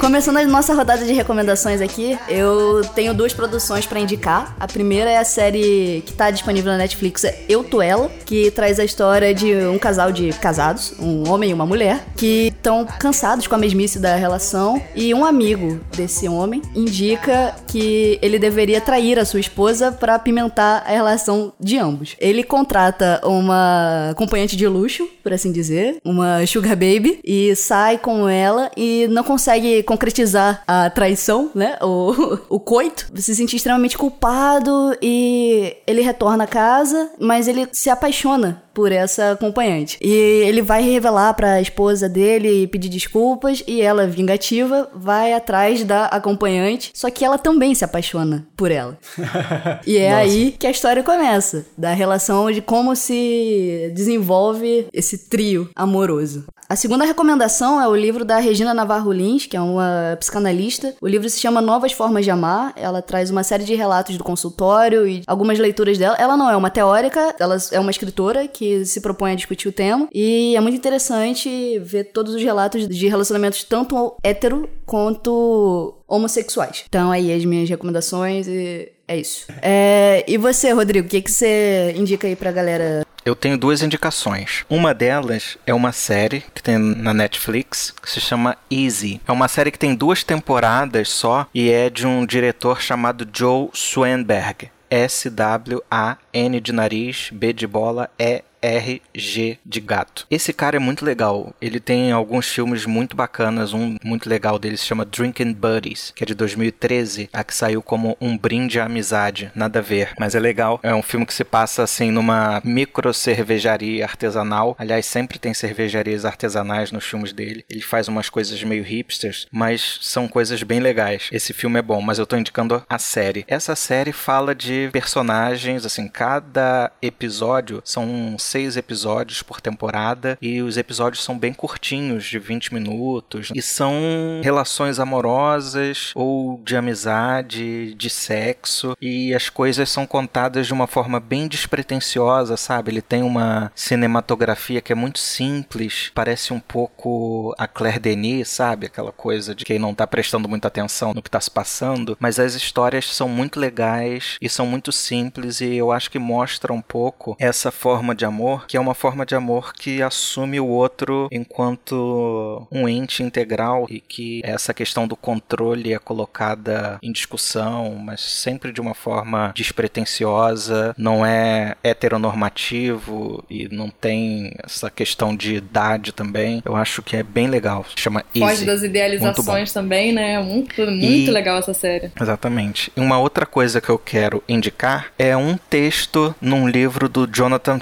Começando 0.08 0.38
a 0.38 0.46
nossa 0.46 0.72
rodada 0.72 1.04
de 1.04 1.12
recomendações 1.12 1.82
aqui, 1.82 2.18
eu 2.30 2.80
tenho 2.94 3.12
duas 3.12 3.34
produções 3.34 3.86
pra 3.86 4.00
indicar. 4.00 4.56
A 4.58 4.66
primeira 4.66 5.10
é 5.10 5.18
a 5.18 5.24
série 5.24 6.02
que 6.06 6.14
tá 6.14 6.30
disponível 6.30 6.72
na 6.72 6.78
Netflix, 6.78 7.24
é 7.24 7.44
Eu 7.46 7.62
Tu 7.62 7.82
Ela, 7.82 8.10
que 8.24 8.50
traz 8.52 8.80
a 8.80 8.84
história 8.84 9.34
de 9.34 9.54
um 9.54 9.78
casal 9.78 10.10
de 10.10 10.32
casados, 10.32 10.94
um 10.98 11.28
homem 11.28 11.50
e 11.50 11.52
uma 11.52 11.66
mulher, 11.66 12.06
que 12.16 12.46
estão 12.46 12.86
cansados 12.86 13.46
com 13.46 13.54
a 13.54 13.58
mesmice 13.58 13.98
da 13.98 14.16
relação 14.16 14.82
e 14.96 15.12
um 15.12 15.26
amigo 15.26 15.78
desse 15.94 16.26
homem 16.26 16.62
indica 16.74 17.54
que 17.66 18.18
ele 18.22 18.38
deveria 18.38 18.80
trair 18.80 19.18
a 19.18 19.26
sua 19.26 19.40
esposa 19.40 19.92
pra 19.92 20.14
apimentar 20.14 20.84
a 20.86 20.90
relação 20.90 21.52
de 21.60 21.76
ambos. 21.76 22.16
Ele 22.18 22.42
contrata 22.42 23.20
uma 23.24 24.08
acompanhante 24.12 24.56
de 24.56 24.66
luxo, 24.66 25.06
por 25.22 25.34
assim 25.34 25.52
dizer, 25.52 25.98
uma 26.02 26.46
sugar 26.46 26.76
baby, 26.76 27.20
e 27.22 27.54
sai 27.54 27.98
com 27.98 28.26
ela 28.26 28.70
e 28.74 29.06
não 29.10 29.22
consegue 29.22 29.82
concretizar 29.98 30.62
a 30.66 30.88
traição, 30.88 31.50
né? 31.54 31.76
O, 31.82 32.38
o 32.56 32.60
coito. 32.60 33.10
Se 33.16 33.34
sente 33.34 33.56
extremamente 33.56 33.98
culpado 33.98 34.96
e 35.02 35.76
ele 35.86 36.00
retorna 36.00 36.44
a 36.44 36.46
casa, 36.46 37.10
mas 37.18 37.48
ele 37.48 37.68
se 37.72 37.90
apaixona 37.90 38.62
por 38.78 38.92
essa 38.92 39.32
acompanhante. 39.32 39.98
E 40.00 40.08
ele 40.08 40.62
vai 40.62 40.84
revelar 40.84 41.34
pra 41.34 41.60
esposa 41.60 42.08
dele 42.08 42.62
e 42.62 42.66
pedir 42.68 42.88
desculpas 42.88 43.60
e 43.66 43.82
ela, 43.82 44.06
vingativa, 44.06 44.88
vai 44.94 45.32
atrás 45.32 45.82
da 45.82 46.04
acompanhante, 46.04 46.92
só 46.94 47.10
que 47.10 47.24
ela 47.24 47.38
também 47.38 47.74
se 47.74 47.84
apaixona 47.84 48.46
por 48.56 48.70
ela. 48.70 48.96
E 49.86 49.96
é 49.96 50.10
Nossa. 50.10 50.22
aí 50.22 50.54
que 50.58 50.66
a 50.66 50.70
história 50.70 51.02
começa, 51.02 51.64
da 51.76 51.92
relação 51.92 52.50
de 52.52 52.60
como 52.60 52.94
se 52.94 53.90
desenvolve 53.94 54.86
esse 54.92 55.28
trio 55.28 55.70
amoroso. 55.74 56.44
A 56.70 56.76
segunda 56.76 57.06
recomendação 57.06 57.80
é 57.80 57.88
o 57.88 57.96
livro 57.96 58.26
da 58.26 58.36
Regina 58.36 58.74
Navarro 58.74 59.10
Lins, 59.10 59.46
que 59.46 59.56
é 59.56 59.60
uma 59.60 60.14
psicanalista. 60.20 60.94
O 61.00 61.08
livro 61.08 61.26
se 61.30 61.40
chama 61.40 61.62
Novas 61.62 61.92
Formas 61.92 62.26
de 62.26 62.30
Amar. 62.30 62.74
Ela 62.76 63.00
traz 63.00 63.30
uma 63.30 63.42
série 63.42 63.64
de 63.64 63.74
relatos 63.74 64.18
do 64.18 64.22
consultório 64.22 65.08
e 65.08 65.22
algumas 65.26 65.58
leituras 65.58 65.96
dela. 65.96 66.14
Ela 66.18 66.36
não 66.36 66.50
é 66.50 66.54
uma 66.54 66.68
teórica, 66.68 67.34
ela 67.40 67.56
é 67.72 67.80
uma 67.80 67.90
escritora 67.90 68.46
que 68.46 68.67
se 68.84 69.00
propõe 69.00 69.32
a 69.32 69.34
discutir 69.34 69.68
o 69.68 69.72
tema. 69.72 70.08
E 70.12 70.56
é 70.56 70.60
muito 70.60 70.76
interessante 70.76 71.78
ver 71.80 72.04
todos 72.04 72.34
os 72.34 72.42
relatos 72.42 72.88
de 72.88 73.08
relacionamentos 73.08 73.64
tanto 73.64 74.16
hétero 74.22 74.68
quanto 74.84 75.94
homossexuais. 76.06 76.84
Então 76.88 77.10
aí 77.10 77.32
as 77.32 77.44
minhas 77.44 77.68
recomendações 77.68 78.46
e 78.48 78.90
é 79.06 79.16
isso. 79.16 79.46
É, 79.62 80.22
e 80.28 80.36
você, 80.36 80.70
Rodrigo, 80.72 81.06
o 81.06 81.10
que, 81.10 81.22
que 81.22 81.30
você 81.30 81.94
indica 81.96 82.26
aí 82.26 82.36
pra 82.36 82.52
galera? 82.52 83.06
Eu 83.24 83.34
tenho 83.34 83.58
duas 83.58 83.82
indicações. 83.82 84.64
Uma 84.70 84.94
delas 84.94 85.58
é 85.66 85.74
uma 85.74 85.92
série 85.92 86.42
que 86.54 86.62
tem 86.62 86.78
na 86.78 87.12
Netflix 87.12 87.92
que 88.02 88.10
se 88.10 88.20
chama 88.20 88.56
Easy. 88.70 89.20
É 89.26 89.32
uma 89.32 89.48
série 89.48 89.70
que 89.70 89.78
tem 89.78 89.94
duas 89.94 90.22
temporadas 90.22 91.08
só 91.08 91.46
e 91.54 91.70
é 91.70 91.90
de 91.90 92.06
um 92.06 92.24
diretor 92.24 92.80
chamado 92.80 93.28
Joe 93.32 93.68
Swanberg. 93.72 94.70
S-W-A-N 94.90 96.60
de 96.60 96.72
nariz, 96.72 97.28
B 97.30 97.52
de 97.52 97.66
bola, 97.66 98.08
E 98.18 98.42
RG 98.62 99.58
de 99.64 99.80
gato. 99.80 100.26
Esse 100.30 100.52
cara 100.52 100.76
é 100.76 100.80
muito 100.80 101.04
legal. 101.04 101.54
Ele 101.60 101.80
tem 101.80 102.12
alguns 102.12 102.48
filmes 102.48 102.86
muito 102.86 103.16
bacanas. 103.16 103.72
Um 103.72 103.96
muito 104.04 104.28
legal 104.28 104.58
dele 104.58 104.76
se 104.76 104.86
chama 104.86 105.04
Drinking 105.04 105.52
Buddies, 105.52 106.12
que 106.14 106.24
é 106.24 106.26
de 106.26 106.34
2013, 106.34 107.28
a 107.32 107.44
que 107.44 107.54
saiu 107.54 107.82
como 107.82 108.16
um 108.20 108.36
brinde 108.36 108.80
à 108.80 108.84
amizade. 108.86 109.50
Nada 109.54 109.78
a 109.78 109.82
ver, 109.82 110.12
mas 110.18 110.34
é 110.34 110.40
legal. 110.40 110.80
É 110.82 110.94
um 110.94 111.02
filme 111.02 111.26
que 111.26 111.34
se 111.34 111.44
passa 111.44 111.82
assim 111.82 112.10
numa 112.10 112.60
micro 112.64 113.12
cervejaria 113.12 114.04
artesanal. 114.04 114.76
Aliás, 114.78 115.06
sempre 115.06 115.38
tem 115.38 115.54
cervejarias 115.54 116.24
artesanais 116.24 116.92
nos 116.92 117.04
filmes 117.04 117.32
dele. 117.32 117.64
Ele 117.68 117.82
faz 117.82 118.08
umas 118.08 118.28
coisas 118.28 118.62
meio 118.62 118.82
hipsters, 118.82 119.46
mas 119.50 119.98
são 120.02 120.28
coisas 120.28 120.62
bem 120.62 120.80
legais. 120.80 121.28
Esse 121.32 121.52
filme 121.52 121.78
é 121.78 121.82
bom, 121.82 122.00
mas 122.00 122.18
eu 122.18 122.26
tô 122.26 122.36
indicando 122.36 122.82
a 122.88 122.98
série. 122.98 123.44
Essa 123.48 123.74
série 123.76 124.12
fala 124.12 124.54
de 124.54 124.88
personagens, 124.92 125.84
assim, 125.84 126.08
cada 126.08 126.90
episódio 127.00 127.80
são 127.84 128.36
seis 128.48 128.76
episódios 128.76 129.42
por 129.42 129.60
temporada 129.60 130.38
e 130.40 130.62
os 130.62 130.76
episódios 130.76 131.22
são 131.22 131.38
bem 131.38 131.52
curtinhos, 131.52 132.24
de 132.24 132.38
20 132.38 132.72
minutos, 132.74 133.50
e 133.54 133.60
são 133.60 134.40
relações 134.42 134.98
amorosas 134.98 136.12
ou 136.14 136.60
de 136.64 136.76
amizade, 136.76 137.94
de 137.94 138.10
sexo, 138.10 138.96
e 139.00 139.34
as 139.34 139.48
coisas 139.48 139.90
são 139.90 140.06
contadas 140.06 140.66
de 140.66 140.72
uma 140.72 140.86
forma 140.86 141.20
bem 141.20 141.46
despretensiosa, 141.46 142.56
sabe? 142.56 142.90
Ele 142.90 143.02
tem 143.02 143.22
uma 143.22 143.70
cinematografia 143.74 144.80
que 144.80 144.92
é 144.92 144.96
muito 144.96 145.18
simples, 145.18 146.10
parece 146.14 146.52
um 146.52 146.60
pouco 146.60 147.54
a 147.58 147.66
Claire 147.66 147.98
Denis, 147.98 148.48
sabe? 148.48 148.86
Aquela 148.86 149.12
coisa 149.12 149.54
de 149.54 149.64
quem 149.64 149.78
não 149.78 149.94
tá 149.94 150.06
prestando 150.06 150.48
muita 150.48 150.68
atenção 150.68 151.12
no 151.12 151.22
que 151.22 151.30
tá 151.30 151.40
se 151.40 151.50
passando, 151.50 152.16
mas 152.18 152.38
as 152.38 152.54
histórias 152.54 153.14
são 153.14 153.28
muito 153.28 153.60
legais 153.60 154.36
e 154.40 154.48
são 154.48 154.66
muito 154.66 154.90
simples 154.92 155.60
e 155.60 155.74
eu 155.74 155.92
acho 155.92 156.10
que 156.10 156.18
mostra 156.18 156.72
um 156.72 156.80
pouco 156.80 157.36
essa 157.38 157.70
forma 157.70 158.14
de 158.14 158.24
amor, 158.24 158.37
que 158.68 158.76
é 158.76 158.80
uma 158.80 158.94
forma 158.94 159.24
de 159.26 159.34
amor 159.34 159.72
que 159.72 160.02
assume 160.02 160.60
o 160.60 160.66
outro 160.66 161.28
enquanto 161.30 162.66
um 162.70 162.88
ente 162.88 163.22
integral 163.22 163.86
e 163.88 164.00
que 164.00 164.40
essa 164.44 164.72
questão 164.74 165.06
do 165.06 165.16
controle 165.16 165.92
é 165.92 165.98
colocada 165.98 166.98
em 167.02 167.12
discussão, 167.12 167.94
mas 167.96 168.20
sempre 168.20 168.72
de 168.72 168.80
uma 168.80 168.94
forma 168.94 169.52
despretensiosa, 169.54 170.94
não 170.96 171.24
é 171.24 171.76
heteronormativo 171.82 173.44
e 173.50 173.68
não 173.70 173.90
tem 173.90 174.52
essa 174.64 174.90
questão 174.90 175.34
de 175.36 175.54
idade 175.54 176.12
também. 176.12 176.62
Eu 176.64 176.76
acho 176.76 177.02
que 177.02 177.16
é 177.16 177.22
bem 177.22 177.48
legal. 177.48 177.84
Chama 177.96 178.24
Easy. 178.34 178.48
Foge 178.56 178.64
das 178.64 178.82
idealizações 178.82 179.72
também, 179.72 180.12
né? 180.12 180.38
Muito, 180.42 180.80
muito 180.86 181.04
E- 181.04 181.30
legal 181.30 181.58
essa 181.58 181.74
série. 181.74 182.10
Exatamente. 182.20 182.92
E 182.96 183.00
uma 183.00 183.18
outra 183.18 183.46
coisa 183.46 183.80
que 183.80 183.88
eu 183.88 183.98
quero 183.98 184.42
indicar 184.48 185.12
é 185.18 185.36
um 185.36 185.56
texto 185.56 186.34
num 186.40 186.68
livro 186.68 187.08
do 187.08 187.26
Jonathan 187.26 187.80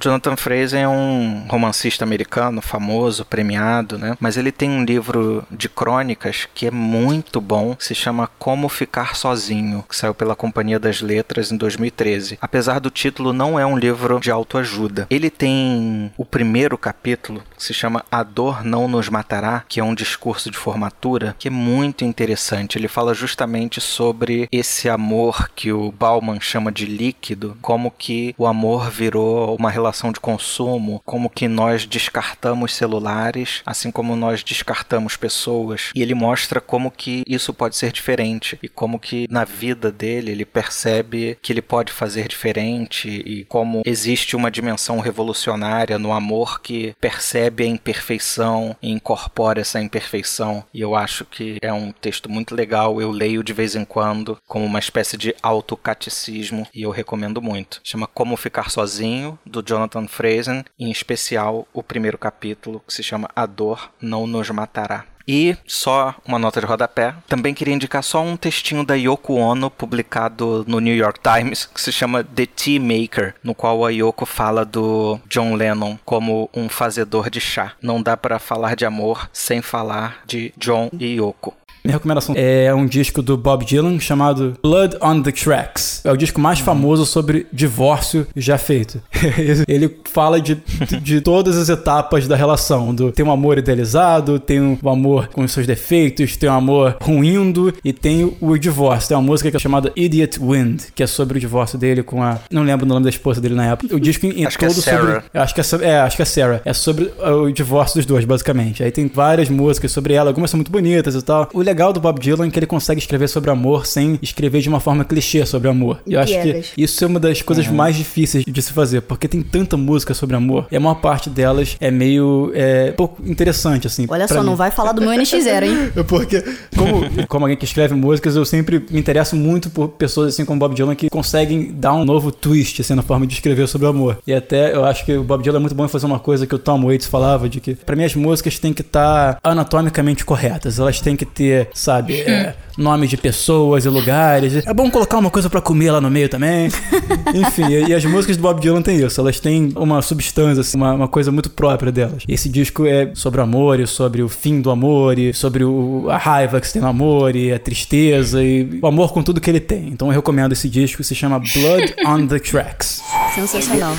Jonathan 0.00 0.36
Franzen 0.36 0.82
é 0.82 0.88
um 0.88 1.46
romancista 1.48 2.04
americano 2.04 2.60
famoso, 2.60 3.24
premiado, 3.24 3.98
né? 3.98 4.16
Mas 4.20 4.36
ele 4.36 4.52
tem 4.52 4.70
um 4.70 4.84
livro 4.84 5.44
de 5.50 5.68
crônicas 5.68 6.48
que 6.54 6.66
é 6.66 6.70
muito 6.70 7.40
bom, 7.40 7.76
se 7.78 7.94
chama 7.94 8.28
Como 8.38 8.68
Ficar 8.68 9.16
Sozinho, 9.16 9.84
que 9.88 9.96
saiu 9.96 10.14
pela 10.14 10.36
Companhia 10.36 10.78
das 10.78 11.00
Letras 11.00 11.52
em 11.52 11.56
2013. 11.56 12.38
Apesar 12.40 12.78
do 12.78 12.90
título, 12.90 13.32
não 13.32 13.58
é 13.58 13.66
um 13.66 13.76
livro 13.76 14.20
de 14.20 14.30
autoajuda. 14.30 15.06
Ele 15.10 15.30
tem 15.30 16.12
o 16.16 16.24
primeiro 16.24 16.76
capítulo, 16.78 17.42
que 17.56 17.64
se 17.64 17.74
chama 17.74 18.04
A 18.10 18.22
Dor 18.22 18.64
Não 18.64 18.88
Nos 18.88 19.08
Matará, 19.08 19.64
que 19.68 19.80
é 19.80 19.84
um 19.84 19.94
discurso 19.94 20.50
de 20.50 20.58
formatura, 20.58 21.34
que 21.38 21.48
é 21.48 21.50
muito 21.50 22.04
interessante. 22.04 22.78
Ele 22.78 22.88
fala 22.88 23.14
justamente 23.14 23.80
sobre 23.80 24.48
esse 24.50 24.88
amor 24.88 25.50
que 25.54 25.72
o 25.72 25.92
Bauman 25.92 26.40
chama 26.40 26.70
de 26.72 26.86
líquido, 26.86 27.56
como 27.60 27.90
que 27.90 28.34
o 28.38 28.46
amor 28.46 28.90
virou 28.90 29.56
uma 29.56 29.70
relação 29.72 30.12
de 30.12 30.20
consumo, 30.20 31.02
como 31.04 31.30
que 31.30 31.48
nós 31.48 31.86
descartamos 31.86 32.74
celulares, 32.74 33.62
assim 33.66 33.90
como 33.90 34.14
nós 34.14 34.44
descartamos 34.44 35.16
pessoas. 35.16 35.90
E 35.94 36.02
ele 36.02 36.14
mostra 36.14 36.60
como 36.60 36.90
que 36.90 37.22
isso 37.26 37.52
pode 37.52 37.76
ser 37.76 37.92
diferente 37.92 38.58
e 38.62 38.68
como 38.68 38.98
que 38.98 39.26
na 39.30 39.44
vida 39.44 39.90
dele 39.90 40.30
ele 40.30 40.44
percebe 40.44 41.38
que 41.42 41.52
ele 41.52 41.62
pode 41.62 41.92
fazer 41.92 42.28
diferente 42.28 43.08
e 43.08 43.44
como 43.44 43.82
existe 43.84 44.36
uma 44.36 44.50
dimensão 44.50 45.00
revolucionária 45.00 45.98
no 45.98 46.12
amor 46.12 46.60
que 46.60 46.94
percebe 47.00 47.64
a 47.64 47.66
imperfeição 47.66 48.76
e 48.82 48.90
incorpora 48.90 49.60
essa 49.60 49.80
imperfeição. 49.80 50.64
E 50.72 50.80
eu 50.80 50.94
acho 50.94 51.24
que 51.24 51.58
é 51.62 51.72
um 51.72 51.92
texto 51.92 52.30
muito 52.30 52.54
legal. 52.54 53.00
Eu 53.00 53.10
leio 53.10 53.42
de 53.42 53.52
vez 53.52 53.74
em 53.74 53.84
quando 53.84 54.38
como 54.46 54.64
uma 54.64 54.78
espécie 54.78 55.16
de 55.16 55.34
autocatecismo 55.42 56.66
e 56.74 56.82
eu 56.82 56.90
recomendo 56.90 57.40
muito. 57.40 57.80
Chama 57.82 58.06
Como 58.06 58.36
Ficar 58.36 58.70
Sozinho, 58.70 59.38
do 59.46 59.61
Jonathan 59.64 60.06
Franzen, 60.06 60.64
em 60.78 60.90
especial 60.90 61.66
o 61.72 61.82
primeiro 61.82 62.18
capítulo 62.18 62.82
que 62.86 62.92
se 62.92 63.02
chama 63.02 63.30
A 63.34 63.46
Dor 63.46 63.90
Não 64.00 64.26
Nos 64.26 64.50
Matará. 64.50 65.04
E 65.26 65.56
só 65.66 66.14
uma 66.26 66.38
nota 66.38 66.60
de 66.60 66.66
rodapé. 66.66 67.14
Também 67.28 67.54
queria 67.54 67.74
indicar 67.74 68.02
só 68.02 68.22
um 68.22 68.36
textinho 68.36 68.84
da 68.84 68.94
Yoko 68.94 69.34
Ono, 69.34 69.70
publicado 69.70 70.64
no 70.66 70.80
New 70.80 70.94
York 70.94 71.20
Times, 71.20 71.66
que 71.66 71.80
se 71.80 71.92
chama 71.92 72.24
The 72.24 72.46
Tea 72.46 72.80
Maker, 72.80 73.34
no 73.42 73.54
qual 73.54 73.84
a 73.84 73.90
Yoko 73.90 74.26
fala 74.26 74.64
do 74.64 75.20
John 75.28 75.54
Lennon 75.54 75.96
como 76.04 76.50
um 76.54 76.68
fazedor 76.68 77.30
de 77.30 77.40
chá. 77.40 77.72
Não 77.80 78.02
dá 78.02 78.16
pra 78.16 78.38
falar 78.38 78.74
de 78.74 78.84
amor 78.84 79.28
sem 79.32 79.62
falar 79.62 80.22
de 80.26 80.52
John 80.56 80.90
e 80.98 81.16
Yoko. 81.16 81.54
Minha 81.84 81.96
recomendação 81.96 82.34
é 82.38 82.72
um 82.72 82.86
disco 82.86 83.20
do 83.20 83.36
Bob 83.36 83.64
Dylan 83.64 83.98
chamado 83.98 84.54
Blood 84.62 84.96
on 85.00 85.20
the 85.20 85.32
Tracks. 85.32 86.00
É 86.04 86.12
o 86.12 86.16
disco 86.16 86.40
mais 86.40 86.60
famoso 86.60 87.04
sobre 87.04 87.46
divórcio 87.52 88.26
já 88.36 88.56
feito. 88.56 89.00
Ele 89.66 89.96
fala 90.04 90.40
de, 90.40 90.58
de 91.02 91.20
todas 91.20 91.58
as 91.58 91.68
etapas 91.68 92.28
da 92.28 92.36
relação. 92.36 92.94
Do, 92.94 93.10
tem 93.10 93.24
um 93.24 93.32
amor 93.32 93.58
idealizado, 93.58 94.38
tem 94.38 94.60
um 94.60 94.78
amor 94.88 95.28
com 95.28 95.42
os 95.42 95.50
seus 95.52 95.66
defeitos, 95.66 96.36
tem 96.36 96.48
um 96.48 96.52
amor 96.52 96.96
ruindo 97.00 97.74
e 97.84 97.92
tem 97.92 98.36
o 98.40 98.56
divórcio. 98.56 99.08
Tem 99.08 99.16
uma 99.16 99.22
música 99.22 99.50
que 99.50 99.56
é 99.56 99.60
chamada 99.60 99.92
Idiot 99.96 100.38
Wind, 100.38 100.82
que 100.94 101.02
é 101.02 101.06
sobre 101.06 101.38
o 101.38 101.40
divórcio 101.40 101.76
dele 101.76 102.02
com 102.04 102.22
a... 102.22 102.38
Não 102.50 102.62
lembro 102.62 102.86
o 102.86 102.88
nome 102.88 103.02
da 103.04 103.10
esposa 103.10 103.40
dele 103.40 103.54
na 103.56 103.66
época. 103.66 103.94
O 103.94 103.98
disco 103.98 104.26
em 104.26 104.44
Acho 104.46 104.56
que 104.56 104.64
é 104.64 104.68
todo 104.68 104.80
sobre... 104.80 104.98
Sarah. 104.98 105.24
Acho 105.34 105.54
que 105.54 105.60
é, 105.60 105.64
so- 105.64 105.82
é, 105.82 106.00
acho 106.00 106.16
que 106.16 106.22
é 106.22 106.26
Sarah. 106.26 106.60
É 106.64 106.72
sobre 106.72 107.04
uh, 107.04 107.42
o 107.42 107.52
divórcio 107.52 107.96
dos 107.98 108.06
dois, 108.06 108.24
basicamente. 108.24 108.84
Aí 108.84 108.90
tem 108.92 109.10
várias 109.12 109.48
músicas 109.48 109.90
sobre 109.90 110.14
ela, 110.14 110.30
algumas 110.30 110.50
são 110.50 110.58
muito 110.58 110.70
bonitas 110.70 111.14
e 111.14 111.22
tal. 111.22 111.48
O 111.52 111.62
legal 111.72 111.92
do 111.92 112.00
Bob 112.00 112.20
Dylan 112.20 112.46
é 112.46 112.50
que 112.50 112.58
ele 112.58 112.66
consegue 112.66 113.00
escrever 113.00 113.28
sobre 113.28 113.50
amor 113.50 113.86
sem 113.86 114.18
escrever 114.20 114.60
de 114.60 114.68
uma 114.68 114.78
forma 114.78 115.04
clichê 115.04 115.44
sobre 115.46 115.68
amor. 115.68 116.00
E 116.06 116.12
eu 116.14 116.20
acho 116.20 116.32
que 116.32 116.64
isso 116.76 117.02
é 117.02 117.06
uma 117.06 117.18
das 117.18 117.40
coisas 117.40 117.66
mais 117.66 117.96
difíceis 117.96 118.44
de 118.46 118.62
se 118.62 118.72
fazer, 118.72 119.00
porque 119.00 119.26
tem 119.26 119.42
tanta 119.42 119.76
música 119.76 120.12
sobre 120.12 120.36
amor 120.36 120.66
e 120.70 120.76
a 120.76 120.80
maior 120.80 120.96
parte 120.96 121.30
delas 121.30 121.76
é 121.80 121.90
meio 121.90 122.52
é, 122.54 122.92
pouco 122.92 123.22
interessante, 123.24 123.86
assim. 123.86 124.06
Olha 124.08 124.28
só, 124.28 124.40
mim. 124.40 124.46
não 124.46 124.56
vai 124.56 124.70
falar 124.70 124.92
do 124.92 125.00
meu 125.00 125.10
NX0, 125.10 125.62
hein? 125.62 125.92
Porque, 126.06 126.42
como, 126.76 127.26
como 127.26 127.44
alguém 127.44 127.56
que 127.56 127.64
escreve 127.64 127.94
músicas, 127.94 128.36
eu 128.36 128.44
sempre 128.44 128.84
me 128.90 129.00
interesso 129.00 129.34
muito 129.34 129.70
por 129.70 129.88
pessoas 129.88 130.34
assim 130.34 130.44
como 130.44 130.58
Bob 130.58 130.74
Dylan 130.74 130.94
que 130.94 131.08
conseguem 131.08 131.72
dar 131.72 131.94
um 131.94 132.04
novo 132.04 132.30
twist 132.30 132.82
assim, 132.82 132.94
na 132.94 133.02
forma 133.02 133.26
de 133.26 133.34
escrever 133.34 133.66
sobre 133.66 133.86
amor. 133.86 134.18
E 134.26 134.34
até 134.34 134.74
eu 134.74 134.84
acho 134.84 135.04
que 135.06 135.16
o 135.16 135.24
Bob 135.24 135.42
Dylan 135.42 135.58
é 135.58 135.60
muito 135.60 135.74
bom 135.74 135.84
em 135.84 135.88
fazer 135.88 136.06
uma 136.06 136.18
coisa 136.18 136.46
que 136.46 136.54
o 136.54 136.58
Tom 136.58 136.84
Waits 136.84 137.06
falava, 137.06 137.48
de 137.48 137.60
que 137.60 137.74
pra 137.74 137.96
mim 137.96 138.04
as 138.04 138.14
músicas 138.14 138.58
têm 138.58 138.72
que 138.72 138.82
estar 138.82 139.38
anatomicamente 139.42 140.24
corretas. 140.24 140.78
Elas 140.78 141.00
têm 141.00 141.16
que 141.16 141.24
ter, 141.24 141.61
sabe, 141.74 142.20
é, 142.20 142.54
nomes 142.76 143.10
de 143.10 143.16
pessoas 143.16 143.84
e 143.84 143.88
lugares. 143.88 144.66
É 144.66 144.72
bom 144.74 144.90
colocar 144.90 145.18
uma 145.18 145.30
coisa 145.30 145.48
pra 145.50 145.60
comer 145.60 145.90
lá 145.90 146.00
no 146.00 146.10
meio 146.10 146.28
também. 146.28 146.68
Enfim, 147.34 147.66
e, 147.68 147.88
e 147.88 147.94
as 147.94 148.04
músicas 148.04 148.36
do 148.36 148.42
Bob 148.42 148.60
Dylan 148.60 148.82
têm 148.82 148.96
isso. 149.04 149.20
Elas 149.20 149.38
têm 149.40 149.72
uma 149.76 150.00
substância, 150.02 150.60
assim, 150.60 150.76
uma, 150.76 150.92
uma 150.94 151.08
coisa 151.08 151.30
muito 151.32 151.50
própria 151.50 151.92
delas. 151.92 152.22
Esse 152.28 152.48
disco 152.48 152.86
é 152.86 153.10
sobre 153.14 153.40
amor 153.40 153.80
e 153.80 153.86
sobre 153.86 154.22
o 154.22 154.28
fim 154.28 154.60
do 154.60 154.70
amor 154.70 155.18
e 155.18 155.32
sobre 155.32 155.64
o- 155.64 156.06
a 156.10 156.16
raiva 156.18 156.60
que 156.60 156.66
se 156.66 156.74
tem 156.74 156.82
no 156.82 156.88
amor 156.88 157.34
e 157.36 157.52
a 157.52 157.58
tristeza 157.58 158.42
e 158.42 158.78
o 158.82 158.86
amor 158.86 159.12
com 159.12 159.22
tudo 159.22 159.40
que 159.40 159.50
ele 159.50 159.60
tem. 159.60 159.88
Então 159.88 160.08
eu 160.08 160.14
recomendo 160.14 160.52
esse 160.52 160.68
disco, 160.68 161.02
se 161.04 161.14
chama 161.14 161.38
Blood 161.38 161.94
on 162.06 162.26
the 162.26 162.38
Tracks. 162.38 163.02
Sensacional. 163.34 163.92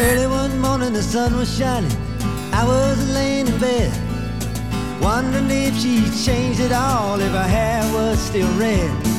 Early 0.00 0.26
one 0.26 0.54
morning, 0.58 0.92
the 0.92 1.02
sun 1.02 1.34
was 1.36 1.48
shining. 1.56 1.88
I 2.52 2.64
was 2.64 2.96
laying 3.12 3.35
wondering 5.00 5.50
if 5.50 5.76
she 5.78 6.02
changed 6.24 6.60
it 6.60 6.72
all, 6.72 7.20
if 7.20 7.32
her 7.32 7.42
hair 7.42 7.82
was 7.92 8.18
still 8.18 8.48
red. 8.58 9.15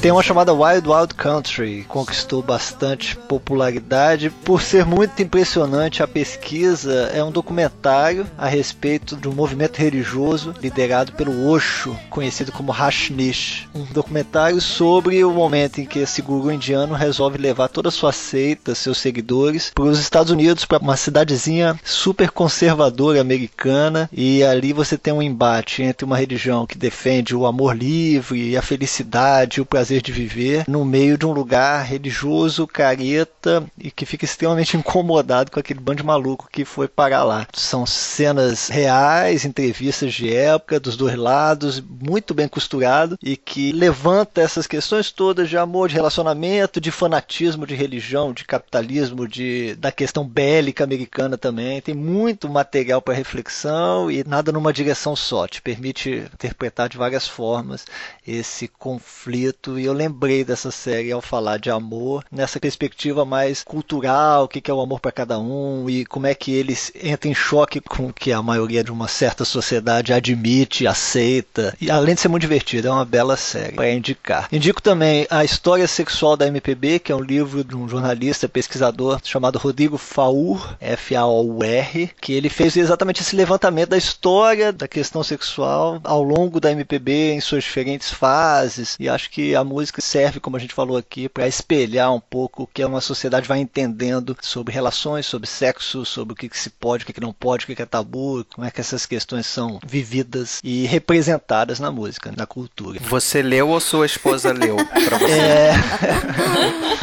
Tem 0.00 0.12
uma 0.12 0.22
chamada 0.22 0.54
Wild 0.54 0.88
Wild 0.88 1.14
Country, 1.14 1.84
conquistou 1.88 2.40
bastante 2.42 3.16
popularidade 3.16 4.30
por 4.30 4.62
ser 4.62 4.84
muito 4.84 5.20
impressionante. 5.20 6.00
A 6.00 6.06
pesquisa 6.06 7.10
é 7.12 7.24
um 7.24 7.32
documentário 7.32 8.24
a 8.38 8.46
respeito 8.46 9.16
de 9.16 9.28
um 9.28 9.32
movimento 9.32 9.78
religioso 9.78 10.54
liderado 10.62 11.12
pelo 11.12 11.48
Osho, 11.48 11.98
conhecido 12.08 12.52
como 12.52 12.70
Hashnish. 12.70 13.68
Um 13.74 13.84
documentário 13.86 14.60
sobre 14.60 15.24
o 15.24 15.32
momento 15.32 15.80
em 15.80 15.86
que 15.86 15.98
esse 15.98 16.22
guru 16.22 16.52
indiano 16.52 16.94
resolve 16.94 17.36
levar 17.36 17.66
toda 17.66 17.88
a 17.88 17.92
sua 17.92 18.12
seita, 18.12 18.76
seus 18.76 18.98
seguidores, 18.98 19.72
para 19.74 19.84
os 19.84 19.98
Estados 19.98 20.30
Unidos, 20.30 20.64
para 20.64 20.78
uma 20.78 20.96
cidadezinha 20.96 21.78
super 21.82 22.30
conservadora 22.30 23.20
americana. 23.20 24.08
E 24.12 24.44
ali 24.44 24.72
você 24.72 24.96
tem 24.96 25.12
um 25.12 25.22
embate 25.22 25.82
entre 25.82 26.04
uma 26.04 26.16
religião 26.16 26.66
que 26.66 26.78
defende 26.78 27.34
o 27.34 27.46
amor 27.46 27.76
livre 27.76 28.50
e 28.50 28.56
a 28.56 28.62
felicidade 28.62 29.47
e 29.56 29.60
o 29.60 29.66
prazer 29.66 30.02
de 30.02 30.12
viver 30.12 30.64
no 30.68 30.84
meio 30.84 31.16
de 31.16 31.26
um 31.26 31.32
lugar 31.32 31.84
religioso, 31.84 32.66
careta 32.66 33.64
e 33.78 33.90
que 33.90 34.06
fica 34.06 34.24
extremamente 34.24 34.76
incomodado 34.76 35.50
com 35.50 35.60
aquele 35.60 35.80
bando 35.80 35.98
de 35.98 36.04
maluco 36.04 36.48
que 36.50 36.64
foi 36.64 36.88
parar 36.88 37.24
lá. 37.24 37.46
São 37.52 37.84
cenas 37.84 38.68
reais, 38.68 39.44
entrevistas 39.44 40.14
de 40.14 40.32
época 40.34 40.78
dos 40.78 40.96
dois 40.96 41.16
lados, 41.16 41.80
muito 41.80 42.32
bem 42.34 42.48
costurado 42.48 43.18
e 43.22 43.36
que 43.36 43.72
levanta 43.72 44.40
essas 44.40 44.66
questões 44.66 45.10
todas 45.10 45.48
de 45.48 45.56
amor, 45.56 45.88
de 45.88 45.94
relacionamento, 45.94 46.80
de 46.80 46.90
fanatismo, 46.90 47.66
de 47.66 47.74
religião, 47.74 48.32
de 48.32 48.44
capitalismo, 48.44 49.26
de 49.26 49.74
da 49.76 49.90
questão 49.90 50.24
bélica 50.24 50.84
americana 50.84 51.36
também. 51.36 51.80
Tem 51.80 51.94
muito 51.94 52.48
material 52.48 53.02
para 53.02 53.14
reflexão 53.14 54.10
e 54.10 54.22
nada 54.24 54.52
numa 54.52 54.72
direção 54.72 55.16
só. 55.16 55.46
Te 55.46 55.60
permite 55.60 56.10
interpretar 56.32 56.88
de 56.88 56.96
várias 56.96 57.26
formas 57.26 57.84
esse 58.26 58.68
conflito. 58.68 59.37
E 59.78 59.84
eu 59.84 59.92
lembrei 59.92 60.44
dessa 60.44 60.70
série 60.70 61.12
ao 61.12 61.20
falar 61.20 61.58
de 61.58 61.70
amor 61.70 62.24
nessa 62.30 62.58
perspectiva 62.58 63.24
mais 63.24 63.62
cultural, 63.62 64.44
o 64.44 64.48
que 64.48 64.70
é 64.70 64.74
o 64.74 64.80
amor 64.80 65.00
para 65.00 65.12
cada 65.12 65.38
um 65.38 65.88
e 65.88 66.04
como 66.04 66.26
é 66.26 66.34
que 66.34 66.52
eles 66.52 66.92
entram 67.02 67.30
em 67.30 67.34
choque 67.34 67.80
com 67.80 68.06
o 68.06 68.12
que 68.12 68.32
a 68.32 68.42
maioria 68.42 68.82
de 68.82 68.90
uma 68.90 69.08
certa 69.08 69.44
sociedade 69.44 70.12
admite, 70.12 70.86
aceita. 70.86 71.74
E 71.80 71.90
além 71.90 72.14
de 72.14 72.20
ser 72.20 72.28
muito 72.28 72.42
divertido, 72.42 72.88
é 72.88 72.90
uma 72.90 73.04
bela 73.04 73.36
série 73.36 73.74
para 73.74 73.90
indicar. 73.90 74.48
Indico 74.52 74.82
também 74.82 75.26
A 75.30 75.44
História 75.44 75.86
Sexual 75.86 76.36
da 76.36 76.46
MPB, 76.46 76.98
que 76.98 77.12
é 77.12 77.14
um 77.14 77.22
livro 77.22 77.62
de 77.62 77.76
um 77.76 77.88
jornalista 77.88 78.48
pesquisador 78.48 79.20
chamado 79.22 79.58
Rodrigo 79.58 79.98
Faur, 79.98 80.76
F-A-U-R, 80.80 82.10
que 82.20 82.32
ele 82.32 82.48
fez 82.48 82.76
exatamente 82.76 83.22
esse 83.22 83.36
levantamento 83.36 83.90
da 83.90 83.96
história 83.96 84.72
da 84.72 84.88
questão 84.88 85.22
sexual 85.22 86.00
ao 86.04 86.22
longo 86.22 86.60
da 86.60 86.72
MPB 86.72 87.32
em 87.32 87.40
suas 87.40 87.64
diferentes 87.64 88.10
fases. 88.10 88.96
E 88.98 89.08
acho 89.08 89.27
que 89.30 89.54
a 89.54 89.64
música 89.64 90.00
serve, 90.00 90.40
como 90.40 90.56
a 90.56 90.60
gente 90.60 90.74
falou 90.74 90.96
aqui, 90.96 91.28
para 91.28 91.46
espelhar 91.46 92.12
um 92.12 92.20
pouco 92.20 92.62
o 92.62 92.66
que 92.66 92.84
uma 92.84 93.00
sociedade 93.00 93.48
vai 93.48 93.58
entendendo 93.58 94.36
sobre 94.40 94.72
relações, 94.72 95.26
sobre 95.26 95.48
sexo, 95.48 96.04
sobre 96.04 96.32
o 96.32 96.36
que, 96.36 96.48
que 96.48 96.58
se 96.58 96.70
pode, 96.70 97.04
o 97.04 97.06
que, 97.06 97.12
que 97.12 97.20
não 97.20 97.32
pode, 97.32 97.64
o 97.64 97.66
que, 97.66 97.74
que 97.74 97.82
é 97.82 97.86
tabu, 97.86 98.44
como 98.54 98.66
é 98.66 98.70
que 98.70 98.80
essas 98.80 99.06
questões 99.06 99.46
são 99.46 99.78
vividas 99.86 100.60
e 100.62 100.86
representadas 100.86 101.78
na 101.78 101.90
música, 101.90 102.32
na 102.36 102.46
cultura. 102.46 103.00
Você 103.00 103.42
leu 103.42 103.68
ou 103.68 103.80
sua 103.80 104.06
esposa 104.06 104.52
leu 104.52 104.76
pra 104.76 105.18
você? 105.18 105.32
É, 105.32 105.74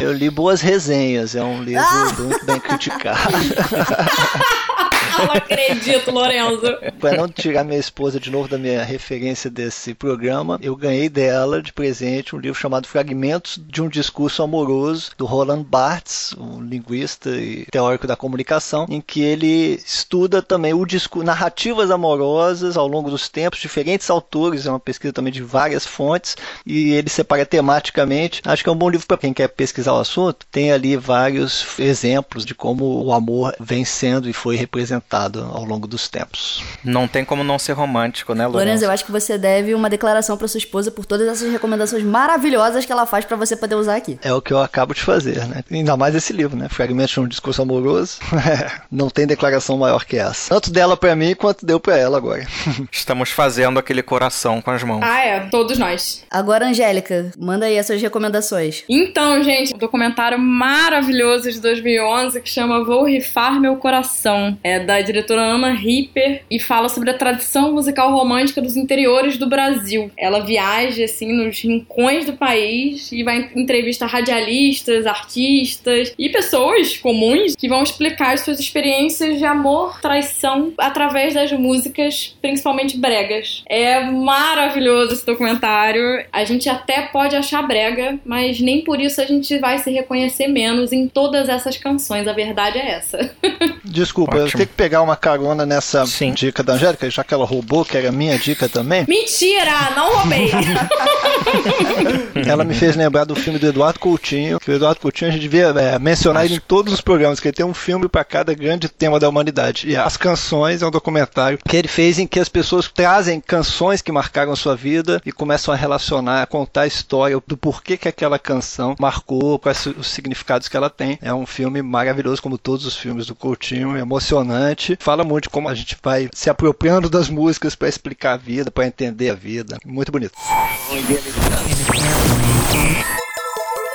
eu 0.00 0.12
li 0.12 0.30
boas 0.30 0.60
resenhas, 0.60 1.34
é 1.34 1.42
um 1.42 1.62
livro 1.62 1.84
muito 2.24 2.44
bem 2.44 2.60
criticado. 2.60 3.32
Não 5.26 5.32
acredito, 5.32 6.10
Lorenzo. 6.10 6.60
Para 7.00 7.16
não 7.16 7.28
tirar 7.28 7.64
minha 7.64 7.78
esposa 7.78 8.20
de 8.20 8.30
novo 8.30 8.48
da 8.48 8.58
minha 8.58 8.84
referência 8.84 9.50
desse 9.50 9.94
programa, 9.94 10.58
eu 10.62 10.76
ganhei 10.76 11.08
dela 11.08 11.62
de 11.62 11.72
presente 11.72 12.34
um 12.34 12.38
livro 12.38 12.58
chamado 12.58 12.86
Fragmentos 12.86 13.60
de 13.66 13.82
um 13.82 13.88
Discurso 13.88 14.42
Amoroso, 14.42 15.12
do 15.16 15.24
Roland 15.24 15.62
Barthes, 15.62 16.34
um 16.38 16.60
linguista 16.60 17.30
e 17.30 17.66
teórico 17.70 18.06
da 18.06 18.16
comunicação, 18.16 18.86
em 18.88 19.00
que 19.00 19.22
ele 19.22 19.80
estuda 19.86 20.42
também 20.42 20.74
o 20.74 20.84
discurso, 20.84 21.26
narrativas 21.26 21.90
amorosas 21.90 22.76
ao 22.76 22.86
longo 22.86 23.10
dos 23.10 23.28
tempos, 23.28 23.60
diferentes 23.60 24.10
autores, 24.10 24.66
é 24.66 24.70
uma 24.70 24.80
pesquisa 24.80 25.12
também 25.12 25.32
de 25.32 25.42
várias 25.42 25.86
fontes, 25.86 26.36
e 26.64 26.92
ele 26.92 27.08
separa 27.08 27.46
tematicamente. 27.46 28.42
Acho 28.44 28.62
que 28.62 28.68
é 28.68 28.72
um 28.72 28.76
bom 28.76 28.90
livro 28.90 29.06
para 29.06 29.18
quem 29.18 29.32
quer 29.32 29.48
pesquisar 29.48 29.94
o 29.94 30.00
assunto. 30.00 30.46
Tem 30.50 30.72
ali 30.72 30.96
vários 30.96 31.78
exemplos 31.78 32.44
de 32.44 32.54
como 32.54 33.04
o 33.04 33.12
amor 33.12 33.54
vem 33.58 33.84
sendo 33.84 34.28
e 34.28 34.32
foi 34.32 34.56
representado 34.56 35.05
ao 35.10 35.64
longo 35.64 35.86
dos 35.86 36.08
tempos. 36.08 36.62
Não 36.84 37.06
tem 37.06 37.24
como 37.24 37.44
não 37.44 37.58
ser 37.58 37.72
romântico, 37.72 38.34
né, 38.34 38.46
Lourenço? 38.46 38.64
Lourenço, 38.64 38.84
eu 38.84 38.90
acho 38.90 39.04
que 39.04 39.12
você 39.12 39.38
deve 39.38 39.74
uma 39.74 39.88
declaração 39.88 40.36
para 40.36 40.48
sua 40.48 40.58
esposa 40.58 40.90
por 40.90 41.06
todas 41.06 41.28
essas 41.28 41.50
recomendações 41.50 42.02
maravilhosas 42.02 42.84
que 42.84 42.92
ela 42.92 43.06
faz 43.06 43.24
para 43.24 43.36
você 43.36 43.56
poder 43.56 43.76
usar 43.76 43.96
aqui. 43.96 44.18
É 44.22 44.32
o 44.32 44.42
que 44.42 44.52
eu 44.52 44.60
acabo 44.60 44.94
de 44.94 45.02
fazer, 45.02 45.46
né? 45.46 45.62
Ainda 45.70 45.96
mais 45.96 46.14
esse 46.14 46.32
livro, 46.32 46.56
né? 46.56 46.68
Fragmentos 46.68 47.12
de 47.12 47.20
um 47.20 47.28
discurso 47.28 47.62
amoroso. 47.62 48.18
não 48.90 49.08
tem 49.08 49.26
declaração 49.26 49.78
maior 49.78 50.04
que 50.04 50.16
essa. 50.16 50.48
Tanto 50.48 50.70
dela 50.70 50.96
para 50.96 51.14
mim 51.14 51.34
quanto 51.34 51.64
deu 51.64 51.78
para 51.78 51.96
ela 51.96 52.16
agora. 52.16 52.46
Estamos 52.90 53.30
fazendo 53.30 53.78
aquele 53.78 54.02
coração 54.02 54.60
com 54.60 54.70
as 54.70 54.82
mãos. 54.82 55.02
Ah, 55.02 55.20
é, 55.20 55.40
todos 55.48 55.78
nós. 55.78 56.24
Agora, 56.30 56.66
Angélica, 56.66 57.30
manda 57.38 57.66
aí 57.66 57.78
as 57.78 57.86
suas 57.86 58.02
recomendações. 58.02 58.84
Então, 58.88 59.42
gente, 59.42 59.74
um 59.74 59.78
documentário 59.78 60.38
maravilhoso 60.38 61.50
de 61.50 61.60
2011 61.60 62.40
que 62.40 62.48
chama 62.48 62.84
Vou 62.84 63.04
Rifar 63.04 63.60
Meu 63.60 63.76
Coração. 63.76 64.58
É 64.62 64.80
da 64.80 64.95
diretora 65.02 65.42
Ana 65.42 65.72
Ripper 65.72 66.42
e 66.50 66.58
fala 66.58 66.88
sobre 66.88 67.10
a 67.10 67.14
tradição 67.14 67.72
musical 67.72 68.12
romântica 68.12 68.60
dos 68.60 68.76
interiores 68.76 69.36
do 69.36 69.48
Brasil. 69.48 70.10
Ela 70.16 70.40
viaja 70.40 71.04
assim 71.04 71.32
nos 71.32 71.60
rincões 71.60 72.26
do 72.26 72.34
país 72.34 73.10
e 73.12 73.22
vai 73.22 73.50
entrevistar 73.54 74.06
radialistas, 74.06 75.06
artistas 75.06 76.14
e 76.18 76.28
pessoas 76.28 76.96
comuns 76.96 77.54
que 77.56 77.68
vão 77.68 77.82
explicar 77.82 78.34
as 78.34 78.40
suas 78.40 78.60
experiências 78.60 79.38
de 79.38 79.44
amor, 79.44 80.00
traição 80.00 80.72
através 80.78 81.34
das 81.34 81.52
músicas, 81.52 82.36
principalmente 82.40 82.96
bregas. 82.96 83.62
É 83.68 84.00
maravilhoso 84.00 85.14
esse 85.14 85.26
documentário. 85.26 86.24
A 86.32 86.44
gente 86.44 86.68
até 86.68 87.02
pode 87.02 87.36
achar 87.36 87.62
brega, 87.62 88.18
mas 88.24 88.60
nem 88.60 88.82
por 88.82 89.00
isso 89.00 89.20
a 89.20 89.24
gente 89.24 89.58
vai 89.58 89.78
se 89.78 89.90
reconhecer 89.90 90.48
menos 90.48 90.92
em 90.92 91.08
todas 91.08 91.48
essas 91.48 91.76
canções. 91.76 92.26
A 92.26 92.32
verdade 92.32 92.78
é 92.78 92.90
essa. 92.90 93.34
Desculpa, 93.84 94.36
Ótimo. 94.36 94.46
eu 94.46 94.52
tenho 94.52 94.68
que 94.68 94.74
pegar 94.86 95.02
uma 95.02 95.16
carona 95.16 95.66
nessa 95.66 96.06
Sim. 96.06 96.32
dica 96.32 96.62
da 96.62 96.74
Angélica, 96.74 97.10
já 97.10 97.24
que 97.24 97.34
ela 97.34 97.44
roubou, 97.44 97.84
que 97.84 97.96
era 97.96 98.12
minha 98.12 98.38
dica 98.38 98.68
também. 98.68 99.04
Mentira! 99.08 99.90
Não 99.96 100.14
roubei! 100.14 100.48
ela 102.46 102.62
me 102.62 102.72
fez 102.72 102.94
lembrar 102.94 103.24
do 103.24 103.34
filme 103.34 103.58
do 103.58 103.66
Eduardo 103.66 103.98
Coutinho, 103.98 104.60
que 104.60 104.70
o 104.70 104.74
Eduardo 104.74 105.00
Coutinho 105.00 105.28
a 105.28 105.32
gente 105.32 105.42
devia 105.42 105.74
é, 105.76 105.98
mencionar 105.98 106.44
ele 106.44 106.54
em 106.54 106.60
todos 106.60 106.92
os 106.92 107.00
programas, 107.00 107.40
que 107.40 107.48
ele 107.48 107.56
tem 107.56 107.66
um 107.66 107.74
filme 107.74 108.08
para 108.08 108.22
cada 108.22 108.54
grande 108.54 108.88
tema 108.88 109.18
da 109.18 109.28
humanidade. 109.28 109.88
E 109.88 109.96
As 109.96 110.16
Canções 110.16 110.82
é 110.82 110.86
um 110.86 110.90
documentário 110.90 111.58
que 111.66 111.76
ele 111.76 111.88
fez 111.88 112.20
em 112.20 112.26
que 112.28 112.38
as 112.38 112.48
pessoas 112.48 112.88
trazem 112.88 113.40
canções 113.40 114.00
que 114.00 114.12
marcaram 114.12 114.52
a 114.52 114.56
sua 114.56 114.76
vida 114.76 115.20
e 115.26 115.32
começam 115.32 115.74
a 115.74 115.76
relacionar, 115.76 116.42
a 116.42 116.46
contar 116.46 116.82
a 116.82 116.86
história 116.86 117.42
do 117.44 117.56
porquê 117.56 117.96
que 117.96 118.06
aquela 118.06 118.38
canção 118.38 118.94
marcou, 119.00 119.58
quais 119.58 119.84
os 119.86 120.06
significados 120.06 120.68
que 120.68 120.76
ela 120.76 120.88
tem. 120.88 121.18
É 121.20 121.34
um 121.34 121.44
filme 121.44 121.82
maravilhoso, 121.82 122.40
como 122.40 122.56
todos 122.56 122.86
os 122.86 122.96
filmes 122.96 123.26
do 123.26 123.34
Coutinho, 123.34 123.96
emocionante. 123.96 124.75
Fala 124.98 125.24
muito 125.24 125.44
de 125.44 125.50
como 125.50 125.68
a 125.68 125.74
gente 125.74 125.96
vai 126.02 126.28
se 126.32 126.50
apropriando 126.50 127.08
das 127.08 127.28
músicas 127.28 127.74
para 127.74 127.88
explicar 127.88 128.34
a 128.34 128.36
vida, 128.36 128.70
para 128.70 128.86
entender 128.86 129.30
a 129.30 129.34
vida. 129.34 129.78
Muito 129.84 130.12
bonito. 130.12 130.32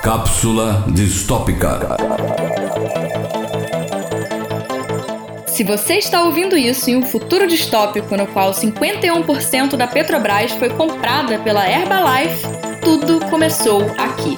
Cápsula 0.01 0.85
distópica. 0.89 1.97
Se 5.47 5.63
você 5.63 5.95
está 5.95 6.23
ouvindo 6.23 6.57
isso 6.57 6.89
em 6.89 6.95
um 6.95 7.03
futuro 7.03 7.45
distópico 7.45 8.17
no 8.17 8.25
qual 8.25 8.51
51% 8.51 9.75
da 9.75 9.85
Petrobras 9.85 10.51
foi 10.53 10.69
comprada 10.69 11.37
pela 11.39 11.69
Herbalife, 11.69 12.47
tudo 12.81 13.19
começou 13.29 13.83
aqui. 13.97 14.35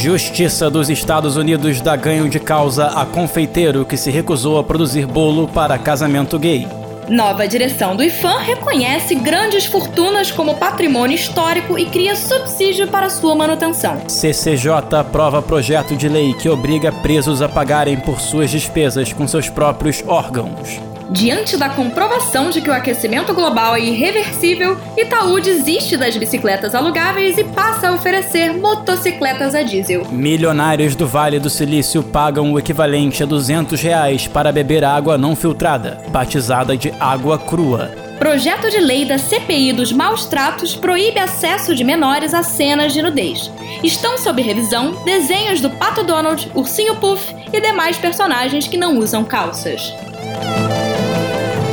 Justiça 0.00 0.70
dos 0.70 0.88
Estados 0.88 1.36
Unidos 1.36 1.80
dá 1.80 1.96
ganho 1.96 2.28
de 2.28 2.38
causa 2.38 2.86
a 2.86 3.04
confeiteiro 3.04 3.84
que 3.84 3.96
se 3.96 4.12
recusou 4.12 4.56
a 4.56 4.62
produzir 4.62 5.04
bolo 5.06 5.48
para 5.48 5.76
casamento 5.76 6.38
gay. 6.38 6.68
Nova 7.08 7.48
direção 7.48 7.96
do 7.96 8.04
IFAM 8.04 8.38
reconhece 8.38 9.16
grandes 9.16 9.66
fortunas 9.66 10.30
como 10.30 10.54
patrimônio 10.54 11.16
histórico 11.16 11.76
e 11.76 11.86
cria 11.86 12.14
subsídio 12.14 12.86
para 12.86 13.10
sua 13.10 13.34
manutenção. 13.34 14.00
CCJ 14.06 14.70
aprova 14.96 15.42
projeto 15.42 15.96
de 15.96 16.08
lei 16.08 16.32
que 16.34 16.48
obriga 16.48 16.92
presos 16.92 17.42
a 17.42 17.48
pagarem 17.48 17.96
por 17.96 18.20
suas 18.20 18.52
despesas 18.52 19.12
com 19.12 19.26
seus 19.26 19.48
próprios 19.48 20.04
órgãos. 20.06 20.80
Diante 21.10 21.56
da 21.56 21.70
comprovação 21.70 22.50
de 22.50 22.60
que 22.60 22.68
o 22.68 22.72
aquecimento 22.72 23.32
global 23.32 23.74
é 23.74 23.80
irreversível, 23.80 24.76
Itaú 24.94 25.40
desiste 25.40 25.96
das 25.96 26.14
bicicletas 26.16 26.74
alugáveis 26.74 27.38
e 27.38 27.44
passa 27.44 27.88
a 27.88 27.94
oferecer 27.94 28.52
motocicletas 28.52 29.54
a 29.54 29.62
diesel. 29.62 30.04
Milionários 30.10 30.94
do 30.94 31.06
Vale 31.06 31.40
do 31.40 31.48
Silício 31.48 32.02
pagam 32.02 32.52
o 32.52 32.58
equivalente 32.58 33.22
a 33.22 33.26
200 33.26 33.80
reais 33.80 34.26
para 34.26 34.52
beber 34.52 34.84
água 34.84 35.16
não 35.16 35.34
filtrada, 35.34 35.98
batizada 36.08 36.76
de 36.76 36.92
água 37.00 37.38
crua. 37.38 37.90
Projeto 38.18 38.68
de 38.68 38.78
lei 38.78 39.06
da 39.06 39.16
CPI 39.16 39.72
dos 39.72 39.92
maus 39.92 40.26
tratos 40.26 40.74
proíbe 40.74 41.20
acesso 41.20 41.74
de 41.74 41.84
menores 41.84 42.34
a 42.34 42.42
cenas 42.42 42.92
de 42.92 43.00
nudez. 43.00 43.50
Estão 43.82 44.18
sob 44.18 44.42
revisão 44.42 45.02
desenhos 45.04 45.60
do 45.60 45.70
Pato 45.70 46.02
Donald, 46.02 46.50
Ursinho 46.54 46.96
Puff 46.96 47.34
e 47.50 47.60
demais 47.60 47.96
personagens 47.96 48.66
que 48.66 48.76
não 48.76 48.98
usam 48.98 49.24
calças. 49.24 49.94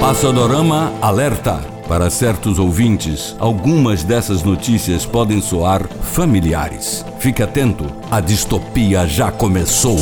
Passadorama 0.05 0.93
alerta. 1.01 1.65
Para 1.87 2.11
certos 2.11 2.59
ouvintes, 2.59 3.35
algumas 3.39 4.03
dessas 4.03 4.43
notícias 4.43 5.03
podem 5.03 5.41
soar 5.41 5.87
familiares. 5.87 7.03
Fique 7.17 7.41
atento, 7.41 7.85
a 8.11 8.21
distopia 8.21 9.07
já 9.07 9.31
começou. 9.31 9.97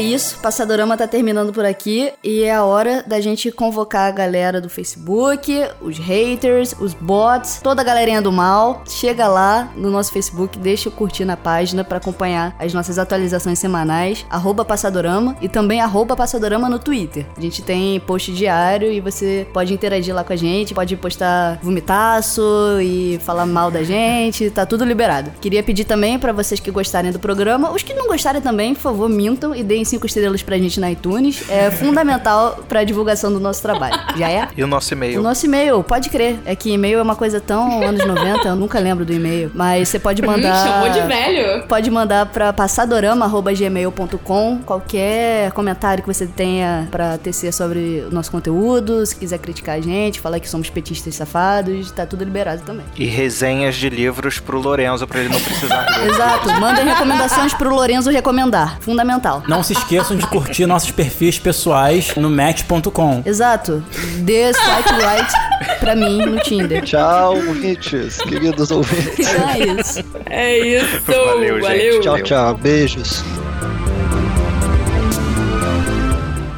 Isso, 0.00 0.38
Passadorama 0.38 0.96
tá 0.96 1.06
terminando 1.06 1.52
por 1.52 1.64
aqui 1.64 2.10
e 2.24 2.42
é 2.42 2.54
a 2.54 2.64
hora 2.64 3.04
da 3.06 3.20
gente 3.20 3.52
convocar 3.52 4.08
a 4.08 4.10
galera 4.10 4.58
do 4.58 4.70
Facebook, 4.70 5.52
os 5.80 5.98
haters, 5.98 6.74
os 6.80 6.94
bots, 6.94 7.60
toda 7.62 7.82
a 7.82 7.84
galerinha 7.84 8.22
do 8.22 8.32
mal. 8.32 8.82
Chega 8.88 9.28
lá 9.28 9.70
no 9.76 9.90
nosso 9.90 10.10
Facebook, 10.10 10.58
deixa 10.58 10.88
eu 10.88 10.92
curtir 10.92 11.26
na 11.26 11.36
página 11.36 11.84
para 11.84 11.98
acompanhar 11.98 12.56
as 12.58 12.72
nossas 12.72 12.98
atualizações 12.98 13.58
semanais, 13.58 14.24
arroba 14.30 14.64
Passadorama 14.64 15.36
e 15.40 15.48
também 15.48 15.82
arroba 15.82 16.16
Passadorama 16.16 16.68
no 16.68 16.78
Twitter. 16.78 17.26
A 17.36 17.40
gente 17.40 17.62
tem 17.62 18.00
post 18.00 18.32
diário 18.32 18.90
e 18.90 19.00
você 19.00 19.46
pode 19.52 19.74
interagir 19.74 20.14
lá 20.14 20.24
com 20.24 20.32
a 20.32 20.36
gente, 20.36 20.74
pode 20.74 20.96
postar 20.96 21.58
vomitaço 21.62 22.42
e 22.80 23.18
falar 23.22 23.44
mal 23.44 23.70
da 23.70 23.82
gente, 23.82 24.48
tá 24.50 24.64
tudo 24.64 24.82
liberado. 24.82 25.30
Queria 25.42 25.62
pedir 25.62 25.84
também 25.84 26.18
para 26.18 26.32
vocês 26.32 26.58
que 26.58 26.70
gostarem 26.70 27.12
do 27.12 27.18
programa, 27.18 27.70
os 27.70 27.82
que 27.82 27.92
não 27.92 28.08
gostarem 28.08 28.40
também, 28.40 28.74
por 28.74 28.80
favor, 28.80 29.08
mintam 29.08 29.54
e 29.54 29.62
deem 29.62 29.84
cinco 29.90 30.06
estrelas 30.06 30.42
pra 30.42 30.56
gente 30.56 30.80
na 30.80 30.90
iTunes. 30.90 31.44
É 31.50 31.70
fundamental 31.70 32.64
pra 32.68 32.82
divulgação 32.84 33.30
do 33.32 33.40
nosso 33.40 33.60
trabalho. 33.60 33.98
Já 34.16 34.30
é? 34.30 34.48
E 34.56 34.64
o 34.64 34.66
nosso 34.66 34.94
e-mail? 34.94 35.20
O 35.20 35.22
nosso 35.22 35.44
e-mail, 35.46 35.82
pode 35.82 36.08
crer. 36.08 36.38
É 36.44 36.54
que 36.56 36.70
e-mail 36.70 36.98
é 36.98 37.02
uma 37.02 37.16
coisa 37.16 37.40
tão 37.40 37.82
anos 37.82 38.06
90, 38.06 38.48
eu 38.48 38.56
nunca 38.56 38.78
lembro 38.78 39.04
do 39.04 39.12
e-mail. 39.12 39.50
Mas 39.54 39.88
você 39.88 39.98
pode 39.98 40.22
mandar. 40.22 40.66
Chamou 40.66 40.88
de 40.90 41.00
velho. 41.06 41.64
Pode 41.66 41.90
mandar 41.90 42.26
pra 42.26 42.52
passadorama.gmail.com 42.52 44.58
qualquer 44.64 45.50
comentário 45.52 46.02
que 46.02 46.12
você 46.12 46.26
tenha 46.26 46.88
pra 46.90 47.18
tecer 47.18 47.52
sobre 47.52 48.04
o 48.08 48.14
nosso 48.14 48.30
conteúdo. 48.30 49.04
Se 49.04 49.16
quiser 49.16 49.38
criticar 49.38 49.76
a 49.76 49.80
gente, 49.80 50.20
falar 50.20 50.38
que 50.40 50.48
somos 50.48 50.70
petistas 50.70 51.14
safados, 51.14 51.90
tá 51.90 52.06
tudo 52.06 52.24
liberado 52.24 52.62
também. 52.62 52.86
E 52.96 53.06
resenhas 53.06 53.74
de 53.74 53.90
livros 53.90 54.38
pro 54.38 54.60
Lorenzo 54.60 55.06
pra 55.06 55.20
ele 55.20 55.28
não 55.28 55.40
precisar. 55.40 55.86
Exato, 56.06 56.48
mandem 56.60 56.84
recomendações 56.84 57.52
pro 57.54 57.74
Lorenzo 57.74 58.10
recomendar. 58.10 58.78
Fundamental. 58.80 59.42
Não 59.48 59.62
se 59.70 59.74
esqueçam 59.74 60.16
de 60.16 60.26
curtir 60.26 60.66
nossos 60.66 60.90
perfis 60.90 61.38
pessoais 61.38 62.16
no 62.16 62.28
match.com. 62.28 63.22
Exato. 63.24 63.84
Dê 64.18 64.52
swipe 64.52 64.90
right 64.94 65.78
pra 65.78 65.94
mim 65.94 66.26
no 66.26 66.40
Tinder. 66.40 66.82
Tchau, 66.82 67.36
ouvintes, 67.36 68.18
queridos 68.18 68.72
ouvintes. 68.72 69.28
É 69.28 69.58
isso. 69.58 70.04
É 70.28 70.58
isso. 70.58 71.02
Valeu, 71.06 71.62
gente. 71.62 72.00
Tchau, 72.00 72.22
tchau. 72.22 72.54
Beijos. 72.56 73.22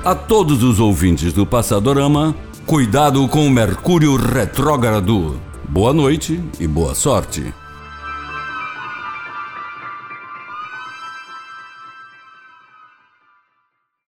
A 0.02 0.14
todos 0.14 0.62
os 0.62 0.80
ouvintes 0.80 1.34
do 1.34 1.44
Passadorama, 1.44 2.34
cuidado 2.64 3.28
com 3.28 3.46
o 3.46 3.50
Mercúrio 3.50 4.16
retrógrado. 4.16 5.38
Boa 5.68 5.92
noite 5.92 6.42
e 6.58 6.66
boa 6.66 6.94
sorte. 6.94 7.52